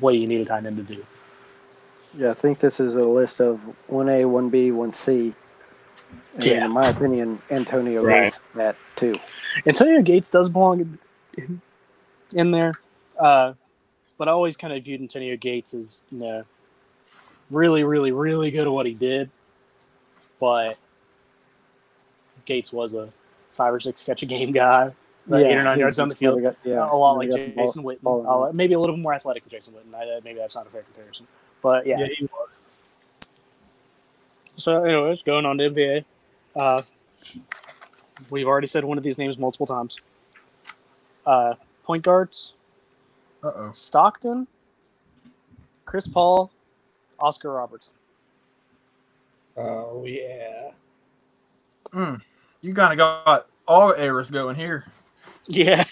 what 0.00 0.14
you 0.14 0.26
need 0.26 0.40
a 0.40 0.44
tight 0.44 0.66
end 0.66 0.76
to 0.76 0.82
do. 0.82 1.04
Yeah, 2.16 2.30
I 2.30 2.34
think 2.34 2.58
this 2.60 2.78
is 2.80 2.94
a 2.96 3.06
list 3.06 3.40
of 3.40 3.62
one 3.88 4.08
A, 4.08 4.24
one 4.24 4.48
B, 4.48 4.70
one 4.70 4.92
C. 4.92 5.34
And 6.36 6.44
Yeah. 6.46 6.64
in 6.66 6.72
my 6.72 6.88
opinion, 6.88 7.42
Antonio 7.50 8.02
Right. 8.02 8.24
Gates 8.24 8.40
at 8.58 8.76
two. 8.96 9.18
Antonio 9.66 10.02
Gates 10.02 10.30
does 10.30 10.48
belong 10.48 10.98
in, 11.36 11.60
in 12.34 12.50
there. 12.50 12.72
Uh, 13.18 13.54
but 14.18 14.28
I 14.28 14.32
always 14.32 14.56
kind 14.56 14.72
of 14.72 14.82
viewed 14.84 15.00
Antonio 15.00 15.36
Gates 15.36 15.74
as 15.74 16.02
you 16.10 16.18
know 16.18 16.44
really, 17.50 17.84
really, 17.84 18.12
really 18.12 18.50
good 18.50 18.66
at 18.66 18.72
what 18.72 18.86
he 18.86 18.94
did. 18.94 19.30
But 20.40 20.76
Gates 22.44 22.72
was 22.72 22.94
a 22.94 23.08
five 23.52 23.72
or 23.72 23.80
six 23.80 24.02
catch 24.02 24.22
a 24.22 24.26
game 24.26 24.52
guy, 24.52 24.92
uh, 25.32 25.36
eight 25.36 25.56
or 25.56 25.62
nine 25.64 25.78
yards 25.78 25.98
on 25.98 26.08
the 26.08 26.14
field. 26.14 26.42
got- 26.42 26.56
yeah, 26.64 26.84
a 26.90 26.94
lot 26.94 27.16
like 27.16 27.30
got 27.30 27.36
the 27.38 27.48
ball- 27.48 27.66
Jason 27.66 27.82
Witten, 27.82 28.02
ball 28.02 28.44
uh, 28.44 28.52
maybe 28.52 28.74
a 28.74 28.80
little 28.80 28.96
more 28.96 29.14
athletic 29.14 29.42
than 29.44 29.50
Jason 29.50 29.74
Witten. 29.74 29.94
I, 29.94 30.16
uh, 30.16 30.20
maybe 30.24 30.38
that's 30.38 30.54
not 30.54 30.66
a 30.66 30.70
fair 30.70 30.82
comparison, 30.82 31.26
but 31.62 31.86
yeah. 31.86 31.98
Yeah. 32.18 32.26
So, 34.56 34.84
anyways, 34.84 35.22
going 35.22 35.44
on 35.46 35.58
to 35.58 35.70
NBA. 35.70 36.04
Uh, 36.54 36.82
we've 38.30 38.46
already 38.46 38.66
said 38.68 38.84
one 38.84 38.98
of 38.98 39.04
these 39.04 39.18
names 39.18 39.36
multiple 39.38 39.66
times. 39.66 39.98
Uh, 41.26 41.54
point 41.84 42.04
guards: 42.04 42.52
Uh 43.42 43.50
oh. 43.54 43.70
Stockton, 43.72 44.46
Chris 45.84 46.06
Paul, 46.06 46.52
Oscar 47.18 47.52
Robertson. 47.52 47.92
Oh 49.56 50.04
yeah. 50.04 50.70
Mm, 51.92 52.20
you 52.60 52.74
kind 52.74 52.92
of 52.92 52.98
got 52.98 53.46
all 53.66 53.92
errors 53.94 54.30
going 54.30 54.56
here. 54.56 54.84
Yeah, 55.46 55.84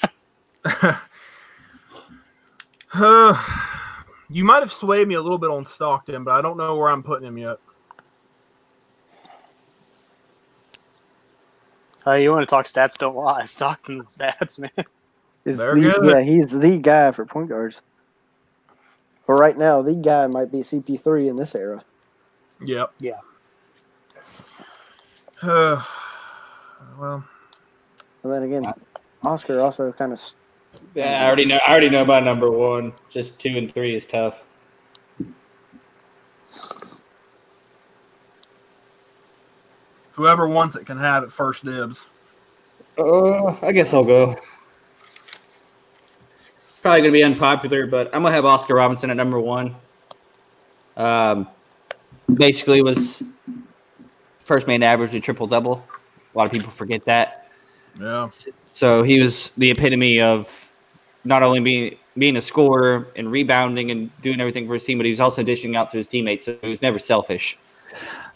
Uh, 2.95 3.43
you 4.31 4.45
might 4.45 4.61
have 4.61 4.73
swayed 4.73 5.09
me 5.09 5.15
a 5.15 5.23
little 5.23 5.39
bit 5.39 5.51
on 5.51 5.65
Stockton, 5.65 6.25
but 6.25 6.33
I 6.33 6.43
don't 6.43 6.57
know 6.57 6.77
where 6.77 6.91
I'm 6.91 7.03
putting 7.03 7.27
him 7.27 7.39
yet. 7.39 7.57
uh, 12.07 12.15
you 12.15 12.31
want 12.31 12.43
to 12.43 12.51
talk 12.51 12.67
stats? 12.67 12.99
Don't 12.99 13.17
lie. 13.17 13.45
Stockton's 13.47 14.17
stats, 14.17 14.59
man. 14.59 14.71
Is 15.45 15.59
the, 15.59 16.01
yeah, 16.05 16.21
he's 16.21 16.53
the 16.53 16.79
guy 16.79 17.11
for 17.11 17.27
point 17.27 17.49
guards. 17.49 17.81
But 19.27 19.35
right 19.35 19.57
now, 19.57 19.83
the 19.83 19.95
guy 19.95 20.27
might 20.27 20.53
be 20.53 20.59
CP3 20.59 21.31
in 21.31 21.37
this 21.37 21.55
era. 21.55 21.83
Yep. 22.61 22.93
Yeah. 23.01 23.21
Uh, 25.43 25.83
well, 26.99 27.25
And 28.23 28.33
then 28.33 28.43
again, 28.45 28.65
Oscar 29.25 29.61
also 29.61 29.93
kind 29.93 30.13
of 30.13 30.21
Yeah, 30.95 31.23
I 31.23 31.27
already 31.27 31.45
know. 31.45 31.59
I 31.67 31.71
already 31.71 31.91
know 31.91 32.05
my 32.05 32.21
number 32.21 32.51
one. 32.51 32.93
Just 33.09 33.39
two 33.39 33.57
and 33.57 33.73
three 33.73 33.95
is 33.95 34.07
tough. 34.07 34.45
whoever 40.13 40.47
wants 40.47 40.77
it 40.77 40.87
can 40.87 40.99
have 40.99 41.25
it 41.25 41.33
first 41.33 41.65
dibs. 41.65 42.07
Uh, 42.99 43.57
I 43.63 43.73
guess 43.73 43.93
I'll 43.95 44.05
go. 44.05 44.37
Probably 46.83 47.01
gonna 47.01 47.13
be 47.13 47.25
unpopular, 47.25 47.87
but 47.87 48.09
I'm 48.15 48.23
gonna 48.23 48.35
have 48.35 48.45
Oscar 48.45 48.75
Robinson 48.75 49.11
at 49.11 49.17
number 49.17 49.41
one. 49.41 49.75
Um, 50.97 51.49
basically 52.35 52.83
was 52.83 53.23
first 54.41 54.67
man 54.67 54.81
to 54.81 54.87
average 54.87 55.15
a 55.15 55.21
triple 55.21 55.47
double. 55.47 55.85
A 56.35 56.39
lot 56.39 56.47
of 56.47 56.53
people 56.53 56.71
forget 56.71 57.05
that. 57.05 57.42
Yeah. 58.01 58.31
So 58.71 59.03
he 59.03 59.21
was 59.21 59.51
the 59.57 59.71
epitome 59.71 60.21
of 60.21 60.71
not 61.25 61.43
only 61.43 61.61
being 61.61 61.97
being 62.19 62.37
a 62.37 62.43
scorer 62.43 63.09
and 63.17 63.33
rebounding 63.33 63.91
and 63.91 64.11
doing 64.23 64.41
everything 64.41 64.67
for 64.67 64.75
his 64.75 64.85
team, 64.85 64.99
but 64.99 65.07
he 65.07 65.11
was 65.11 65.21
also 65.21 65.43
dishing 65.43 65.77
out 65.77 65.91
to 65.91 65.97
his 65.97 66.07
teammates. 66.07 66.45
So 66.45 66.59
he 66.61 66.69
was 66.69 66.83
never 66.83 66.99
selfish. 66.99 67.59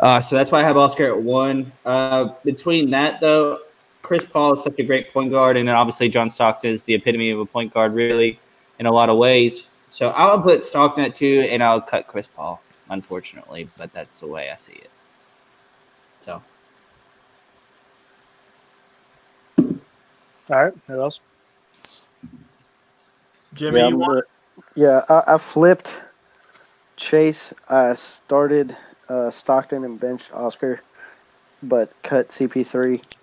Uh, 0.00 0.20
so 0.20 0.36
that's 0.36 0.50
why 0.50 0.60
I 0.60 0.62
have 0.62 0.76
Oscar 0.76 1.06
at 1.06 1.22
one. 1.22 1.72
Uh, 1.84 2.30
between 2.44 2.90
that, 2.90 3.20
though, 3.20 3.60
Chris 4.02 4.24
Paul 4.24 4.52
is 4.52 4.62
such 4.62 4.78
a 4.78 4.82
great 4.82 5.12
point 5.12 5.30
guard, 5.30 5.56
and 5.56 5.68
then 5.68 5.74
obviously 5.74 6.08
John 6.08 6.30
Stockton 6.30 6.70
is 6.70 6.84
the 6.84 6.94
epitome 6.94 7.30
of 7.30 7.40
a 7.40 7.46
point 7.46 7.72
guard, 7.72 7.94
really, 7.94 8.38
in 8.78 8.86
a 8.86 8.92
lot 8.92 9.08
of 9.08 9.18
ways. 9.18 9.66
So 9.90 10.10
I'll 10.10 10.40
put 10.40 10.64
Stockton 10.64 11.04
at 11.04 11.14
two, 11.14 11.46
and 11.50 11.62
I'll 11.62 11.80
cut 11.80 12.06
Chris 12.06 12.28
Paul, 12.28 12.62
unfortunately, 12.88 13.68
but 13.78 13.92
that's 13.92 14.20
the 14.20 14.26
way 14.26 14.50
I 14.50 14.56
see 14.56 14.74
it. 14.74 14.90
So 16.20 16.42
All 19.58 19.64
right, 20.48 20.72
who 20.86 21.00
else? 21.00 21.20
Jimmy, 23.54 23.80
yeah, 23.80 23.88
you 23.88 23.94
I'm 23.94 23.98
want 23.98 24.24
yeah. 24.74 25.00
I, 25.08 25.34
I 25.34 25.38
flipped 25.38 25.92
Chase. 26.96 27.52
I 27.68 27.94
started 27.94 28.76
uh, 29.08 29.30
Stockton 29.30 29.84
and 29.84 29.98
benched 29.98 30.32
Oscar, 30.32 30.82
but 31.62 31.90
cut 32.02 32.28
CP3. 32.28 33.18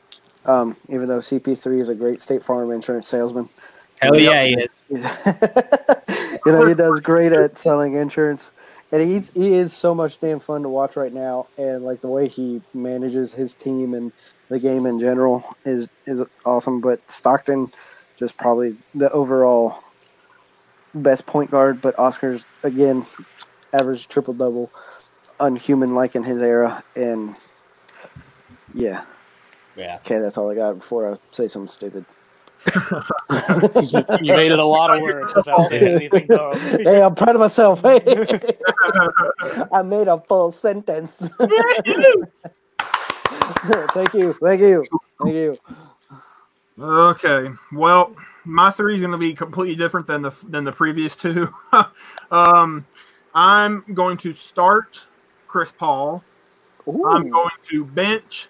Um, 0.45 0.75
even 0.89 1.07
though 1.07 1.19
CP3 1.19 1.81
is 1.81 1.89
a 1.89 1.95
great 1.95 2.19
State 2.19 2.43
Farm 2.43 2.71
insurance 2.71 3.07
salesman, 3.07 3.47
hell 4.01 4.19
yeah, 4.19 4.43
he 4.43 4.53
is. 4.55 4.69
you 6.45 6.51
know 6.51 6.65
he 6.67 6.73
does 6.73 6.99
great 6.99 7.31
at 7.31 7.57
selling 7.57 7.95
insurance, 7.95 8.51
and 8.93 9.01
he's 9.01 9.33
he 9.33 9.55
is 9.55 9.73
so 9.73 9.95
much 9.95 10.19
damn 10.19 10.39
fun 10.39 10.61
to 10.61 10.69
watch 10.69 10.95
right 10.95 11.11
now. 11.11 11.47
And 11.57 11.83
like 11.83 12.01
the 12.01 12.07
way 12.07 12.27
he 12.27 12.61
manages 12.75 13.33
his 13.33 13.55
team 13.55 13.95
and 13.95 14.11
the 14.49 14.59
game 14.59 14.85
in 14.85 14.99
general 14.99 15.43
is 15.65 15.89
is 16.05 16.23
awesome. 16.45 16.79
But 16.79 17.09
Stockton, 17.09 17.69
just 18.17 18.37
probably 18.37 18.77
the 18.93 19.11
overall 19.11 19.79
best 20.93 21.25
point 21.25 21.49
guard. 21.49 21.81
But 21.81 21.97
Oscar's 21.97 22.45
again 22.61 23.01
average 23.73 24.07
triple 24.09 24.35
double, 24.35 24.71
unhuman 25.39 25.95
like 25.95 26.15
in 26.15 26.23
his 26.23 26.41
era, 26.41 26.83
and 26.95 27.35
yeah. 28.75 29.03
Yeah. 29.75 29.95
Okay, 30.05 30.19
that's 30.19 30.37
all 30.37 30.51
I 30.51 30.55
got 30.55 30.77
before 30.77 31.11
I 31.11 31.17
say 31.31 31.47
something 31.47 31.67
stupid. 31.67 32.05
You 34.21 34.33
made 34.35 34.51
it 34.51 34.59
a 34.59 34.65
lot 34.65 34.95
of 34.95 35.01
words 35.01 35.35
without 35.35 35.69
saying 35.69 35.83
anything 35.83 36.27
dumb. 36.27 36.53
hey, 36.59 37.01
I'm 37.01 37.15
proud 37.15 37.35
of 37.35 37.41
myself. 37.41 37.81
Hey, 37.81 37.99
I 39.73 39.81
made 39.81 40.07
a 40.07 40.19
full 40.21 40.51
sentence. 40.51 41.17
thank 43.93 44.13
you, 44.13 44.33
thank 44.41 44.61
you, 44.61 44.85
thank 45.21 45.33
you. 45.33 45.55
Okay. 46.79 47.49
Well, 47.71 48.15
my 48.45 48.71
three 48.71 48.95
is 48.95 49.01
going 49.01 49.11
to 49.11 49.17
be 49.17 49.33
completely 49.33 49.75
different 49.75 50.07
than 50.07 50.21
the 50.21 50.33
than 50.47 50.63
the 50.63 50.71
previous 50.71 51.15
two. 51.15 51.53
um, 52.31 52.85
I'm 53.35 53.83
going 53.93 54.17
to 54.17 54.33
start 54.33 55.05
Chris 55.47 55.71
Paul. 55.71 56.23
I'm 56.87 57.29
going 57.29 57.51
to 57.69 57.85
bench 57.85 58.49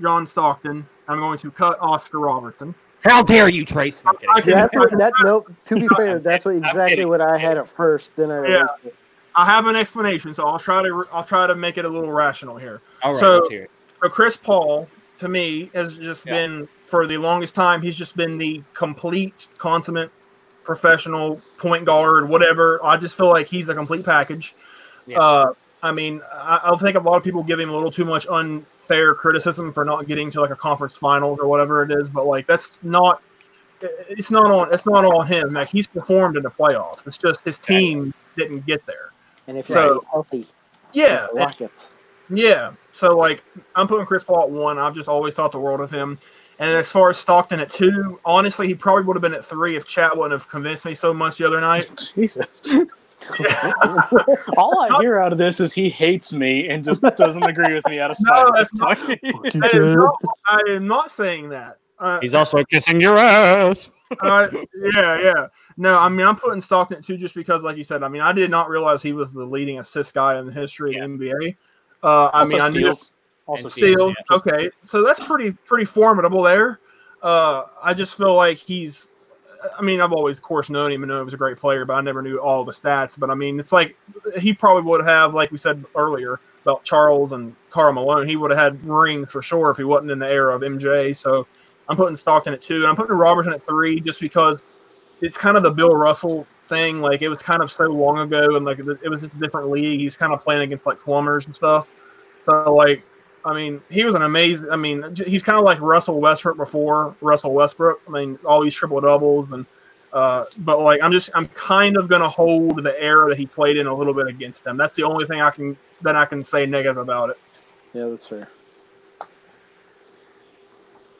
John 0.00 0.26
Stockton. 0.26 0.86
I'm 1.08 1.18
going 1.18 1.38
to 1.38 1.50
cut 1.50 1.78
Oscar 1.80 2.20
Robertson. 2.20 2.74
How 3.02 3.22
dare 3.22 3.48
you, 3.48 3.64
Trace? 3.64 4.02
I'm 4.04 4.14
kidding. 4.16 4.28
I 4.34 4.40
can- 4.40 4.50
Yeah, 4.50 4.66
that, 4.98 5.12
nope. 5.22 5.50
To 5.66 5.74
be 5.76 5.88
fair, 5.88 6.18
that's 6.20 6.44
what 6.44 6.56
exactly 6.56 7.04
what 7.04 7.20
I 7.20 7.38
had 7.38 7.56
at 7.58 7.68
first. 7.68 8.14
Then 8.16 8.30
I 8.30 8.46
Yeah. 8.46 8.56
erased. 8.82 8.96
I 9.36 9.44
have 9.46 9.66
an 9.66 9.76
explanation, 9.76 10.34
so 10.34 10.44
I'll 10.44 10.58
try 10.58 10.82
to 10.82 11.04
I'll 11.12 11.24
try 11.24 11.46
to 11.46 11.54
make 11.54 11.78
it 11.78 11.84
a 11.84 11.88
little 11.88 12.10
rational 12.12 12.56
here. 12.56 12.80
All 13.02 13.12
right, 13.12 13.20
So- 13.20 13.34
let's 13.36 13.48
hear 13.48 13.62
it. 13.64 13.70
So 14.02 14.08
Chris 14.08 14.36
Paul, 14.36 14.88
to 15.18 15.28
me, 15.28 15.70
has 15.74 15.96
just 15.96 16.26
Yeah. 16.26 16.32
been 16.32 16.68
for 16.84 17.06
the 17.06 17.16
longest 17.18 17.54
time. 17.54 17.80
He's 17.80 17.96
just 17.96 18.16
been 18.16 18.38
the 18.38 18.62
complete, 18.74 19.46
consummate, 19.58 20.10
professional 20.64 21.40
point 21.58 21.84
guard. 21.84 22.28
Whatever. 22.28 22.80
I 22.84 22.96
just 22.96 23.16
feel 23.16 23.28
like 23.28 23.46
he's 23.46 23.68
a 23.68 23.74
complete 23.74 24.04
package. 24.04 24.54
Yeah. 25.06 25.18
Uh, 25.20 25.52
I 25.82 25.92
mean, 25.92 26.20
I, 26.32 26.60
I 26.72 26.76
think 26.76 26.96
a 26.96 27.00
lot 27.00 27.16
of 27.16 27.22
people 27.24 27.42
give 27.42 27.58
him 27.58 27.70
a 27.70 27.72
little 27.72 27.90
too 27.90 28.04
much 28.04 28.26
unfair 28.28 29.14
criticism 29.14 29.72
for 29.72 29.84
not 29.84 30.06
getting 30.06 30.30
to 30.32 30.40
like 30.40 30.50
a 30.50 30.56
conference 30.56 30.96
finals 30.96 31.38
or 31.40 31.48
whatever 31.48 31.82
it 31.82 31.92
is. 31.92 32.08
But 32.10 32.26
like, 32.26 32.46
that's 32.46 32.78
not. 32.82 33.22
It's 33.82 34.30
not 34.30 34.50
on. 34.50 34.72
It's 34.74 34.84
not 34.86 35.04
on 35.06 35.26
him. 35.26 35.54
Like 35.54 35.68
he's 35.70 35.86
performed 35.86 36.36
in 36.36 36.42
the 36.42 36.50
playoffs. 36.50 37.06
It's 37.06 37.16
just 37.16 37.42
his 37.44 37.58
team 37.58 38.12
didn't 38.36 38.66
get 38.66 38.84
there. 38.86 39.12
And 39.46 39.56
if 39.56 39.66
So- 39.66 39.84
you're 39.94 40.02
healthy, 40.10 40.46
Yeah, 40.92 41.26
Rockets. 41.32 41.88
yeah. 42.28 42.72
So 42.92 43.16
like 43.16 43.42
I'm 43.74 43.88
putting 43.88 44.04
Chris 44.04 44.22
Paul 44.22 44.42
at 44.42 44.50
one. 44.50 44.78
I've 44.78 44.94
just 44.94 45.08
always 45.08 45.34
thought 45.34 45.50
the 45.52 45.58
world 45.58 45.80
of 45.80 45.90
him. 45.90 46.18
And 46.58 46.68
as 46.76 46.90
far 46.90 47.08
as 47.08 47.16
Stockton 47.16 47.58
at 47.58 47.70
two, 47.70 48.20
honestly, 48.22 48.66
he 48.66 48.74
probably 48.74 49.04
would 49.04 49.16
have 49.16 49.22
been 49.22 49.32
at 49.32 49.42
three 49.46 49.76
if 49.76 49.86
Chat 49.86 50.14
wouldn't 50.14 50.32
have 50.32 50.46
convinced 50.46 50.84
me 50.84 50.94
so 50.94 51.14
much 51.14 51.38
the 51.38 51.46
other 51.46 51.58
night. 51.58 51.90
Jesus. 52.14 52.60
All 54.56 54.80
I 54.80 54.98
hear 55.00 55.18
out 55.18 55.32
of 55.32 55.38
this 55.38 55.60
is 55.60 55.72
he 55.72 55.88
hates 55.88 56.32
me 56.32 56.68
and 56.68 56.82
just 56.84 57.02
doesn't 57.16 57.42
agree 57.42 57.74
with 57.74 57.86
me 57.88 58.00
out 58.00 58.10
of 58.10 58.16
spite. 58.18 58.44
No, 58.44 58.48
at 58.48 58.54
this 58.56 58.70
that's 58.74 59.00
point. 59.32 59.64
I 59.64 59.76
am 59.76 59.94
not, 59.94 60.16
I 60.46 60.60
am 60.68 60.86
not 60.86 61.12
saying 61.12 61.48
that. 61.50 61.78
Uh, 61.98 62.18
He's 62.20 62.34
also 62.34 62.64
kissing 62.64 63.00
your 63.00 63.18
ass. 63.18 63.88
uh, 64.22 64.48
yeah, 64.94 65.20
yeah. 65.20 65.46
No, 65.76 65.98
I 65.98 66.08
mean 66.08 66.26
I'm 66.26 66.36
putting 66.36 66.60
Stockton 66.60 66.98
at 66.98 67.04
two 67.04 67.16
just 67.16 67.34
because, 67.34 67.62
like 67.62 67.76
you 67.76 67.84
said, 67.84 68.02
I 68.02 68.08
mean 68.08 68.22
I 68.22 68.32
did 68.32 68.50
not 68.50 68.68
realize 68.68 69.02
he 69.02 69.12
was 69.12 69.32
the 69.32 69.44
leading 69.44 69.78
assist 69.78 70.14
guy 70.14 70.38
in 70.38 70.46
the 70.46 70.52
history 70.52 70.96
of 70.96 71.18
the 71.18 71.26
NBA. 71.26 71.56
Uh, 72.02 72.30
I 72.32 72.40
Also 72.40 72.50
mean 72.52 72.60
I 72.60 72.68
knew 72.70 72.80
steals. 72.80 73.10
Also 73.46 73.64
And 73.64 73.72
steals. 73.72 73.98
Yeah, 74.00 74.14
just- 74.34 74.46
okay, 74.46 74.70
so 74.86 75.04
that's 75.04 75.26
pretty 75.28 75.52
pretty 75.52 75.84
formidable 75.84 76.42
there. 76.42 76.80
Uh, 77.22 77.64
I 77.82 77.92
just 77.94 78.14
feel 78.16 78.34
like 78.34 78.56
he's. 78.56 79.09
I 79.78 79.82
mean, 79.82 80.00
I've 80.00 80.12
always, 80.12 80.38
of 80.38 80.42
course, 80.42 80.70
known 80.70 80.92
him 80.92 81.02
and 81.02 81.10
known 81.10 81.20
he 81.20 81.24
was 81.24 81.34
a 81.34 81.38
great 81.38 81.58
player, 81.58 81.84
but 81.84 81.94
I 81.94 82.00
never 82.00 82.22
knew 82.22 82.38
all 82.38 82.64
the 82.64 82.72
stats. 82.72 83.18
But 83.18 83.30
I 83.30 83.34
mean, 83.34 83.60
it's 83.60 83.72
like 83.72 83.96
he 84.38 84.52
probably 84.52 84.82
would 84.82 85.04
have, 85.04 85.34
like 85.34 85.50
we 85.50 85.58
said 85.58 85.84
earlier 85.94 86.40
about 86.62 86.84
Charles 86.84 87.32
and 87.32 87.54
Karl 87.70 87.92
Malone, 87.92 88.26
he 88.26 88.36
would 88.36 88.50
have 88.50 88.58
had 88.58 88.84
rings 88.84 89.30
for 89.30 89.42
sure 89.42 89.70
if 89.70 89.76
he 89.76 89.84
wasn't 89.84 90.10
in 90.10 90.18
the 90.18 90.28
era 90.28 90.54
of 90.54 90.62
MJ. 90.62 91.16
So 91.16 91.46
I'm 91.88 91.96
putting 91.96 92.16
Stockton 92.16 92.54
at 92.54 92.60
two, 92.60 92.76
and 92.76 92.86
I'm 92.86 92.96
putting 92.96 93.16
Robertson 93.16 93.52
at 93.52 93.66
three, 93.66 94.00
just 94.00 94.20
because 94.20 94.62
it's 95.20 95.36
kind 95.36 95.56
of 95.56 95.62
the 95.62 95.70
Bill 95.70 95.94
Russell 95.94 96.46
thing. 96.66 97.00
Like 97.00 97.22
it 97.22 97.28
was 97.28 97.42
kind 97.42 97.62
of 97.62 97.70
so 97.70 97.84
long 97.86 98.18
ago, 98.18 98.56
and 98.56 98.64
like 98.64 98.78
it 98.78 99.08
was 99.10 99.24
a 99.24 99.28
different 99.38 99.68
league. 99.68 100.00
He's 100.00 100.16
kind 100.16 100.32
of 100.32 100.40
playing 100.40 100.62
against 100.62 100.86
like 100.86 101.00
plumbers 101.00 101.46
and 101.46 101.54
stuff. 101.54 101.88
So 101.88 102.72
like, 102.72 103.02
I 103.44 103.54
mean, 103.54 103.80
he 103.90 104.04
was 104.04 104.14
an 104.14 104.22
amazing. 104.22 104.70
I 104.70 104.76
mean, 104.76 105.14
he's 105.26 105.42
kind 105.42 105.58
of 105.58 105.64
like 105.64 105.80
Russell 105.80 106.20
Westbrook 106.20 106.56
before 106.56 107.14
Russell 107.20 107.52
Westbrook. 107.54 108.00
I 108.06 108.10
mean, 108.10 108.38
all 108.44 108.62
these 108.62 108.74
triple 108.74 109.00
doubles 109.00 109.52
and. 109.52 109.66
Uh, 110.12 110.44
but 110.62 110.80
like 110.80 111.00
I'm 111.04 111.12
just 111.12 111.30
I'm 111.36 111.46
kind 111.48 111.96
of 111.96 112.08
gonna 112.08 112.28
hold 112.28 112.82
the 112.82 113.00
era 113.00 113.28
that 113.28 113.38
he 113.38 113.46
played 113.46 113.76
in 113.76 113.86
a 113.86 113.94
little 113.94 114.12
bit 114.12 114.26
against 114.26 114.64
them. 114.64 114.76
That's 114.76 114.96
the 114.96 115.04
only 115.04 115.24
thing 115.24 115.40
I 115.40 115.50
can 115.50 115.76
that 116.02 116.16
I 116.16 116.24
can 116.24 116.44
say 116.44 116.66
negative 116.66 116.96
about 116.96 117.30
it. 117.30 117.36
Yeah, 117.94 118.06
that's 118.08 118.26
fair. 118.26 118.48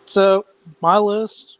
So 0.06 0.44
my 0.80 0.98
list 0.98 1.58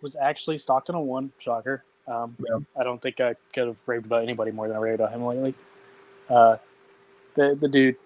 was 0.00 0.16
actually 0.16 0.56
Stockton 0.56 0.94
a 0.94 1.00
one. 1.02 1.32
Shocker. 1.38 1.84
Um, 2.06 2.34
Yeah. 2.38 2.60
I 2.80 2.82
don't 2.82 3.00
think 3.02 3.20
I 3.20 3.34
could 3.52 3.66
have 3.66 3.76
raved 3.84 4.06
about 4.06 4.22
anybody 4.22 4.50
more 4.50 4.68
than 4.68 4.76
I 4.78 4.80
raved 4.80 5.00
about 5.00 5.12
him 5.12 5.26
lately. 5.26 5.54
Uh, 6.30 6.56
the 7.34 7.58
the 7.60 7.68
dude 7.68 7.96
the- 7.96 8.00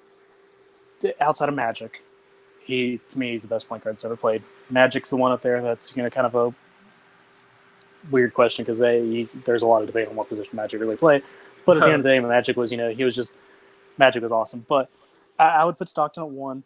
outside 1.20 1.48
of 1.48 1.54
Magic, 1.54 2.02
he 2.64 3.00
to 3.08 3.18
me 3.18 3.32
he's 3.32 3.42
the 3.42 3.48
best 3.48 3.68
point 3.68 3.84
guard 3.84 3.96
that's 3.96 4.04
ever 4.04 4.16
played. 4.16 4.42
Magic's 4.70 5.10
the 5.10 5.16
one 5.16 5.32
up 5.32 5.42
there 5.42 5.60
that's 5.60 5.96
you 5.96 6.02
know 6.02 6.10
kind 6.10 6.26
of 6.26 6.34
a 6.34 6.54
weird 8.10 8.34
question 8.34 8.64
because 8.64 8.78
they 8.78 9.28
there's 9.44 9.62
a 9.62 9.66
lot 9.66 9.82
of 9.82 9.86
debate 9.86 10.08
on 10.08 10.16
what 10.16 10.28
position 10.28 10.56
Magic 10.56 10.80
really 10.80 10.96
played. 10.96 11.22
But 11.64 11.76
at 11.76 11.80
the 11.80 11.86
end 11.86 11.96
of 11.96 12.02
the 12.02 12.08
day, 12.08 12.20
Magic 12.20 12.56
was 12.56 12.70
you 12.72 12.78
know 12.78 12.90
he 12.90 13.04
was 13.04 13.14
just 13.14 13.34
Magic 13.98 14.22
was 14.22 14.32
awesome. 14.32 14.64
But 14.68 14.88
I, 15.38 15.48
I 15.48 15.64
would 15.64 15.78
put 15.78 15.88
Stockton 15.88 16.22
at 16.22 16.28
one 16.28 16.62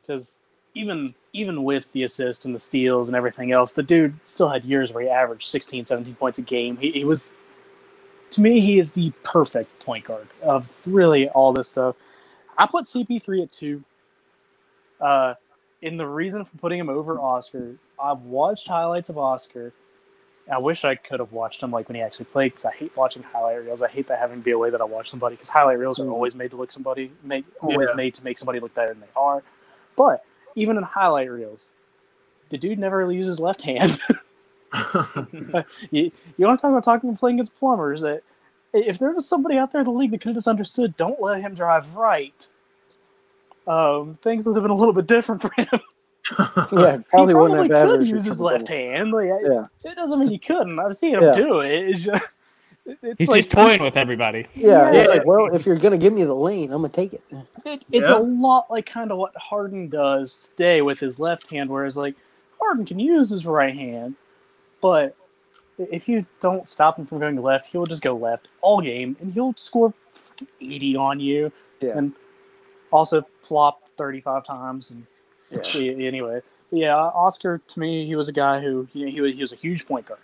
because 0.00 0.40
even 0.74 1.14
even 1.32 1.64
with 1.64 1.90
the 1.92 2.02
assists 2.04 2.44
and 2.44 2.54
the 2.54 2.58
steals 2.58 3.08
and 3.08 3.16
everything 3.16 3.52
else, 3.52 3.72
the 3.72 3.82
dude 3.82 4.14
still 4.24 4.48
had 4.48 4.64
years 4.64 4.92
where 4.92 5.02
he 5.02 5.08
averaged 5.08 5.48
16, 5.48 5.86
17 5.86 6.14
points 6.16 6.38
a 6.38 6.42
game. 6.42 6.76
He, 6.76 6.92
he 6.92 7.04
was, 7.04 7.30
to 8.30 8.40
me, 8.42 8.60
he 8.60 8.78
is 8.78 8.92
the 8.92 9.12
perfect 9.22 9.80
point 9.80 10.04
guard 10.04 10.28
of 10.42 10.68
really 10.84 11.28
all 11.30 11.52
this 11.52 11.68
stuff. 11.68 11.96
I 12.58 12.66
put 12.66 12.84
CP3 12.86 13.44
at 13.44 13.52
two. 13.52 13.84
Uh, 15.00 15.34
and 15.82 15.98
the 15.98 16.06
reason 16.06 16.44
for 16.44 16.56
putting 16.58 16.78
him 16.78 16.88
over 16.88 17.18
Oscar, 17.20 17.76
I've 18.02 18.22
watched 18.22 18.68
highlights 18.68 19.08
of 19.08 19.18
Oscar. 19.18 19.72
I 20.50 20.58
wish 20.58 20.84
I 20.84 20.96
could 20.96 21.20
have 21.20 21.32
watched 21.32 21.62
him 21.62 21.70
like 21.70 21.88
when 21.88 21.96
he 21.96 22.02
actually 22.02 22.26
played 22.26 22.52
because 22.52 22.64
I 22.66 22.72
hate 22.72 22.96
watching 22.96 23.22
highlight 23.22 23.64
reels. 23.64 23.82
I 23.82 23.88
hate 23.88 24.08
that 24.08 24.18
having 24.18 24.38
to 24.40 24.44
be 24.44 24.50
a 24.52 24.58
way 24.58 24.70
that 24.70 24.80
I 24.80 24.84
watch 24.84 25.10
somebody 25.10 25.36
because 25.36 25.48
highlight 25.48 25.78
reels 25.78 26.00
are 26.00 26.08
always 26.10 26.34
made 26.34 26.50
to 26.52 26.56
look 26.56 26.70
somebody 26.72 27.12
make 27.24 27.44
always 27.62 27.90
Yeah. 27.90 27.94
made 27.94 28.14
to 28.14 28.24
make 28.24 28.38
somebody 28.38 28.60
look 28.60 28.74
better 28.74 28.90
than 28.90 29.00
they 29.00 29.08
are. 29.16 29.42
But 29.96 30.24
even 30.56 30.76
in 30.76 30.82
highlight 30.82 31.30
reels, 31.30 31.74
the 32.50 32.58
dude 32.58 32.78
never 32.78 32.98
really 32.98 33.16
uses 33.16 33.40
left 33.40 33.62
hand. 33.62 34.00
you, 35.90 36.12
you 36.36 36.46
want 36.46 36.58
to 36.58 36.62
talk 36.62 36.70
about 36.70 36.84
talking 36.84 37.10
and 37.10 37.18
playing 37.18 37.36
against 37.38 37.56
plumbers? 37.58 38.02
That 38.02 38.22
if 38.72 38.98
there 38.98 39.12
was 39.12 39.28
somebody 39.28 39.58
out 39.58 39.72
there 39.72 39.80
in 39.82 39.86
the 39.86 39.92
league 39.92 40.10
that 40.12 40.20
could 40.20 40.28
have 40.30 40.36
just 40.36 40.48
understood, 40.48 40.96
don't 40.96 41.20
let 41.20 41.40
him 41.40 41.54
drive 41.54 41.94
right. 41.94 42.48
Um, 43.66 44.18
things 44.22 44.46
would 44.46 44.54
have 44.54 44.62
been 44.64 44.70
a 44.70 44.74
little 44.76 44.92
bit 44.94 45.06
different 45.06 45.42
for 45.42 45.50
him. 45.56 45.68
Yeah, 46.72 46.98
probably, 47.10 47.34
he 47.34 47.34
wouldn't 47.34 47.72
have 47.72 47.88
could 47.88 48.06
use 48.06 48.24
his 48.24 48.40
left 48.40 48.66
double. 48.66 48.76
hand. 48.78 49.10
Like, 49.12 49.30
I- 49.30 49.40
Yeah, 49.42 49.66
it 49.84 49.96
doesn't 49.96 50.20
mean 50.20 50.28
he 50.28 50.38
couldn't. 50.38 50.78
I've 50.78 50.94
seen 50.96 51.14
him 51.16 51.22
Yeah. 51.24 51.32
do 51.32 51.58
it. 51.60 51.72
It's 51.90 52.02
just, 52.04 52.24
it's 52.86 53.18
He's 53.18 53.28
like, 53.28 53.38
just 53.38 53.50
toying 53.50 53.82
with 53.82 53.96
everybody. 53.96 54.46
yeah. 54.54 54.92
Yeah. 54.92 55.00
It's 55.00 55.08
like, 55.10 55.26
well, 55.26 55.52
if 55.52 55.66
you're 55.66 55.76
gonna 55.76 55.98
give 55.98 56.12
me 56.12 56.22
the 56.22 56.34
lane, 56.34 56.70
I'm 56.72 56.80
gonna 56.82 56.90
take 56.90 57.12
it. 57.14 57.22
It, 57.66 57.84
it's 57.90 58.08
Yeah. 58.08 58.18
a 58.18 58.20
lot 58.20 58.70
like 58.70 58.86
kind 58.86 59.10
of 59.10 59.18
what 59.18 59.36
Harden 59.36 59.88
does 59.88 60.48
today 60.56 60.80
with 60.80 61.00
his 61.00 61.18
left 61.18 61.50
hand, 61.50 61.68
whereas 61.68 61.96
like 61.96 62.14
Harden 62.60 62.86
can 62.86 63.00
use 63.00 63.28
his 63.30 63.44
right 63.44 63.74
hand, 63.74 64.14
but 64.80 65.16
if 65.78 66.08
you 66.08 66.24
don't 66.40 66.68
stop 66.68 66.98
him 66.98 67.06
from 67.06 67.18
going 67.18 67.40
left, 67.40 67.66
he'll 67.66 67.86
just 67.86 68.02
go 68.02 68.14
left 68.16 68.48
all 68.60 68.80
game, 68.80 69.16
and 69.20 69.32
he'll 69.32 69.54
score 69.56 69.92
eighty 70.60 70.96
on 70.96 71.20
you, 71.20 71.50
Yeah. 71.80 71.98
and 71.98 72.12
also 72.90 73.24
flop 73.42 73.88
thirty 73.96 74.20
five 74.20 74.44
times. 74.44 74.90
And. 74.90 75.06
Yeah, 75.74 75.92
anyway, 76.06 76.40
yeah, 76.70 76.96
Oscar 76.96 77.60
to 77.66 77.80
me, 77.80 78.06
he 78.06 78.16
was 78.16 78.26
a 78.26 78.32
guy 78.32 78.60
who 78.60 78.88
you 78.94 79.04
know, 79.04 79.12
he 79.12 79.20
was 79.20 79.32
he 79.34 79.40
was 79.42 79.52
a 79.52 79.56
huge 79.56 79.86
point 79.86 80.06
guard, 80.06 80.20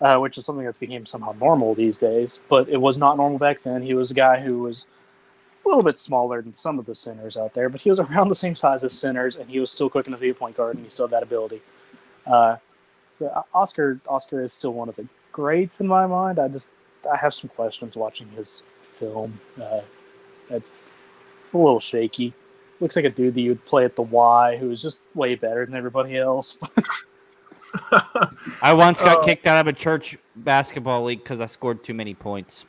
uh, 0.00 0.16
which 0.18 0.38
is 0.38 0.46
something 0.46 0.64
that 0.64 0.80
became 0.80 1.04
somehow 1.04 1.34
normal 1.38 1.74
these 1.74 1.98
days. 1.98 2.40
But 2.48 2.66
it 2.70 2.78
was 2.80 2.96
not 2.96 3.18
normal 3.18 3.38
back 3.38 3.62
then. 3.62 3.82
He 3.82 3.92
was 3.92 4.10
a 4.10 4.14
guy 4.14 4.40
who 4.40 4.60
was 4.60 4.86
a 5.66 5.68
little 5.68 5.82
bit 5.82 5.98
smaller 5.98 6.40
than 6.40 6.54
some 6.54 6.78
of 6.78 6.86
the 6.86 6.94
centers 6.94 7.36
out 7.36 7.52
there, 7.52 7.68
but 7.68 7.82
he 7.82 7.90
was 7.90 8.00
around 8.00 8.30
the 8.30 8.34
same 8.34 8.54
size 8.54 8.82
as 8.82 8.94
centers, 8.94 9.36
and 9.36 9.50
he 9.50 9.60
was 9.60 9.70
still 9.70 9.90
quick 9.90 10.06
enough 10.06 10.20
to 10.20 10.22
be 10.22 10.30
a 10.30 10.34
point 10.34 10.56
guard, 10.56 10.76
and 10.76 10.86
he 10.86 10.90
still 10.90 11.06
had 11.06 11.12
that 11.12 11.22
ability. 11.22 11.60
Uh, 12.26 12.56
so 13.14 13.26
uh, 13.26 13.42
Oscar 13.54 14.00
Oscar 14.08 14.42
is 14.42 14.52
still 14.52 14.72
one 14.72 14.88
of 14.88 14.96
the 14.96 15.06
greats 15.32 15.80
in 15.80 15.86
my 15.86 16.06
mind. 16.06 16.38
I 16.38 16.48
just 16.48 16.70
I 17.10 17.16
have 17.16 17.34
some 17.34 17.50
questions 17.50 17.96
watching 17.96 18.28
his 18.30 18.62
film. 18.98 19.38
Uh, 19.60 19.80
it's 20.50 20.90
it's 21.42 21.52
a 21.52 21.58
little 21.58 21.80
shaky. 21.80 22.34
Looks 22.80 22.96
like 22.96 23.04
a 23.04 23.10
dude 23.10 23.34
that 23.34 23.40
you 23.40 23.50
would 23.50 23.64
play 23.66 23.84
at 23.84 23.94
the 23.94 24.02
Y, 24.02 24.56
who 24.56 24.70
is 24.70 24.80
just 24.80 25.02
way 25.14 25.34
better 25.34 25.66
than 25.66 25.74
everybody 25.74 26.16
else. 26.16 26.58
I 28.62 28.72
once 28.72 29.00
got 29.00 29.18
Oh. 29.18 29.22
kicked 29.22 29.46
out 29.46 29.60
of 29.60 29.66
a 29.66 29.72
church 29.72 30.18
basketball 30.36 31.04
league 31.04 31.22
because 31.22 31.40
I 31.40 31.46
scored 31.46 31.84
too 31.84 31.94
many 31.94 32.14
points. 32.14 32.64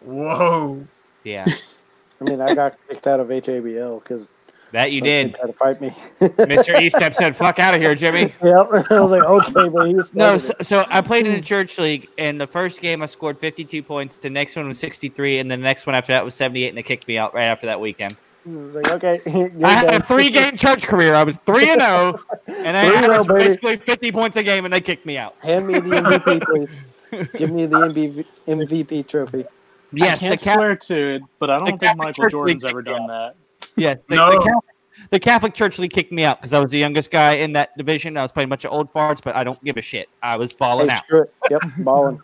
Whoa. 0.00 0.86
Yeah, 1.24 1.44
I 2.20 2.24
mean, 2.24 2.40
I 2.40 2.54
got 2.54 2.76
kicked 2.88 3.06
out 3.06 3.20
of 3.20 3.28
HABL 3.28 4.02
because 4.02 4.28
that 4.72 4.92
you 4.92 5.00
did. 5.00 5.34
Tried 5.34 5.46
to 5.46 5.52
fight 5.52 5.80
me. 5.80 5.88
Mr. 6.20 6.74
Eastep 6.74 7.14
said, 7.14 7.36
"Fuck 7.36 7.58
out 7.58 7.74
of 7.74 7.80
here, 7.80 7.94
Jimmy." 7.94 8.22
yep. 8.44 8.68
I 8.90 9.00
was 9.00 9.10
like, 9.10 9.22
okay, 9.22 9.68
but 9.68 9.88
he's 9.88 10.14
No, 10.14 10.38
so, 10.38 10.54
so 10.62 10.84
I 10.88 11.00
played 11.00 11.26
in 11.26 11.32
a 11.32 11.40
church 11.40 11.78
league, 11.78 12.08
and 12.18 12.40
the 12.40 12.46
first 12.46 12.80
game 12.80 13.02
I 13.02 13.06
scored 13.06 13.38
52 13.38 13.82
points. 13.82 14.14
The 14.16 14.30
next 14.30 14.56
one 14.56 14.68
was 14.68 14.78
63, 14.78 15.38
and 15.38 15.50
the 15.50 15.56
next 15.56 15.86
one 15.86 15.94
after 15.94 16.12
that 16.12 16.24
was 16.24 16.34
78, 16.34 16.68
and 16.68 16.78
they 16.78 16.82
kicked 16.82 17.08
me 17.08 17.18
out 17.18 17.34
right 17.34 17.44
after 17.44 17.66
that 17.66 17.80
weekend. 17.80 18.16
I 18.46 18.50
was 18.50 18.74
like, 18.74 18.90
okay, 18.90 19.20
I 19.62 19.70
had 19.70 19.94
a 19.94 20.02
three-game 20.02 20.56
church 20.56 20.86
career. 20.86 21.14
I 21.14 21.24
was 21.24 21.36
three 21.44 21.68
and 21.68 21.80
zero, 21.80 22.18
oh, 22.18 22.38
and 22.48 22.74
I 22.74 22.86
3-0, 22.86 22.94
averaged 23.02 23.28
baby. 23.28 23.44
basically 23.48 23.76
50 23.76 24.12
points 24.12 24.36
a 24.38 24.42
game, 24.42 24.64
and 24.64 24.72
they 24.72 24.80
kicked 24.80 25.04
me 25.04 25.18
out. 25.18 25.34
Hand 25.40 25.66
me 25.66 25.74
the 25.74 25.90
MVP, 25.90 26.42
please. 26.46 27.28
Give 27.36 27.50
me 27.50 27.66
the 27.66 27.76
MVP, 27.76 28.24
MVP 28.46 29.06
trophy. 29.06 29.44
Yes, 29.92 30.22
I 30.22 30.30
the 30.30 30.36
can't 30.36 30.40
Cap- 30.40 30.54
swear 30.56 30.76
to 30.76 31.14
it, 31.16 31.22
but 31.38 31.50
I 31.50 31.58
don't 31.58 31.78
think 31.78 31.96
Michael 31.96 32.28
Jordan's 32.28 32.64
ever 32.64 32.82
done 32.82 33.06
that. 33.08 33.34
Yes, 33.76 33.98
the, 34.08 34.14
No. 34.16 34.30
the, 34.30 34.38
Catholic, 34.38 34.64
the 35.10 35.20
Catholic 35.20 35.54
Church 35.54 35.78
League 35.78 35.92
kicked 35.92 36.12
me 36.12 36.24
out 36.24 36.38
because 36.38 36.52
I 36.54 36.60
was 36.60 36.70
the 36.70 36.78
youngest 36.78 37.10
guy 37.10 37.34
in 37.34 37.52
that 37.54 37.76
division. 37.76 38.16
I 38.16 38.22
was 38.22 38.32
playing 38.32 38.48
a 38.48 38.50
bunch 38.50 38.64
of 38.64 38.72
old 38.72 38.92
farts, 38.92 39.20
but 39.22 39.34
I 39.36 39.44
don't 39.44 39.62
give 39.64 39.76
a 39.76 39.82
shit. 39.82 40.08
I 40.22 40.36
was 40.36 40.52
balling 40.52 40.88
Hey, 40.88 40.96
out. 40.96 41.04
screw. 41.04 41.24
Yep, 41.50 41.62
balling. 41.84 42.20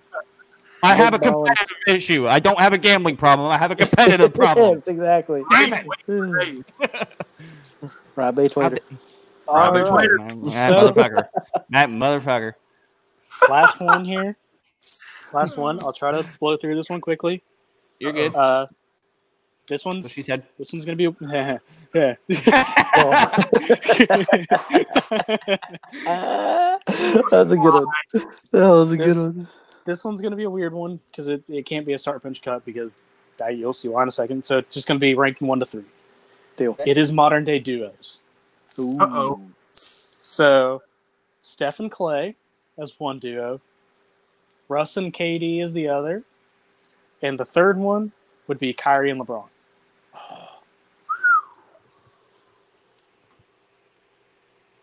I 0.82 0.94
have 0.94 1.14
a 1.14 1.18
big 1.18 1.32
balling. 1.32 1.47
competitive 1.47 1.77
issue. 1.89 2.28
I 2.28 2.39
don't 2.39 2.59
have 2.60 2.73
a 2.73 2.78
gambling 2.78 3.16
problem. 3.16 3.51
I 3.51 3.59
have 3.59 3.70
a 3.70 3.77
competitive 3.77 4.32
problem. 4.35 4.77
yes, 4.78 4.89
exactly. 4.89 5.43
Damn 5.51 5.73
it! 5.73 5.86
Hey, 6.06 7.09
Rob 8.14 8.36
Bates 8.36 8.56
later. 8.56 8.78
Robbie 9.48 9.81
All 9.81 9.97
right. 9.97 10.06
Twitter. 10.06 10.18
That 10.51 10.70
So- 10.70 10.90
motherfucker. 10.90 11.28
That 11.70 11.89
motherfucker. 11.89 12.52
Last 13.48 13.81
one 13.81 14.05
here. 14.05 14.36
Last 15.32 15.56
one. 15.56 15.78
I'll 15.81 15.93
try 15.93 16.12
to 16.12 16.27
blow 16.40 16.56
through 16.56 16.77
this 16.77 16.89
one 16.89 17.01
quickly. 17.01 17.43
You're 17.98 18.12
good. 18.12 18.35
Uh, 18.35 18.66
this 19.68 19.84
What 19.84 19.94
one's 19.97 20.10
she 20.10 20.22
said. 20.22 20.47
this 20.59 20.72
one's 20.72 20.84
gonna 20.84 20.97
be 20.97 21.05
yeah. 21.20 21.59
That's 27.30 27.51
a 27.51 27.56
good 27.56 27.74
one. 27.74 27.86
That 28.52 28.68
was 28.70 28.93
a 28.93 28.97
good 28.97 29.16
one. 29.16 29.48
this 29.84 30.05
one's 30.05 30.20
gonna 30.20 30.36
be 30.36 30.44
a 30.44 30.51
weird 30.51 30.72
one 30.72 31.01
because 31.10 31.28
it, 31.28 31.43
it 31.48 31.66
can't 31.66 31.86
be 31.86 31.93
a 31.94 31.98
start 31.98 32.22
bench 32.22 32.43
cut 32.43 32.64
because 32.64 32.98
uh, 33.40 33.48
you'll 33.48 33.72
see 33.72 33.88
why 33.88 34.02
in 34.02 34.09
a 34.09 34.12
second. 34.12 34.44
So 34.44 34.59
it's 34.59 34.74
just 34.74 34.88
gonna 34.88 35.01
be 35.01 35.14
ranking 35.14 35.48
one 35.48 35.60
to 35.60 35.66
three. 35.66 35.84
Deal. 36.56 36.76
It 36.86 36.97
is 36.97 37.12
modern 37.12 37.44
day 37.44 37.59
duos. 37.59 38.22
Uh-oh. 38.78 39.40
So 39.74 40.82
Steph 41.43 41.80
and 41.80 41.90
Clay 41.90 42.34
as 42.78 42.98
one 42.98 43.18
duo, 43.18 43.60
Russ 44.68 44.97
and 44.97 45.12
KD 45.12 45.62
is 45.62 45.72
the 45.72 45.88
other, 45.88 46.22
and 47.22 47.38
the 47.38 47.44
third 47.44 47.78
one 47.78 48.12
would 48.48 48.59
be 48.59 48.72
Kyrie 48.72 49.10
and 49.10 49.20
LeBron. 49.20 49.44
Oh. 50.16 50.48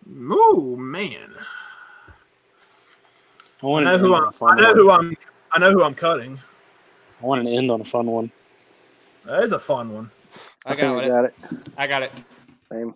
Ooh, 0.10 0.77
man. 0.77 1.34
I 3.64 3.68
I 3.77 3.81
know 3.84 3.97
who 3.97 4.14
I'm. 4.15 4.26
I 4.47 4.55
know 4.61 4.73
one. 4.73 4.76
who 4.76 4.91
I'm. 4.91 5.15
I 5.51 5.60
know 5.60 5.72
who 5.72 5.84
I'm 5.84 5.95
cutting. 5.95 6.39
I 7.22 7.26
want 7.26 7.45
to 7.45 7.51
end 7.51 7.72
on 7.72 7.81
a 7.81 7.85
fun 7.85 8.07
one. 8.07 8.31
That 9.26 9.43
is 9.43 9.51
a 9.53 9.60
fun 9.60 9.93
one. 9.93 10.11
I 10.65 10.76
think 10.76 10.81
got 10.93 10.97
I 10.97 11.05
it. 11.05 11.10
got 11.10 11.26
it. 11.26 11.35
I 11.77 11.88
got 11.88 12.03
it. 12.03 12.11
Same. 12.72 12.93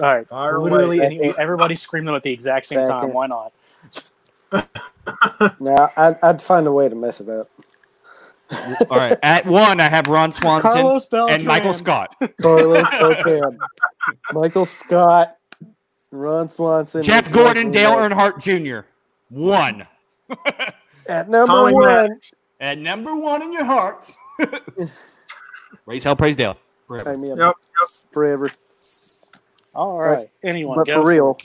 All 0.00 0.14
right, 0.16 0.26
Fire 0.28 0.60
literally, 0.60 1.02
any, 1.04 1.20
Second. 1.20 1.34
everybody 1.38 1.74
scream 1.76 2.04
them 2.04 2.14
at 2.14 2.22
the 2.22 2.32
exact 2.32 2.66
same 2.66 2.84
time. 2.84 3.12
Why 3.12 3.26
not? 3.26 3.52
Now 5.60 5.92
I'd, 5.96 6.16
I'd 6.22 6.42
find 6.42 6.66
a 6.66 6.72
way 6.72 6.88
to 6.88 6.94
mess 6.94 7.20
it 7.20 7.28
up. 7.28 7.48
All 8.90 8.98
right. 8.98 9.18
At 9.22 9.44
one, 9.46 9.80
I 9.80 9.88
have 9.88 10.06
Ron 10.06 10.32
Swanson 10.32 10.70
Carlos 10.70 11.06
Beltran 11.06 11.34
and 11.40 11.46
Michael 11.46 11.74
Scott. 11.74 12.14
Carlos 12.40 12.88
Beltran, 12.90 13.58
Michael 14.32 14.64
Scott. 14.66 15.36
Ron 16.10 16.48
Swanson. 16.48 17.02
Jeff 17.02 17.26
is 17.26 17.32
Gordon, 17.32 17.70
Dale 17.70 17.94
working 17.94 18.16
Earnhardt 18.16 18.38
Jr. 18.40 18.86
One. 19.28 19.82
at 21.08 21.28
number 21.28 21.46
Colin 21.52 21.74
one. 21.74 22.20
At 22.60 22.78
number 22.78 23.14
one 23.14 23.42
in 23.42 23.52
your 23.52 23.64
hearts. 23.64 24.16
Raise 25.86 26.04
hell, 26.04 26.16
praise 26.16 26.36
Dale. 26.36 26.56
Forever. 26.86 27.10
I 27.12 27.16
mean, 27.16 27.36
Yep. 27.36 27.54
forever. 28.12 28.50
All 29.74 30.00
right. 30.00 30.26
Anyone 30.42 30.78
But 30.78 30.88
for 30.88 31.04
real, 31.04 31.36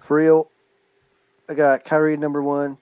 for 0.00 0.16
real, 0.16 0.50
I 1.48 1.54
got 1.54 1.84
Kyrie 1.84 2.16
number 2.16 2.42
one 2.42 2.78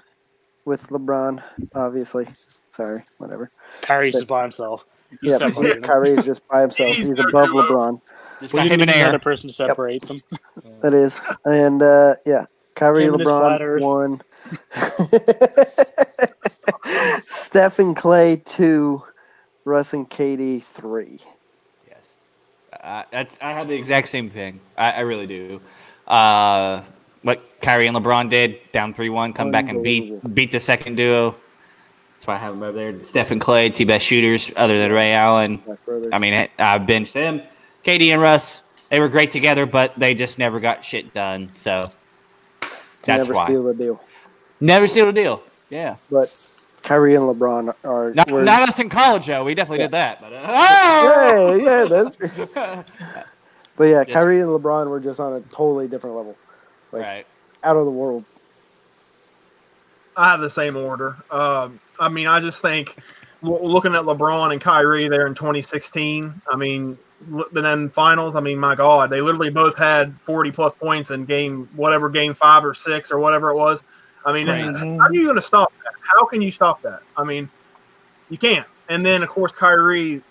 with 0.65 0.89
LeBron, 0.89 1.43
obviously. 1.75 2.29
Sorry, 2.71 3.03
whatever. 3.19 3.51
Kyrie's 3.83 4.15
just 4.15 4.27
by 4.27 4.43
himself. 4.43 4.85
You 5.23 5.31
Yeah, 5.33 5.39
separated 5.39 5.77
them. 5.77 5.83
Kyrie 5.85 6.11
is 6.11 6.25
just 6.25 6.47
by 6.49 6.63
himself. 6.63 6.97
He's 6.97 7.07
He's 7.07 7.19
above 7.19 7.49
duo. 7.49 7.63
LeBron. 7.63 8.01
Just 8.41 8.53
We 8.53 8.59
got 8.59 8.63
didn't 8.65 8.75
him 8.75 8.81
in 8.83 8.87
need 8.89 8.95
air. 8.97 9.05
another 9.05 9.19
person 9.21 9.49
to 9.49 9.55
separate 9.55 10.03
them. 10.03 10.17
That 10.81 10.93
is, 10.95 11.19
and 11.45 11.83
uh, 11.83 12.17
yeah, 12.27 12.47
Kyrie, 12.75 13.05
Him 13.05 13.15
and 13.15 13.21
his 13.21 13.29
flat 13.29 13.63
Earth. 13.63 13.83
LeBron 13.83 14.21
one. 14.21 14.21
Steph 17.27 17.79
and 17.79 17.97
Clay 17.97 18.37
two, 18.45 19.03
Russ 19.65 19.93
and 19.95 20.09
KD 20.11 20.63
three. 20.63 21.21
Yes. 21.89 22.15
Uh, 22.83 23.05
that's 23.11 23.39
I 23.41 23.53
have 23.53 23.69
the 23.69 23.75
exact 23.75 24.09
same 24.09 24.29
thing. 24.29 24.61
I, 24.77 24.93
I 24.93 25.01
really 25.01 25.27
do. 25.27 25.61
Uh, 26.07 26.83
what 27.25 27.61
Kyrie 27.61 27.87
and 27.87 27.97
LeBron 27.97 28.29
did, 28.29 28.59
down 28.73 28.93
three 28.93 29.09
one, 29.09 29.33
come 29.33 29.51
back 29.51 29.69
and 29.69 29.83
beat 29.83 30.35
beat 30.35 30.53
the 30.53 30.61
second 30.61 30.97
duo. 30.97 31.35
That's 32.15 32.27
why 32.27 32.35
I 32.35 32.39
have 32.39 32.55
them 32.55 32.63
over 32.63 32.77
there. 32.77 33.03
Steph 33.03 33.33
and 33.33 33.41
Clay, 33.41 33.71
two 33.71 33.87
best 33.87 34.07
shooters 34.07 34.51
other 34.57 34.79
than 34.79 34.93
Ray 34.93 35.13
Allen. 35.13 35.63
I 36.13 36.19
mean, 36.19 36.49
I 36.59 36.79
benched 36.79 37.15
them. 37.15 37.43
KD 37.85 38.09
and 38.09 38.23
Russ, 38.23 38.63
they 38.89 39.01
were 39.01 39.09
great 39.09 39.31
together, 39.31 39.67
but 39.67 39.99
they 39.99 40.15
just 40.15 40.39
never 40.39 40.61
got 40.61 40.85
shit 40.85 41.13
done. 41.13 41.51
So 41.55 41.85
that's 42.61 42.97
never 43.07 43.35
why. 43.35 43.47
steal 43.47 43.63
the 43.63 43.75
deal. 43.75 44.01
Never 44.61 44.87
seal 44.87 45.09
a 45.09 45.13
deal. 45.13 45.43
Yeah. 45.71 45.97
But 46.11 46.35
Kyrie 46.83 47.15
and 47.15 47.25
LeBron 47.25 47.75
are. 47.85 48.15
Not, 48.15 48.29
not 48.31 48.69
us 48.69 48.79
in 48.79 48.89
college, 48.89 49.27
though. 49.27 49.45
We 49.45 49.55
definitely 49.55 49.85
did 49.85 49.91
that. 49.91 50.21
But, 50.21 50.33
uh, 50.33 50.47
oh! 50.49 51.55
yeah, 51.55 51.65
yeah, 51.65 51.85
that's 51.85 52.17
true. 52.17 52.85
But 53.77 53.85
yeah. 53.85 54.05
Kyrie 54.05 54.41
and 54.41 54.51
LeBron 54.51 54.89
were 54.89 55.01
just 55.01 55.19
on 55.19 55.33
a 55.33 55.41
totally 55.41 55.89
different 55.89 56.15
level, 56.17 56.37
like 56.95 57.05
right. 57.05 57.27
out 57.63 57.77
of 57.77 57.85
the 57.85 57.91
world. 57.91 58.25
I 60.17 60.31
have 60.31 60.41
the 60.41 60.51
same 60.51 60.77
order. 60.77 61.17
Um, 61.31 61.81
I 61.99 62.09
mean, 62.09 62.27
I 62.27 62.41
just 62.41 62.63
think 62.63 62.97
looking 63.43 63.95
at 63.95 64.03
LeBron 64.05 64.53
and 64.53 64.61
Kyrie 64.61 65.09
there 65.09 65.27
in 65.27 65.35
2016. 65.35 66.41
I 66.51 66.57
mean, 66.57 66.97
l- 67.33 67.47
and 67.55 67.65
then 67.65 67.91
finals. 67.91 68.37
I 68.37 68.41
mean, 68.41 68.59
my 68.59 68.75
God, 68.75 69.11
they 69.11 69.21
literally 69.21 69.51
both 69.51 69.77
had 69.77 70.15
40 70.23 70.53
plus 70.53 70.75
points 70.77 71.11
in 71.11 71.25
game 71.25 71.69
whatever 71.75 72.09
game 72.09 72.33
five 72.35 72.65
or 72.65 72.75
six 72.75 73.11
or 73.11 73.19
whatever 73.19 73.51
it 73.51 73.57
was. 73.57 73.83
I 74.25 74.33
mean, 74.33 74.47
Right. 74.49 74.75
how 74.75 74.99
are 75.01 75.13
you 75.13 75.25
going 75.25 75.37
to 75.37 75.43
stop 75.43 75.73
that? 75.85 75.93
How 76.01 76.25
can 76.25 76.41
you 76.41 76.51
stop 76.51 76.81
that? 76.83 77.03
I 77.17 77.25
mean, 77.25 77.51
you 78.31 78.39
can't. 78.39 78.67
And 78.89 79.03
then 79.03 79.23
of 79.23 79.29
course 79.29 79.53
Kyrie 79.53 80.23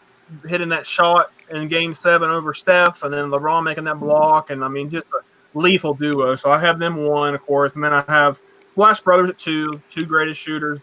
hitting 0.47 0.69
that 0.69 0.85
shot 0.87 1.31
in 1.49 1.67
game 1.67 1.93
seven 1.93 2.29
over 2.29 2.53
Steph, 2.53 3.03
and 3.03 3.13
then 3.13 3.25
LeBron 3.25 3.63
making 3.63 3.83
that 3.83 3.99
block, 3.99 4.49
and 4.49 4.63
I 4.63 4.67
mean, 4.67 4.89
just 4.89 5.05
a 5.07 5.19
lethal 5.53 5.93
duo. 5.93 6.35
So 6.35 6.49
I 6.49 6.59
have 6.59 6.79
them 6.79 7.05
one, 7.05 7.35
of 7.35 7.41
course, 7.45 7.75
and 7.75 7.83
then 7.83 7.93
I 7.93 8.03
have 8.07 8.39
Splash 8.67 9.01
Brothers 9.01 9.29
at 9.29 9.37
two, 9.37 9.81
two 9.91 10.05
greatest 10.05 10.39
shooters, 10.39 10.79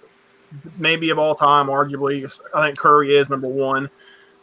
maybe 0.79 1.11
of 1.11 1.19
all 1.19 1.35
time, 1.35 1.67
arguably. 1.67 2.31
I 2.55 2.67
think 2.67 2.79
Curry 2.79 3.17
is 3.17 3.29
number 3.29 3.49
one. 3.49 3.91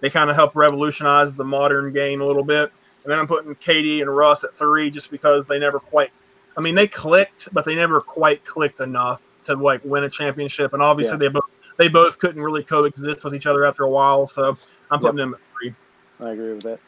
They 0.01 0.09
kind 0.09 0.29
of 0.29 0.35
help 0.35 0.55
revolutionize 0.55 1.33
the 1.33 1.43
modern 1.43 1.93
game 1.93 2.21
a 2.21 2.25
little 2.25 2.43
bit. 2.43 2.71
And 3.03 3.11
then 3.11 3.19
I'm 3.19 3.27
putting 3.27 3.55
KD 3.55 4.01
and 4.01 4.15
Russ 4.15 4.43
at 4.43 4.53
three 4.53 4.91
just 4.91 5.09
because 5.09 5.45
they 5.45 5.59
never 5.59 5.79
quite, 5.79 6.11
I 6.57 6.61
mean, 6.61 6.75
they 6.75 6.87
clicked, 6.87 7.47
but 7.53 7.65
they 7.65 7.75
never 7.75 8.01
quite 8.01 8.43
clicked 8.45 8.81
enough 8.81 9.21
to 9.45 9.55
like 9.55 9.81
win 9.85 10.03
a 10.03 10.09
championship. 10.09 10.73
And 10.73 10.83
obviously, 10.83 11.13
Yeah. 11.13 11.19
they 11.19 11.27
both 11.29 11.43
they 11.77 11.87
both 11.87 12.19
couldn't 12.19 12.41
really 12.41 12.63
coexist 12.63 13.23
with 13.23 13.35
each 13.35 13.45
other 13.45 13.63
after 13.63 13.83
a 13.83 13.89
while. 13.89 14.27
So 14.27 14.57
I'm 14.91 14.99
putting 14.99 15.17
them 15.17 15.35
at 15.35 15.39
three. 15.53 15.73
I 16.19 16.31
agree 16.31 16.53
with 16.53 16.63
that. 16.63 16.79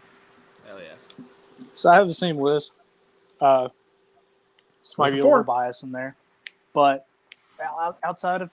Hell 0.68 0.80
yeah. 0.80 1.26
So 1.74 1.90
I 1.90 1.96
have 1.96 2.08
the 2.08 2.14
same 2.14 2.38
list. 2.38 2.74
Uh, 3.42 3.70
this 4.82 4.98
might 4.98 5.12
be 5.14 5.20
a 5.20 5.24
little 5.24 5.44
bias 5.44 5.84
in 5.84 5.92
there, 5.92 6.16
but 6.74 7.06
outside 8.04 8.42
of, 8.42 8.50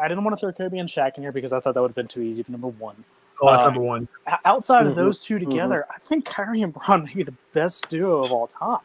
I 0.00 0.08
didn't 0.08 0.24
want 0.24 0.36
to 0.36 0.40
throw 0.40 0.52
Kobe 0.52 0.78
and 0.78 0.88
Shaq 0.88 1.16
in 1.16 1.22
here 1.22 1.32
because 1.32 1.52
I 1.52 1.60
thought 1.60 1.74
that 1.74 1.80
would 1.82 1.88
have 1.90 1.94
been 1.96 2.08
too 2.08 2.22
easy 2.22 2.42
for 2.42 2.52
number 2.52 2.68
one. 2.68 3.04
Oh, 3.40 3.50
that's 3.50 3.62
Uh, 3.62 3.66
number 3.66 3.80
one. 3.80 4.08
Outside 4.44 4.86
of 4.86 4.92
Mhm, 4.92 4.96
those 4.96 5.20
2 5.24 5.38
together, 5.38 5.86
I 5.90 5.98
think 5.98 6.24
Kyrie 6.24 6.62
and 6.62 6.72
Bron 6.72 7.04
may 7.04 7.14
be 7.14 7.22
the 7.22 7.34
best 7.52 7.88
duo 7.88 8.20
of 8.20 8.32
all 8.32 8.46
time. 8.46 8.80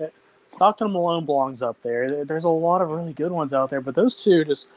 Uh, 0.00 0.06
Stockton 0.48 0.86
and 0.86 0.92
Malone 0.94 1.24
belongs 1.24 1.62
up 1.62 1.80
there. 1.82 2.06
There- 2.08 2.24
There's 2.24 2.44
a 2.44 2.48
lot 2.50 2.82
of 2.82 2.90
really 2.90 3.12
good 3.14 3.32
ones 3.32 3.54
out 3.54 3.70
there, 3.70 3.80
but 3.80 3.94
those 3.94 4.14
two 4.14 4.44
just 4.44 4.68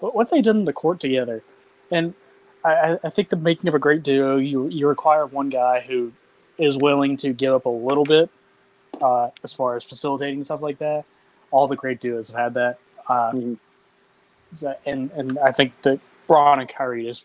what 0.00 0.14
what 0.14 0.30
they 0.30 0.40
did 0.40 0.54
in 0.56 0.64
the 0.64 0.72
court 0.72 1.00
together, 1.00 1.42
and 1.90 2.14
I, 2.64 2.72
I- 2.94 2.98
I 3.04 3.10
think 3.10 3.28
the 3.28 3.36
making 3.36 3.68
of 3.68 3.74
a 3.74 3.78
great 3.78 4.02
duo, 4.02 4.36
you 4.36 4.68
you 4.68 4.86
require 4.88 5.26
one 5.26 5.48
guy 5.50 5.80
who 5.80 6.12
is 6.56 6.76
willing 6.78 7.16
to 7.18 7.32
give 7.32 7.52
up 7.54 7.66
a 7.66 7.70
little 7.70 8.04
bit 8.04 8.30
uh, 9.02 9.30
as 9.44 9.52
far 9.52 9.76
as 9.76 9.84
facilitating 9.84 10.42
stuff 10.44 10.62
like 10.62 10.78
that. 10.78 11.08
All 11.50 11.66
the 11.66 11.76
great 11.76 12.00
duos 12.00 12.28
have 12.28 12.36
had 12.38 12.54
that, 12.54 12.78
uh, 13.08 13.32
Mhm. 13.32 13.56
and 14.86 15.10
and 15.12 15.38
I 15.38 15.52
think 15.52 15.72
that 15.82 15.98
Bron 16.26 16.60
and 16.60 16.68
Kyrie 16.68 17.04
just 17.04 17.24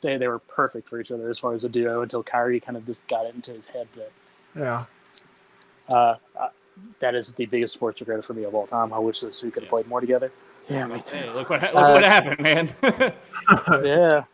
they, 0.00 0.16
they 0.16 0.28
were 0.28 0.38
perfect 0.38 0.88
for 0.88 1.00
each 1.00 1.10
other 1.10 1.28
as 1.28 1.38
far 1.40 1.54
as 1.54 1.64
a 1.64 1.68
duo 1.68 2.02
until 2.02 2.22
Kyrie 2.22 2.60
kind 2.60 2.76
of 2.76 2.86
just 2.86 3.06
got 3.08 3.26
it 3.26 3.34
into 3.34 3.50
his 3.52 3.66
head 3.68 3.88
that 3.96 4.12
Yeah. 4.54 4.84
uh, 5.88 6.16
uh, 6.38 6.48
that 7.00 7.14
is 7.16 7.32
the 7.32 7.46
biggest 7.46 7.74
sports 7.74 8.00
regret 8.00 8.24
for 8.24 8.34
me 8.34 8.44
of 8.44 8.54
all 8.54 8.66
time. 8.66 8.92
I 8.92 8.98
wish 9.00 9.20
those 9.20 9.40
two 9.40 9.50
could 9.50 9.64
have 9.64 9.70
played 9.70 9.88
more 9.88 10.00
together. 10.00 10.30
Yeah, 10.68 10.86
me 10.86 11.00
too. 11.00 11.16
Hey, 11.16 11.30
look 11.30 11.50
what 11.50 11.62
look 11.62 11.74
Uh, 11.74 11.90
what 11.92 12.04
happened, 12.04 12.40
man. 12.40 12.72
yeah, 13.84 14.24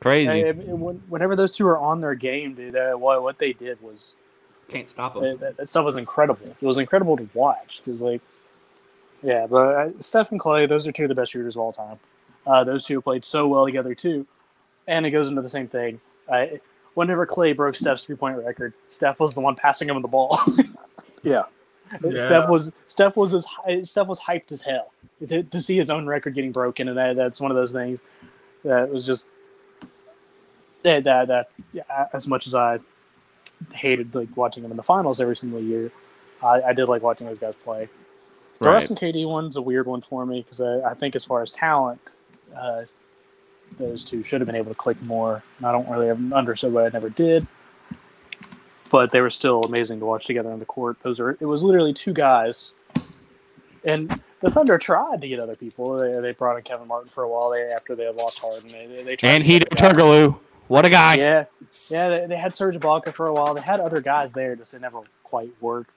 Crazy. 0.00 0.28
I- 0.44 0.48
I 0.48 0.52
mean, 0.52 0.80
when- 0.80 1.02
whenever 1.08 1.36
those 1.36 1.52
two 1.52 1.64
were 1.64 1.78
on 1.78 2.00
their 2.00 2.14
game, 2.14 2.54
dude, 2.54 2.76
uh, 2.76 2.94
what 2.94 3.22
what 3.22 3.38
they 3.38 3.52
did 3.52 3.80
was 3.80 4.16
Can't 4.68 4.88
stop 4.88 5.14
them. 5.14 5.22
that, 5.22 5.40
that- 5.40 5.56
that 5.58 5.68
stuff 5.68 5.84
was 5.84 5.96
incredible. 5.96 6.40
It 6.44 6.62
was 6.66 6.78
incredible 6.78 7.16
to 7.16 7.28
watch 7.38 7.80
because 7.84 8.02
like, 8.02 8.20
yeah, 9.22 9.46
but 9.46 9.56
uh, 9.76 9.88
Steph 9.98 10.30
and 10.30 10.40
Clay, 10.40 10.66
those 10.66 10.86
are 10.86 10.92
two 10.92 11.04
of 11.04 11.08
the 11.08 11.14
best 11.14 11.32
shooters 11.32 11.56
of 11.56 11.60
all 11.60 11.72
time. 11.72 11.98
Uh, 12.46 12.62
those 12.64 12.84
two 12.84 13.00
played 13.00 13.24
so 13.24 13.48
well 13.48 13.64
together 13.64 13.94
too, 13.94 14.26
and 14.86 15.04
it 15.06 15.10
goes 15.10 15.28
into 15.28 15.42
the 15.42 15.48
same 15.48 15.66
thing. 15.68 16.00
Uh, 16.28 16.46
whenever 16.94 17.26
Clay 17.26 17.52
broke 17.52 17.74
Steph's 17.76 18.04
three 18.04 18.16
point 18.16 18.36
record, 18.38 18.72
Steph 18.88 19.18
was 19.20 19.34
the 19.34 19.40
one 19.40 19.54
passing 19.56 19.88
him 19.88 20.00
the 20.02 20.08
ball. 20.08 20.38
Yeah. 21.22 21.42
Yeah. 22.02 22.16
Steph 22.16 22.48
was 22.48 22.72
Steph 22.86 23.14
was 23.16 23.32
as 23.32 23.46
hy- 23.46 23.82
Steph 23.84 24.08
was 24.08 24.18
hyped 24.18 24.50
as 24.50 24.60
hell 24.60 24.92
to, 25.28 25.44
to 25.44 25.60
see 25.62 25.76
his 25.76 25.88
own 25.88 26.04
record 26.04 26.34
getting 26.34 26.50
broken, 26.50 26.88
and 26.88 26.98
that, 26.98 27.14
that's 27.14 27.40
one 27.40 27.52
of 27.52 27.56
those 27.56 27.70
things 27.72 28.00
that 28.64 28.90
was 28.92 29.06
just 29.06 29.28
that 30.82 31.04
that, 31.04 31.28
that 31.28 31.50
yeah, 31.72 32.08
as 32.12 32.26
much 32.26 32.48
as 32.48 32.54
I 32.56 32.80
hated 33.72 34.14
like 34.14 34.28
watching 34.36 34.62
them 34.62 34.72
in 34.72 34.76
the 34.76 34.82
finals 34.82 35.20
every 35.20 35.36
single 35.36 35.60
year, 35.60 35.90
I, 36.42 36.62
I 36.62 36.72
did 36.72 36.88
like 36.88 37.02
watching 37.02 37.26
those 37.26 37.38
guys 37.38 37.54
play. 37.64 37.88
The 38.60 38.70
Russ 38.70 38.88
and 38.88 38.98
KD 38.98 39.28
one's 39.28 39.56
a 39.56 39.62
weird 39.62 39.86
one 39.86 40.00
for 40.00 40.24
me 40.24 40.42
because 40.42 40.60
I, 40.60 40.90
I 40.90 40.94
think 40.94 41.14
as 41.16 41.24
far 41.24 41.42
as 41.42 41.52
talent, 41.52 42.00
uh, 42.56 42.82
those 43.78 44.04
two 44.04 44.22
should 44.22 44.40
have 44.40 44.46
been 44.46 44.56
able 44.56 44.70
to 44.70 44.76
click 44.76 45.00
more. 45.02 45.42
And 45.58 45.66
I 45.66 45.72
don't 45.72 45.88
really 45.90 46.08
have 46.08 46.32
understood 46.32 46.72
why 46.72 46.86
I 46.86 46.90
never 46.90 47.10
did, 47.10 47.46
but 48.90 49.12
they 49.12 49.20
were 49.20 49.30
still 49.30 49.62
amazing 49.62 50.00
to 50.00 50.06
watch 50.06 50.26
together 50.26 50.50
on 50.50 50.58
the 50.58 50.64
court. 50.64 50.98
Those 51.02 51.20
are 51.20 51.32
it 51.32 51.46
was 51.46 51.62
literally 51.62 51.92
two 51.92 52.12
guys, 52.14 52.72
and 53.84 54.20
the 54.40 54.50
Thunder 54.50 54.78
tried 54.78 55.20
to 55.20 55.28
get 55.28 55.40
other 55.40 55.56
people. 55.56 55.98
They, 55.98 56.20
they 56.20 56.32
brought 56.32 56.56
in 56.56 56.62
Kevin 56.62 56.88
Martin 56.88 57.10
for 57.10 57.24
a 57.24 57.28
while. 57.28 57.50
They 57.50 57.62
after 57.64 57.94
they 57.94 58.04
had 58.04 58.16
lost 58.16 58.38
Harden, 58.38 58.68
they 58.70 58.86
they, 58.86 59.02
they 59.02 59.16
tried 59.16 59.36
And 59.36 59.42
to 59.42 59.46
get 59.46 59.52
Hito 59.52 59.66
guys. 59.70 59.76
Turgaloo. 59.76 60.38
What 60.68 60.84
a 60.84 60.90
guy. 60.90 61.14
Yeah, 61.16 61.44
yeah. 61.88 62.08
They, 62.08 62.26
they 62.26 62.36
had 62.36 62.54
Serge 62.54 62.76
Ibaka 62.76 63.14
for 63.14 63.26
a 63.28 63.32
while. 63.32 63.54
They 63.54 63.60
had 63.60 63.80
other 63.80 64.00
guys 64.00 64.32
there, 64.32 64.56
just 64.56 64.74
it 64.74 64.80
never 64.80 65.00
quite 65.22 65.50
worked. 65.60 65.90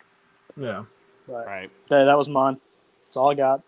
Yeah. 0.58 0.84
But 1.28 1.46
Right. 1.48 1.70
that, 1.90 2.06
that 2.06 2.18
was 2.18 2.28
mine. 2.30 2.58
That's 3.06 3.18
all 3.18 3.32
I 3.32 3.36
got. 3.36 3.62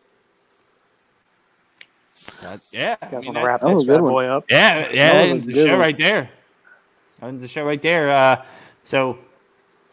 That- 2.42 2.64
yeah. 2.72 2.96
I 3.02 3.06
You 3.06 3.12
guys 3.12 3.12
mean, 3.12 3.12
want 3.12 3.26
to 3.26 3.32
that- 3.34 3.44
wrap 3.46 3.62
that 3.62 3.66
was 3.74 3.76
this 3.76 3.84
a 3.84 3.98
good 3.98 4.04
bad 4.04 4.10
boy 4.10 4.26
up? 4.26 4.46
Yeah, 4.50 4.78
yeah, 4.78 4.84
That 4.84 4.94
that 4.94 5.30
ends 5.30 5.46
the 5.46 5.54
show 5.56 5.72
one. 5.72 5.80
right 5.80 5.98
there. 5.98 6.30
That 7.20 7.28
ends 7.28 7.42
the 7.42 7.48
show 7.48 7.64
right 7.64 7.82
there. 7.82 8.10
Uh, 8.12 8.44
so 8.84 9.18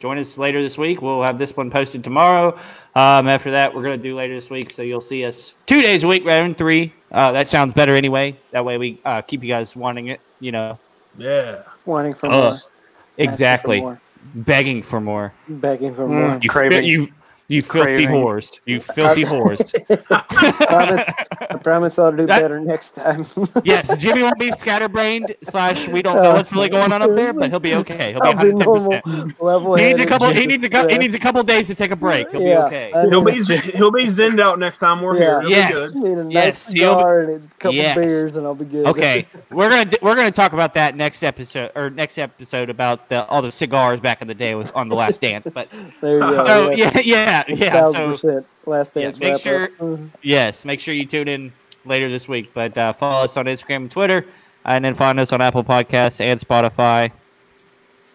join 0.01 0.19
us 0.19 0.37
later 0.39 0.63
this 0.63 0.77
week. 0.79 1.01
We'll 1.03 1.23
have 1.23 1.39
this 1.39 1.57
one 1.57 1.71
posted 1.71 2.05
tomorrow. 2.05 2.57
Um, 2.95 3.29
after 3.29 3.51
that, 3.53 3.75
we're 3.75 3.83
going 3.83 3.99
to 3.99 4.03
do 4.03 4.15
later 4.17 4.35
this 4.35 4.51
week. 4.51 4.71
So 4.73 4.83
you'll 4.83 5.01
see 5.01 5.25
us 5.25 5.55
two 5.67 5.81
days 5.81 6.05
a 6.05 6.09
week 6.09 6.25
rather 6.25 6.43
than 6.43 6.55
three. 6.55 6.93
Uh, 7.13 7.33
that 7.33 7.49
sounds 7.49 7.73
better 7.75 7.95
anyway. 7.95 8.37
That 8.51 8.65
way 8.65 8.77
we 8.79 9.01
uh, 9.05 9.23
keep 9.23 9.43
you 9.43 9.49
guys 9.49 9.75
wanting 9.77 10.09
it, 10.09 10.21
you 10.41 10.53
know. 10.53 10.79
Yeah. 11.19 11.63
Wanting 11.85 12.15
for 12.15 12.27
Ugh. 12.27 12.33
more. 12.33 12.45
asking 12.47 12.69
for 13.17 13.23
Exactly. 13.23 13.81
more, 13.81 14.01
Begging 14.35 14.83
for 14.83 15.01
more. 15.01 15.33
Begging 15.49 15.95
for 15.95 16.03
Mm. 16.07 16.09
more. 16.09 16.39
You, 16.43 16.49
Craving. 16.49 16.85
You, 16.85 17.09
You 17.51 17.63
filthy 17.63 17.79
Craving. 18.05 18.09
whores. 18.11 18.53
You 18.67 18.79
filthy 18.79 19.25
whores. 19.25 19.73
promise, 20.07 21.05
I 21.41 21.57
promise 21.63 21.99
I'll 21.99 22.13
do 22.13 22.27
That- 22.27 22.43
better 22.43 22.61
next 22.61 22.91
time. 22.91 23.25
Yes, 23.65 23.97
Jimmy 23.97 24.23
won't 24.23 24.39
be 24.39 24.51
scatterbrained 24.53 25.35
slash 25.45 25.89
we 25.89 26.01
don't 26.03 26.17
know 26.23 26.33
what's 26.33 26.53
really 26.53 26.69
going 26.69 26.93
on 26.93 27.01
up 27.03 27.15
there, 27.15 27.33
but 27.33 27.51
he'll 27.51 27.59
be 27.61 27.75
okay. 27.77 28.13
He'll 28.13 28.21
be 28.21 28.29
I'll 28.29 28.35
be 28.35 28.53
110. 28.53 28.59
normal, 28.59 29.01
percent 29.01 29.41
level. 29.43 29.75
He 29.77 29.85
needs 29.87 30.01
a 30.01 30.07
couple. 30.07 30.31
He 30.33 30.47
needs 30.47 30.65
a 30.65 30.69
couple. 30.69 30.91
He 30.91 30.99
needs 30.99 31.15
a 31.15 31.19
couple 31.19 31.43
days 31.43 31.67
to 31.69 31.75
take 31.75 31.91
a 31.91 31.97
break. 31.97 32.31
He'll 32.31 32.43
Yeah. 32.43 32.61
be 32.61 32.67
okay. 32.67 32.93
I- 32.93 33.07
He'll 33.09 33.25
be 33.25 33.41
zen- 33.41 33.59
he'll 33.75 33.91
be 33.91 34.05
zenned 34.07 34.41
out 34.41 34.59
next 34.59 34.79
time 34.79 35.01
we're 35.03 35.15
Yeah. 35.19 35.21
here. 35.21 35.39
It'll 35.41 35.51
Yes. 35.51 35.69
be 35.71 35.75
good. 36.01 36.03
Need 36.09 36.19
a 36.19 36.25
nice 36.25 36.33
Yes, 36.35 36.69
he'll 36.71 36.97
be- 36.97 37.03
and 37.03 37.31
a 37.35 37.55
couple 37.59 37.75
Yes. 37.75 37.97
beers, 37.97 38.37
and 38.37 38.47
I'll 38.47 38.55
be 38.55 38.65
good. 38.67 38.87
Okay, 38.87 39.27
we're 39.51 39.71
gonna 39.71 39.91
we're 40.03 40.15
gonna 40.17 40.31
talk 40.31 40.53
about 40.53 40.75
that 40.75 40.95
next 40.97 41.23
episode 41.23 41.71
or 41.75 41.89
next 41.91 42.19
episode 42.19 42.69
about 42.71 43.09
the 43.09 43.25
all 43.27 43.41
the 43.43 43.51
cigars 43.53 44.01
back 44.01 44.21
in 44.23 44.29
the 44.29 44.35
day 44.35 44.55
with 44.55 44.71
on 44.77 44.89
the 44.89 44.97
Last 44.97 45.21
Dance. 45.23 45.47
But 45.53 45.69
there 46.03 46.15
you 46.15 46.21
go. 46.21 46.47
so 46.47 46.71
yeah, 46.73 46.99
yeah, 47.01 47.38
yeah. 47.49 47.73
thousand 47.73 48.17
So. 48.19 48.45
Last 48.67 48.93
yeah, 48.95 49.03
dance. 49.05 49.21
make 49.21 49.39
sure- 49.39 49.69
Mhm. 49.81 50.11
yes, 50.23 50.65
make 50.65 50.81
sure 50.81 50.93
you 50.95 51.07
tune 51.07 51.29
in 51.29 51.53
later 51.85 52.11
this 52.11 52.29
week. 52.29 52.53
But 52.55 52.77
uh, 52.77 52.93
follow 52.93 53.25
us 53.25 53.37
on 53.37 53.47
Instagram 53.47 53.77
and 53.77 53.91
Twitter, 53.91 54.27
and 54.65 54.85
then 54.85 54.95
find 54.95 55.19
us 55.21 55.33
on 55.33 55.41
Apple 55.41 55.65
Podcasts 55.65 56.21
and 56.21 56.39
Spotify. 56.39 57.11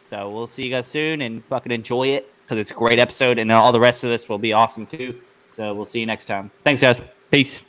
So 0.05 0.29
we'll 0.29 0.47
see 0.47 0.63
you 0.65 0.69
guys 0.69 0.85
soon, 0.87 1.21
and 1.21 1.43
fucking 1.45 1.71
enjoy 1.71 2.07
it 2.09 2.31
because 2.43 2.59
it's 2.59 2.71
a 2.71 2.75
great 2.75 2.99
episode, 2.99 3.39
and 3.39 3.51
all 3.51 3.71
the 3.71 3.79
rest 3.79 4.03
of 4.03 4.09
this 4.11 4.29
will 4.29 4.37
be 4.37 4.53
awesome 4.53 4.85
too. 4.85 5.15
So 5.49 5.73
we'll 5.73 5.85
see 5.85 5.99
you 5.99 6.05
next 6.05 6.25
time. 6.25 6.51
Thanks, 6.63 6.81
guys. 6.81 7.01
Peace. 7.31 7.63